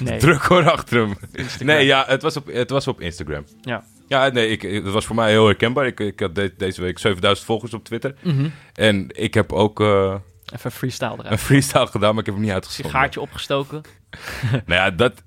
nee. 0.00 0.18
Druk 0.18 0.42
hoor 0.42 0.70
achter 0.70 0.98
hem. 1.00 1.16
Instagram. 1.32 1.66
Nee, 1.66 1.86
ja, 1.86 2.04
het 2.06 2.22
was 2.22 2.36
op, 2.36 2.46
het 2.46 2.70
was 2.70 2.88
op 2.88 3.00
Instagram. 3.00 3.44
Ja. 3.60 3.84
Ja, 4.08 4.28
nee, 4.28 4.48
ik, 4.48 4.62
het 4.62 4.92
was 4.92 5.04
voor 5.06 5.16
mij 5.16 5.30
heel 5.30 5.46
herkenbaar. 5.46 5.86
Ik, 5.86 6.00
ik 6.00 6.20
had 6.20 6.34
de- 6.34 6.54
deze 6.56 6.80
week 6.80 6.98
7000 6.98 7.46
volgers 7.46 7.74
op 7.74 7.84
Twitter. 7.84 8.14
Mhm. 8.22 8.48
En 8.74 9.06
ik 9.08 9.34
heb 9.34 9.52
ook 9.52 9.80
eh, 9.80 10.14
Even 10.54 10.70
freestyle 10.72 11.12
een 11.12 11.20
eruit. 11.20 11.40
freestyle 11.40 11.86
gedaan, 11.86 12.10
maar 12.10 12.18
ik 12.20 12.26
heb 12.26 12.34
hem 12.34 12.44
niet 12.44 12.52
uitgezonden. 12.52 12.90
Sigaartje 12.92 13.20
opgestoken. 13.20 13.82
Nou 14.50 14.62
ja, 14.66 14.90
dat... 14.90 15.22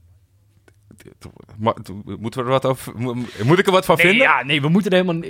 Maar, 1.57 1.73
moeten 2.19 2.39
we 2.39 2.45
er 2.45 2.51
wat 2.51 2.65
over... 2.65 2.93
mo- 2.99 3.15
Moet 3.43 3.59
ik 3.59 3.65
er 3.65 3.71
wat 3.71 3.85
van 3.85 3.95
Nee, 3.95 4.05
vinden? 4.05 4.27
ja, 4.27 4.43
nee, 4.43 4.61
we 4.61 4.67
moeten 4.69 4.91
er 4.91 5.05
helemaal... 5.05 5.29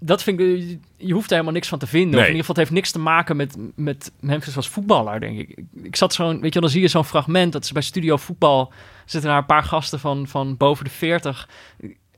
Dat 0.00 0.22
vind 0.22 0.40
ik... 0.40 0.78
Je 0.96 1.12
hoeft 1.12 1.26
er 1.26 1.32
helemaal 1.32 1.52
niks 1.52 1.68
van 1.68 1.78
te 1.78 1.86
vinden. 1.86 2.14
Of 2.14 2.26
in 2.26 2.32
ieder 2.32 2.44
geval, 2.44 2.54
het 2.54 2.56
heeft 2.64 2.70
niks 2.70 2.90
te 2.90 2.98
maken 2.98 3.36
met, 3.36 3.56
met 3.74 4.12
Memphis 4.20 4.56
als 4.56 4.68
voetballer, 4.68 5.20
denk 5.20 5.38
ik. 5.38 5.62
Ik, 5.82 5.96
zat 5.96 6.14
zo'n... 6.14 6.32
Weet 6.40 6.42
je 6.54 6.60
wel, 6.60 6.62
dan 6.62 6.70
zie 6.70 6.80
je 6.80 6.88
zo'n 6.88 7.04
fragment. 7.04 7.52
Dat 7.52 7.64
is 7.64 7.72
bij 7.72 7.82
Studio 7.82 8.16
Voetbal. 8.16 8.72
Zitten 9.04 9.30
daar 9.30 9.38
een 9.38 9.46
paar 9.46 9.62
gasten 9.64 10.00
van, 10.00 10.26
van 10.28 10.56
boven 10.56 10.84
de 10.84 10.90
40. 10.90 11.48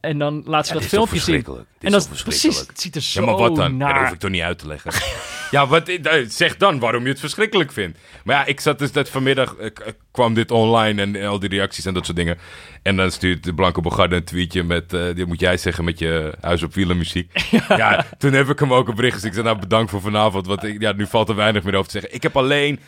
En 0.00 0.18
dan 0.18 0.42
laat 0.46 0.66
ze 0.66 0.72
dat 0.72 0.84
filmpje 0.84 1.18
zien. 1.18 1.44
En 1.80 1.90
dat 1.90 2.08
is 2.12 2.22
precies... 2.22 2.58
Het 2.66 2.80
ziet 2.80 2.96
er 2.96 3.02
zo 3.02 3.20
Ja, 3.20 3.26
maar 3.26 3.36
wat 3.36 3.56
dan? 3.56 3.70
Ja, 3.70 3.76
naar... 3.76 3.92
dat 3.94 4.02
hoef 4.02 4.12
ik 4.12 4.18
toch 4.18 4.30
niet 4.30 4.42
uit 4.42 4.58
te 4.58 4.66
leggen. 4.66 4.92
ja, 5.50 5.66
wat, 5.66 5.88
eh, 5.88 6.24
zeg 6.28 6.56
dan 6.56 6.78
waarom 6.78 7.02
je 7.02 7.08
het 7.08 7.20
verschrikkelijk 7.20 7.72
vindt. 7.72 7.98
Maar 8.24 8.36
ja, 8.36 8.44
ik 8.44 8.60
zat 8.60 8.78
dus 8.78 8.92
dat 8.92 9.08
vanmiddag, 9.08 9.56
eh, 9.56 9.70
kwam 10.10 10.34
dit 10.34 10.50
online 10.50 11.02
en, 11.02 11.16
en 11.16 11.28
al 11.28 11.38
die 11.38 11.48
reacties 11.48 11.84
en 11.84 11.94
dat 11.94 12.04
soort 12.04 12.16
dingen. 12.16 12.38
En 12.82 12.96
dan 12.96 13.10
stuurt 13.10 13.44
de 13.44 13.54
Blanco 13.54 13.80
Bogarde 13.80 14.16
een 14.16 14.24
tweetje 14.24 14.62
met, 14.62 14.92
eh 14.92 15.14
dit 15.14 15.26
moet 15.26 15.40
jij 15.40 15.56
zeggen 15.56 15.84
met 15.84 15.98
je 15.98 16.34
huis 16.40 16.62
op 16.62 16.74
wielen 16.74 16.96
muziek. 16.96 17.32
Ja. 17.68 18.06
toen 18.18 18.32
heb 18.32 18.48
ik 18.48 18.58
hem 18.58 18.72
ook 18.72 18.88
een 18.88 18.94
bericht 18.94 19.14
gezien. 19.14 19.28
Ik 19.28 19.34
zei, 19.34 19.46
nou 19.46 19.58
bedankt 19.58 19.90
voor 19.90 20.00
vanavond, 20.00 20.46
want 20.46 20.64
ik, 20.64 20.80
ja, 20.80 20.92
nu 20.92 21.06
valt 21.06 21.28
er 21.28 21.34
weinig 21.34 21.62
meer 21.62 21.74
over 21.74 21.90
te 21.90 21.98
zeggen. 21.98 22.14
Ik 22.14 22.22
heb 22.22 22.36
alleen 22.36 22.80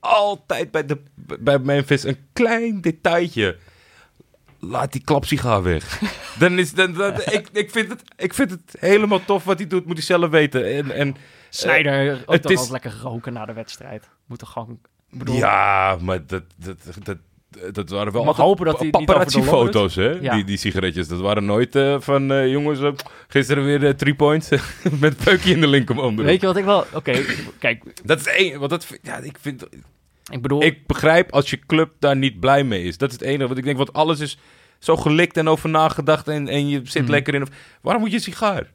altijd 0.00 0.70
bij, 0.70 0.86
de, 0.86 0.98
bij 1.40 1.58
Memphis 1.58 2.04
een 2.04 2.18
klein 2.32 2.80
detailtje. 2.80 3.56
Laat 4.58 4.92
die 4.92 5.04
klapsigaar 5.04 5.62
weg. 5.62 6.00
dan 6.38 6.58
is, 6.58 6.72
dan, 6.72 6.92
dan, 6.92 7.12
ik, 7.12 7.48
ik, 7.52 7.70
vind 7.70 7.88
het, 7.88 8.02
ik 8.16 8.34
vind 8.34 8.50
het 8.50 8.76
helemaal 8.78 9.24
tof 9.24 9.44
wat 9.44 9.58
hij 9.58 9.66
doet, 9.66 9.86
moet 9.86 9.96
hij 9.96 10.04
zelf 10.04 10.30
weten. 10.30 10.76
En, 10.76 10.90
en, 10.90 11.16
Snijder 11.50 12.12
ook 12.26 12.32
het 12.32 12.42
toch 12.42 12.50
is- 12.52 12.58
altijd 12.58 12.82
lekker 12.84 13.00
roken 13.02 13.32
na 13.32 13.44
de 13.46 13.52
wedstrijd. 13.52 14.08
Moet 14.26 14.38
toch 14.38 14.52
gewoon... 14.52 14.78
bedoel, 15.10 15.36
ja, 15.36 15.96
maar 16.00 16.26
dat, 16.26 16.42
dat, 16.56 16.76
dat, 17.04 17.16
dat 17.74 17.88
waren 17.90 18.12
wel 18.12 18.34
hopen 18.34 18.66
dat 18.66 18.78
de 18.78 18.90
paparazzi-foto's, 18.90 19.94
hè? 19.94 20.08
Ja. 20.10 20.34
Die, 20.34 20.44
die 20.44 20.56
sigaretjes. 20.56 21.08
Dat 21.08 21.20
waren 21.20 21.44
nooit 21.44 21.76
eh, 21.76 21.96
van, 22.00 22.32
eh, 22.32 22.50
jongens, 22.50 22.80
eh, 22.80 22.92
gisteren 23.28 23.64
weer 23.64 23.86
eh, 23.86 23.92
three 23.92 24.14
points 24.14 24.48
met 25.00 25.16
peukje 25.24 25.52
in 25.52 25.60
de 25.60 25.66
linkerhand. 25.66 26.20
Weet 26.20 26.40
je 26.40 26.46
wat 26.46 26.56
ik 26.56 26.64
wel... 26.64 26.84
Oké, 26.94 27.24
kijk, 27.58 28.06
Dat 28.06 28.20
is 28.20 28.26
één, 28.26 28.58
want 28.58 28.70
dat, 28.70 28.86
ja, 29.02 29.16
ik 29.16 29.36
vind, 29.40 29.66
ik 30.30 30.42
bedoel... 30.42 30.62
ik 30.62 30.86
begrijp 30.86 31.32
als 31.32 31.50
je 31.50 31.58
club 31.66 31.92
daar 31.98 32.16
niet 32.16 32.40
blij 32.40 32.64
mee 32.64 32.82
is. 32.82 32.98
Dat 32.98 33.08
is 33.08 33.14
het 33.14 33.24
enige 33.24 33.48
wat 33.48 33.58
ik 33.58 33.64
denk, 33.64 33.76
want 33.76 33.92
alles 33.92 34.20
is 34.20 34.38
zo 34.78 34.96
gelikt 34.96 35.36
en 35.36 35.48
over 35.48 35.68
nagedacht 35.68 36.28
en, 36.28 36.48
en 36.48 36.68
je 36.68 36.80
zit 36.84 37.02
Mhm. 37.02 37.10
lekker 37.10 37.34
in. 37.34 37.46
Waarom 37.80 38.02
moet 38.02 38.10
je 38.10 38.16
een 38.16 38.22
sigaar? 38.22 38.70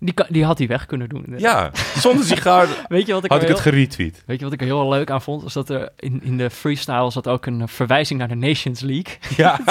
Die, 0.00 0.14
kan- 0.14 0.26
die 0.28 0.44
had 0.44 0.58
hij 0.58 0.66
weg 0.66 0.86
kunnen 0.86 1.08
doen. 1.08 1.24
Ja, 1.36 1.70
zonder 1.96 2.24
sigaar 2.24 2.68
Weet 2.88 3.06
je 3.06 3.12
wat 3.12 3.24
ik 3.24 3.30
had 3.30 3.42
ik 3.42 3.48
het 3.48 3.60
geretweet. 3.60 4.22
Weet 4.26 4.38
je 4.38 4.44
wat 4.44 4.52
ik 4.54 4.60
er 4.60 4.66
heel 4.66 4.88
leuk 4.88 5.10
aan 5.10 5.22
vond? 5.22 5.42
Was 5.42 5.52
dat 5.52 5.68
er 5.70 5.88
in, 5.96 6.20
in 6.24 6.36
de 6.36 6.50
freestyle 6.50 7.10
zat 7.10 7.28
ook 7.28 7.46
een 7.46 7.60
eh, 7.60 7.66
verwijzing 7.68 8.18
naar 8.18 8.28
de 8.28 8.34
Nations 8.34 8.80
League. 8.80 9.16
Ja, 9.36 9.60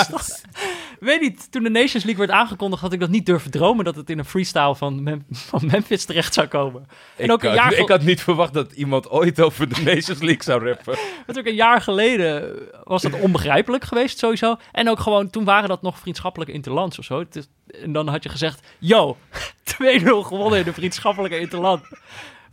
Weet 1.00 1.22
niet, 1.22 1.52
toen 1.52 1.64
de 1.64 1.70
Nations 1.70 2.04
League 2.04 2.26
werd 2.28 2.32
aangekondigd, 2.40 2.82
had 2.82 2.94
ik 2.94 3.00
dat 3.00 3.10
niet 3.10 3.26
durven 3.26 3.52
dromen 3.52 3.86
dat 3.86 3.96
het 3.96 4.10
in 4.10 4.20
een 4.20 4.26
freestyle 4.26 4.76
van, 4.76 5.04
Mem- 5.04 5.26
van 5.32 5.62
Memphis 5.72 6.06
terecht 6.06 6.34
zou 6.34 6.48
komen. 6.48 6.88
En 7.16 7.26
ik, 7.26 7.32
ook 7.32 7.44
een, 7.44 7.50
had, 7.50 7.58
jaar 7.58 7.74
ik 7.74 7.88
had 7.90 8.02
niet 8.04 8.22
verwacht 8.22 8.54
dat 8.54 8.72
iemand 8.72 9.10
ooit 9.10 9.42
over 9.42 9.70
de 9.70 9.82
Nations 9.84 10.20
League 10.22 10.44
zou 10.44 10.66
rappen. 10.68 10.98
want 11.26 11.40
ook 11.40 11.46
een 11.46 11.56
jaar 11.56 11.82
geleden 11.82 12.54
was 12.84 13.02
dat 13.02 13.20
onbegrijpelijk 13.20 13.84
geweest 13.84 14.18
sowieso. 14.20 14.56
En 14.72 14.90
ook 14.90 15.00
gewoon, 15.00 15.30
toen 15.30 15.44
waren 15.44 15.70
dat 15.70 15.82
nog 15.82 16.00
vriendschappelijke 16.00 16.54
interlands 16.54 17.00
of 17.00 17.06
zo. 17.06 17.20
Het 17.20 17.36
is- 17.36 17.48
en 17.84 17.92
dan 17.94 18.08
had 18.08 18.24
je 18.24 18.30
gezegd, 18.30 18.60
yo, 18.80 19.18
2-0 19.74 19.78
gewonnen 20.04 20.60
in 20.60 20.66
de 20.66 20.74
vriendschappelijke 20.74 21.40
interland. 21.40 21.82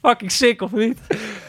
Fucking 0.03 0.33
sick 0.33 0.63
of 0.63 0.73
niet? 0.73 0.99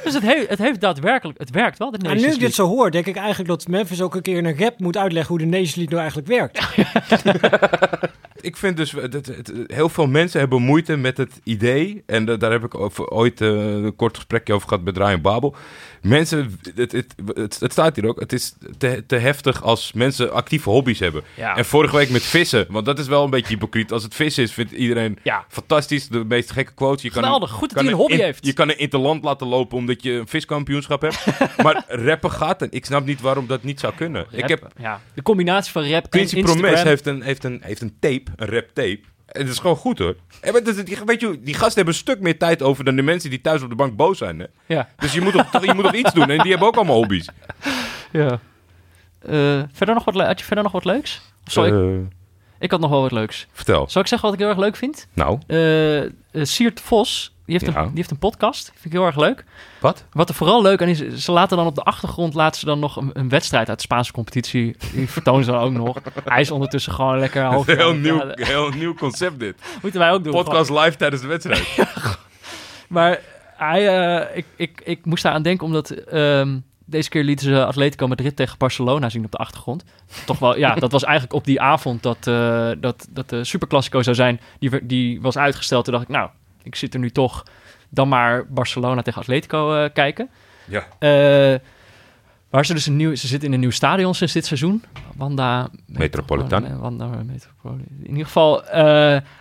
Dus 0.03 0.13
het, 0.13 0.24
heeft 0.24 0.49
het 0.49 0.59
heeft 0.59 0.82
daadwerkelijk, 0.82 1.38
het 1.39 1.49
werkt 1.49 1.78
wel, 1.78 1.91
de 1.91 1.97
En 1.97 2.18
nu 2.18 2.28
ik 2.32 2.39
dit 2.39 2.53
zo 2.53 2.68
hoor, 2.68 2.91
denk 2.91 3.05
ik 3.05 3.15
eigenlijk 3.15 3.49
dat 3.49 3.68
Memphis 3.68 4.01
ook 4.01 4.15
een 4.15 4.22
keer 4.22 4.38
in 4.38 4.45
een 4.45 4.57
rap 4.59 4.80
moet 4.80 4.97
uitleggen 4.97 5.30
hoe 5.36 5.45
de 5.45 5.57
Nations 5.57 5.76
League 5.76 5.93
nou 5.97 6.01
eigenlijk 6.01 6.28
werkt. 6.28 6.59
Ik 8.41 8.57
vind 8.57 8.78
dus, 8.78 8.91
dat, 8.91 9.13
het- 9.26 9.51
heel 9.68 9.89
veel 9.89 10.07
mensen 10.07 10.39
hebben 10.39 10.61
moeite 10.61 10.95
met 10.95 11.18
het 11.18 11.39
idee. 11.43 12.03
En 12.05 12.26
da- 12.26 12.36
daar 12.38 12.51
heb 12.51 12.63
ik 12.63 12.76
over, 12.76 13.07
ooit 13.07 13.41
eh, 13.41 13.47
een 13.74 13.95
kort 13.95 14.15
gesprekje 14.15 14.53
over 14.53 14.68
gehad 14.68 14.84
met 14.84 14.97
Ryan 14.97 15.22
Babel. 15.22 15.55
Mensen, 16.02 16.60
het, 16.76 16.91
het, 16.91 17.16
het, 17.36 17.60
het 17.60 17.72
staat 17.72 17.95
hier 17.95 18.08
ook, 18.08 18.20
het 18.20 18.34
is 18.34 18.54
te, 18.78 19.04
te 19.08 19.16
heftig 19.16 19.64
als 19.64 19.93
mensen 19.93 20.34
actieve 20.34 20.70
hobby's 20.70 21.00
hebben. 21.00 21.24
Ja. 21.36 21.56
En 21.56 21.66
vorige 21.66 21.95
week 21.95 22.10
met 22.10 22.24
vissen, 22.24 22.66
want 22.70 22.86
dat 22.86 23.00
is 23.00 23.08
wel 23.08 23.24
een 23.24 23.30
beetje 23.30 23.54
hypocriet. 23.54 23.91
Als 23.91 24.04
het 24.04 24.16
vissen 24.16 24.43
is, 24.43 24.52
vindt 24.52 24.72
iedereen 24.72 25.20
Ja. 25.24 25.45
fantastisch. 25.50 26.08
De 26.08 26.26
meest 26.26 26.52
gekke 26.52 26.74
quotes. 26.74 27.02
Je 27.02 27.10
kan 27.12 27.24
Geweldig, 27.24 27.50
goed 27.52 27.60
dat 27.70 27.74
kan 27.74 27.84
hij 27.84 27.93
een 27.93 28.00
hobby 28.00 28.14
in- 28.14 28.20
heeft. 28.20 28.45
Je 28.45 28.54
kan 28.54 28.70
een 28.70 28.78
interland 28.78 29.24
laten 29.24 29.48
lopen 29.48 29.78
omdat 29.78 30.04
je 30.04 30.12
een 30.12 30.28
viskampioenschap 30.28 31.02
hebt. 31.02 31.26
maar 31.64 31.84
rappen 31.88 32.32
gaat 32.32 32.62
en 32.62 32.68
ik 32.72 32.86
snap 32.86 33.06
niet 33.06 33.22
waarom 33.22 33.48
dat 33.48 33.64
niet 33.64 33.80
zou 33.80 33.93
kunnen. 33.95 34.26
Ik 34.32 34.48
heb, 34.48 34.68
ja. 34.78 35.02
De 35.14 35.22
combinatie 35.22 35.72
van 35.72 35.88
rap 35.89 36.10
Quincy 36.10 36.34
en 36.36 36.39
Instagram. 36.41 36.66
Promes 36.72 36.84
heeft 36.84 37.06
een, 37.06 37.22
heeft, 37.22 37.43
een, 37.43 37.60
heeft 37.64 37.82
een 37.82 37.95
tape, 38.00 38.32
een 38.36 38.48
rap 38.50 38.68
tape. 38.74 39.00
En 39.28 39.41
dat 39.43 39.53
is 39.53 39.59
gewoon 39.59 39.75
goed 39.75 39.99
hoor. 39.99 40.15
En 40.41 40.53
maar 40.53 40.63
dat 40.63 40.75
is- 40.78 40.86
die, 40.86 40.97
weet 41.05 41.21
je, 41.21 41.39
die 41.41 41.53
gasten 41.53 41.75
hebben 41.75 41.93
een 41.93 41.99
stuk 41.99 42.19
meer 42.19 42.38
tijd 42.38 42.61
over 42.61 42.84
dan 42.84 42.95
de 42.95 43.01
mensen 43.01 43.30
die 43.30 43.41
thuis 43.41 43.61
op 43.61 43.69
de 43.69 43.75
bank 43.75 43.95
boos 43.95 44.17
zijn. 44.17 44.39
Hè? 44.39 44.45
Ja. 44.65 44.89
Dus 44.97 45.13
je 45.13 45.21
moet, 45.21 45.34
toch, 45.51 45.65
je 45.65 45.73
moet 45.73 45.84
toch 45.84 45.93
iets 45.95 46.13
doen. 46.13 46.30
En 46.30 46.41
die 46.41 46.49
hebben 46.51 46.67
ook 46.67 46.75
allemaal 46.75 46.95
hobby's. 46.95 47.30
ja. 48.11 48.39
Eh, 49.21 49.61
verder 49.73 49.95
nog 49.95 50.03
wat 50.05 50.13
had 50.15 50.39
je 50.39 50.45
verder 50.45 50.63
nog 50.63 50.73
wat 50.73 50.86
leuks? 50.86 51.21
Of 51.45 51.51
zal 51.51 51.65
ik, 51.65 51.73
Eh, 51.73 52.07
ik 52.59 52.71
had 52.71 52.80
nog 52.80 52.89
wel 52.89 53.01
wat 53.01 53.11
leuks. 53.11 53.47
vertel. 53.51 53.89
Zal 53.89 54.01
ik 54.01 54.07
zeggen 54.07 54.28
wat 54.30 54.38
ik 54.38 54.43
heel 54.43 54.53
erg 54.53 54.63
leuk 54.63 54.75
vind? 54.75 55.07
Nou, 55.13 55.39
eh, 55.47 56.43
Siert 56.45 56.80
Vos, 56.82 57.36
die 57.48 57.58
heeft, 57.60 57.74
Ja. 57.74 57.82
een, 57.82 57.88
die 57.88 57.95
heeft 57.95 58.12
een 58.12 58.18
podcast. 58.20 58.66
Vind 58.72 58.86
ik 58.86 58.91
heel 58.91 59.06
erg 59.06 59.16
leuk. 59.18 59.43
wat? 59.80 60.06
Wat 60.12 60.30
er 60.30 60.36
vooral 60.36 60.62
leuk 60.62 60.82
aan 60.82 60.88
is, 60.88 61.08
ze 61.08 61.32
laten 61.32 61.58
dan 61.58 61.66
op 61.66 61.76
de 61.76 61.84
achtergrond 61.84 62.34
laten 62.34 62.60
ze 62.60 62.66
dan 62.66 62.80
nog 62.80 62.95
een, 62.95 63.10
een 63.14 63.30
wedstrijd 63.30 63.70
uit 63.70 63.78
de 63.78 63.84
Spaanse 63.84 64.12
competitie. 64.12 64.76
Die 64.93 65.10
vertonen 65.18 65.45
ze 65.45 65.52
dan 65.52 65.62
ook 65.62 65.72
nog. 65.72 65.98
Hij 66.26 66.41
is 66.41 66.52
ondertussen 66.52 66.93
gewoon 66.93 67.20
lekker 67.20 67.43
half. 67.43 67.66
Heel 67.76 67.93
nieuw, 67.93 68.22
heel 68.34 68.70
nieuw 68.70 68.93
concept 68.93 69.39
dit. 69.39 69.56
Moeten 69.82 70.00
wij 70.00 70.12
ook 70.12 70.24
doen. 70.24 70.34
Podcast 70.34 70.70
live 70.70 70.95
tijdens 70.95 71.22
de 71.22 71.28
wedstrijd. 71.28 71.68
Maar 72.89 73.20
hij, 73.56 73.88
eh, 74.18 74.38
ik, 74.38 74.45
ik, 74.56 74.82
ik 74.84 75.06
moest 75.06 75.24
daar 75.24 75.34
aan 75.34 75.41
denken 75.41 75.66
omdat 75.66 75.89
ehm, 75.89 76.58
deze 76.86 77.10
keer 77.10 77.24
lieten 77.24 77.45
ze 77.48 77.66
Atletico 77.66 78.08
Madrid 78.08 78.36
tegen 78.36 78.58
Barcelona 78.58 79.10
zien 79.10 79.26
op 79.26 79.32
de 79.32 79.38
achtergrond. 79.38 79.84
Toch 80.26 80.39
wel, 80.39 80.58
ja, 80.58 80.76
dat 80.76 80.91
was 80.91 81.04
eigenlijk 81.04 81.34
op 81.34 81.45
die 81.45 81.62
avond 81.62 82.04
dat, 82.04 82.28
eh, 82.28 82.70
dat, 82.78 83.08
dat 83.10 83.30
de 83.30 83.43
Superclásico 83.43 84.02
zou 84.02 84.16
zijn. 84.16 84.39
Die, 84.60 84.86
die 84.86 85.22
was 85.22 85.38
uitgesteld. 85.38 85.84
Toen 85.86 85.93
dacht 85.93 86.06
ik, 86.06 86.16
nou, 86.16 86.30
ik 86.68 86.76
zit 86.76 86.93
er 86.93 86.99
nu 86.99 87.09
toch 87.09 87.43
dan 87.89 88.07
maar 88.07 88.45
Barcelona 88.47 89.01
tegen 89.01 89.22
Atletico 89.22 89.76
eh, 89.76 89.89
kijken. 89.93 90.30
Ja. 90.65 90.84
Eh, 90.99 91.59
waar 92.49 92.65
ze 92.65 92.74
dus 92.74 92.86
een 92.86 92.95
nieuw, 92.95 93.15
ze 93.15 93.28
zitten 93.28 93.47
in 93.47 93.53
een 93.53 93.59
nieuw 93.59 93.70
stadion 93.72 94.15
sinds 94.15 94.34
dit 94.34 94.45
seizoen. 94.45 94.84
Wanda 95.15 95.70
Metropolitan. 95.86 96.61
Metro- 96.61 96.78
Wanda 96.80 97.05
Metropolitan. 97.07 97.86
In 98.03 98.09
ieder 98.09 98.26
geval, 98.26 98.65
eh, 98.65 98.84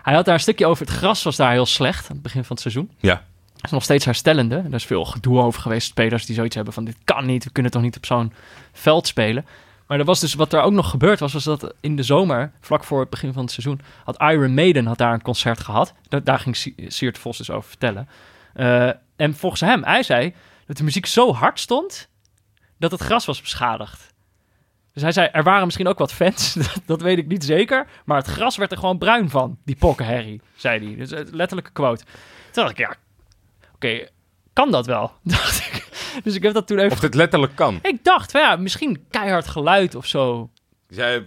hij 0.03 0.14
had 0.14 0.24
daar 0.24 0.35
een 0.35 0.41
stukje 0.41 0.66
over. 0.66 0.87
Het 0.87 0.95
gras 0.97 1.22
was 1.22 1.37
daar 1.37 1.53
heel 1.53 1.66
slecht 1.66 2.03
aan 2.09 2.12
het 2.14 2.22
begin 2.22 2.41
van 2.45 2.51
het 2.57 2.61
seizoen. 2.61 2.91
Ja. 2.99 3.22
Het 3.57 3.64
is 3.64 3.70
nog 3.70 3.83
steeds 3.83 4.05
herstellende. 4.05 4.57
Er 4.57 4.74
is 4.74 4.85
veel 4.87 5.05
gedoe 5.05 5.39
over 5.41 5.61
geweest. 5.61 5.87
Spelers 5.89 6.27
die 6.27 6.35
zoiets 6.35 6.55
hebben 6.55 6.74
van 6.74 6.85
dit 6.85 6.97
kan 7.05 7.27
niet. 7.27 7.45
We 7.45 7.51
kunnen 7.51 7.72
toch 7.72 7.83
niet 7.83 7.97
op 7.97 8.07
zo'n 8.07 8.33
veld 8.72 9.07
spelen. 9.07 9.47
Maar 9.87 9.99
er 9.99 10.05
was 10.05 10.20
dus, 10.20 10.34
wat 10.34 10.53
er 10.53 10.61
ook 10.61 10.72
nog 10.72 10.91
gebeurd 10.91 11.20
was, 11.20 11.32
was 11.32 11.45
dat 11.45 11.74
in 11.80 11.97
de 11.97 12.03
zomer, 12.03 12.53
vlak 12.61 12.84
voor 12.84 13.01
het 13.01 13.11
begin 13.11 13.32
van 13.32 13.43
het 13.43 13.51
seizoen, 13.53 13.80
had 14.05 14.20
Iron 14.22 14.55
Maiden 14.55 14.87
had 14.87 14.99
daar 14.99 15.12
een 15.12 15.22
concert 15.22 15.61
gehad. 15.61 15.95
Da- 16.09 16.20
daar 16.20 16.39
ging 16.39 16.57
Si- 16.57 16.74
Siert 16.87 17.18
Vos 17.18 17.37
dus 17.39 17.51
over 17.51 17.68
vertellen. 17.68 18.09
Eh, 18.55 18.91
en 19.16 19.34
volgens 19.37 19.61
hem, 19.61 19.84
hij 19.84 20.03
zei 20.03 20.34
dat 20.66 20.76
de 20.76 20.84
muziek 20.84 21.07
zo 21.07 21.32
hard 21.34 21.61
stond, 21.61 22.09
dat 22.78 22.91
het 22.91 23.01
gras 23.01 23.24
was 23.24 23.41
beschadigd. 23.41 24.14
Dus 24.93 25.03
hij 25.03 25.12
zei, 25.12 25.28
er 25.32 25.43
waren 25.43 25.64
misschien 25.64 25.89
ook 25.89 25.99
wat 25.99 26.12
fans, 26.12 26.57
dat, 26.87 27.01
weet 27.03 27.18
ik 27.18 27.26
niet 27.26 27.45
zeker. 27.45 27.87
Maar 28.05 28.16
het 28.16 28.26
gras 28.26 28.57
werd 28.57 28.72
er 28.72 28.78
gewoon 28.78 28.99
bruin 28.99 29.30
van, 29.30 29.59
die 29.64 29.76
pokkenherrie, 29.76 30.41
zei 30.57 30.87
hij. 30.87 30.97
Dus 30.97 31.11
een 31.11 31.28
letterlijke 31.32 31.72
quote. 31.72 32.05
Toen 32.05 32.64
dacht 32.64 32.70
ik, 32.70 32.78
ja, 32.78 32.95
oké, 33.74 34.09
kan 34.53 34.70
dat 34.70 34.87
wel? 34.87 35.12
Dacht 35.22 35.59
ik. 35.59 35.86
Dus 36.25 36.35
ik 36.35 36.43
heb 36.43 36.55
dat 36.55 36.67
toen 36.67 36.79
even... 36.79 36.93
Of 36.93 37.01
het 37.01 37.14
letterlijk 37.14 37.55
kan. 37.55 37.79
Ik 37.83 38.05
dacht, 38.05 38.31
van, 38.31 38.41
ja, 38.41 38.57
misschien 38.57 39.07
keihard 39.11 39.47
geluid 39.47 39.95
of 39.95 40.07
zo. 40.07 40.51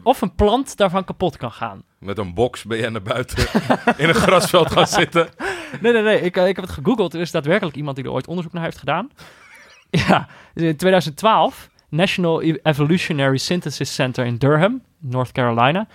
Of 0.03 0.21
een 0.21 0.35
plant 0.35 0.77
daarvan 0.77 1.03
kapot 1.03 1.37
kan 1.37 1.51
gaan. 1.51 1.83
met 1.99 2.17
een 2.17 2.33
box 2.33 2.63
ben 2.63 2.77
jij 2.77 2.89
naar 2.89 3.01
buiten 3.01 3.37
in 3.97 4.09
een 4.09 4.15
grasveld 4.15 4.71
gaan 4.71 4.87
zitten. 4.87 5.29
Nee, 5.81 5.93
nee, 5.93 6.01
nee. 6.01 6.21
Ik, 6.21 6.37
eh, 6.37 6.47
ik 6.47 6.55
heb 6.55 6.65
het 6.65 6.73
gegoogeld. 6.73 7.13
Er 7.13 7.19
is 7.19 7.31
daadwerkelijk 7.31 7.75
iemand 7.75 7.95
die 7.95 8.05
er 8.05 8.11
ooit 8.11 8.27
onderzoek 8.27 8.53
naar 8.53 8.63
heeft 8.63 8.77
gedaan. 8.77 9.09
Ja, 9.89 10.27
dus 10.53 10.63
in 10.63 10.75
2012, 10.75 11.69
National 11.89 12.41
Evolutionary 12.41 13.37
Synthesis 13.37 13.93
Center 13.93 14.25
in 14.25 14.37
Durham, 14.37 14.81
North 14.97 15.31
Carolina. 15.31 15.87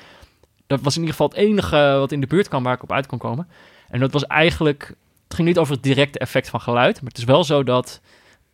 dat 0.66 0.80
was 0.80 0.94
in 0.94 1.00
ieder 1.00 1.16
geval 1.16 1.28
het 1.28 1.38
enige 1.38 1.96
wat 1.98 2.12
in 2.12 2.20
de 2.20 2.26
buurt 2.26 2.48
kwam 2.48 2.62
waar 2.62 2.74
ik 2.74 2.82
op 2.82 2.92
uit 2.92 3.06
kon 3.06 3.18
komen. 3.18 3.48
En 3.88 4.00
dat 4.00 4.12
was 4.12 4.26
eigenlijk, 4.26 4.94
het 5.24 5.34
ging 5.34 5.48
niet 5.48 5.58
over 5.58 5.74
het 5.74 5.82
directe 5.82 6.18
effect 6.18 6.48
van 6.48 6.60
geluid, 6.60 6.94
maar 7.00 7.10
het 7.10 7.18
is 7.18 7.24
wel 7.24 7.44
zo 7.44 7.62
dat 7.62 8.00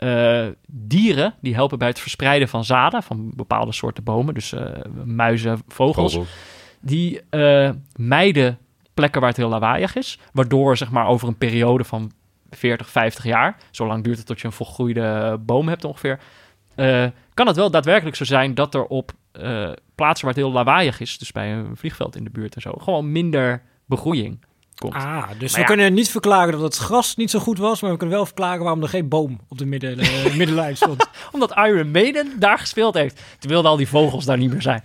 eh, 0.01 0.47
dieren 0.67 1.35
die 1.41 1.55
helpen 1.55 1.79
bij 1.79 1.89
het 1.89 2.01
verspreiden 2.01 2.49
van 2.49 2.65
zaden 2.65 3.03
van 3.03 3.33
bepaalde 3.35 3.73
soorten 3.73 4.05
bomen, 4.05 4.35
dus 4.35 4.53
eh, 4.53 4.65
muizen, 5.05 5.63
vogels, 5.69 6.13
Vogels. 6.13 6.31
die 6.81 7.21
eh, 7.31 7.71
mijden 7.95 8.59
plekken 8.95 9.21
waar 9.21 9.31
het 9.31 9.39
heel 9.39 9.49
lawaaiig 9.49 9.97
is, 9.97 10.19
waardoor 10.33 10.77
zeg 10.77 10.91
maar 10.91 11.07
over 11.07 11.29
een 11.29 11.39
periode 11.39 11.85
van 11.85 12.13
40, 12.51 12.91
50 12.91 13.25
jaar, 13.25 13.57
zo 13.71 13.87
lang 13.87 14.05
duurt 14.05 14.19
het 14.19 14.27
tot 14.27 14.41
je 14.41 14.47
een 14.47 14.53
volgroeide 14.53 15.39
boom 15.41 15.69
hebt 15.69 15.85
ongeveer, 15.85 16.21
kan 17.35 17.47
het 17.47 17.57
wel 17.57 17.71
daadwerkelijk 17.71 18.17
zo 18.17 18.25
zijn 18.25 18.55
dat 18.55 18.75
er 18.75 18.85
op 18.85 19.13
plaatsen 19.95 20.27
waar 20.27 20.35
het 20.35 20.45
heel 20.45 20.53
lawaaiig 20.53 21.01
is, 21.01 21.19
dus 21.19 21.33
bij 21.33 21.53
een 21.53 21.77
vliegveld 21.77 22.17
in 22.17 22.25
de 22.25 22.31
buurt 22.31 22.55
en 22.55 22.61
zo, 22.61 22.73
gewoon 22.73 23.13
minder 23.13 23.63
begroeiing 23.87 24.45
komt. 24.81 24.95
Ah, 24.95 25.29
dus 25.39 25.41
Maar 25.41 25.51
we 25.55 25.59
ja. 25.61 25.65
kunnen 25.65 25.95
niet 25.95 26.11
verklaren 26.11 26.53
dat 26.53 26.61
het 26.63 26.77
gras 26.77 27.17
niet 27.17 27.31
zo 27.31 27.39
goed 27.39 27.59
was, 27.59 27.81
maar 27.81 27.91
we 27.91 27.97
kunnen 27.97 28.17
wel 28.17 28.27
verklaren 28.27 28.63
waarom 28.63 28.83
er 28.83 28.89
geen 28.89 29.09
boom 29.09 29.41
op 29.49 29.59
de 29.59 29.67
midden, 29.67 29.99
eh, 29.99 30.35
middenlijn 30.41 30.77
stond. 30.77 31.09
Omdat 31.33 31.57
Iron 31.57 31.91
Maiden 31.91 32.33
daar 32.39 32.59
gespeeld 32.59 32.95
heeft, 32.95 33.23
terwijl 33.39 33.67
al 33.67 33.77
die 33.77 33.89
vogels 33.89 34.25
daar 34.25 34.39
niet 34.39 34.51
meer 34.53 34.63
zijn. 34.63 34.83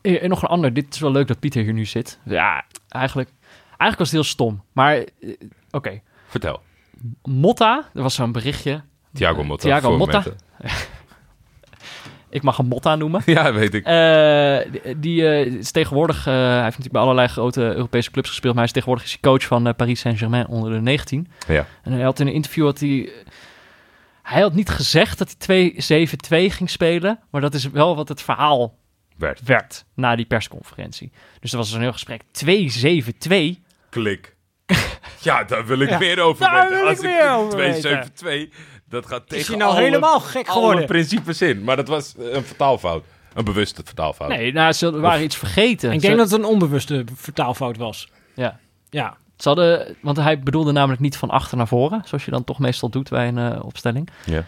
Eh, 0.00 0.22
En 0.22 0.28
nog 0.28 0.42
een 0.42 0.48
ander, 0.48 0.72
dit 0.72 0.94
is 0.94 1.00
wel 1.00 1.12
leuk 1.12 1.26
dat 1.28 1.38
Pieter 1.40 1.62
hier 1.62 1.72
nu 1.72 1.84
zit. 1.84 2.18
Ja, 2.24 2.64
eigenlijk, 2.88 3.30
eigenlijk 3.66 3.98
was 3.98 4.06
het 4.10 4.16
heel 4.20 4.24
stom, 4.24 4.62
maar 4.72 4.96
eh, 4.96 5.30
oké. 5.70 6.00
Vertel. 6.28 6.60
Motta, 7.22 7.88
er 7.94 8.02
was 8.02 8.14
zo'n 8.14 8.32
berichtje. 8.32 8.82
Thiago 9.14 9.44
Motta. 9.44 9.64
Thiago 9.64 9.96
Motta. 9.96 10.22
Ik 12.32 12.42
mag 12.42 12.56
hem 12.56 12.66
Motta 12.66 12.96
noemen. 12.96 13.22
Ja, 13.34 13.52
weet 13.52 13.74
ik. 13.74 13.84
Eh, 13.84 14.58
die- 14.96 15.26
eh, 15.28 15.46
is 15.46 15.70
tegenwoordig, 15.70 16.26
eh, 16.26 16.32
hij 16.34 16.52
heeft 16.52 16.64
natuurlijk 16.64 16.92
bij 16.92 17.02
allerlei 17.02 17.28
grote 17.28 17.60
Europese 17.62 18.10
clubs 18.10 18.28
gespeeld, 18.28 18.54
maar 18.54 18.62
hij 18.64 18.72
is 18.74 18.82
tegenwoordig 18.82 19.04
is 19.06 19.20
coach 19.20 19.42
van 19.44 19.74
Paris 19.76 20.00
Saint-Germain 20.00 20.46
onder 20.46 20.70
de 20.72 20.80
19. 20.80 21.28
Ja. 21.48 21.66
En 21.82 21.92
hij 21.92 22.02
had 22.02 22.20
in 22.20 22.26
een 22.26 22.32
interview 22.32 22.64
dat 22.64 22.80
hij, 22.80 23.10
hij 24.22 24.40
had 24.42 24.54
niet 24.54 24.68
gezegd 24.68 25.18
dat 25.18 25.34
hij 25.46 25.72
2-7-2 26.46 26.50
ging 26.50 26.70
spelen, 26.70 27.18
maar 27.30 27.40
dat 27.40 27.54
is 27.54 27.70
wel 27.70 27.96
wat 27.96 28.08
het 28.08 28.22
verhaal 28.22 28.78
Werd. 29.16 29.40
werd 29.44 29.84
na 29.94 30.16
die 30.16 30.26
persconferentie. 30.26 31.12
Dus 31.40 31.52
er 31.52 31.58
was 31.58 31.72
een 31.72 31.80
heel 31.80 31.92
gesprek 31.92 32.22
2-7-2. 32.32 33.62
Klik. 33.90 34.34
Ja, 35.22 35.44
daar 35.44 35.66
wil 35.66 35.80
ik 35.80 35.88
Ja. 35.88 35.98
meer 35.98 36.20
over 36.20 36.44
Daar 36.44 36.62
weten. 36.68 36.78
wil 36.78 36.88
Als 36.88 36.98
ik 37.00 37.22
over 37.36 37.50
272, 37.50 38.48
dat 38.92 39.06
gaat 39.06 39.22
tegen 39.28 39.38
Is 39.42 39.46
hij 39.48 39.56
nou 39.56 39.70
alle, 39.70 39.80
helemaal 39.80 40.20
gek 40.20 40.48
alle 40.48 40.60
geworden? 40.60 40.86
principes 40.86 41.42
in. 41.42 41.64
Maar 41.64 41.76
dat 41.76 41.88
was 41.88 42.14
eh, 42.16 42.32
een 42.32 42.44
vertaalfout. 42.44 43.04
Een 43.34 43.44
bewuste 43.44 43.82
vertaalfout. 43.84 44.28
Nee, 44.28 44.52
nou, 44.52 44.72
ze 44.72 45.00
waren 45.00 45.22
iets 45.24 45.36
vergeten. 45.36 45.92
Ik 45.92 46.00
Ze- 46.00 46.06
denk 46.06 46.18
dat 46.18 46.30
het 46.30 46.38
een 46.40 46.46
onbewuste 46.46 47.04
vertaalfout 47.14 47.76
was. 47.76 48.08
Ja. 48.34 48.58
Ja. 48.90 49.16
Ze 49.36 49.48
hadden, 49.48 49.96
want 50.00 50.16
hij 50.16 50.40
bedoelde 50.40 50.72
namelijk 50.72 51.00
niet 51.00 51.16
van 51.16 51.30
achter 51.30 51.56
naar 51.56 51.68
voren, 51.68 52.02
zoals 52.04 52.24
je 52.24 52.30
dan 52.30 52.44
toch 52.44 52.58
meestal 52.58 52.88
doet 52.88 53.08
bij 53.08 53.28
een 53.28 53.38
eh, 53.38 53.64
opstelling. 53.64 54.08
Ja. 54.24 54.44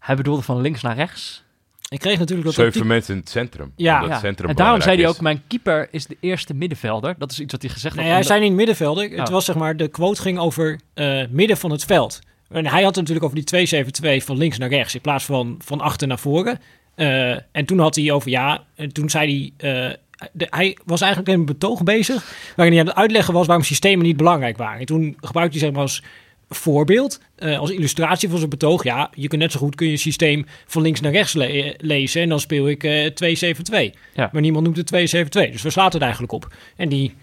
Hij 0.00 0.16
bedoelde 0.16 0.42
van 0.42 0.60
links 0.60 0.82
naar 0.82 0.94
rechts. 0.96 1.42
Ik 1.88 1.98
kreeg 2.00 2.18
natuurlijk 2.18 2.46
dat... 2.46 2.54
Zeven 2.54 2.86
mensen 2.86 3.14
in 3.14 3.20
het 3.20 3.28
centrum. 3.30 3.72
Ja. 3.76 3.92
Omdat 3.94 4.08
Ja. 4.08 4.14
het 4.14 4.24
centrum 4.24 4.48
En 4.48 4.56
daarom 4.56 4.80
zei 4.80 4.96
hij 4.96 5.08
ook, 5.08 5.20
mijn 5.20 5.42
keeper 5.48 5.88
is 5.90 6.06
de 6.06 6.16
eerste 6.20 6.54
middenvelder. 6.54 7.14
Dat 7.18 7.30
is 7.30 7.40
iets 7.40 7.52
wat 7.52 7.62
hij 7.62 7.70
gezegd 7.70 7.94
Nee, 7.94 8.04
had. 8.04 8.12
hij 8.14 8.22
omdat- 8.22 8.36
zei 8.38 8.48
niet 8.48 8.58
middenvelder. 8.58 9.10
Het 9.10 9.28
Oh. 9.28 9.34
was 9.34 9.44
zeg 9.44 9.56
maar, 9.56 9.76
de 9.76 9.88
quote 9.88 10.20
ging 10.22 10.38
over 10.38 10.80
eh, 10.94 11.22
midden 11.30 11.56
van 11.56 11.70
het 11.70 11.84
veld. 11.84 12.18
En 12.50 12.66
hij 12.66 12.82
had 12.82 12.86
het 12.86 12.96
natuurlijk 12.96 13.24
over 13.24 13.36
die 13.36 13.44
272 13.44 14.24
van 14.24 14.36
links 14.36 14.58
naar 14.58 14.68
rechts 14.68 14.94
in 14.94 15.00
plaats 15.00 15.24
van 15.24 15.54
van 15.64 15.80
achter 15.80 16.08
naar 16.08 16.18
voren. 16.18 16.58
Eh, 16.94 17.30
en 17.30 17.64
toen 17.66 17.78
had 17.78 17.94
hij 17.94 18.10
over 18.12 18.30
ja, 18.30 18.64
en 18.74 18.92
toen 18.92 19.10
zei 19.10 19.52
hij. 19.58 19.70
eh, 19.90 19.94
de- 20.32 20.46
hij 20.50 20.78
was 20.84 21.00
eigenlijk 21.00 21.32
in 21.32 21.38
een 21.38 21.46
betoog 21.46 21.82
bezig. 21.82 22.34
waarin 22.56 22.74
hij 22.74 22.82
aan 22.82 22.88
het 22.88 22.98
uitleggen 22.98 23.34
was 23.34 23.46
waarom 23.46 23.64
systemen 23.64 24.04
niet 24.06 24.16
belangrijk 24.16 24.56
waren. 24.56 24.80
En 24.80 24.86
toen 24.86 25.16
gebruikte 25.20 25.58
hij 25.58 25.66
zeg 25.66 25.74
maar 25.74 25.82
als 25.82 26.02
voorbeeld, 26.48 27.20
eh, 27.36 27.58
als 27.58 27.70
illustratie 27.70 28.28
van 28.28 28.38
zijn 28.38 28.50
betoog. 28.50 28.82
Ja, 28.84 29.10
je 29.14 29.28
kunt 29.28 29.40
net 29.40 29.52
zo 29.52 29.58
goed 29.58 29.74
kun 29.74 29.86
je 29.86 29.92
een 29.92 29.98
systeem 29.98 30.46
van 30.66 30.82
links 30.82 31.00
naar 31.00 31.12
rechts 31.12 31.32
le- 31.32 31.74
lezen. 31.78 32.22
En 32.22 32.28
dan 32.28 32.40
speel 32.40 32.68
ik 32.68 32.84
eh 32.84 32.90
272. 33.06 33.92
Ja. 34.14 34.28
Maar 34.32 34.42
niemand 34.42 34.64
noemt 34.64 34.76
het 34.76 34.86
272. 34.86 35.52
Dus 35.52 35.62
we 35.62 35.70
slaat 35.70 35.92
het 35.92 36.02
eigenlijk 36.02 36.32
op. 36.32 36.54
En 36.76 36.88
die 36.88 37.14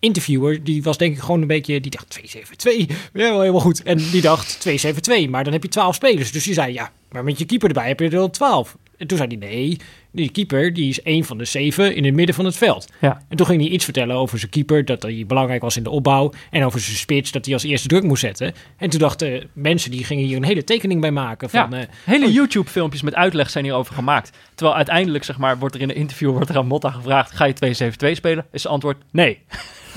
interviewer, 0.00 0.64
die 0.64 0.82
was 0.82 0.98
denk 0.98 1.14
ik 1.14 1.20
gewoon 1.20 1.40
een 1.40 1.46
beetje, 1.46 1.80
die 1.80 1.90
dacht 1.90 2.10
272, 2.10 2.96
ja, 3.12 3.30
wel 3.30 3.40
helemaal 3.40 3.60
goed. 3.60 3.82
En 3.82 3.96
die 3.96 4.20
dacht 4.20 4.60
272, 4.60 5.28
maar 5.28 5.44
dan 5.44 5.52
heb 5.52 5.62
je 5.62 5.68
12 5.68 5.94
spelers. 5.94 6.32
Dus 6.32 6.44
die 6.44 6.54
zei, 6.54 6.72
ja, 6.72 6.92
maar 7.10 7.24
met 7.24 7.38
je 7.38 7.44
keeper 7.44 7.68
erbij 7.68 7.88
heb 7.88 7.98
je 8.00 8.04
er 8.04 8.10
wel 8.10 8.30
12. 8.30 8.76
En 8.96 9.06
toen 9.06 9.18
zei 9.18 9.36
hij, 9.38 9.48
nee, 9.48 9.78
die 10.12 10.30
keeper 10.30 10.72
die 10.72 10.88
is 10.88 11.02
één 11.02 11.24
van 11.24 11.38
de 11.38 11.44
zeven 11.44 11.94
in 11.94 12.04
het 12.04 12.14
midden 12.14 12.34
van 12.34 12.44
het 12.44 12.56
veld. 12.56 12.88
Ja. 13.00 13.22
En 13.28 13.36
toen 13.36 13.46
ging 13.46 13.60
hij 13.60 13.70
iets 13.70 13.84
vertellen 13.84 14.16
over 14.16 14.38
zijn 14.38 14.50
keeper, 14.50 14.84
dat 14.84 15.02
hij 15.02 15.24
belangrijk 15.26 15.62
was 15.62 15.76
in 15.76 15.82
de 15.82 15.90
opbouw. 15.90 16.32
En 16.50 16.64
over 16.64 16.80
zijn 16.80 16.96
spits, 16.96 17.30
dat 17.30 17.44
hij 17.44 17.54
als 17.54 17.62
eerste 17.62 17.88
druk 17.88 18.02
moest 18.02 18.20
zetten. 18.20 18.54
En 18.76 18.90
toen 18.90 19.00
dachten 19.00 19.48
mensen, 19.52 19.90
die 19.90 20.04
gingen 20.04 20.24
hier 20.24 20.36
een 20.36 20.44
hele 20.44 20.64
tekening 20.64 21.00
bij 21.00 21.10
maken. 21.10 21.50
Van, 21.50 21.70
Ja, 21.70 21.78
eh, 21.78 21.86
hele 22.04 22.32
YouTube-filmpjes 22.32 23.02
met 23.02 23.14
uitleg 23.14 23.50
zijn 23.50 23.64
hierover 23.64 23.94
gemaakt. 23.94 24.30
Terwijl 24.54 24.76
uiteindelijk, 24.76 25.24
zeg 25.24 25.38
maar, 25.38 25.58
wordt 25.58 25.74
er 25.74 25.80
in 25.80 25.90
een 25.90 25.96
interview 25.96 26.30
wordt 26.30 26.48
er 26.48 26.56
aan 26.56 26.66
Motta 26.66 26.90
gevraagd: 26.90 27.30
ga 27.30 27.44
je 27.44 27.52
272 27.52 28.16
spelen? 28.16 28.46
Is 28.52 28.62
het 28.62 28.72
antwoord 28.72 28.96
nee. 29.10 29.38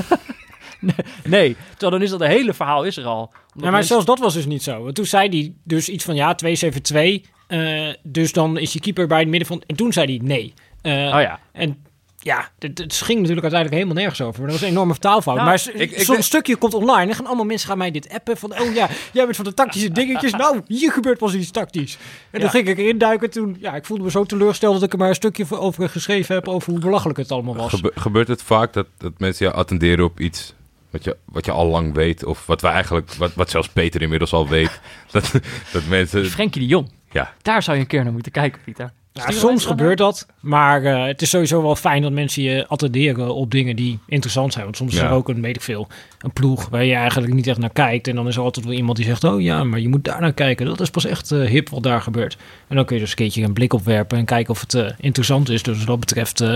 nee. 1.24 1.56
Terwijl 1.72 1.92
dan 1.92 2.02
is 2.02 2.10
dat 2.10 2.20
hele 2.24 2.54
verhaal 2.54 2.84
is 2.84 2.98
er 2.98 3.06
al. 3.06 3.30
Ja, 3.34 3.40
maar 3.56 3.72
mensen- 3.72 3.88
zelfs 3.88 4.06
dat 4.06 4.20
was 4.20 4.34
dus 4.34 4.46
niet 4.46 4.64
zo. 4.64 4.84
Want 4.84 4.96
toen 4.96 5.06
zei 5.06 5.30
hij 5.30 5.54
dus 5.64 5.90
iets 5.90 6.04
van 6.04 6.16
ja, 6.16 6.36
272. 6.36 7.32
eh 7.48 7.94
dus 8.04 8.32
dan 8.34 8.58
is 8.58 8.74
je 8.74 8.80
keeper 8.80 9.08
bij 9.08 9.20
het 9.20 9.28
midden 9.28 9.48
van. 9.48 9.64
En 9.68 9.76
toen 9.76 9.94
zei 9.94 10.06
hij 10.18 10.20
nee. 10.28 10.54
Eh, 10.82 10.92
Oh 11.16 11.22
ja. 11.22 11.40
En 11.52 11.78
ja, 12.20 12.50
het, 12.60 12.78
het 12.78 12.94
ging 12.94 13.20
natuurlijk 13.20 13.42
uiteindelijk 13.46 13.74
helemaal 13.74 13.96
nergens 14.04 14.22
over. 14.22 14.40
Maar 14.42 14.50
dat 14.50 14.60
was 14.60 14.68
een 14.68 14.74
enorme 14.76 14.92
vertaalfout. 14.94 15.36
Nou, 15.36 15.48
maar 15.48 15.60
zo'n 16.06 16.22
stukje 16.22 16.56
komt 16.56 16.74
online. 16.74 17.10
En 17.10 17.16
gaan 17.16 17.26
allemaal 17.26 17.46
mensen 17.46 17.68
gaan 17.68 17.78
mij 17.78 17.92
dit 17.92 18.10
appen. 18.10 18.38
Van 18.38 18.52
oh 18.62 18.74
ja, 18.74 18.90
jij 19.14 19.24
bent 19.24 19.36
van 19.36 19.46
de 19.46 19.54
tactische 19.54 19.92
dingetjes. 19.92 20.32
Nou, 20.32 20.62
hier 20.68 20.92
gebeurt 20.92 21.18
pas 21.18 21.34
iets 21.34 21.52
tactisch. 21.52 21.94
En 22.32 22.40
toen 22.40 22.42
Ja. 22.42 22.50
ging 22.50 22.68
ik 22.68 22.78
erin 22.78 22.98
duiken. 22.98 23.30
Toen, 23.30 23.58
ja, 23.60 23.76
ik 23.76 23.86
voelde 23.86 24.04
me 24.04 24.12
zo 24.12 24.24
teleurgesteld 24.24 24.74
dat 24.74 24.84
ik 24.84 24.92
er 24.94 24.98
maar 24.98 25.10
een 25.10 25.16
stukje 25.16 25.46
over 25.60 25.90
geschreven 25.90 26.36
heb. 26.36 26.48
Over 26.48 26.72
hoe 26.72 26.80
belachelijk 26.80 27.18
het 27.20 27.32
allemaal 27.32 27.56
was. 27.56 27.70
Gebe- 27.74 27.92
gebeurt 27.96 28.28
het 28.28 28.42
vaak 28.44 28.74
dat, 28.74 28.88
dat 28.98 29.14
mensen 29.18 29.46
jou 29.46 29.58
attenderen 29.58 30.06
op 30.06 30.20
iets 30.20 30.54
wat 30.94 31.04
je, 31.04 31.18
wat 31.26 31.46
je 31.46 31.52
al 31.52 31.68
lang 31.68 31.94
weet? 31.94 32.26
Of 32.26 32.46
wat 32.46 32.62
we 32.62 32.68
eigenlijk, 32.68 33.14
wat, 33.14 33.34
wat 33.34 33.50
zelfs 33.50 33.70
Peter 33.70 34.02
inmiddels 34.02 34.34
al 34.34 34.48
weet. 34.48 34.80
dat, 35.12 35.32
dat 35.72 35.86
mensen, 35.90 36.26
Frenkie 36.26 36.62
de 36.62 36.68
Jong. 36.68 36.92
ja, 37.12 37.34
Daar 37.42 37.64
zou 37.64 37.78
je 37.78 37.84
een 37.84 37.90
keer 37.90 38.04
naar 38.04 38.14
moeten 38.14 38.32
kijken, 38.32 38.62
Pieter. 38.64 38.92
Ja, 39.14 39.32
soms 39.32 39.66
gebeurt 39.66 39.98
dat, 39.98 40.28
maar 40.40 40.84
eh, 40.84 41.06
het 41.06 41.22
is 41.22 41.30
sowieso 41.30 41.62
wel 41.62 41.76
fijn 41.76 42.02
dat 42.02 42.12
mensen 42.12 42.44
je 42.44 42.68
attenderen 42.68 43.36
op 43.36 43.52
dingen 43.52 43.76
die 43.76 44.00
interessant 44.08 44.54
zijn. 44.54 44.66
Want 44.66 44.78
soms 44.78 44.94
is 44.94 45.00
er 45.00 45.10
ook 45.10 45.30
een, 45.30 45.42
weet 45.42 45.56
ik 45.56 45.62
veel, 45.62 45.88
een 46.20 46.32
ploeg 46.34 46.70
waar 46.70 46.84
je 46.84 46.94
eigenlijk 46.94 47.34
niet 47.34 47.48
echt 47.48 47.58
naar 47.58 47.70
kijkt. 47.70 48.08
En 48.08 48.16
dan 48.16 48.28
is 48.28 48.36
er 48.36 48.42
altijd 48.42 48.66
wel 48.66 48.76
iemand 48.76 48.98
die 48.98 49.06
zegt, 49.06 49.24
oh 49.24 49.42
ja, 49.42 49.64
maar 49.64 49.80
je 49.80 49.90
moet 49.90 50.04
daar 50.04 50.22
naar 50.22 50.34
kijken. 50.34 50.66
Dat 50.66 50.80
is 50.80 50.90
pas 50.90 51.06
echt 51.06 51.32
eh, 51.32 51.40
hip 51.40 51.70
wat 51.70 51.84
daar 51.84 52.02
gebeurt. 52.02 52.38
En 52.68 52.76
dan 52.76 52.86
kun 52.86 52.96
je 52.96 53.02
dus 53.02 53.12
een 53.12 53.18
keertje 53.18 53.44
een 53.44 53.54
blik 53.54 53.74
op 53.74 53.84
werpen 53.84 54.18
en 54.18 54.26
kijken 54.26 54.54
of 54.54 54.62
het 54.62 54.74
eh, 54.74 54.90
interessant 55.00 55.50
is. 55.50 55.64
Dus 55.64 55.78
wat 55.78 55.88
dat 55.88 56.00
betreft 56.00 56.42
eh, 56.42 56.48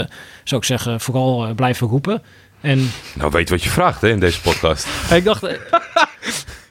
zou 0.43 0.61
ik 0.61 0.63
zeggen, 0.63 0.99
vooral 0.99 1.53
blijven 1.55 1.87
roepen. 1.87 2.21
En 2.61 2.89
nou 3.15 3.31
weet 3.31 3.49
wat 3.49 3.63
je 3.63 3.69
vraagt 3.69 4.01
hè, 4.01 4.09
in 4.09 4.19
deze 4.19 4.41
podcast. 4.41 4.87
Ik 5.11 5.23
dacht, 5.23 5.43
eh, 5.43 5.57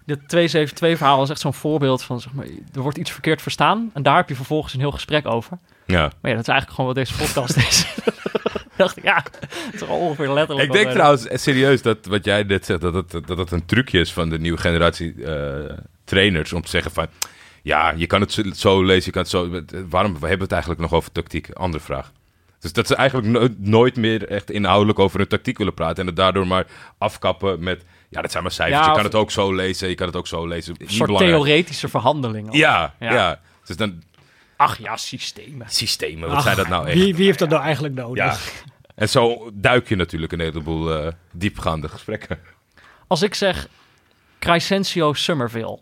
dat 0.07 0.19
272-verhaal 0.19 1.23
is 1.23 1.31
echt 1.31 1.41
zo'n 1.41 1.55
voorbeeld 1.55 2.03
van, 2.03 2.21
zeg 2.21 2.33
maar, 2.33 2.47
er 2.75 2.81
wordt 2.81 2.99
iets 2.99 3.11
verkeerd 3.11 3.43
verstaan. 3.43 3.91
En 3.95 4.03
daar 4.03 4.17
heb 4.17 4.29
je 4.29 4.35
vervolgens 4.35 4.75
een 4.75 4.81
heel 4.81 4.91
gesprek 4.91 5.27
over. 5.27 5.59
Ja. 5.87 6.01
Maar 6.21 6.31
ja, 6.31 6.37
dat 6.37 6.49
is 6.49 6.53
eigenlijk 6.53 6.71
gewoon 6.71 6.87
wat 6.87 6.95
deze 6.95 7.15
podcast 7.17 7.57
is. 7.57 7.87
dacht 8.77 8.97
ik, 8.97 9.03
ja, 9.05 9.25
het 9.51 9.75
is 9.75 9.81
wel 9.81 9.99
ongeveer 9.99 10.33
letterlijk. 10.33 10.67
Ik 10.67 10.73
denk 10.73 10.85
wij- 10.85 10.95
trouwens 10.95 11.27
eh, 11.27 11.39
serieus 11.39 11.83
dat 11.83 12.07
wat 12.07 12.25
jij 12.25 12.43
net 12.43 12.65
zegt, 12.67 12.81
dat 12.81 12.95
het, 12.95 13.27
dat 13.27 13.53
een 13.53 13.67
trucje 13.67 14.01
is 14.01 14.13
van 14.13 14.29
de 14.29 14.39
nieuwe 14.39 14.59
generatie 14.59 15.25
eh, 15.25 15.77
trainers. 16.05 16.53
Om 16.53 16.63
te 16.63 16.69
zeggen 16.71 16.91
van, 16.91 17.07
ja, 17.63 17.93
je 17.97 18.07
kan 18.07 18.21
het 18.21 18.33
zo- 18.33 18.43
zo 18.55 18.83
lezen, 18.85 19.05
je 19.05 19.11
kan 19.11 19.23
het 19.23 19.31
zo... 19.31 19.49
Waarom 19.89 20.13
hebben 20.13 20.31
we 20.37 20.43
het 20.43 20.53
eigenlijk 20.53 20.81
nog 20.81 20.93
over 20.93 21.13
tactiek? 21.13 21.51
Andere 21.51 21.83
vraag. 21.85 22.13
Dus 22.67 22.75
dat 22.75 22.87
ze 22.87 22.95
eigenlijk 22.95 23.29
no- 23.29 23.49
nooit 23.59 23.97
meer 23.97 24.29
echt 24.29 24.51
inhoudelijk 24.51 24.99
over 24.99 25.19
hun 25.19 25.29
tactiek 25.29 25.59
willen 25.59 25.75
praten. 25.75 25.97
En 26.01 26.07
het 26.07 26.17
daardoor 26.17 26.47
maar 26.47 26.67
afkappen 26.99 27.63
met, 27.63 27.85
ja, 28.09 28.21
dat 28.23 28.31
zijn 28.31 28.43
maar 28.43 28.53
cijfers. 28.53 28.81
Ja, 28.81 28.87
je 28.89 28.95
kan 28.95 29.05
het 29.05 29.15
ook 29.15 29.31
zo 29.31 29.55
lezen, 29.55 29.89
je 29.89 29.95
kan 29.95 30.07
het 30.07 30.17
ook 30.17 30.27
zo 30.27 30.47
lezen. 30.47 30.75
Een 30.79 30.91
soort 30.91 31.07
belangrijk. 31.11 31.43
theoretische 31.45 31.89
verhandelingen. 31.89 32.53
Ja, 32.57 32.95
Ja. 33.01 33.13
ja, 33.13 33.41
Dus 33.65 33.77
dan 33.77 34.03
Ach 34.57 34.79
ja, 34.79 34.97
systemen. 34.97 35.67
systemen, 35.71 36.29
wat 36.29 36.37
ach, 36.37 36.43
zijn 36.43 36.57
dat 36.57 36.69
nou 36.69 36.87
echt? 36.87 36.95
wie, 36.99 37.15
wie 37.17 37.27
heeft 37.27 37.39
dat 37.39 37.49
nou 37.49 37.63
eigenlijk 37.63 37.95
nodig? 37.95 38.25
Ja. 38.55 38.71
En 38.95 39.09
zo 39.09 39.51
duik 39.55 39.89
je 39.89 39.97
natuurlijk 39.97 40.33
een 40.33 40.41
heleboel 40.41 40.95
eh, 40.95 41.13
diepgaande 41.33 41.89
gesprekken. 41.89 42.39
Als 43.07 43.23
ik 43.23 43.35
zeg 43.35 43.69
Crescencio 44.39 45.13
Somerville. 45.13 45.79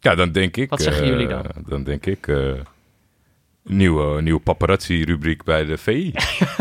Ja, 0.00 0.14
dan 0.14 0.32
denk 0.32 0.56
ik... 0.56 0.70
Wat 0.70 0.82
zeggen 0.82 1.02
eh, 1.02 1.08
jullie 1.08 1.26
dan? 1.26 1.44
Dan 1.66 1.84
denk 1.84 2.06
ik... 2.06 2.26
eh, 2.28 2.52
nieuwe, 3.64 4.22
nieuwe 4.22 4.40
paparazzi-rubriek 4.40 5.42
bij 5.44 5.64
de 5.64 5.76
VI. 5.78 6.06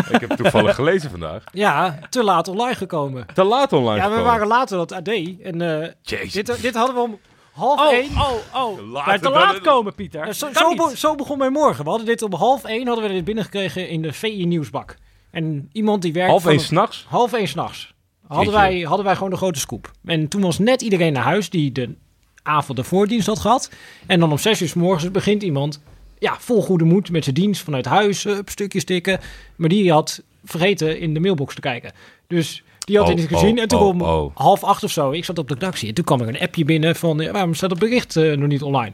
ik 0.09 0.19
heb 0.19 0.29
het 0.29 0.37
toevallig 0.37 0.75
gelezen 0.75 1.09
vandaag. 1.09 1.43
Ja, 1.51 1.99
te 2.09 2.23
laat 2.23 2.47
online 2.47 2.75
gekomen. 2.75 3.25
Te 3.33 3.43
laat 3.43 3.73
online 3.73 3.95
Ja, 3.97 4.03
we 4.03 4.09
gekomen. 4.09 4.31
waren 4.31 4.47
later 4.47 4.77
dat 4.77 4.91
AD. 4.91 5.07
En 5.41 5.81
eh, 5.81 5.89
Jezus. 6.01 6.33
dit, 6.33 6.61
dit 6.61 6.75
hadden 6.75 6.95
we 6.95 7.01
om 7.01 7.19
half 7.51 7.79
Oh, 7.79 7.91
één. 7.93 8.09
oh, 8.11 8.31
oh. 8.63 8.91
Later 8.91 9.07
Maar 9.07 9.19
te 9.19 9.29
laat 9.29 9.53
het- 9.53 9.63
komen, 9.63 9.95
Pieter. 9.95 10.25
Ja, 10.25 10.33
zo, 10.33 10.45
Kan 10.51 10.55
zo, 10.63 10.69
niet. 10.69 10.77
be- 10.91 10.97
zo 10.97 11.15
begon 11.15 11.37
mijn 11.37 11.51
morgen. 11.51 11.83
We 11.83 11.89
hadden 11.89 12.07
dit 12.07 12.21
om 12.21 12.33
half 12.33 12.63
één 12.63 12.87
hadden 12.87 13.07
we 13.07 13.13
dit 13.13 13.23
binnengekregen 13.25 13.89
in 13.89 14.01
de 14.01 14.13
VI 14.13 14.45
Nieuwsbak. 14.45 14.95
En 15.31 15.69
iemand 15.71 16.01
die 16.01 16.13
werkt... 16.13 16.29
Half 16.29 16.45
één 16.45 16.59
s'nachts? 16.59 17.05
Half 17.09 17.33
één 17.33 17.47
s'nachts. 17.47 17.93
Hadden 18.27 18.53
wij, 18.53 18.79
hadden 18.79 19.05
wij 19.05 19.15
gewoon 19.15 19.29
de 19.29 19.35
grote 19.37 19.59
scoop. 19.59 19.91
En 20.05 20.27
toen 20.27 20.41
was 20.41 20.59
net 20.59 20.81
iedereen 20.81 21.13
naar 21.13 21.23
huis 21.23 21.49
die 21.49 21.71
de 21.71 21.95
avond 22.43 22.77
de 22.77 22.83
voordienst 22.83 23.27
had 23.27 23.39
gehad. 23.39 23.69
En 24.07 24.19
dan 24.19 24.31
om 24.31 24.37
zes 24.37 24.61
uur 24.61 24.67
s 24.67 24.73
morgens 24.73 25.11
begint 25.11 25.43
iemand 25.43 25.81
ja, 26.19 26.35
vol 26.39 26.61
goede 26.61 26.83
moed 26.83 27.11
met 27.11 27.23
zijn 27.23 27.35
dienst 27.35 27.61
vanuit 27.61 27.85
huis, 27.85 28.25
up, 28.25 28.49
stukjes 28.49 28.83
tikken. 28.83 29.19
Maar 29.55 29.69
die 29.69 29.91
had 29.91 30.23
vergeten 30.43 30.99
in 30.99 31.13
de 31.13 31.19
mailbox 31.19 31.55
te 31.55 31.61
kijken. 31.61 31.91
Dus 32.27 32.63
die 32.79 32.97
had 32.97 33.05
Oh, 33.07 33.11
het 33.11 33.21
niet 33.21 33.31
gezien. 33.39 33.55
oh, 33.55 33.61
en 33.61 33.67
toen 33.67 33.79
oh, 33.79 33.87
om 33.87 34.01
oh. 34.01 34.35
half 34.35 34.63
acht 34.63 34.83
of 34.83 34.91
zo, 34.91 35.11
ik 35.11 35.25
zat 35.25 35.37
op 35.37 35.47
de 35.47 35.53
redactie. 35.53 35.87
En 35.87 35.93
toen 35.93 36.03
kwam 36.05 36.21
er 36.21 36.27
een 36.27 36.39
appje 36.39 36.65
binnen 36.65 36.95
van, 36.95 37.17
ja, 37.19 37.31
waarom 37.31 37.53
staat 37.53 37.69
het 37.69 37.79
bericht 37.79 38.15
eh, 38.15 38.37
nog 38.37 38.47
niet 38.47 38.61
online? 38.61 38.93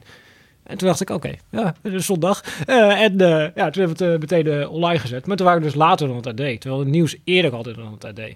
En 0.63 0.77
toen 0.77 0.87
dacht 0.87 1.01
ik, 1.01 1.09
oké, 1.09 1.31
ja, 1.51 1.75
het 1.81 1.93
is 1.93 2.05
zondag. 2.05 2.43
Eh, 2.65 3.01
en 3.01 3.21
eh, 3.21 3.47
ja, 3.55 3.69
toen 3.69 3.83
hebben 3.83 3.97
we 3.97 4.05
het 4.05 4.19
meteen 4.31 4.67
online 4.67 4.99
gezet. 4.99 5.25
Maar 5.27 5.37
toen 5.37 5.45
waren 5.45 5.61
we 5.61 5.67
dus 5.67 5.75
later 5.77 6.07
dan 6.07 6.15
het 6.15 6.27
AD. 6.27 6.35
Terwijl 6.35 6.79
het 6.79 6.87
nieuws 6.87 7.15
eerder 7.23 7.53
hadden 7.53 7.75
dan 7.75 7.91
het 7.99 8.05
AD. 8.05 8.17
Ja. 8.17 8.35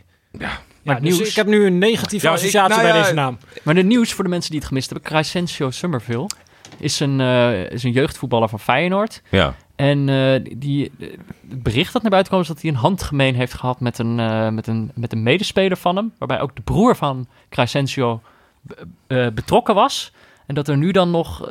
Ja, 0.84 0.94
het 0.94 1.04
dus 1.04 1.18
nieuws- 1.18 1.30
ik 1.30 1.36
heb 1.36 1.48
nu 1.48 1.66
een 1.66 1.78
negatieve 1.78 2.26
Ja, 2.26 2.32
ik- 2.32 2.38
associatie 2.38 2.78
nou 2.78 2.92
bij 2.92 3.02
deze 3.02 3.14
naam. 3.14 3.38
Maar 3.64 3.74
de 3.76 3.84
nieuws 3.84 4.14
voor 4.14 4.24
de 4.24 4.30
mensen 4.30 4.50
die 4.52 4.60
het 4.60 4.68
gemist 4.68 4.90
hebben. 4.90 5.10
Crescencio 5.12 5.72
Summerville 5.72 6.28
is 6.78 7.00
een, 7.00 7.22
eh, 7.22 7.72
is 7.72 7.84
een 7.84 7.92
jeugdvoetballer 7.92 8.50
van 8.50 8.60
Feyenoord. 8.60 9.22
Ja. 9.30 9.56
En 9.76 10.10
eh, 10.10 10.58
die, 10.58 10.92
het 11.50 11.64
bericht 11.64 11.94
dat 11.94 12.02
naar 12.02 12.12
buiten 12.12 12.32
kwam 12.32 12.42
is 12.44 12.48
dat 12.48 12.62
hij 12.62 12.72
een 12.72 12.78
handgemeen 12.78 13.36
heeft 13.36 13.54
gehad 13.54 13.80
met 13.80 13.98
een, 13.98 14.20
eh, 14.20 14.50
met, 14.50 14.68
een, 14.68 14.92
met 14.96 15.12
een 15.12 15.24
medespeler 15.24 15.78
van 15.78 15.96
hem. 15.96 16.14
Waarbij 16.18 16.42
ook 16.42 16.56
de 16.56 16.62
broer 16.62 16.96
van 16.96 17.28
Crescencio 17.50 18.22
be- 19.08 19.32
betrokken 19.34 19.76
was. 19.76 20.14
En 20.46 20.56
dat 20.56 20.68
er 20.68 20.78
nu 20.78 20.92
dan 20.92 21.12
nog, 21.12 21.50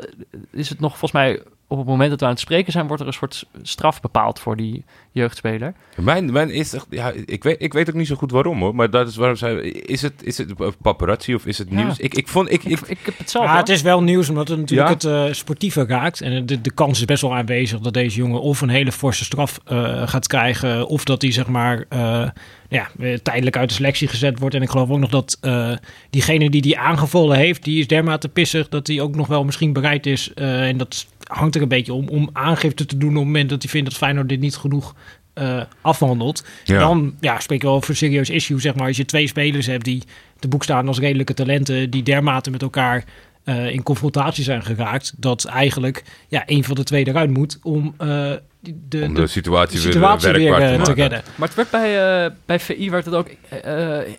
is 0.50 0.68
het 0.68 0.80
nog 0.80 0.98
volgens 0.98 1.12
mij 1.12 1.42
op 1.72 1.78
het 1.78 1.86
moment 1.86 2.10
dat 2.10 2.18
we 2.20 2.24
aan 2.26 2.32
het 2.32 2.40
spreken 2.40 2.72
zijn, 2.72 2.86
wordt 2.86 3.02
er 3.02 3.08
een 3.08 3.12
soort 3.14 3.44
straf 3.62 4.00
bepaald 4.00 4.38
voor 4.40 4.56
die 4.56 4.84
jeugdspeler. 5.12 5.74
Mijn, 5.96 6.32
mijn 6.32 6.50
is 6.50 6.72
echt, 6.72 6.86
ja, 6.90 7.12
ik 7.26 7.42
weet, 7.42 7.56
ik 7.58 7.72
weet 7.72 7.88
ook 7.88 7.94
niet 7.94 8.06
zo 8.06 8.14
goed 8.14 8.30
waarom 8.30 8.60
hoor, 8.60 8.74
maar 8.74 8.90
dat 8.90 9.08
is 9.08 9.16
waarom 9.16 9.36
zij, 9.36 9.54
is 9.70 10.02
het, 10.02 10.12
is 10.22 10.38
het 10.38 10.54
paparazzi 10.82 11.34
of 11.34 11.46
is 11.46 11.58
het 11.58 11.68
Ja. 11.70 11.76
nieuws? 11.76 11.98
Ik, 11.98 12.14
ik 12.14 12.28
vond, 12.28 12.52
ik, 12.52 12.64
Ik, 12.64 12.80
ik, 12.80 12.88
ik 12.88 12.98
heb 13.04 13.18
het 13.18 13.30
zelf 13.30 13.44
Ja, 13.44 13.50
hoor. 13.50 13.60
het 13.60 13.68
is 13.68 13.82
wel 13.82 14.02
nieuws 14.02 14.28
omdat 14.28 14.48
het 14.48 14.58
natuurlijk 14.58 15.02
Ja? 15.02 15.10
het 15.12 15.28
eh, 15.28 15.34
sportieve 15.34 15.84
raakt. 15.86 16.20
En 16.20 16.46
de, 16.46 16.60
de 16.60 16.70
kans 16.72 16.98
is 16.98 17.04
best 17.04 17.22
wel 17.22 17.34
aanwezig 17.34 17.80
dat 17.80 17.94
deze 17.94 18.16
jongen 18.16 18.40
of 18.40 18.60
een 18.60 18.68
hele 18.68 18.92
forse 18.92 19.24
straf 19.24 19.60
eh, 19.64 20.08
gaat 20.08 20.26
krijgen. 20.26 20.86
Of 20.86 21.04
dat 21.04 21.22
hij 21.22 21.32
zeg 21.32 21.46
maar 21.46 21.84
eh, 21.88 22.28
ja, 22.68 22.88
tijdelijk 23.22 23.56
uit 23.56 23.68
de 23.68 23.74
selectie 23.74 24.08
gezet 24.08 24.38
wordt. 24.38 24.54
En 24.54 24.62
ik 24.62 24.70
geloof 24.70 24.90
ook 24.90 24.98
nog 24.98 25.10
dat 25.10 25.38
eh, 25.40 25.72
diegene 26.10 26.50
die 26.50 26.62
die 26.62 26.78
aangevallen 26.78 27.36
heeft, 27.36 27.64
die 27.64 27.78
is 27.80 27.86
dermate 27.86 28.28
pissig 28.28 28.68
dat 28.68 28.86
hij 28.86 29.00
ook 29.00 29.14
nog 29.16 29.26
wel 29.26 29.44
misschien 29.44 29.72
bereid 29.72 30.06
is. 30.06 30.34
eh, 30.34 30.68
en 30.68 30.76
dat 30.76 31.06
hangt 31.32 31.54
er 31.54 31.62
een 31.62 31.68
beetje 31.68 31.92
om, 31.92 32.08
om 32.08 32.30
aangifte 32.32 32.84
te 32.84 32.96
doen 32.96 33.10
op 33.10 33.16
het 33.16 33.24
moment 33.24 33.50
dat 33.50 33.62
hij 33.62 33.70
vindt 33.70 33.88
dat 33.88 33.98
Feyenoord 33.98 34.28
dit 34.28 34.40
niet 34.40 34.56
genoeg 34.56 34.94
eh, 35.34 35.62
afhandelt. 35.80 36.44
Ja. 36.64 36.78
Dan 36.78 37.14
ja, 37.20 37.40
spreek 37.40 37.60
je 37.60 37.66
wel 37.66 37.76
over 37.76 37.90
een 37.90 37.96
serieus 37.96 38.30
issue, 38.30 38.60
zeg 38.60 38.74
maar. 38.74 38.86
Als 38.86 38.96
je 38.96 39.04
twee 39.04 39.26
spelers 39.26 39.66
hebt 39.66 39.84
die 39.84 40.02
te 40.38 40.48
boek 40.48 40.62
staan 40.62 40.88
als 40.88 40.98
redelijke 40.98 41.34
talenten, 41.34 41.90
die 41.90 42.02
dermate 42.02 42.50
met 42.50 42.62
elkaar 42.62 43.04
eh, 43.44 43.70
in 43.70 43.82
confrontatie 43.82 44.44
zijn 44.44 44.62
geraakt, 44.62 45.12
dat 45.16 45.44
eigenlijk 45.44 46.04
ja, 46.28 46.42
een 46.46 46.64
van 46.64 46.74
de 46.74 46.84
twee 46.84 47.06
eruit 47.06 47.30
moet 47.30 47.58
om 47.62 47.94
eh, 47.98 48.32
de, 48.62 49.02
om 49.02 49.14
de, 49.14 49.20
de 49.20 49.26
situatie, 49.26 49.80
de 49.80 49.82
situatie 49.92 50.32
weer 50.32 50.52
eh, 50.52 50.58
te 50.58 50.72
te 50.72 50.78
maken. 50.78 50.94
redden. 50.94 51.22
Maar 51.34 51.48
het 51.48 51.56
werd 51.56 51.70
bij, 51.70 52.24
eh, 52.24 52.30
bij 52.46 52.60
VI 52.60 52.90
werd 52.90 53.04
het 53.04 53.14
ook 53.14 53.28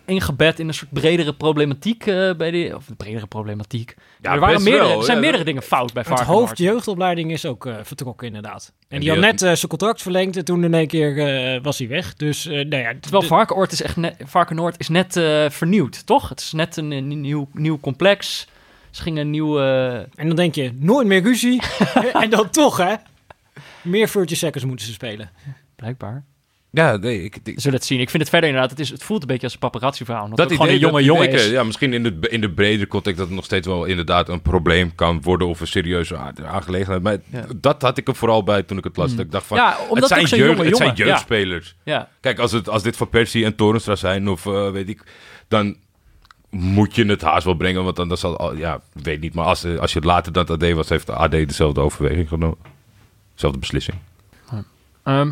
ingebed 0.05 0.59
in 0.59 0.67
een 0.67 0.73
soort 0.73 0.91
bredere 0.91 1.33
problematiek 1.33 2.05
eh, 2.05 2.33
bij 2.33 2.51
de 2.51 2.71
of 2.75 2.85
bredere 2.97 3.27
problematiek. 3.27 3.95
Ja, 4.21 4.33
er, 4.33 4.39
waren 4.39 4.63
meerdere, 4.63 4.87
wel, 4.87 4.97
er 4.97 5.03
zijn 5.03 5.17
ja, 5.17 5.23
meerdere 5.23 5.43
dingen 5.43 5.61
fout 5.61 5.93
bij 5.93 6.03
Het 6.07 6.11
Varkenoord. 6.11 6.39
hoofd 6.39 6.57
jeugdopleiding 6.57 7.31
is 7.31 7.45
ook 7.45 7.65
eh, 7.65 7.75
vertrokken 7.83 8.27
inderdaad. 8.27 8.71
En, 8.87 8.99
die 8.99 8.99
die 8.99 9.09
had 9.09 9.19
net 9.19 9.39
zijn 9.39 9.67
contract 9.67 10.01
verlengd 10.01 10.37
en 10.37 10.45
toen 10.45 10.63
in 10.63 10.73
één 10.73 10.87
keer 10.87 11.17
eh, 11.17 11.63
was 11.63 11.77
hij 11.77 11.87
weg. 11.87 12.13
Dus 12.13 12.45
eh 12.45 12.53
nou 12.53 12.75
ja, 12.75 12.93
Terwijl 12.99 13.23
Varkenoord 13.23 13.71
is 13.71 13.81
echt 13.81 13.95
net, 13.95 14.15
Varkenoord 14.25 14.79
is 14.79 14.89
net 14.89 15.15
eh, 15.15 15.49
vernieuwd, 15.49 16.05
toch? 16.05 16.29
Het 16.29 16.39
is 16.39 16.51
net 16.51 16.77
een, 16.77 16.91
een 16.91 17.21
nieuw, 17.21 17.47
nieuw 17.53 17.79
complex. 17.79 18.47
Ze 18.93 19.01
gingen 19.01 19.21
een 19.21 19.29
nieuw... 19.29 19.59
eh, 19.59 19.93
En 19.95 20.27
dan 20.27 20.35
denk 20.35 20.55
je, 20.55 20.71
nooit 20.79 21.07
meer 21.07 21.21
ruzie. 21.21 21.61
en 22.13 22.29
dan 22.29 22.49
toch, 22.49 22.77
hè? 22.77 22.93
Meer 23.81 24.09
30 24.13 24.37
seconds 24.37 24.65
moeten 24.65 24.85
ze 24.85 24.91
spelen. 24.93 25.29
blijkbaar. 25.75 26.23
Ja, 26.69 26.95
nee, 26.97 27.23
ik, 27.23 27.37
ik- 27.43 27.59
zullen 27.59 27.77
het 27.77 27.87
zien. 27.87 27.99
Ik 27.99 28.09
vind 28.09 28.21
het 28.21 28.31
verder 28.31 28.49
inderdaad, 28.49 28.71
het, 28.71 28.79
is, 28.79 28.89
het 28.89 29.03
voelt 29.03 29.21
een 29.21 29.27
beetje 29.27 29.43
als 29.43 29.53
een 29.53 29.59
paparazzi 29.59 30.05
verhaal. 30.05 30.27
Dat, 30.27 30.37
dat 30.37 30.49
het 30.49 30.57
gewoon 30.59 30.73
een 30.73 30.79
jonge 30.79 31.03
jongen 31.03 31.29
is. 31.29 31.49
Ja, 31.49 31.63
misschien 31.63 31.93
in 31.93 32.03
de, 32.03 32.17
in 32.29 32.41
de 32.41 32.49
bredere 32.49 32.87
context 32.87 33.17
dat 33.17 33.27
het 33.27 33.35
nog 33.35 33.45
steeds 33.45 33.67
wel 33.67 33.85
inderdaad 33.85 34.29
een 34.29 34.41
probleem 34.41 34.95
kan 34.95 35.21
worden 35.21 35.47
of 35.47 35.59
een 35.61 35.67
serieuze 35.67 36.17
aangelegenheid. 36.45 37.01
Maar 37.03 37.17
Ja. 37.31 37.45
dat 37.55 37.81
had 37.81 37.97
ik 37.97 38.07
er 38.07 38.15
vooral 38.15 38.43
bij 38.43 38.63
toen 38.63 38.77
ik 38.77 38.83
het 38.83 38.97
las. 38.97 39.07
Hmm. 39.07 39.15
Dat 39.17 39.25
ik 39.25 39.31
dacht 39.31 39.45
van, 39.45 39.57
Ja, 39.57 39.77
omdat 39.89 40.09
het 40.09 40.27
zijn, 40.29 40.41
jeugd, 40.41 40.57
jonge 40.57 40.67
het 40.69 40.77
zijn 40.77 40.93
jeugdspelers. 40.95 41.75
Ja, 41.83 42.09
Kijk, 42.19 42.39
als, 42.39 42.51
het, 42.51 42.69
als 42.69 42.83
dit 42.83 42.97
Van 42.97 43.09
Persie 43.09 43.45
en 43.45 43.55
Torenstra 43.55 43.95
zijn 43.95 44.29
of 44.29 44.45
eh, 44.45 44.69
weet 44.71 44.89
ik, 44.89 45.03
dan 45.47 45.75
moet 46.53 46.95
je 46.95 47.05
het 47.05 47.21
haast 47.21 47.45
wel 47.45 47.53
brengen. 47.53 47.83
Want 47.83 47.95
dan, 47.95 48.07
dan 48.07 48.17
zal, 48.17 48.37
al- 48.37 48.55
ja, 48.55 48.81
weet 48.93 49.21
niet. 49.21 49.33
Maar 49.33 49.45
als, 49.45 49.63
eh, 49.63 49.79
als 49.79 49.91
je 49.93 49.99
het 49.99 50.07
later 50.07 50.31
dan 50.33 50.45
het 50.45 50.63
AD 50.63 50.71
was, 50.71 50.89
heeft 50.89 51.05
de 51.05 51.13
AD 51.13 51.31
dezelfde 51.31 51.81
overweging 51.81 52.27
genomen. 52.27 52.57
Dezelfde 53.33 53.59
beslissing. 53.59 53.97
Ehm, 55.03 55.31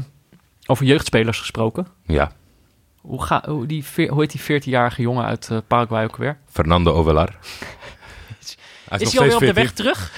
over 0.65 0.85
jeugdspelers 0.85 1.39
gesproken. 1.39 1.87
Ja, 2.05 2.31
Hoe, 3.01 3.23
ga, 3.23 3.43
hoe, 3.47 3.65
die, 3.65 3.85
hoe 4.09 4.19
heet 4.21 4.31
die 4.31 4.61
14-jarige 4.61 5.01
jongen 5.01 5.25
uit 5.25 5.47
eh, 5.51 5.57
Paraguay 5.67 6.03
ook 6.03 6.17
weer? 6.17 6.37
Fernando 6.51 6.93
Ovelar. 6.93 7.29
Hij 8.89 8.99
Is, 8.99 9.11
hij 9.11 9.21
alweer 9.21 9.35
op 9.35 9.55
de 9.55 9.61
weg 9.61 9.71
terug? 9.73 10.11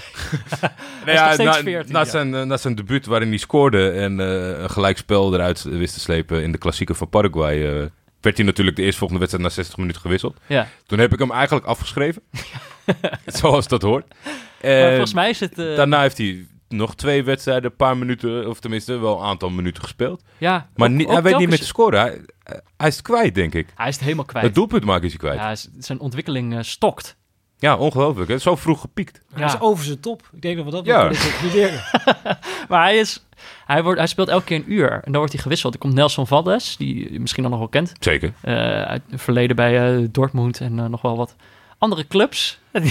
Is 1.05 1.13
ja, 1.13 1.35
na, 1.35 1.53
14, 1.53 1.91
na 1.93 1.99
ja. 1.99 2.05
zijn, 2.05 2.35
eh, 2.35 2.43
na 2.43 2.57
zijn 2.57 2.75
debuut 2.75 3.05
waarin 3.05 3.27
hij 3.29 3.37
scoorde 3.37 3.89
en 3.89 4.19
eh, 4.19 4.59
een 4.61 4.69
gelijkspel 4.69 5.33
eruit 5.33 5.63
wist 5.63 5.93
te 5.93 5.99
slepen 5.99 6.43
in 6.43 6.51
de 6.51 6.57
klassieker 6.57 6.95
van 6.95 7.09
Paraguay, 7.09 7.89
werd 8.23 8.37
hij 8.37 8.45
natuurlijk 8.45 8.75
de 8.77 8.83
eerstvolgende 8.83 9.19
wedstrijd 9.21 9.47
na 9.49 9.53
60 9.55 9.77
minuten 9.77 10.01
gewisseld. 10.01 10.37
Ja. 10.47 10.67
Toen 10.85 10.99
heb 10.99 11.13
ik 11.13 11.19
hem 11.19 11.31
eigenlijk 11.31 11.65
afgeschreven, 11.65 12.21
zoals 13.25 13.67
dat 13.67 13.81
hoort. 13.81 14.05
Maar 14.61 14.71
En 14.71 14.89
volgens 14.89 15.13
mij 15.13 15.29
is 15.29 15.39
het... 15.39 15.59
eh, 15.59 15.75
daarna 15.75 16.01
heeft 16.01 16.17
hij 16.17 16.47
nog 16.69 16.95
twee 16.95 17.23
wedstrijden, 17.23 17.69
een 17.71 17.75
paar 17.75 17.97
minuten, 17.97 18.49
of 18.49 18.59
tenminste 18.59 18.97
wel 18.97 19.17
een 19.19 19.25
aantal 19.25 19.49
minuten 19.49 19.83
gespeeld. 19.83 20.23
ja, 20.37 20.69
Maar 20.75 20.89
ook- 20.89 20.93
niet, 20.95 21.07
ook 21.07 21.13
hij 21.13 21.21
weet 21.21 21.37
niet 21.37 21.49
meer 21.49 21.57
telkens- 21.57 21.59
te 21.59 21.65
scoren. 21.67 21.99
Hij, 21.99 22.21
hij 22.77 22.87
is 22.87 22.95
het 22.95 23.03
kwijt, 23.05 23.35
denk 23.35 23.53
ik. 23.53 23.67
Hij 23.75 23.87
is 23.87 23.93
het 23.95 24.03
helemaal 24.03 24.25
kwijt. 24.25 24.45
Het 24.45 24.55
doelpunt 24.55 24.85
maken 24.85 25.03
is 25.03 25.09
hij 25.09 25.19
kwijt. 25.19 25.39
Ja, 25.39 25.49
Ja, 25.49 25.55
zijn 25.81 25.99
ontwikkeling 25.99 26.53
eh, 26.57 26.61
stokt. 26.61 27.15
ongelooflijk. 27.59 28.29
Hè? 28.29 28.37
Zo 28.37 28.55
vroeg 28.55 28.81
gepiekt. 28.81 29.21
Hij 29.33 29.45
is 29.45 29.59
over 29.59 29.85
zijn 29.85 29.99
top. 29.99 30.29
Ik 30.33 30.41
denk 30.41 30.55
dat 30.55 30.65
we 30.65 30.71
dat 30.71 30.85
Ja. 30.85 31.11
Maar 32.69 32.83
hij, 32.83 32.97
is, 32.97 33.25
hij, 33.65 33.83
wordt, 33.83 33.97
hij 33.97 34.07
speelt 34.07 34.27
elke 34.27 34.45
keer 34.45 34.57
een 34.57 34.71
uur. 34.73 34.91
En 34.91 35.01
dan 35.03 35.15
wordt 35.15 35.31
hij 35.33 35.41
gewisseld. 35.41 35.73
Er 35.73 35.79
komt 35.79 35.93
Nelson 35.93 36.27
Valdes, 36.27 36.77
die 36.77 37.13
je 37.13 37.19
misschien 37.19 37.43
al 37.43 37.49
nog 37.49 37.59
wel 37.59 37.67
kent. 37.67 37.93
Zeker. 37.99 38.33
eh, 38.41 38.81
uit 38.81 39.01
het 39.09 39.21
verleden 39.21 39.55
bij 39.55 39.97
eh, 40.01 40.07
Dortmund 40.11 40.59
en 40.61 40.79
eh, 40.79 40.85
nog 40.85 41.01
wel 41.01 41.17
wat 41.17 41.35
andere 41.77 42.07
clubs. 42.07 42.61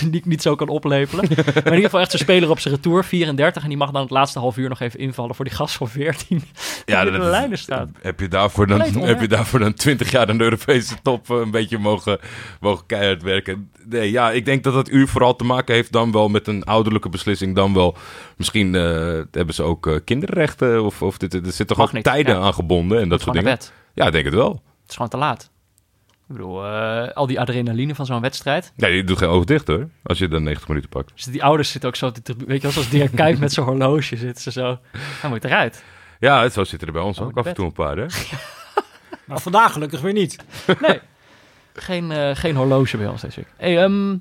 Die 0.00 0.10
ik, 0.10 0.26
niet 0.26 0.42
zo 0.42 0.54
kan 0.54 0.68
oplepelen. 0.68 1.24
maar 1.28 1.56
in 1.56 1.64
ieder 1.64 1.84
geval 1.84 2.00
echt 2.00 2.10
zo'n 2.10 2.20
speler 2.20 2.50
op 2.50 2.58
zijn 2.58 2.74
retour, 2.74 3.04
34. 3.04 3.62
En 3.62 3.68
die 3.68 3.78
mag 3.78 3.90
dan 3.90 4.02
het 4.02 4.10
laatste 4.10 4.38
half 4.38 4.56
uur 4.56 4.68
nog 4.68 4.80
even 4.80 4.98
invallen 4.98 5.34
voor 5.34 5.44
die 5.44 5.54
gast 5.54 5.74
van 5.74 5.88
14. 5.88 6.42
die 6.84 6.96
in 6.96 7.04
de 7.04 7.10
dat- 7.10 7.30
lijnen 7.30 7.58
staat. 7.58 7.88
Heb 8.00 8.20
je, 8.20 8.28
daarvoor 8.28 8.66
dan, 8.66 8.80
heb 8.80 9.20
je 9.20 9.28
daarvoor 9.28 9.58
dan 9.58 9.74
20 9.74 10.10
jaar 10.10 10.28
in 10.28 10.38
de 10.38 10.44
Europese 10.44 10.94
top 11.02 11.30
eh, 11.30 11.36
een 11.36 11.50
beetje 11.50 11.78
mogen, 11.78 12.18
mogen 12.60 12.86
keihard 12.86 13.22
werken? 13.22 13.70
Nee, 13.84 14.10
ja, 14.10 14.30
ik 14.30 14.44
denk 14.44 14.64
dat 14.64 14.74
dat 14.74 14.90
uur 14.90 15.08
vooral 15.08 15.36
te 15.36 15.44
maken 15.44 15.74
heeft 15.74 15.92
dan 15.92 16.12
wel 16.12 16.28
met 16.28 16.46
een 16.46 16.64
ouderlijke 16.64 17.08
beslissing. 17.08 17.54
Dan 17.54 17.74
wel, 17.74 17.96
misschien 18.36 18.74
eh, 18.74 19.20
hebben 19.30 19.54
ze 19.54 19.62
ook 19.62 19.86
eh, 19.86 19.94
kinderrechten 20.04 20.84
of, 20.84 21.02
of 21.02 21.18
dit, 21.18 21.34
er 21.34 21.40
zitten 21.44 21.66
toch 21.66 21.80
ook 21.80 21.92
niet, 21.92 22.04
tijden 22.04 22.34
ja. 22.34 22.40
aan 22.40 22.54
gebonden 22.54 23.00
en 23.00 23.08
dat 23.08 23.20
soort 23.20 23.36
dingen. 23.36 23.58
Ja, 23.94 24.06
ik 24.06 24.12
denk 24.12 24.24
het 24.24 24.34
wel. 24.34 24.50
Het 24.50 24.88
is 24.88 24.94
gewoon 24.94 25.10
te 25.10 25.16
laat. 25.16 25.52
Ik 26.28 26.34
bedoel, 26.36 26.64
eh, 26.64 27.08
al 27.12 27.26
die 27.26 27.40
adrenaline 27.40 27.94
van 27.94 28.06
zo'n 28.06 28.20
wedstrijd. 28.20 28.72
Nee, 28.76 28.96
je 28.96 29.04
doet 29.04 29.18
geen 29.18 29.28
oog 29.28 29.44
dicht 29.44 29.66
hoor, 29.66 29.88
als 30.02 30.18
je 30.18 30.28
dan 30.28 30.42
90 30.42 30.68
minuten 30.68 30.90
pakt. 30.90 31.12
Dus 31.14 31.24
die 31.24 31.44
ouders 31.44 31.70
zitten 31.70 31.88
ook 31.90 31.96
zo, 31.96 32.12
te 32.12 32.34
weet 32.46 32.56
je, 32.56 32.62
wel, 32.62 32.70
zoals 32.70 32.88
Dirk 32.88 33.14
Kuyt 33.20 33.38
met 33.38 33.52
zijn 33.52 33.66
horloge 33.66 34.16
zitten 34.16 34.42
ze 34.42 34.52
zo. 34.52 34.78
Hij 34.96 35.30
moet 35.30 35.44
eruit. 35.44 35.84
Ja, 36.20 36.48
zo 36.48 36.64
zitten 36.64 36.88
er 36.88 36.94
bij 36.94 37.02
ons 37.02 37.18
Oh, 37.18 37.26
ook 37.26 37.36
af 37.36 37.46
en 37.46 37.54
toe 37.54 37.64
een 37.64 37.72
paar 37.72 37.96
hè. 37.96 38.06
Maar 39.26 39.40
vandaag 39.40 39.72
gelukkig 39.72 40.00
weer 40.00 40.12
niet. 40.12 40.36
Nee, 40.80 41.00
geen, 41.74 42.12
eh, 42.12 42.30
geen 42.34 42.56
horloge 42.56 42.96
bij 42.96 43.06
ons 43.06 43.20
deze 43.20 43.36
week. 43.36 43.48
Hey, 43.56 43.82
ehm, 43.82 44.16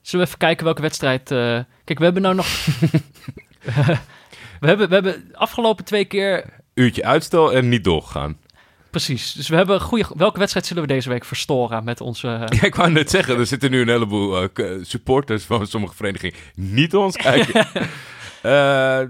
zullen 0.00 0.24
we 0.24 0.26
even 0.26 0.38
kijken 0.38 0.64
welke 0.64 0.82
wedstrijd... 0.82 1.30
eh, 1.30 1.58
kijk, 1.84 1.98
we 1.98 2.04
hebben 2.04 2.22
nou 2.22 2.34
nog... 2.34 2.46
we, 4.60 4.66
hebben, 4.66 4.88
we 4.88 4.94
hebben 4.94 5.28
de 5.28 5.36
afgelopen 5.36 5.84
twee 5.84 6.04
keer... 6.04 6.44
Uurtje 6.74 7.04
uitstel 7.04 7.52
en 7.52 7.68
niet 7.68 7.84
doorgegaan. 7.84 8.38
Precies, 9.04 9.32
dus 9.32 9.48
we 9.48 9.56
hebben 9.56 9.74
een 9.74 9.80
goede... 9.80 10.04
Welke 10.16 10.38
wedstrijd 10.38 10.66
zullen 10.66 10.82
we 10.82 10.88
deze 10.88 11.08
week 11.08 11.24
verstoren 11.24 11.84
met 11.84 12.00
onze... 12.00 12.28
eh, 12.50 12.58
Ja, 12.60 12.66
ik 12.66 12.74
wou 12.74 12.90
net 12.90 13.10
zeggen, 13.10 13.38
er 13.38 13.46
zitten 13.46 13.70
nu 13.70 13.80
een 13.80 13.88
heleboel 13.88 14.42
eh, 14.42 14.48
k- 14.52 14.78
supporters 14.82 15.44
van 15.44 15.66
sommige 15.66 15.94
verenigingen 15.94 16.34
niet 16.54 16.94
ons 16.94 17.16
kijken. 17.30 17.66
Eh, 18.42 19.00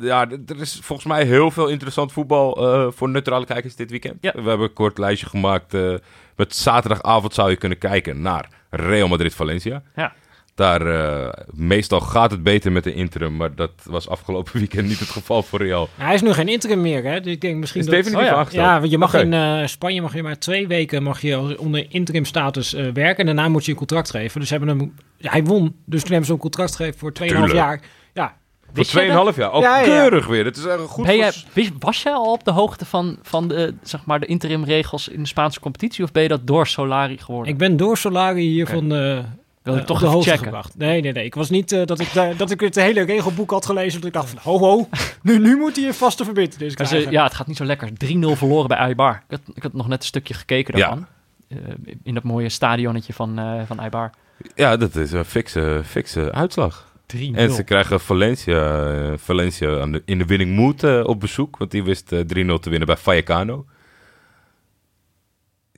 ja, 0.00 0.28
er 0.46 0.60
is 0.60 0.78
volgens 0.82 1.08
mij 1.08 1.24
heel 1.24 1.50
veel 1.50 1.68
interessant 1.68 2.12
voetbal 2.12 2.56
eh, 2.72 2.86
voor 2.92 3.08
neutrale 3.08 3.44
kijkers 3.46 3.76
dit 3.76 3.90
weekend. 3.90 4.16
Ja. 4.20 4.32
We 4.34 4.48
hebben 4.48 4.66
een 4.68 4.72
kort 4.72 4.98
lijstje 4.98 5.26
gemaakt. 5.28 5.74
eh, 5.74 5.94
met 6.36 6.54
zaterdagavond 6.56 7.34
zou 7.34 7.50
je 7.50 7.56
kunnen 7.56 7.78
kijken 7.78 8.20
naar 8.22 8.48
Real 8.70 9.08
Madrid-Valencia. 9.08 9.82
Ja. 9.96 10.12
Daar, 10.56 10.86
eh, 10.86 11.32
meestal 11.54 12.00
gaat 12.00 12.30
het 12.30 12.42
beter 12.42 12.72
met 12.72 12.84
de 12.84 12.94
interim, 12.94 13.36
maar 13.36 13.54
dat 13.54 13.70
was 13.84 14.08
afgelopen 14.08 14.58
weekend 14.58 14.88
niet 14.88 14.98
het 14.98 15.08
geval 15.08 15.42
voor 15.42 15.58
Real. 15.62 15.88
Hij 15.96 16.14
is 16.14 16.22
nu 16.22 16.32
geen 16.32 16.48
interim 16.48 16.80
meer, 16.80 17.04
hè? 17.04 17.20
Dus 17.20 17.32
ik 17.32 17.40
denk 17.40 17.56
misschien 17.56 17.80
Is 17.80 17.86
dat... 17.86 17.94
definitief 17.96 18.32
oh 18.32 18.50
ja. 18.50 18.62
Ja, 18.62 18.78
want 18.78 18.90
je 18.90 18.98
mag 18.98 19.14
in 19.14 19.32
eh, 19.32 19.66
Spanje 19.66 20.00
mag 20.00 20.14
je 20.14 20.22
maar 20.22 20.38
twee 20.38 20.66
weken 20.66 21.02
mag 21.02 21.20
je 21.20 21.60
onder 21.60 21.86
interim 21.88 22.24
status 22.24 22.74
eh, 22.74 22.86
werken. 22.92 23.16
En 23.28 23.34
daarna 23.34 23.48
moet 23.50 23.64
je 23.64 23.70
een 23.70 23.76
contract 23.76 24.10
geven. 24.10 24.40
Dus 24.40 24.50
hebben 24.50 24.68
hem, 24.68 24.94
ja, 25.16 25.30
hij 25.30 25.44
won. 25.44 25.74
Dus 25.84 26.00
toen 26.00 26.10
hebben 26.10 26.26
ze 26.26 26.32
een 26.32 26.38
contract 26.38 26.76
gegeven 26.76 26.98
voor 26.98 27.12
2,5 27.12 27.26
Tuurlijk. 27.26 27.52
jaar. 27.52 27.80
Ja, 28.14 28.36
Voor 28.64 28.74
Wist 28.74 28.92
jij 28.92 29.08
2,5 29.32 29.36
jaar. 29.36 29.52
Ook 29.52 29.62
Ja, 29.62 29.78
ja, 29.80 29.86
ja. 29.86 30.00
keurig 30.00 30.26
weer. 30.26 30.44
Het 30.44 30.56
is 30.56 30.64
echt 30.64 30.78
goed 30.80 31.06
Ben 31.06 31.32
wist- 31.52 31.72
was 31.78 32.02
jij 32.02 32.12
al 32.12 32.32
op 32.32 32.44
de 32.44 32.50
hoogte 32.50 32.84
van, 32.84 33.18
van 33.22 33.48
de, 33.48 33.74
zeg 33.82 34.04
maar, 34.04 34.20
de 34.20 34.26
interimregels 34.26 35.08
in 35.08 35.22
de 35.22 35.28
Spaanse 35.28 35.60
competitie? 35.60 36.04
Of 36.04 36.12
ben 36.12 36.22
je 36.22 36.28
dat 36.28 36.46
door 36.46 36.66
Solari 36.66 37.18
geworden? 37.18 37.52
ik 37.52 37.58
ben 37.58 37.76
door 37.76 37.96
Solari 37.96 38.42
hiervan 38.48 38.94
eh 38.94 39.18
wil 39.66 39.74
eh, 39.74 39.80
ik 39.80 39.86
toch 39.86 39.96
op 39.96 40.02
de 40.02 40.06
even 40.06 40.16
hoogte 40.16 40.30
checken. 40.30 40.44
gebracht. 40.44 40.76
Nee, 40.76 41.00
nee, 41.00 41.12
nee. 41.12 41.24
Ik 41.24 41.34
was 41.34 41.50
niet 41.50 41.72
eh, 41.72 41.84
dat, 41.84 42.00
ik, 42.00 42.12
da- 42.12 42.32
dat 42.32 42.50
ik 42.50 42.60
het 42.60 42.74
hele 42.74 43.02
regelboek 43.02 43.50
had 43.50 43.66
gelezen. 43.66 43.98
Dat 44.00 44.08
ik 44.08 44.14
dacht 44.14 44.30
van, 44.30 44.38
ho, 44.42 44.58
ho. 44.58 44.88
Nu, 45.22 45.38
nu 45.38 45.56
moet 45.56 45.76
hij 45.76 45.86
een 45.86 45.94
vaste 45.94 46.24
verbindenis 46.24 46.76
Maar 46.76 46.86
ze- 46.86 46.92
krijgen. 46.92 47.12
ja, 47.12 47.24
het 47.24 47.34
gaat 47.34 47.46
niet 47.46 47.56
zo 47.56 47.64
lekker. 47.64 47.88
3-0 47.88 48.36
verloren 48.36 48.68
bij 48.68 48.76
Eibar. 48.78 49.22
Ik 49.28 49.38
had, 49.44 49.56
ik 49.56 49.62
had 49.62 49.72
nog 49.72 49.88
net 49.88 49.98
een 49.98 50.04
stukje 50.06 50.34
gekeken 50.34 50.76
Ja. 50.78 50.86
daarvan. 50.88 51.06
Eh, 51.48 51.58
in 52.02 52.14
dat 52.14 52.22
mooie 52.22 52.48
stadionnetje 52.48 53.12
van, 53.12 53.38
eh 53.38 53.60
van 53.66 53.80
Eibar. 53.80 54.10
3-0. 54.42 54.52
Ja, 54.54 54.76
dat 54.76 54.96
is 54.96 55.12
een 55.12 55.24
fikse, 55.24 55.80
fikse 55.84 56.32
uitslag. 56.32 56.94
En 57.34 57.50
ze 57.50 57.62
krijgen 57.62 58.00
Valencia, 58.00 58.90
eh, 58.92 59.12
Valencia 59.16 59.80
aan 59.80 59.92
de, 59.92 60.02
in 60.04 60.18
de 60.18 60.24
winning 60.24 60.56
mood 60.56 60.82
eh, 60.82 61.00
op 61.04 61.20
bezoek. 61.20 61.56
Want 61.56 61.70
die 61.70 61.82
wist 61.84 62.12
eh, 62.12 62.20
3-0 62.20 62.24
te 62.60 62.70
winnen 62.70 62.86
bij 62.86 62.96
Vallecano. 62.96 63.64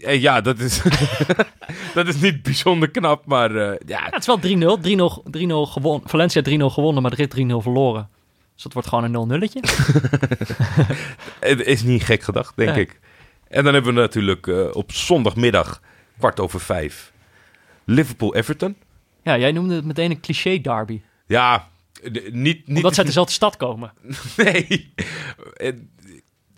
Eh, 0.00 0.20
ja, 0.22 0.40
dat 0.40 0.58
is, 0.58 0.80
dat 1.94 2.06
is 2.08 2.16
niet 2.20 2.42
bijzonder 2.42 2.90
knap, 2.90 3.26
maar 3.26 3.50
eh, 3.56 3.76
ja, 3.86 3.98
Ja, 4.00 4.04
het 4.10 4.20
is 4.20 4.26
wel 4.26 4.78
3-0. 4.78 4.80
3-0 4.80 5.38
3-0 5.38 5.72
gewonnen. 5.72 6.08
Valencia 6.08 6.42
3-0 6.48 6.50
gewonnen, 6.72 7.02
Madrid 7.02 7.34
3-0 7.36 7.38
verloren. 7.46 8.08
Dus 8.54 8.62
dat 8.62 8.72
wordt 8.72 8.88
gewoon 8.88 9.04
een 9.04 9.10
0 9.10 9.26
nulletje. 9.26 9.60
het 11.40 11.60
is 11.66 11.82
niet 11.82 12.02
gek 12.02 12.22
gedacht, 12.22 12.56
denk 12.56 12.70
Nee. 12.70 12.80
ik. 12.80 13.00
En 13.48 13.64
dan 13.64 13.74
hebben 13.74 13.94
we 13.94 14.00
natuurlijk 14.00 14.46
eh, 14.46 14.68
op 14.72 14.92
zondagmiddag, 14.92 15.80
kwart 16.18 16.40
over 16.40 16.60
vijf, 16.60 17.12
Liverpool-Everton. 17.84 18.76
Ja, 19.22 19.38
jij 19.38 19.52
noemde 19.52 19.74
het 19.74 19.84
meteen 19.84 20.10
een 20.10 20.20
cliché 20.20 20.60
derby. 20.60 21.00
Ja, 21.26 21.68
de- 22.02 22.28
niet... 22.32 22.66
niet 22.66 22.76
Omdat 22.76 22.92
ze 22.92 22.98
uit 22.98 23.06
dezelfde 23.06 23.32
stad 23.32 23.56
komen. 23.56 23.92
Nee. 24.36 24.92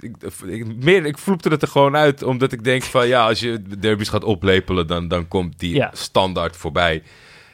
Ik, 0.01 0.17
ik, 0.47 0.67
meer, 0.83 1.07
ik 1.07 1.19
vloepte 1.19 1.49
het 1.49 1.63
er 1.63 1.69
gewoon 1.69 1.97
uit, 1.97 2.23
omdat 2.23 2.53
ik 2.53 2.65
denk 2.65 2.83
van 2.83 3.09
ja, 3.09 3.27
als 3.27 3.41
je 3.41 3.63
derbies 3.79 4.09
gaat 4.09 4.25
oplepelen, 4.25 4.87
dan, 4.87 5.09
dan 5.09 5.29
komt 5.29 5.59
die 5.59 5.75
Ja. 5.75 5.91
standaard 5.95 6.57
voorbij. 6.57 7.03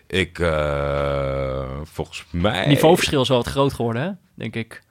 Ik, 0.07 0.39
eh, 0.39 1.65
volgens 1.85 2.25
mij... 2.31 2.59
Het 2.59 2.67
niveauverschil 2.67 3.21
is 3.23 3.29
wel 3.29 3.37
wat 3.37 3.47
groot 3.47 3.73
geworden, 3.73 4.03
hè? 4.03 4.11
denk 4.35 4.55
ik. 4.55 4.83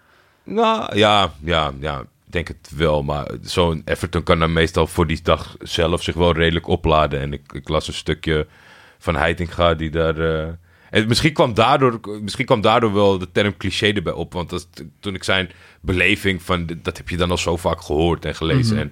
Nou, 0.43 0.97
ja, 0.97 1.31
ja, 1.43 1.71
ja, 1.79 1.99
ik 1.99 2.05
denk 2.25 2.47
het 2.47 2.71
wel. 2.75 3.03
Maar 3.03 3.27
zo'n 3.41 3.81
Everton 3.85 4.23
kan 4.23 4.39
dan 4.39 4.53
meestal 4.53 4.87
voor 4.87 5.07
die 5.07 5.19
dag 5.23 5.55
zelf 5.59 6.03
zich 6.03 6.15
wel 6.15 6.33
redelijk 6.33 6.67
opladen. 6.67 7.19
En 7.19 7.33
ik, 7.33 7.41
ik 7.53 7.69
las 7.69 7.87
een 7.87 7.93
stukje 7.93 8.47
van 8.99 9.15
Heitinga 9.15 9.73
die 9.73 9.89
daar... 9.89 10.17
eh, 10.19 10.47
en 10.95 11.07
misschien 11.07 11.33
kwam, 11.33 11.53
daardoor, 11.53 11.99
misschien 12.21 12.45
kwam 12.45 12.61
daardoor 12.61 12.93
wel 12.93 13.17
de 13.17 13.31
term 13.31 13.57
cliché 13.57 13.91
erbij 13.91 14.13
op. 14.13 14.33
Want 14.33 14.49
dat, 14.49 14.67
toen 14.99 15.15
ik 15.15 15.23
zijn 15.23 15.49
beleving 15.81 16.41
van... 16.41 16.69
Dat 16.81 16.97
heb 16.97 17.09
je 17.09 17.17
dan 17.17 17.31
al 17.31 17.37
zo 17.37 17.57
vaak 17.57 17.81
gehoord 17.81 18.25
en 18.25 18.35
gelezen. 18.35 18.77
En 18.77 18.91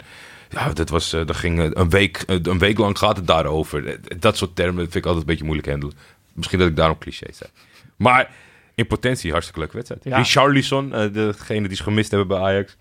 ja, 0.50 0.74
dat, 0.74 0.90
was, 0.90 1.14
eh, 1.14 1.26
dat 1.26 1.36
ging 1.36 1.60
eh, 1.60 1.70
een 1.74 1.90
week, 1.90 2.24
eh, 2.28 2.38
een 2.42 2.60
week 2.60 2.78
lang 2.78 2.98
gaat 2.98 3.18
het 3.18 3.28
daarover. 3.28 4.00
Dat 4.20 4.38
soort 4.38 4.56
termen 4.56 4.84
vind 4.84 4.96
ik 4.96 5.06
altijd 5.06 5.22
een 5.22 5.30
beetje 5.30 5.44
moeilijk 5.44 5.70
handelen. 5.70 5.96
Misschien 6.34 6.60
dat 6.60 6.68
ik 6.68 6.76
daarom 6.76 6.98
cliché 6.98 7.28
zei. 7.32 7.50
Maar 7.96 8.32
in 8.76 8.88
potentie 8.88 9.32
hartstikke 9.32 9.60
leuke 9.60 9.76
wedstrijd. 9.76 10.04
Ja. 10.04 10.18
Richarlison, 10.18 10.90
degene 10.90 11.68
die 11.68 11.78
ze 11.78 11.84
gemist 11.84 12.10
hebben 12.10 12.28
bij 12.28 12.38
Ajax. 12.38 12.78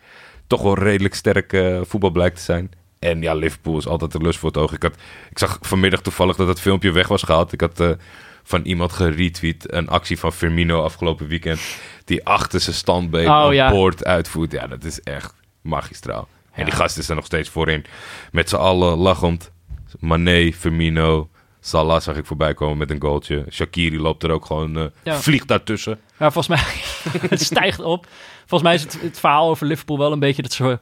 Toch 0.46 0.62
wel 0.62 0.78
redelijk 0.78 1.14
sterk 1.14 1.56
voetbal 1.82 2.10
blijkt 2.10 2.36
te 2.36 2.42
zijn. 2.42 2.70
En 2.98 3.22
ja, 3.22 3.34
Liverpool 3.34 3.78
is 3.78 3.86
altijd 3.86 4.14
een 4.14 4.22
lust 4.22 4.38
voor 4.38 4.48
het 4.48 4.58
oog. 4.58 4.72
Ik, 4.72 4.82
had, 4.82 4.94
ik 5.30 5.38
zag 5.38 5.58
vanmiddag 5.60 6.00
toevallig 6.00 6.36
dat 6.36 6.48
het 6.48 6.60
filmpje 6.60 6.90
weg 6.92 7.08
was 7.08 7.22
gehaald. 7.22 7.52
Ik 7.52 7.60
had 7.60 7.96
van 8.42 8.62
iemand 8.62 8.92
geretweet 8.92 9.72
een 9.72 9.88
actie 9.88 10.18
van 10.18 10.32
Firmino 10.32 10.82
afgelopen 10.82 11.26
weekend. 11.26 11.60
Die 12.04 12.24
achter 12.26 12.60
zijn 12.60 12.76
standbeen 12.76 13.28
Oh, 13.30 13.44
een 13.46 13.54
ja. 13.54 13.70
poort 13.70 14.04
uitvoert. 14.04 14.52
Ja, 14.52 14.66
dat 14.66 14.84
is 14.84 15.00
echt 15.00 15.34
magistraal. 15.60 16.28
En 16.52 16.64
die 16.64 16.74
gast 16.74 16.98
is 16.98 17.08
er 17.08 17.14
nog 17.14 17.24
steeds 17.24 17.48
voorin. 17.48 17.84
Met 18.32 18.48
z'n 18.48 18.56
allen 18.56 18.98
lachend. 18.98 19.50
Mané, 19.98 20.52
Firmino, 20.52 21.28
Salah 21.60 22.00
zag 22.00 22.16
ik 22.16 22.26
voorbij 22.26 22.54
komen 22.54 22.78
met 22.78 22.90
een 22.90 23.00
goaltje. 23.00 23.44
Shakiri 23.50 24.00
loopt 24.00 24.22
er 24.22 24.30
ook 24.30 24.44
gewoon, 24.46 24.76
eh, 24.76 24.84
Ja. 25.02 25.16
vliegt 25.20 25.48
daartussen. 25.48 26.00
Ja, 26.18 26.30
volgens 26.30 26.48
mij 26.48 26.72
het 27.30 27.40
stijgt 27.42 27.80
op. 27.80 28.06
Volgens 28.38 28.62
mij 28.62 28.74
is 28.74 28.82
het, 28.82 29.02
het 29.02 29.18
verhaal 29.20 29.48
over 29.48 29.66
Liverpool 29.66 29.98
wel 29.98 30.12
een 30.12 30.18
beetje 30.18 30.42
dat 30.42 30.52
ze, 30.52 30.78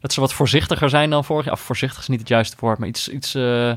dat 0.00 0.12
ze 0.12 0.20
wat 0.20 0.32
voorzichtiger 0.32 0.88
zijn 0.88 1.10
dan 1.10 1.24
vorig 1.24 1.44
jaar. 1.44 1.54
Of 1.54 1.60
voorzichtig 1.60 2.00
is 2.00 2.08
niet 2.08 2.18
het 2.20 2.28
juiste 2.28 2.56
woord, 2.60 2.78
maar 2.78 2.88
iets... 2.88 3.08
iets 3.08 3.34
eh, 3.34 3.72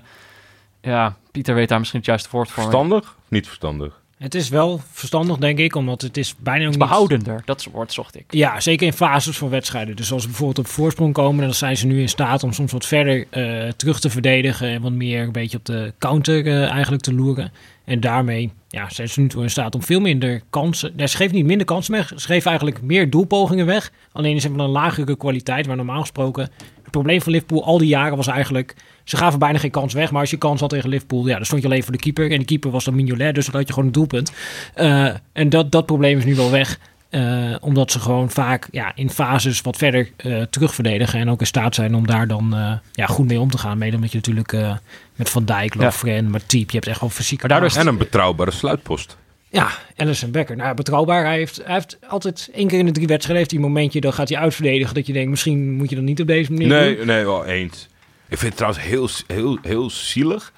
ja, 0.82 1.16
Pieter 1.32 1.56
weet 1.56 1.70
daar 1.70 1.78
misschien 1.80 2.00
het 2.00 2.10
juiste 2.10 2.30
woord 2.32 2.52
voor. 2.52 2.64
Verstandig 2.64 3.17
niet 3.30 3.46
verstandig? 3.46 4.02
Het 4.18 4.36
is 4.36 4.50
wel 4.50 4.82
verstandig, 4.92 5.38
denk 5.38 5.60
ik, 5.60 5.76
omdat 5.76 6.02
het 6.02 6.18
is 6.18 6.36
bijna 6.40 6.60
ook 6.60 6.68
Iets 6.68 6.78
niet... 6.78 6.88
behoudender, 6.88 7.42
dat 7.46 7.68
woord 7.72 7.94
zocht 7.94 8.16
ik. 8.16 8.24
Ja, 8.30 8.60
zeker 8.60 8.88
in 8.88 8.94
fases 8.94 9.38
van 9.38 9.50
wedstrijden. 9.50 9.96
Dus 9.96 10.12
als 10.12 10.22
ze 10.22 10.28
bijvoorbeeld 10.28 10.60
op 10.60 10.68
voorsprong 10.68 11.14
komen, 11.14 11.44
dan 11.44 11.54
zijn 11.54 11.78
ze 11.78 11.86
nu 11.86 12.02
in 12.02 12.10
staat 12.10 12.44
om 12.44 12.54
soms 12.54 12.72
wat 12.72 12.86
verder 12.86 13.26
eh, 13.30 13.70
terug 13.70 14.00
te 14.00 14.10
verdedigen 14.10 14.68
en 14.68 14.82
wat 14.82 14.92
meer 14.92 15.24
een 15.24 15.32
beetje 15.32 15.58
op 15.58 15.66
de 15.66 15.94
counter 15.98 16.48
eh, 16.48 16.70
eigenlijk 16.70 17.04
te 17.04 17.14
loeren. 17.14 17.52
En 17.86 18.00
daarmee 18.00 18.52
ja, 18.68 18.90
zijn 18.90 19.10
ze 19.10 19.20
nu 19.20 19.28
toe 19.28 19.44
in 19.44 19.50
staat 19.50 19.76
om 19.76 19.84
veel 19.84 20.00
minder 20.00 20.42
kansen. 20.50 20.94
Nee, 20.96 21.08
ze 21.08 21.18
geven 21.18 21.36
niet 21.36 21.46
minder 21.46 21.66
kansen 21.66 21.94
weg, 21.94 22.08
ze 22.08 22.28
geven 22.28 22.50
eigenlijk 22.50 22.82
meer 22.82 23.10
doelpogingen 23.10 23.66
weg. 23.66 23.92
Alleen 24.12 24.36
is 24.36 24.44
het 24.44 24.52
van 24.52 24.62
een 24.62 24.70
lagere 24.70 25.18
kwaliteit, 25.18 25.66
waar 25.66 25.76
normaal 25.76 26.02
gesproken 26.02 26.50
het 26.88 26.96
probleem 26.96 27.22
van 27.22 27.32
Liverpool 27.32 27.64
al 27.64 27.78
die 27.78 27.88
jaren 27.88 28.18
was 28.18 28.28
eigenlijk... 28.28 28.76
Ze 29.04 29.18
gaven 29.18 29.40
bijna 29.40 29.58
geen 29.58 29.72
kans 29.72 29.94
weg, 29.94 30.12
maar 30.12 30.22
als 30.22 30.30
je 30.30 30.38
kans 30.38 30.60
had 30.60 30.70
tegen 30.70 30.90
Liverpool... 30.90 31.28
Ja, 31.28 31.36
dan 31.36 31.46
stond 31.46 31.62
je 31.62 31.68
alleen 31.68 31.84
voor 31.84 31.92
de 31.92 32.00
keeper. 32.00 32.32
En 32.32 32.40
de 32.40 32.46
keeper 32.46 32.72
was 32.72 32.84
dan 32.84 32.96
Mignolet, 32.96 33.36
dus 33.36 33.46
dan 33.46 33.56
had 33.56 33.68
je 33.68 33.74
gewoon 33.74 33.88
een 33.88 33.96
doelpunt. 33.96 34.32
Eh, 34.74 35.10
en 35.34 35.50
dat, 35.50 35.72
dat 35.72 35.86
probleem 35.86 36.18
is 36.18 36.26
nu 36.26 36.36
wel 36.36 36.52
weg. 36.52 36.80
Eh, 37.10 37.56
omdat 37.60 37.92
ze 37.92 38.00
gewoon 38.00 38.30
vaak 38.30 38.68
ja, 38.72 38.92
in 38.96 39.10
fases 39.10 39.62
wat 39.62 39.78
verder 39.78 40.12
eh 40.18 40.42
terug 40.42 40.74
verdedigen. 40.74 41.20
En 41.20 41.30
ook 41.30 41.40
in 41.40 41.48
staat 41.48 41.76
zijn 41.76 41.96
om 41.96 42.08
daar 42.08 42.28
dan 42.28 42.56
eh, 42.56 42.72
ja, 42.92 43.06
goed 43.06 43.28
mee 43.28 43.40
om 43.40 43.52
te 43.52 43.58
gaan. 43.58 43.78
Mede 43.78 43.96
omdat 43.96 44.12
je 44.12 44.18
natuurlijk 44.18 44.54
eh, 44.54 44.76
met 45.16 45.30
Van 45.30 45.46
Dijk, 45.46 45.74
Ja. 45.74 45.82
Lovren, 45.82 46.30
Matip... 46.30 46.70
Je 46.70 46.76
hebt 46.76 46.88
echt 46.88 47.00
wel 47.00 47.10
fysiek... 47.10 47.40
Maar 47.40 47.50
daardoor 47.50 47.70
is 47.70 47.76
En 47.76 47.88
een 47.88 47.98
betrouwbare 47.98 48.52
sluitpost. 48.52 49.18
Ja, 49.50 49.70
Alisson 49.96 50.32
Becker. 50.32 50.56
Nou, 50.56 50.76
betrouwbaar. 50.76 51.26
Hij 51.26 51.38
heeft, 51.38 51.62
hij 51.64 51.74
heeft 51.74 51.98
altijd 52.08 52.50
één 52.54 52.68
keer 52.68 52.80
in 52.80 52.86
de 52.86 52.92
drie 52.92 53.08
wedstrijden... 53.08 53.38
heeft 53.38 53.52
hij 53.52 53.60
een 53.64 53.68
momentje, 53.74 54.02
dan 54.02 54.14
gaat 54.14 54.30
hij 54.30 54.38
uitverdedigen. 54.38 54.94
Dat 54.96 55.08
je 55.08 55.14
denkt, 55.14 55.30
misschien 55.30 55.74
moet 55.74 55.90
je 55.90 55.96
dat 55.96 56.04
niet 56.04 56.22
op 56.22 56.28
deze 56.28 56.52
manier 56.52 56.68
doen. 56.70 56.78
Nee, 56.78 57.06
nee, 57.06 57.26
wel 57.26 57.46
eens. 57.46 57.88
Ik 58.28 58.38
vind 58.38 58.42
het 58.42 58.56
trouwens 58.56 58.84
heel, 58.84 59.10
heel, 59.38 59.58
heel 59.62 59.90
zielig. 59.90 60.54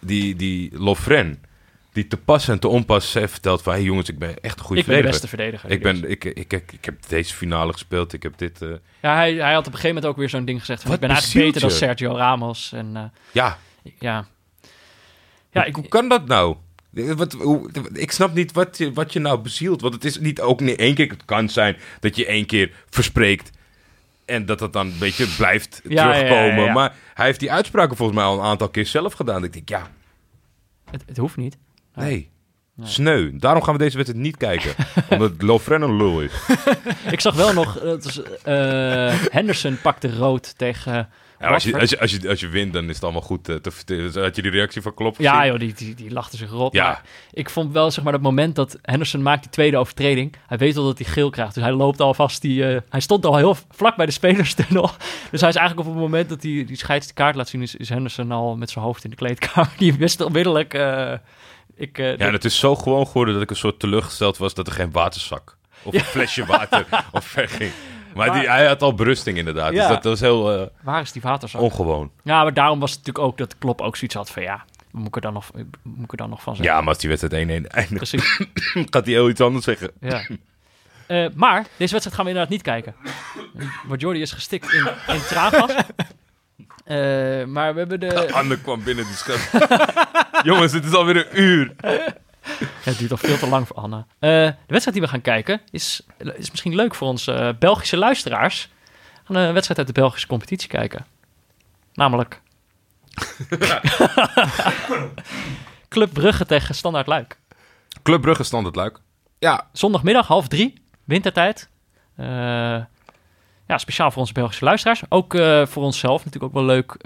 Die, 0.00 0.36
die 0.36 0.70
Lofren, 0.78 1.42
die 1.92 2.06
te 2.06 2.16
pas 2.16 2.48
en 2.48 2.58
te 2.58 2.68
onpas 2.68 3.14
heeft 3.14 3.32
verteld 3.32 3.62
van... 3.62 3.72
Hé 3.72 3.78
hey 3.78 3.88
jongens, 3.88 4.08
ik 4.08 4.18
ben 4.18 4.40
echt 4.40 4.58
een 4.58 4.64
goede 4.64 4.80
Ik 4.80 4.86
ben 4.86 5.02
de 5.02 5.02
verdediger. 5.02 5.20
beste 5.20 5.28
verdediger. 5.28 5.70
Ik, 5.70 5.82
ben, 5.82 6.10
ik, 6.10 6.24
ik, 6.24 6.52
ik, 6.52 6.72
ik 6.72 6.84
heb 6.84 6.94
deze 7.08 7.34
finale 7.34 7.72
gespeeld, 7.72 8.12
ik 8.12 8.22
heb 8.22 8.38
dit... 8.38 8.62
eh, 8.62 8.68
Ja, 9.02 9.14
hij, 9.14 9.34
hij 9.34 9.52
had 9.52 9.58
op 9.58 9.66
een 9.66 9.72
gegeven 9.72 9.88
moment 9.88 10.06
ook 10.06 10.16
weer 10.16 10.28
zo'n 10.28 10.44
ding 10.44 10.60
gezegd 10.60 10.80
van... 10.82 10.90
Wat 10.90 11.00
ik 11.00 11.06
ben 11.06 11.16
eigenlijk 11.16 11.46
beter 11.46 11.60
dan 11.60 11.70
Sergio 11.78 12.16
Ramos. 12.16 12.72
En 12.72 12.96
eh, 12.96 13.02
ja, 13.32 13.58
ja... 13.98 14.26
Ja, 15.50 15.60
hoe, 15.60 15.64
ik, 15.70 15.74
hoe 15.74 15.88
kan 15.88 16.08
dat 16.08 16.26
nou? 16.26 16.56
Wat, 17.16 17.32
hoe, 17.32 17.70
ik 17.92 18.10
snap 18.10 18.34
niet 18.34 18.52
wat 18.52 18.78
je, 18.78 18.92
wat 18.92 19.12
je 19.12 19.18
nou 19.18 19.38
bezielt. 19.38 19.80
Want 19.80 19.94
het 19.94 20.04
is 20.04 20.18
niet 20.18 20.40
ook 20.40 20.60
niet 20.60 20.78
één 20.78 20.94
keer... 20.94 21.08
Het 21.10 21.24
kan 21.24 21.48
zijn 21.48 21.76
dat 22.00 22.16
je 22.16 22.26
één 22.26 22.46
keer 22.46 22.72
verspreekt... 22.90 23.50
En 24.24 24.46
dat 24.46 24.58
dat 24.58 24.72
dan 24.72 24.86
een 24.86 24.98
beetje 24.98 25.26
blijft 25.36 25.80
Ja, 25.88 26.12
terugkomen. 26.12 26.58
ja, 26.58 26.64
ja. 26.64 26.72
Maar 26.72 26.94
hij 27.14 27.26
heeft 27.26 27.40
die 27.40 27.52
uitspraken 27.52 27.96
volgens 27.96 28.18
mij 28.18 28.26
al 28.26 28.38
een 28.38 28.44
aantal 28.44 28.68
keer 28.68 28.86
zelf 28.86 29.12
gedaan. 29.12 29.44
Ik 29.44 29.52
denk, 29.52 29.68
ja, 29.68 29.90
het, 30.90 31.02
het 31.06 31.16
hoeft 31.16 31.36
niet. 31.36 31.56
Nee. 31.94 32.30
Sneu. 32.82 33.30
Daarom 33.38 33.62
gaan 33.62 33.72
we 33.72 33.78
deze 33.78 33.96
wedstrijd 33.96 34.24
niet 34.24 34.36
kijken. 34.36 34.74
omdat 35.10 35.42
Lovren 35.42 35.82
een 35.82 35.96
lul 35.96 36.20
is. 36.20 36.32
Ik 37.10 37.20
zag 37.20 37.34
wel 37.34 37.52
nog... 37.52 37.80
het 37.80 38.04
was, 38.04 38.22
eh, 38.42 39.14
Henderson 39.30 39.80
pakte 39.80 40.16
rood 40.16 40.58
tegen... 40.58 41.08
Ja, 41.40 41.48
als, 41.48 41.64
je, 41.64 41.78
als, 41.80 41.90
je, 41.90 42.00
als, 42.00 42.10
je, 42.10 42.28
als 42.28 42.40
je 42.40 42.48
wint, 42.48 42.72
dan 42.72 42.88
is 42.88 42.94
het 42.94 43.04
allemaal 43.04 43.22
goed 43.22 43.48
eh, 43.48 43.56
te 43.56 43.70
vertellen. 43.70 44.22
Had 44.22 44.36
je 44.36 44.42
die 44.42 44.50
reactie 44.50 44.82
van 44.82 44.94
Klopp 44.94 45.18
Ja, 45.20 45.32
gezien? 45.36 45.50
joh, 45.50 45.58
die, 45.60 45.74
die, 45.74 45.94
die 45.94 46.10
lachten 46.12 46.38
zich 46.38 46.50
rot. 46.50 46.72
Ja. 46.72 46.84
Maar 46.84 47.02
ik 47.32 47.50
vond 47.50 47.72
wel, 47.72 47.90
zeg 47.90 48.04
maar, 48.04 48.12
dat 48.12 48.22
moment 48.22 48.54
dat 48.56 48.78
Henderson 48.82 49.22
maakt 49.22 49.42
die 49.42 49.50
tweede 49.50 49.76
overtreding. 49.76 50.34
Hij 50.46 50.58
weet 50.58 50.76
al 50.76 50.84
dat 50.84 50.98
hij 50.98 51.06
geel 51.06 51.30
krijgt. 51.30 51.54
Dus 51.54 51.62
hij 51.62 51.72
loopt 51.72 52.00
alvast 52.00 52.42
die... 52.42 52.66
eh, 52.68 52.80
hij 52.88 53.00
stond 53.00 53.26
al 53.26 53.36
heel 53.36 53.56
vlak 53.70 53.96
bij 53.96 54.06
de 54.06 54.12
spelerstunnel. 54.12 54.90
Dus 55.30 55.40
hij 55.40 55.50
is 55.50 55.56
eigenlijk 55.56 55.88
op 55.88 55.94
het 55.94 56.02
moment 56.02 56.28
dat 56.28 56.42
hij 56.42 56.64
die 56.66 56.76
scheids 56.76 57.06
de 57.06 57.14
kaart 57.14 57.34
laat 57.34 57.48
zien... 57.48 57.62
is, 57.62 57.74
is 57.74 57.88
Henderson 57.88 58.32
al 58.32 58.56
met 58.56 58.70
zijn 58.70 58.84
hoofd 58.84 59.04
in 59.04 59.10
de 59.10 59.16
kleedkamer. 59.16 59.70
Die 59.78 59.94
wist 59.94 60.20
onmiddellijk... 60.20 60.74
eh, 60.74 61.12
ik, 61.76 61.96
Ja, 61.96 62.16
en 62.16 62.32
het 62.32 62.44
is 62.44 62.58
zo 62.58 62.74
gewoon 62.74 63.06
geworden 63.06 63.34
dat 63.34 63.42
ik 63.42 63.50
een 63.50 63.56
soort 63.56 63.78
teleurgesteld 63.78 64.36
was 64.36 64.54
dat 64.54 64.66
er 64.66 64.72
geen 64.72 64.90
waterzak 64.92 65.56
of 65.82 65.94
een 65.94 66.00
flesje 66.00 66.44
water 66.46 66.86
of 67.12 67.24
ver 67.24 67.48
ging. 67.48 67.70
Maar, 68.16 68.32
die, 68.32 68.50
hij 68.50 68.66
had 68.66 68.82
al 68.82 68.94
berusting 68.94 69.38
inderdaad. 69.38 69.72
Ja. 69.72 69.78
Dus 69.78 69.88
dat, 69.88 70.02
dat 70.02 70.12
was 70.12 70.20
heel 70.20 70.60
eh, 70.60 70.66
waar 70.82 71.00
is 71.00 71.12
die 71.12 71.22
waterzak? 71.22 71.60
ongewoon. 71.60 72.10
Ja, 72.22 72.42
maar 72.42 72.54
daarom 72.54 72.80
was 72.80 72.90
het 72.90 72.98
natuurlijk 72.98 73.26
ook 73.26 73.38
dat 73.38 73.58
Klopp 73.58 73.80
ook 73.80 73.96
zoiets 73.96 74.16
had 74.16 74.30
van... 74.30 74.42
ja, 74.42 74.64
moet 74.90 75.06
ik 75.06 75.14
er 75.14 75.20
dan 75.20 75.32
nog, 75.32 75.50
moet 75.82 76.04
ik 76.04 76.10
er 76.10 76.16
dan 76.16 76.30
nog 76.30 76.42
van 76.42 76.56
zeggen? 76.56 76.74
Ja, 76.74 76.80
maar 76.80 76.88
als 76.88 76.98
die 76.98 77.08
wedstrijd 77.08 77.46
1-1 77.46 77.48
eindigt, 77.48 77.94
Precies. 77.94 78.40
gaat 78.92 79.04
hij 79.04 79.14
heel 79.14 79.28
iets 79.28 79.40
anders 79.40 79.64
zeggen. 79.64 79.90
Ja. 80.00 80.26
Eh, 81.06 81.26
maar 81.34 81.66
deze 81.76 81.92
wedstrijd 81.92 82.14
gaan 82.14 82.24
we 82.24 82.30
inderdaad 82.30 82.52
niet 82.52 82.62
kijken. 82.62 82.94
Want 83.86 84.00
Jordi 84.00 84.20
is 84.20 84.32
gestikt 84.32 84.72
in, 84.72 84.88
in 85.14 85.20
traangas. 85.20 85.74
Eh, 86.84 87.44
maar 87.44 87.72
we 87.72 87.78
hebben 87.78 88.00
de... 88.00 88.32
Anne 88.32 88.60
kwam 88.60 88.84
binnen 88.84 89.04
die 89.04 89.14
schat. 89.14 89.50
Jongens, 90.48 90.72
het 90.72 90.84
is 90.84 90.94
alweer 90.94 91.16
een 91.16 91.40
uur. 91.40 91.74
Het 92.84 92.98
duurt 92.98 93.10
al 93.10 93.16
veel 93.16 93.38
te 93.38 93.48
lang 93.48 93.66
voor 93.66 93.76
Anne. 93.76 93.96
Eh, 93.96 94.30
de 94.30 94.54
wedstrijd 94.66 94.92
die 94.92 95.00
we 95.00 95.08
gaan 95.08 95.20
kijken 95.20 95.60
is, 95.70 96.00
is 96.18 96.50
misschien 96.50 96.74
leuk 96.74 96.94
voor 96.94 97.08
onze 97.08 97.32
eh, 97.32 97.54
Belgische 97.58 97.96
luisteraars. 97.96 98.68
We 99.26 99.34
gaan 99.34 99.42
een 99.42 99.52
wedstrijd 99.52 99.78
uit 99.78 99.88
de 99.88 100.00
Belgische 100.00 100.26
competitie 100.26 100.68
kijken. 100.68 101.06
Namelijk... 101.94 102.40
Club 105.88 106.12
Brugge 106.12 106.46
tegen 106.46 106.74
Standaard 106.74 107.06
Luik. 107.06 107.38
Club 108.02 108.20
Brugge 108.20 108.42
stand 108.42 108.66
het 108.66 108.76
luik. 108.76 109.00
Ja, 109.38 109.68
Zondagmiddag, 109.72 110.26
half 110.26 110.48
drie, 110.48 110.74
wintertijd. 111.04 111.68
Eh, 112.16 112.26
ja, 113.66 113.78
speciaal 113.78 114.10
voor 114.10 114.20
onze 114.20 114.32
Belgische 114.32 114.64
luisteraars. 114.64 115.02
Ook 115.08 115.32
voor 115.68 115.82
onszelf 115.82 116.24
natuurlijk 116.24 116.44
ook 116.44 116.52
wel 116.52 116.64
leuk. 116.64 116.96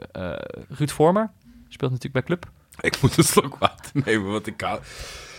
Ruud 0.69 0.91
Vormer 0.91 1.31
speelt 1.69 1.91
natuurlijk 1.91 2.27
bij 2.27 2.37
Club. 2.37 2.51
ik 2.81 3.01
moet 3.03 3.17
een 3.17 3.25
slok 3.25 3.57
water 3.59 3.91
nemen, 3.93 4.31
want 4.31 4.47
ik 4.47 4.57
kan... 4.57 4.79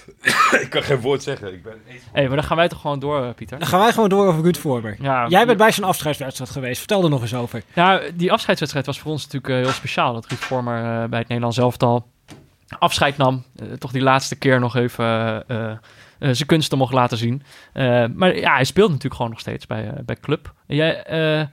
ik 0.63 0.67
kan 0.69 0.83
geen 0.83 0.99
woord 0.99 1.23
zeggen. 1.23 1.53
Ik 1.53 1.63
ben... 1.63 1.73
Hey, 2.11 2.27
maar 2.27 2.35
dan 2.35 2.45
gaan 2.45 2.57
wij 2.57 2.67
toch 2.67 2.81
gewoon 2.81 2.99
door, 2.99 3.23
eh, 3.23 3.33
Pieter? 3.33 3.59
Dan 3.59 3.67
gaan 3.67 3.79
wij 3.79 3.91
gewoon 3.91 4.09
door 4.09 4.27
over 4.27 4.41
Ruud 4.41 4.57
Vormer. 4.57 4.97
Ja, 5.01 5.27
Jij 5.27 5.45
bent 5.45 5.57
bij 5.57 5.71
zo'n 5.71 5.83
afscheidswedstrijd 5.83 6.51
geweest. 6.51 6.77
Vertel 6.77 7.03
er 7.03 7.09
nog 7.09 7.21
eens 7.21 7.33
over. 7.35 7.63
Ja, 7.73 8.01
die 8.13 8.31
afscheidswedstrijd 8.31 8.85
was 8.85 8.99
voor 8.99 9.11
ons 9.11 9.23
natuurlijk 9.23 9.53
eh, 9.53 9.59
heel 9.59 9.73
speciaal. 9.73 10.13
Dat 10.13 10.25
Ruud 10.27 10.39
Vormer 10.39 10.77
eh, 10.77 11.09
bij 11.09 11.19
het 11.19 11.27
Nederlands 11.27 11.57
elftal 11.57 12.07
afscheid 12.79 13.17
nam. 13.17 13.43
Toch 13.77 13.91
die 13.91 14.01
laatste 14.01 14.35
keer 14.35 14.59
nog 14.59 14.75
even 14.75 15.43
eh, 15.47 15.71
eh, 16.21 16.29
zijn 16.31 16.47
kunsten 16.47 16.77
mocht 16.77 16.93
laten 16.93 17.17
zien. 17.17 17.43
Eh, 17.73 18.05
maar 18.13 18.35
ja, 18.35 18.53
hij 18.53 18.63
speelt 18.63 18.87
natuurlijk 18.87 19.15
gewoon 19.15 19.31
nog 19.31 19.39
steeds 19.39 19.67
bij, 19.67 19.93
bij 20.05 20.15
Club. 20.15 20.53
Jij, 20.67 21.03
eh, 21.03 21.45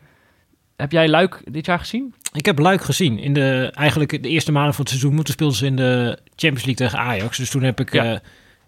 heb 0.77 0.93
jij 0.93 1.09
Luik 1.09 1.41
dit 1.45 1.67
jaar 1.67 1.79
gezien? 1.79 2.15
Ik 2.39 2.47
heb 2.47 2.59
Luik 2.59 2.83
gezien. 2.83 3.19
In 3.19 3.33
de, 3.33 3.71
eigenlijk 3.75 4.23
de 4.23 4.29
eerste 4.29 4.53
maanden 4.53 4.73
van 4.75 4.81
het 4.81 4.89
seizoen. 4.91 5.15
Moeten 5.15 5.33
speelden 5.33 5.57
ze 5.57 5.67
in 5.67 5.77
de 5.77 6.19
Champions 6.37 6.65
League 6.67 6.75
tegen 6.87 6.99
Ajax. 6.99 7.37
Dus 7.39 7.51
toen 7.51 7.63
heb 7.63 7.81
ik... 7.81 7.93
Ja. 7.93 8.13
eh, 8.13 8.19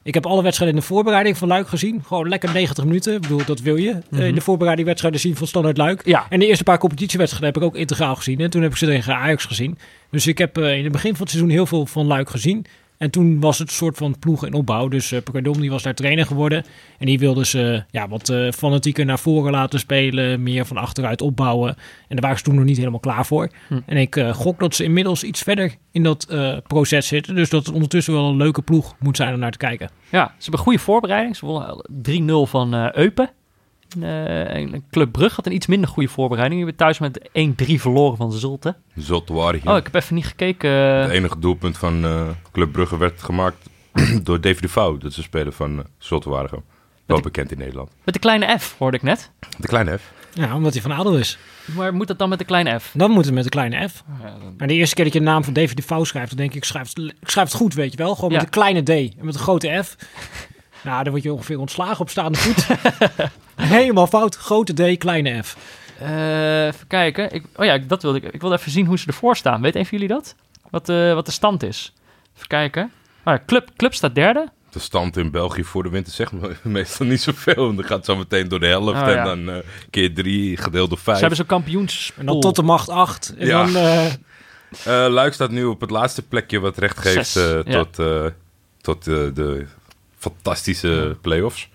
ik 0.02 0.14
heb 0.14 0.26
alle 0.26 0.42
wedstrijden 0.42 0.76
in 0.76 0.80
de 0.82 0.86
voorbereiding 0.86 1.36
van 1.36 1.48
Luik 1.48 1.68
gezien. 1.68 2.02
Gewoon 2.06 2.28
lekker 2.28 2.52
90 2.52 2.84
minuten. 2.84 3.14
Ik 3.14 3.20
bedoel, 3.20 3.44
dat 3.44 3.60
wil 3.60 3.76
je. 3.76 3.90
eh, 3.90 3.98
Mhm. 4.10 4.22
in 4.22 4.34
de 4.34 4.40
voorbereiding 4.40 4.86
wedstrijden 4.88 5.20
zien 5.20 5.36
van 5.36 5.46
Standaard 5.46 5.76
Luik. 5.76 6.02
Ja, 6.06 6.26
En 6.28 6.38
de 6.40 6.46
eerste 6.46 6.64
paar 6.64 6.78
competitiewedstrijden 6.78 7.52
heb 7.52 7.62
ik 7.62 7.68
ook 7.68 7.76
integraal 7.80 8.16
gezien. 8.16 8.40
En 8.40 8.50
toen 8.50 8.62
heb 8.62 8.70
ik 8.70 8.76
ze 8.76 8.86
tegen 8.86 9.14
Ajax 9.16 9.44
gezien. 9.44 9.78
Dus 10.10 10.26
ik 10.26 10.38
heb 10.38 10.58
eh, 10.58 10.76
in 10.76 10.82
het 10.82 10.92
begin 10.92 11.10
van 11.12 11.20
het 11.20 11.30
seizoen 11.30 11.50
heel 11.52 11.66
veel 11.66 11.86
van 11.86 12.06
Luik 12.06 12.30
gezien. 12.30 12.66
En 13.01 13.11
toen 13.11 13.40
was 13.40 13.59
het 13.59 13.68
een 13.68 13.74
soort 13.74 13.96
van 13.96 14.18
ploeg 14.18 14.46
in 14.46 14.53
opbouw. 14.53 14.88
Dus 14.88 15.12
uh, 15.12 15.20
die 15.53 15.70
was 15.70 15.82
daar 15.82 15.94
trainer 15.94 16.26
geworden. 16.26 16.64
En 16.98 17.07
die 17.07 17.18
wilde 17.18 17.46
ze 17.46 17.84
ja, 17.90 18.09
wat 18.09 18.28
eh, 18.28 18.51
fanatieker 18.51 19.05
naar 19.05 19.18
voren 19.18 19.53
laten 19.53 19.78
spelen. 19.78 20.42
Meer 20.42 20.66
van 20.66 20.76
achteruit 20.76 21.22
opbouwen. 21.22 21.68
En 21.68 21.76
daar 22.09 22.20
waren 22.20 22.36
ze 22.38 22.44
toen 22.44 22.55
nog 22.55 22.64
niet 22.64 22.76
helemaal 22.76 23.01
klaar 23.01 23.26
voor. 23.26 23.51
Hm. 23.68 23.80
En 23.86 23.96
ik 23.96 24.16
eh, 24.16 24.34
gok 24.34 24.59
dat 24.59 24.74
ze 24.74 24.84
inmiddels 24.84 25.24
iets 25.24 25.42
verder 25.42 25.74
in 25.92 26.03
dat 26.03 26.26
proces 26.66 27.07
zitten. 27.07 27.34
Dus 27.34 27.51
dat 27.51 27.66
het 27.66 27.74
ondertussen 27.74 28.12
wel 28.12 28.28
een 28.28 28.36
leuke 28.36 28.62
ploeg 28.62 28.94
moet 28.98 29.16
zijn 29.16 29.34
om 29.34 29.40
naar 29.40 29.51
te 29.51 29.59
kijken. 29.59 29.90
ja, 30.11 30.26
ze 30.26 30.42
hebben 30.42 30.61
goede 30.61 30.78
voorbereiding. 30.78 31.36
Ze 31.36 31.46
wonnen 31.46 32.46
3-0 32.46 32.51
van 32.51 32.74
Eupen. 32.96 33.30
Eh, 34.03 34.55
en 34.55 34.84
Club 34.91 35.12
Brugge 35.12 35.34
had 35.36 35.47
een 35.47 35.55
iets 35.55 35.66
minder 35.66 35.88
goede 35.88 36.09
voorbereiding. 36.09 36.61
Die 36.64 36.74
hebben 36.74 36.86
thuis 36.86 36.99
met 36.99 37.28
1-3 37.32 37.80
verloren 37.80 38.16
van 38.16 38.32
Zulte. 38.32 38.76
Zotwari. 38.97 39.61
Oh, 39.64 39.76
ik 39.76 39.84
heb 39.84 39.95
even 39.95 40.14
niet 40.14 40.26
gekeken. 40.26 40.70
Het 40.70 41.11
enige 41.11 41.38
doelpunt 41.38 41.78
van 41.78 42.05
eh, 42.05 42.28
Club 42.53 42.72
Brugge 42.72 42.97
werd 42.99 43.22
gemaakt 43.22 43.68
door 44.22 44.41
David 44.41 44.62
de 44.62 44.68
Vouw. 44.68 44.99
Dat 44.99 45.11
is 45.11 45.16
een 45.16 45.22
speler 45.22 45.53
van 45.53 45.72
uh, 45.78 45.84
Zotwaardigem. 45.99 46.62
Wel 47.07 47.20
bekend 47.20 47.53
in 47.53 47.59
Nederland. 47.59 47.91
Met 48.05 48.14
de 48.14 48.20
kleine 48.20 48.59
F, 48.59 48.74
hoorde 48.78 48.97
ik 48.97 49.03
net. 49.03 49.30
De 49.59 49.66
kleine 49.68 49.99
F. 49.99 50.12
Ja, 50.34 50.55
omdat 50.55 50.72
hij 50.72 50.82
van 50.82 50.93
adel 50.93 51.16
is. 51.18 51.38
Maar 51.76 51.95
moet 51.95 52.07
dat 52.09 52.18
dan 52.18 52.28
met 52.28 52.38
de 52.38 52.45
kleine 52.45 52.78
F? 52.80 52.91
Dan 52.95 53.11
moet 53.11 53.24
het 53.24 53.34
met 53.34 53.45
een 53.45 53.51
kleine 53.51 53.88
F. 53.88 54.05
Ja, 54.22 54.30
dan- 54.30 54.55
Maar 54.59 54.68
de 54.68 54.74
eerste 54.74 54.95
keer 54.95 55.05
dat 55.05 55.12
je 55.12 55.18
de 55.18 55.24
naam 55.24 55.45
van 55.45 55.53
David 55.53 55.76
de 55.76 55.82
Vouw 55.82 56.05
schrijft, 56.05 56.28
dan 56.28 56.36
denk 56.38 56.51
ik, 56.51 56.57
ik 56.57 56.64
schrijf, 56.64 56.88
het- 56.95 57.14
ik 57.20 57.28
schrijf 57.30 57.49
het 57.49 57.57
goed, 57.57 57.74
weet 57.74 57.91
je 57.93 57.97
wel. 57.99 58.14
Gewoon 58.14 58.30
Ja. 58.30 58.36
met 58.36 58.45
een 58.45 58.51
kleine 58.53 58.82
D 58.82 58.88
en 59.18 59.24
met 59.24 59.34
een 59.34 59.41
grote 59.41 59.80
F. 59.84 59.97
Nou, 60.84 61.03
dan 61.03 61.12
word 61.12 61.24
je 61.24 61.32
ongeveer 61.32 61.59
ontslagen 61.59 62.01
op 62.01 62.11
staande 62.11 62.38
voet. 62.38 62.66
Helemaal 63.61 64.06
fout. 64.06 64.36
Grote 64.36 64.94
D, 64.94 64.98
kleine 64.98 65.42
F. 65.42 65.56
Eh, 65.98 66.66
even 66.66 66.86
kijken. 66.86 67.32
Ik, 67.34 67.44
oh 67.56 67.64
ja, 67.64 67.78
dat 67.78 68.02
wilde 68.02 68.18
ik. 68.20 68.32
Ik 68.34 68.40
wilde 68.40 68.56
even 68.56 68.70
zien 68.70 68.86
hoe 68.86 68.98
ze 68.98 69.06
ervoor 69.06 69.36
staan. 69.36 69.61
Weet 69.62 69.74
een 69.76 69.86
van 69.86 69.98
jullie 69.98 70.14
dat? 70.14 70.34
Wat, 70.70 70.88
eh, 70.88 71.14
wat 71.14 71.26
de 71.26 71.32
stand 71.32 71.62
is. 71.62 71.92
Even 72.36 72.48
kijken. 72.48 72.92
Ja, 73.24 73.42
club, 73.46 73.68
club 73.76 73.94
staat 73.94 74.14
derde. 74.14 74.48
De 74.70 74.78
stand 74.78 75.16
in 75.16 75.30
België 75.30 75.64
voor 75.64 75.82
de 75.82 75.88
winter 75.88 76.12
zegt 76.12 76.32
me 76.32 76.54
meestal 76.62 77.06
niet 77.06 77.20
zoveel. 77.20 77.54
Want 77.64 77.76
dan 77.76 77.86
gaat 77.86 77.96
het 77.96 78.04
zo 78.06 78.16
meteen 78.16 78.48
door 78.48 78.61
de 78.61 78.66
helft. 78.66 78.88
Oh, 79.00 79.06
ja. 79.08 79.16
En 79.16 79.24
dan 79.24 79.54
eh, 79.54 79.61
keer 79.90 80.14
drie, 80.14 80.56
gedeeld 80.56 80.88
door 80.88 80.98
Ze 80.98 81.04
vijf. 81.04 81.18
hebben 81.18 81.36
zo'n 81.36 81.46
kampioens. 81.46 82.12
En 82.16 82.26
dan 82.26 82.40
tot 82.40 82.56
de 82.56 82.62
macht 82.62 82.88
8. 82.88 83.34
En 83.38 83.46
Ja. 83.46 83.64
dan... 83.64 83.76
eh, 83.76 84.06
Eh, 84.84 85.06
Luik 85.12 85.32
staat 85.32 85.50
nu 85.50 85.64
op 85.64 85.80
het 85.80 85.90
laatste 85.90 86.22
plekje 86.22 86.58
wat 86.61 86.78
recht 86.78 86.98
geeft 86.98 87.26
Zes, 87.26 87.62
ja. 87.64 87.84
tot, 87.84 87.98
eh, 87.98 88.24
tot 88.80 89.04
de 89.04 89.66
fantastische 90.18 91.16
play-offs. 91.20 91.68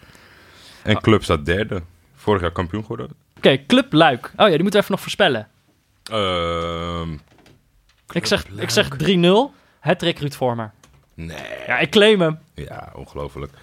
En 0.85 1.01
Club 1.01 1.23
staat 1.23 1.45
derde. 1.45 1.81
Vorig 2.15 2.41
jaar 2.41 2.51
kampioen 2.51 2.81
geworden. 2.81 3.09
Oké, 3.37 3.65
Club 3.65 3.93
Luik. 3.93 4.25
Oh 4.25 4.31
ja, 4.35 4.45
die 4.47 4.61
moeten 4.61 4.71
we 4.71 4.77
even 4.79 4.91
nog 4.91 5.01
voorspellen. 5.01 5.47
Ehm, 6.03 7.13
Ik 8.11 8.25
zeg, 8.25 8.47
Luik. 8.49 8.61
ik 8.61 8.69
zeg 8.69 8.89
3-0. 8.97 9.53
Het 9.79 10.01
Ruud 10.01 10.33
Vormer. 10.33 10.71
nee. 11.13 11.37
Ja, 11.67 11.77
ik 11.79 11.91
claim 11.91 12.21
hem. 12.21 12.39
Ja, 12.53 12.91
ongelooflijk. 12.95 13.53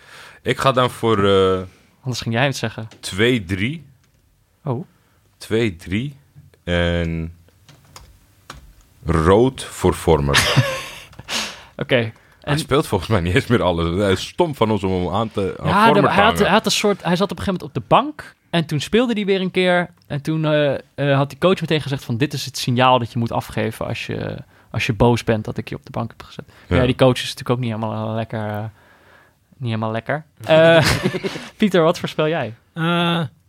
Ik 0.42 0.58
ga 0.58 0.72
dan 0.72 0.90
voor 0.90 1.24
eh, 1.28 1.62
Anders 2.00 2.20
ging 2.20 2.34
jij 2.34 2.44
het 2.46 2.56
zeggen. 2.56 2.88
2-3. 3.00 3.82
Oh. 4.64 4.86
2-3. 5.38 6.16
En 6.64 7.36
rood 9.06 9.64
voor 9.64 9.94
Vormer. 9.94 10.62
Oké. 11.76 12.12
Hij 12.42 12.58
speelt 12.58 12.86
volgens 12.86 13.10
mij 13.10 13.20
niet 13.20 13.34
eens 13.34 13.46
meer 13.46 13.62
alles. 13.62 13.96
Hij 13.96 14.12
is 14.12 14.26
stom 14.26 14.54
van 14.54 14.70
ons 14.70 14.82
om 14.84 14.92
hem 15.04 15.14
aan 15.14 15.30
te 15.30 15.54
aan 15.60 15.68
Ja, 15.68 15.92
de- 15.92 16.08
hij, 16.08 16.24
had, 16.24 16.38
hij 16.38 16.48
had 16.50 16.64
een 16.64 16.70
soort. 16.70 17.02
Hij 17.02 17.16
zat 17.16 17.30
op 17.30 17.38
een 17.38 17.44
gegeven 17.44 17.60
moment 17.66 17.76
op 17.76 17.82
de 17.82 17.94
bank. 17.94 18.34
En 18.50 18.66
toen 18.66 18.80
speelde 18.80 19.12
hij 19.12 19.24
weer 19.24 19.40
een 19.40 19.50
keer. 19.50 19.90
En 20.06 20.22
toen 20.22 20.44
eh, 20.44 20.74
eh, 20.94 21.16
had 21.16 21.28
die 21.30 21.38
coach 21.38 21.60
meteen 21.60 21.80
gezegd: 21.80 22.04
van 22.04 22.16
dit 22.16 22.32
is 22.32 22.44
het 22.44 22.58
signaal 22.58 22.98
dat 22.98 23.12
je 23.12 23.18
moet 23.18 23.32
afgeven 23.32 23.86
als 23.86 24.06
je, 24.06 24.36
als 24.70 24.86
je 24.86 24.92
boos 24.92 25.24
bent 25.24 25.44
dat 25.44 25.56
ik 25.58 25.68
je 25.68 25.74
op 25.76 25.84
de 25.84 25.90
bank 25.90 26.10
heb 26.10 26.22
gezet. 26.22 26.44
Ja, 26.68 26.76
Ja. 26.76 26.86
die 26.86 26.94
coach 26.94 27.12
is 27.16 27.22
natuurlijk 27.22 27.50
ook 27.50 27.58
niet 27.58 27.72
helemaal 27.72 28.08
eh, 28.08 28.14
lekker. 28.14 28.70
niet 29.56 29.68
helemaal 29.70 29.90
lekker. 29.90 30.24
Eh, 30.44 30.86
Pieter, 31.56 31.82
wat 31.82 31.98
voorspel 31.98 32.28
jij? 32.28 32.54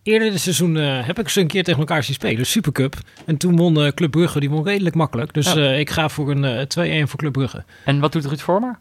Eerder 0.04 0.32
dit 0.32 0.40
seizoen 0.40 0.78
eh, 0.78 1.06
heb 1.06 1.20
ik 1.20 1.30
ze 1.30 1.42
een 1.42 1.48
keer 1.48 1.64
tegen 1.64 1.80
elkaar 1.80 2.04
zien 2.04 2.16
spelen. 2.16 2.46
Supercup. 2.46 2.96
En 3.26 3.38
toen 3.38 3.56
won 3.56 3.82
eh, 3.82 3.92
Club 3.92 4.12
Brugge. 4.12 4.40
Die 4.40 4.50
won 4.50 4.64
redelijk 4.64 4.96
makkelijk. 4.96 5.34
Dus 5.34 5.54
Ja. 5.54 5.60
eh, 5.62 5.80
ik 5.80 5.90
ga 5.90 6.10
voor 6.10 6.32
een 6.32 6.44
eh 6.44 7.04
2-1 7.06 7.08
voor 7.10 7.20
Club 7.20 7.32
Brugge. 7.34 7.64
En 7.86 8.00
wat 8.00 8.12
doet 8.12 8.26
Ruud 8.26 8.40
Vormer? 8.40 8.80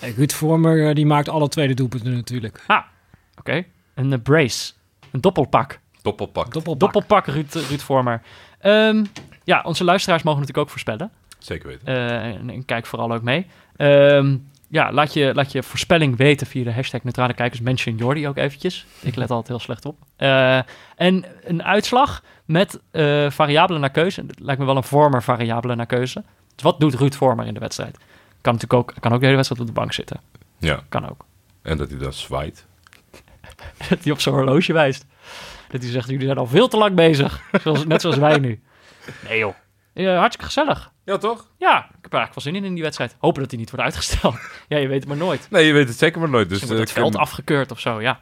Eh, 0.00 0.16
Ruud 0.16 0.32
Vormer 0.32 0.94
die 0.94 1.06
maakt 1.06 1.28
alle 1.28 1.48
tweede 1.48 1.74
doelpunten 1.74 2.12
natuurlijk. 2.14 2.64
Ah, 2.66 2.82
oké. 3.38 3.64
Een 3.94 4.22
brace. 4.22 4.72
Een 5.10 5.20
doppelpak. 5.20 5.78
Doppelpak. 6.02 6.52
Doppelpak. 6.52 6.80
Doppelpak 6.92 7.26
Ruud, 7.26 7.54
Ruud 7.54 7.80
Vormer. 7.80 8.22
Ehm, 8.60 9.04
ja, 9.44 9.62
onze 9.64 9.84
luisteraars 9.84 10.22
mogen 10.22 10.40
natuurlijk 10.40 10.66
ook 10.66 10.72
voorspellen. 10.72 11.10
Zeker 11.38 11.68
weten. 11.68 11.86
Eh, 11.86 12.24
en, 12.24 12.50
en 12.50 12.64
kijk 12.64 12.86
vooral 12.86 13.12
ook 13.12 13.22
mee. 13.22 13.46
Ehm, 13.76 14.36
ja, 14.68 14.92
laat 14.92 15.12
je, 15.12 15.30
laat 15.34 15.52
je 15.52 15.62
voorspelling 15.62 16.16
weten 16.16 16.46
via 16.46 16.64
de 16.64 16.72
hashtag 16.72 17.02
neutrale 17.02 17.34
kijkers. 17.34 17.60
Mention 17.60 17.96
Jordi 17.96 18.28
ook 18.28 18.36
eventjes. 18.36 18.86
Ik 19.00 19.16
let 19.16 19.30
altijd 19.30 19.48
heel 19.48 19.58
slecht 19.58 19.84
op. 19.84 19.96
Eh, 20.16 20.56
en 20.96 21.24
een 21.44 21.62
uitslag 21.62 22.22
met 22.44 22.80
eh 22.90 23.30
variabelen 23.30 23.80
naar 23.80 23.90
keuze. 23.90 24.20
Het 24.20 24.40
lijkt 24.40 24.60
me 24.60 24.66
wel 24.66 24.76
een 24.76 24.84
vormer 24.84 25.22
variabele 25.22 25.74
naar 25.74 25.86
keuze. 25.86 26.24
Dus 26.54 26.62
wat 26.62 26.80
doet 26.80 26.94
Ruud 26.94 27.14
Vormer 27.14 27.46
in 27.46 27.54
de 27.54 27.60
wedstrijd? 27.60 27.96
Kan 28.40 28.52
natuurlijk 28.52 28.72
ook, 28.72 28.94
kan 29.00 29.12
ook 29.12 29.18
de 29.18 29.24
hele 29.24 29.36
wedstrijd 29.36 29.62
op 29.62 29.74
de 29.74 29.80
bank 29.80 29.92
zitten. 29.92 30.20
Ja. 30.58 30.82
Kan 30.88 31.08
ook. 31.08 31.24
En 31.62 31.76
dat 31.76 31.90
hij 31.90 31.98
dan 31.98 32.12
zwaait. 32.12 32.66
Dat 33.88 34.02
hij 34.02 34.12
op 34.12 34.20
zijn 34.20 34.34
horloge 34.34 34.72
wijst. 34.72 35.06
Dat 35.68 35.82
hij 35.82 35.90
zegt, 35.90 36.08
jullie 36.08 36.26
zijn 36.26 36.38
al 36.38 36.46
veel 36.46 36.68
te 36.68 36.76
lang 36.76 36.94
bezig. 36.94 37.42
Zoals, 37.62 37.86
net 37.86 38.00
zoals 38.00 38.16
wij 38.16 38.38
nu. 38.38 38.60
Nee 39.28 39.38
joh. 39.38 39.54
Eh, 40.06 40.16
hartstikke 40.18 40.44
gezellig. 40.46 40.92
Ja, 41.04 41.16
toch? 41.16 41.46
Ja, 41.58 41.78
ik 41.78 41.84
heb 42.02 42.12
er 42.12 42.18
eigenlijk 42.18 42.34
wel 42.34 42.44
zin 42.44 42.54
in 42.54 42.64
in 42.64 42.74
die 42.74 42.82
wedstrijd. 42.82 43.16
Hopen 43.18 43.40
dat 43.42 43.50
hij 43.50 43.60
niet 43.60 43.70
wordt 43.70 43.84
uitgesteld. 43.84 44.34
ja, 44.68 44.78
je 44.78 44.88
weet 44.88 44.98
het 45.00 45.08
maar 45.08 45.16
nooit. 45.16 45.46
Nee, 45.50 45.66
je 45.66 45.72
weet 45.72 45.88
het 45.88 45.98
zeker 45.98 46.20
maar 46.20 46.28
nooit. 46.30 46.48
Dus 46.48 46.58
wordt 46.58 46.74
eh, 46.74 46.80
het 46.80 46.92
veld 46.92 47.12
kan- 47.12 47.20
afgekeurd 47.20 47.70
of 47.70 47.80
zo, 47.80 48.00
ja. 48.00 48.20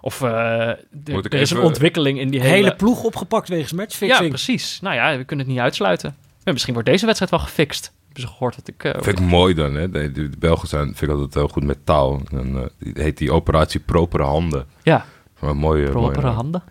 Of 0.00 0.22
eh, 0.22 0.30
er- 0.68 0.78
ik 1.06 1.32
er 1.32 1.40
is 1.40 1.50
een 1.50 1.60
ontwikkeling 1.60 2.18
in 2.18 2.28
die 2.30 2.40
De 2.40 2.46
hele... 2.46 2.56
hele 2.64 2.76
ploeg 2.76 3.02
opgepakt 3.02 3.48
wegens 3.48 3.70
ja, 3.70 3.76
matchfixing. 3.76 4.28
precies. 4.28 4.80
Nou 4.80 4.94
ja, 4.94 5.16
we 5.16 5.24
kunnen 5.24 5.44
het 5.46 5.54
niet 5.54 5.64
uitsluiten. 5.64 6.16
Ja, 6.44 6.52
misschien 6.52 6.74
wordt 6.74 6.88
deze 6.88 7.04
wedstrijd 7.04 7.30
wel 7.32 7.40
gefixt. 7.40 7.92
Hebben 8.04 8.22
ze 8.22 8.28
gehoord 8.28 8.54
dat 8.56 8.68
ik... 8.68 9.02
Vind 9.04 9.18
ik 9.18 9.24
mooi 9.26 9.54
dan, 9.54 9.74
hè. 9.74 9.90
De, 9.90 10.12
de, 10.12 10.28
de 10.28 10.38
Belgen 10.38 10.68
zijn, 10.68 10.84
vind 10.86 11.02
ik 11.02 11.10
altijd 11.10 11.34
heel 11.34 11.48
goed 11.48 11.64
met 11.64 11.86
taal. 11.86 12.20
En, 12.32 12.56
eh, 12.56 12.62
die 12.78 13.02
heet 13.02 13.18
die 13.18 13.32
operatie 13.32 13.80
Propere 13.80 14.22
Handen. 14.22 14.66
ja, 14.82 15.04
Maar 15.40 15.56
mooie, 15.56 15.90
handen. 16.20 16.62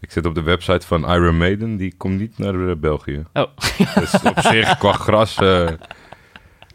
Ik 0.00 0.10
zit 0.10 0.26
op 0.26 0.34
de 0.34 0.42
website 0.42 0.86
van 0.86 1.10
Iron 1.12 1.36
Maiden. 1.36 1.76
Die 1.76 1.94
komt 1.96 2.18
niet 2.18 2.38
naar 2.38 2.68
eh, 2.68 2.76
België. 2.76 3.24
Oh, 3.32 3.46
Dus 4.00 4.22
op 4.22 4.40
zich, 4.40 4.78
qua 4.78 4.92
gras... 4.92 5.36
eh, 5.36 5.70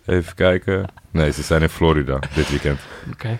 Even 0.06 0.36
kijken. 0.36 0.86
Nee, 1.12 1.32
ze 1.32 1.42
zijn 1.42 1.62
in 1.62 1.70
Florida 1.70 2.20
dit 2.36 2.50
weekend. 2.50 2.80
Oké. 3.12 3.38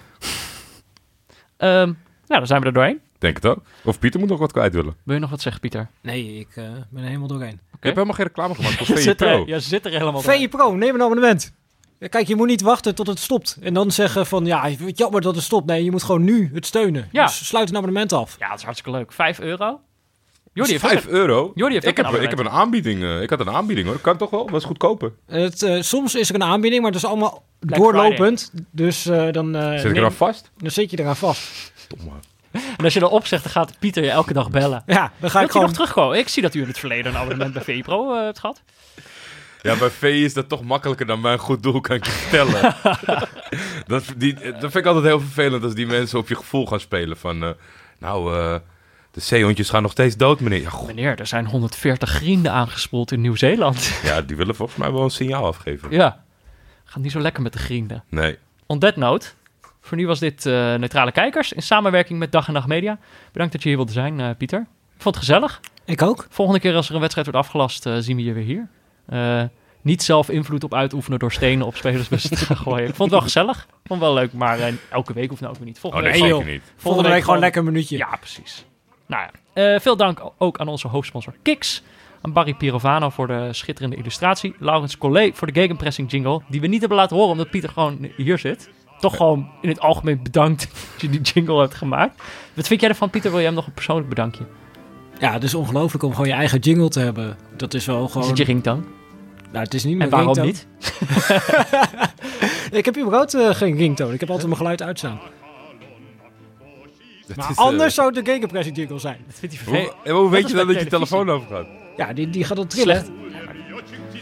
Ehm, 1.58 1.86
nou, 1.88 1.94
dan 2.28 2.48
zijn 2.48 2.60
we 2.62 2.66
er 2.68 2.74
doorheen. 2.74 3.00
Denk 3.18 3.36
het 3.36 3.46
ook. 3.46 3.62
Of 3.84 4.00
Pieter 4.00 4.20
moet 4.20 4.30
nog 4.30 4.40
wat 4.40 4.52
kwijt 4.52 4.74
willen. 4.74 4.96
Wil 5.04 5.16
je 5.16 5.22
nog 5.22 5.30
wat 5.30 5.42
zeggen, 5.42 5.62
Pieter? 5.62 5.88
Nee, 6.02 6.40
ik 6.40 6.48
eh, 6.56 6.64
ben 6.90 7.02
er 7.02 7.08
helemaal 7.08 7.28
doorheen. 7.28 7.54
Ik 7.78 7.84
heb 7.84 7.94
helemaal 7.94 8.14
geen 8.16 8.26
reclame 8.26 8.56
gemaakt 8.56 8.76
voor 8.86 8.96
Je 8.96 9.02
VE 9.02 9.16
Pro. 9.16 9.28
er, 9.28 9.48
ja, 9.48 9.60
ze 9.60 9.68
zit 9.68 9.86
er 9.86 9.92
helemaal 9.92 10.22
doorheen. 10.22 10.42
VE 10.42 10.48
Pro, 10.48 10.76
neem 10.76 10.96
een 10.96 11.02
abonnement. 11.02 11.54
Ja, 12.00 12.08
Kijk, 12.08 12.28
je 12.28 12.36
moet 12.36 12.48
niet 12.48 12.62
wachten 12.62 12.96
tot 12.96 13.08
het 13.08 13.20
stopt. 13.20 13.58
En 13.62 13.74
dan 13.74 13.92
zeggen 13.92 14.26
van, 14.26 14.46
ja, 14.46 14.70
wat 14.80 14.98
jammer 14.98 15.22
dat 15.22 15.36
het 15.36 15.44
stopt. 15.44 15.66
Nee, 15.66 15.84
je 15.84 15.92
moet 15.92 16.04
gewoon 16.04 16.24
nu 16.24 16.50
het 16.54 16.66
steunen. 16.66 17.10
Ja. 17.12 17.26
Dus 17.26 17.48
sluit 17.48 17.70
een 17.70 17.76
abonnement 17.76 18.14
af. 18.14 18.36
Ja, 18.40 18.50
dat 18.50 18.58
is 18.58 18.64
hartstikke 18.64 18.98
leuk. 18.98 19.12
5 19.12 19.40
euro? 19.40 19.80
Jordi 20.54 20.72
heeft 20.72 20.84
ook 20.84 20.90
5 20.92 21.08
euro? 21.08 21.52
Jordi 21.56 21.74
heeft 21.74 21.88
ik, 21.88 21.98
heb, 21.98 22.06
een 22.06 22.22
ik 22.22 22.30
heb 22.30 22.40
een 22.40 22.50
aanbieding. 22.50 23.04
eh, 23.04 23.22
ik 23.22 23.30
had 23.30 23.40
een 23.40 23.50
aanbieding 23.50 23.88
hoor. 23.88 24.00
Kan 24.00 24.18
toch 24.18 24.30
wel? 24.30 24.50
Was 24.50 24.64
goedkoper. 24.64 25.14
Het, 25.26 25.62
eh, 25.64 25.82
soms 25.82 26.16
is 26.16 26.30
er 26.30 26.36
een 26.36 26.44
aanbieding, 26.44 26.82
maar 26.82 26.92
het 26.92 27.00
is 27.04 27.08
allemaal 27.10 27.44
Black 27.60 27.80
doorlopend. 27.80 28.52
Dus 28.72 29.06
eh, 29.06 29.32
dan, 29.32 29.56
eh, 29.56 29.72
Zit 29.80 29.92
ik 29.92 29.96
eraan 29.98 30.12
vast? 30.14 30.52
dan 30.58 30.72
zit 30.72 30.92
je 30.92 31.00
eraan 31.00 31.16
vast. 31.16 31.72
Domme. 31.88 32.12
En 32.52 32.84
als 32.84 32.94
je 32.94 33.02
erop 33.02 33.26
zegt, 33.28 33.44
dan 33.44 33.52
gaat 33.52 33.80
Pieter 33.80 34.04
je 34.04 34.10
elke 34.10 34.34
dag 34.34 34.50
bellen. 34.50 34.84
Ja, 34.86 35.12
dan 35.20 35.30
ga 35.30 35.34
Wilt 35.38 35.44
ik 35.46 35.52
gewoon... 35.52 35.66
nog 35.68 35.76
terugkomen? 35.76 36.18
Ik 36.18 36.28
zie 36.28 36.42
dat 36.42 36.54
u 36.54 36.62
in 36.62 36.68
het 36.68 36.80
verleden 36.80 37.12
een 37.12 37.18
abonnement 37.18 37.54
bij 37.54 37.62
VE 37.64 37.82
Pro 37.82 38.14
eh, 38.16 38.24
hebt 38.24 38.40
gehad. 38.40 38.62
Ja, 39.68 39.76
bij 39.76 39.90
VE 39.90 40.24
is 40.24 40.34
dat 40.34 40.50
toch 40.50 40.64
makkelijker 40.64 41.06
dan 41.06 41.22
bij 41.22 41.34
een 41.34 41.40
goed 41.40 41.64
doel, 41.64 41.82
kan 41.82 41.96
ik 41.96 42.06
je 42.06 42.12
vertellen. 42.12 42.76
dat, 43.88 44.14
die, 44.18 44.34
dat 44.34 44.60
vind 44.60 44.76
ik 44.76 44.86
altijd 44.86 45.06
heel 45.06 45.20
vervelend 45.20 45.64
als 45.64 45.74
die 45.76 45.88
mensen 45.88 46.20
op 46.20 46.28
je 46.28 46.36
gevoel 46.36 46.66
gaan 46.66 46.80
spelen. 46.80 47.18
Van, 47.18 47.44
eh, 47.44 47.50
nou, 48.00 48.36
eh, 48.38 48.56
de 49.12 49.20
zeehondjes 49.20 49.70
gaan 49.70 49.82
nog 49.82 49.92
steeds 49.92 50.18
dood, 50.18 50.40
meneer. 50.40 50.62
Ja, 50.62 50.72
Meneer, 50.86 51.20
er 51.20 51.28
zijn 51.28 51.46
140 51.46 52.10
grienden 52.10 52.52
aangespoeld 52.52 53.12
in 53.12 53.22
Nieuw-Zeeland. 53.22 54.00
ja, 54.04 54.22
die 54.22 54.36
willen 54.36 54.56
volgens 54.56 54.78
mij 54.78 54.92
wel 54.92 55.04
een 55.04 55.10
signaal 55.10 55.46
afgeven. 55.46 55.92
ja. 55.92 56.26
Gaat 56.86 57.04
niet 57.04 57.12
zo 57.12 57.20
lekker 57.20 57.44
met 57.44 57.54
de 57.54 57.60
grienden. 57.60 58.04
Nee. 58.10 58.38
On 58.66 58.80
that 58.80 58.96
note, 58.96 59.28
voor 59.82 59.98
nu 59.98 60.08
was 60.08 60.20
dit 60.20 60.46
eh, 60.46 60.54
Neutrale 60.76 61.12
Kijkers 61.12 61.54
in 61.54 61.62
samenwerking 61.62 62.20
met 62.20 62.32
Dag 62.32 62.48
en 62.48 62.54
Nacht 62.54 62.68
Media. 62.68 63.00
Bedankt 63.32 63.54
dat 63.54 63.62
je 63.62 63.68
hier 63.68 63.78
wilde 63.78 63.92
zijn, 63.92 64.20
eh, 64.20 64.30
Pieter. 64.38 64.60
Ik 64.96 65.02
vond 65.02 65.16
het 65.16 65.24
gezellig. 65.24 65.60
Ik 65.86 66.02
ook. 66.02 66.28
Volgende 66.30 66.60
keer 66.60 66.76
als 66.76 66.88
er 66.90 66.94
een 66.94 67.00
wedstrijd 67.00 67.28
wordt 67.28 67.42
afgelast, 67.46 67.90
zien 68.00 68.16
we 68.16 68.24
je 68.24 68.34
weer 68.34 68.44
hier. 68.44 68.68
Eh, 69.08 69.44
niet 69.82 70.04
zelf 70.04 70.30
invloed 70.30 70.64
op 70.64 70.74
uitoefenen 70.74 71.20
door 71.20 71.32
stenen 71.32 71.66
op 71.66 71.76
spelersbussen 71.76 72.30
te 72.38 72.46
gaan 72.46 72.58
gooien. 72.58 72.88
Ik 72.88 72.96
vond 72.96 73.12
het 73.12 73.20
wel 73.20 73.22
gezellig. 73.22 73.58
Ik 73.58 73.88
vond 73.88 74.00
het 74.02 74.10
wel 74.10 74.14
leuk, 74.14 74.34
maar 74.34 74.60
eh, 74.60 74.74
elke 74.90 75.14
week 75.14 75.32
of 75.32 75.40
nou 75.40 75.52
ook 75.52 75.58
weer 75.58 75.68
niet. 75.68 75.76
Oh 75.76 75.82
Volgende 75.82 76.10
nee, 76.10 76.14
week, 76.14 76.30
zeker 76.30 76.46
joh. 76.46 76.54
niet. 76.54 76.74
Volgende 76.76 77.10
week 77.10 77.24
gewoon 77.24 77.40
lekker 77.40 77.60
een 77.60 77.68
minuutje. 77.68 77.98
Ja, 77.98 78.16
precies. 78.20 78.66
Nou 79.06 79.24
ja, 79.24 79.74
eh, 79.74 79.80
veel 79.80 79.98
dank 79.98 80.22
ook 80.38 80.58
aan 80.58 80.68
onze 80.68 80.88
hoofdsponsor 80.88 81.34
Kiks. 81.42 81.84
Aan 82.22 82.34
Barry 82.34 82.54
Pirovano 82.54 83.10
voor 83.10 83.28
de 83.28 83.48
schitterende 83.52 83.96
illustratie. 83.96 84.56
Laurens 84.60 84.98
Collet 84.98 85.36
voor 85.38 85.48
de 85.48 85.60
gegenpressing 85.60 86.12
jingle. 86.12 86.42
Die 86.48 86.62
we 86.62 86.68
niet 86.68 86.80
hebben 86.80 86.98
laten 86.98 87.16
horen 87.16 87.32
omdat 87.32 87.50
Pieter 87.50 87.70
gewoon 87.70 88.10
hier 88.18 88.38
zit. 88.38 88.70
Toch 89.00 89.16
gewoon 89.16 89.50
in 89.62 89.70
het 89.70 89.80
algemeen 89.80 90.24
bedankt 90.24 90.62
dat 90.92 91.02
je 91.02 91.10
die 91.10 91.22
jingle 91.22 91.60
hebt 91.60 91.76
gemaakt. 91.76 92.22
Wat 92.54 92.68
vind 92.68 92.82
jij 92.82 92.90
ervan, 92.90 93.10
Pieter? 93.10 93.30
Wil 93.30 93.40
jij 93.40 93.48
hem 93.48 93.58
nog 93.58 93.68
een 93.68 93.74
persoonlijk 93.74 94.10
bedankje? 94.10 94.46
Ja, 95.20 95.34
het 95.34 95.44
is 95.44 95.54
ongelooflijk 95.54 96.04
om 96.04 96.12
gewoon 96.12 96.28
je 96.28 96.34
eigen 96.34 96.60
jingle 96.60 96.90
te 96.90 97.00
hebben. 97.00 97.38
Dat 97.58 97.74
is 97.74 97.86
wel 97.86 98.06
Is 98.06 98.12
gewoon... 98.12 98.28
het 98.28 98.38
je 98.38 98.44
ringtone? 98.44 98.82
Nou, 99.52 99.64
het 99.64 99.74
is 99.74 99.84
niet 99.84 99.92
En 99.92 99.98
mijn 99.98 100.10
waarom 100.10 100.34
ringtone. 100.34 100.48
niet? 100.48 100.68
Ik 102.72 102.86
heb 102.86 102.98
überhaupt 102.98 103.34
eh, 103.34 103.50
geen 103.50 103.76
ringtone. 103.78 104.14
Ik 104.14 104.20
heb 104.20 104.30
altijd 104.30 104.48
mijn 104.48 104.60
geluid 104.60 104.82
uitstaan. 104.82 105.20
Dat 107.28 107.36
Maar 107.38 107.50
is, 107.50 107.56
eh, 107.58 107.64
anders 107.64 107.94
zou 107.96 108.16
het 108.16 108.26
de 108.26 108.32
gegenpressing 108.32 108.76
jingle 108.76 109.00
zijn. 109.00 109.18
Dat 109.28 109.36
vindt 109.40 109.56
hij 109.56 109.66
Hoe, 109.66 109.74
vervelend. 109.76 110.04
en 110.08 110.14
hoe 110.16 110.30
weet 110.30 110.50
je 110.50 110.56
dan 110.56 110.68
dat 110.68 110.80
je 110.80 110.86
telefoon 110.86 111.30
overgaat? 111.30 111.66
Ja, 111.98 112.14
die, 112.14 112.30
die 112.30 112.44
gaat 112.44 112.58
dan 112.58 112.68
trillen. 112.68 112.96
Slecht. 112.96 113.12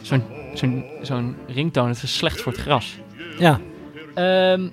Zo'n 0.02 0.23
zo'n 0.53 0.85
zo'n 1.02 1.35
ringtone, 1.47 1.89
het 1.89 2.03
is 2.03 2.15
slecht 2.18 2.41
voor 2.41 2.52
het 2.52 2.61
gras. 2.61 2.97
Ja. 3.38 3.60
Ehm, 4.14 4.68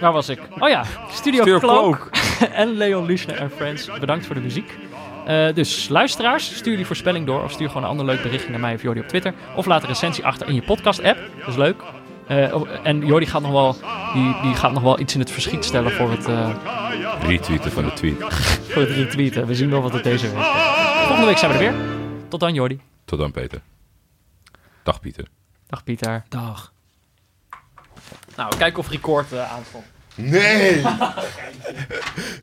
waar 0.00 0.12
was 0.12 0.28
ik? 0.28 0.40
Oh 0.58 0.68
ja, 0.68 0.84
Studio, 1.10 1.40
Studio 1.42 1.58
Cloak. 1.58 2.10
en 2.52 2.68
Leon 2.76 3.06
Luschner 3.06 3.36
en 3.36 3.50
Friends. 3.50 3.88
Bedankt 4.00 4.26
voor 4.26 4.34
de 4.34 4.40
muziek. 4.40 4.78
Eh, 5.26 5.54
dus 5.54 5.88
luisteraars, 5.88 6.56
stuur 6.56 6.76
die 6.76 6.86
voorspelling 6.86 7.26
door. 7.26 7.42
Of 7.42 7.52
stuur 7.52 7.68
gewoon 7.68 7.82
een 7.82 7.88
ander 7.88 8.04
leuk 8.04 8.22
berichtje 8.22 8.50
naar 8.50 8.60
mij 8.60 8.74
of 8.74 8.82
Jordi 8.82 9.00
op 9.00 9.08
Twitter. 9.08 9.34
Of 9.56 9.66
laat 9.66 9.82
een 9.82 9.88
recensie 9.88 10.24
achter 10.24 10.48
in 10.48 10.54
je 10.54 10.62
podcast-app. 10.62 11.18
Dat 11.38 11.48
is 11.48 11.56
leuk. 11.56 11.82
Eh, 12.26 12.86
en 12.86 13.06
Jordi 13.06 13.26
gaat 13.26 13.42
nog 13.42 13.50
wel, 13.50 13.76
die, 14.12 14.40
die 14.42 14.54
gaat 14.54 14.72
nog 14.72 14.82
wel 14.82 15.00
iets 15.00 15.14
in 15.14 15.20
het 15.20 15.30
verschiet 15.30 15.64
stellen 15.64 15.92
voor 15.92 16.10
het, 16.10 16.28
eh, 16.28 16.54
Retweeten 17.20 17.72
van 17.72 17.84
de 17.84 17.92
tweet. 17.92 18.34
voor 18.70 18.82
het 18.82 18.90
retweeten. 18.90 19.46
We 19.46 19.54
zien 19.54 19.70
wel 19.70 19.82
wat 19.82 19.92
het 19.92 20.04
deze 20.04 20.30
week 20.30 20.38
is. 20.38 20.46
Volgende 20.96 21.26
week 21.26 21.38
zijn 21.38 21.52
we 21.52 21.58
er 21.58 21.72
weer. 21.72 21.84
Tot 22.28 22.40
dan, 22.40 22.54
Jordi. 22.54 22.80
Tot 23.04 23.18
dan, 23.18 23.30
Peter. 23.30 23.60
Dag, 24.82 25.00
Pieter. 25.00 25.26
Dag, 25.66 25.84
Pieter. 25.84 26.24
Dag. 26.28 26.72
Nou, 28.36 28.56
kijken 28.56 28.78
of 28.78 28.88
record 28.88 29.32
uh, 29.32 29.52
aanstond. 29.52 29.84
Nee! 30.14 30.82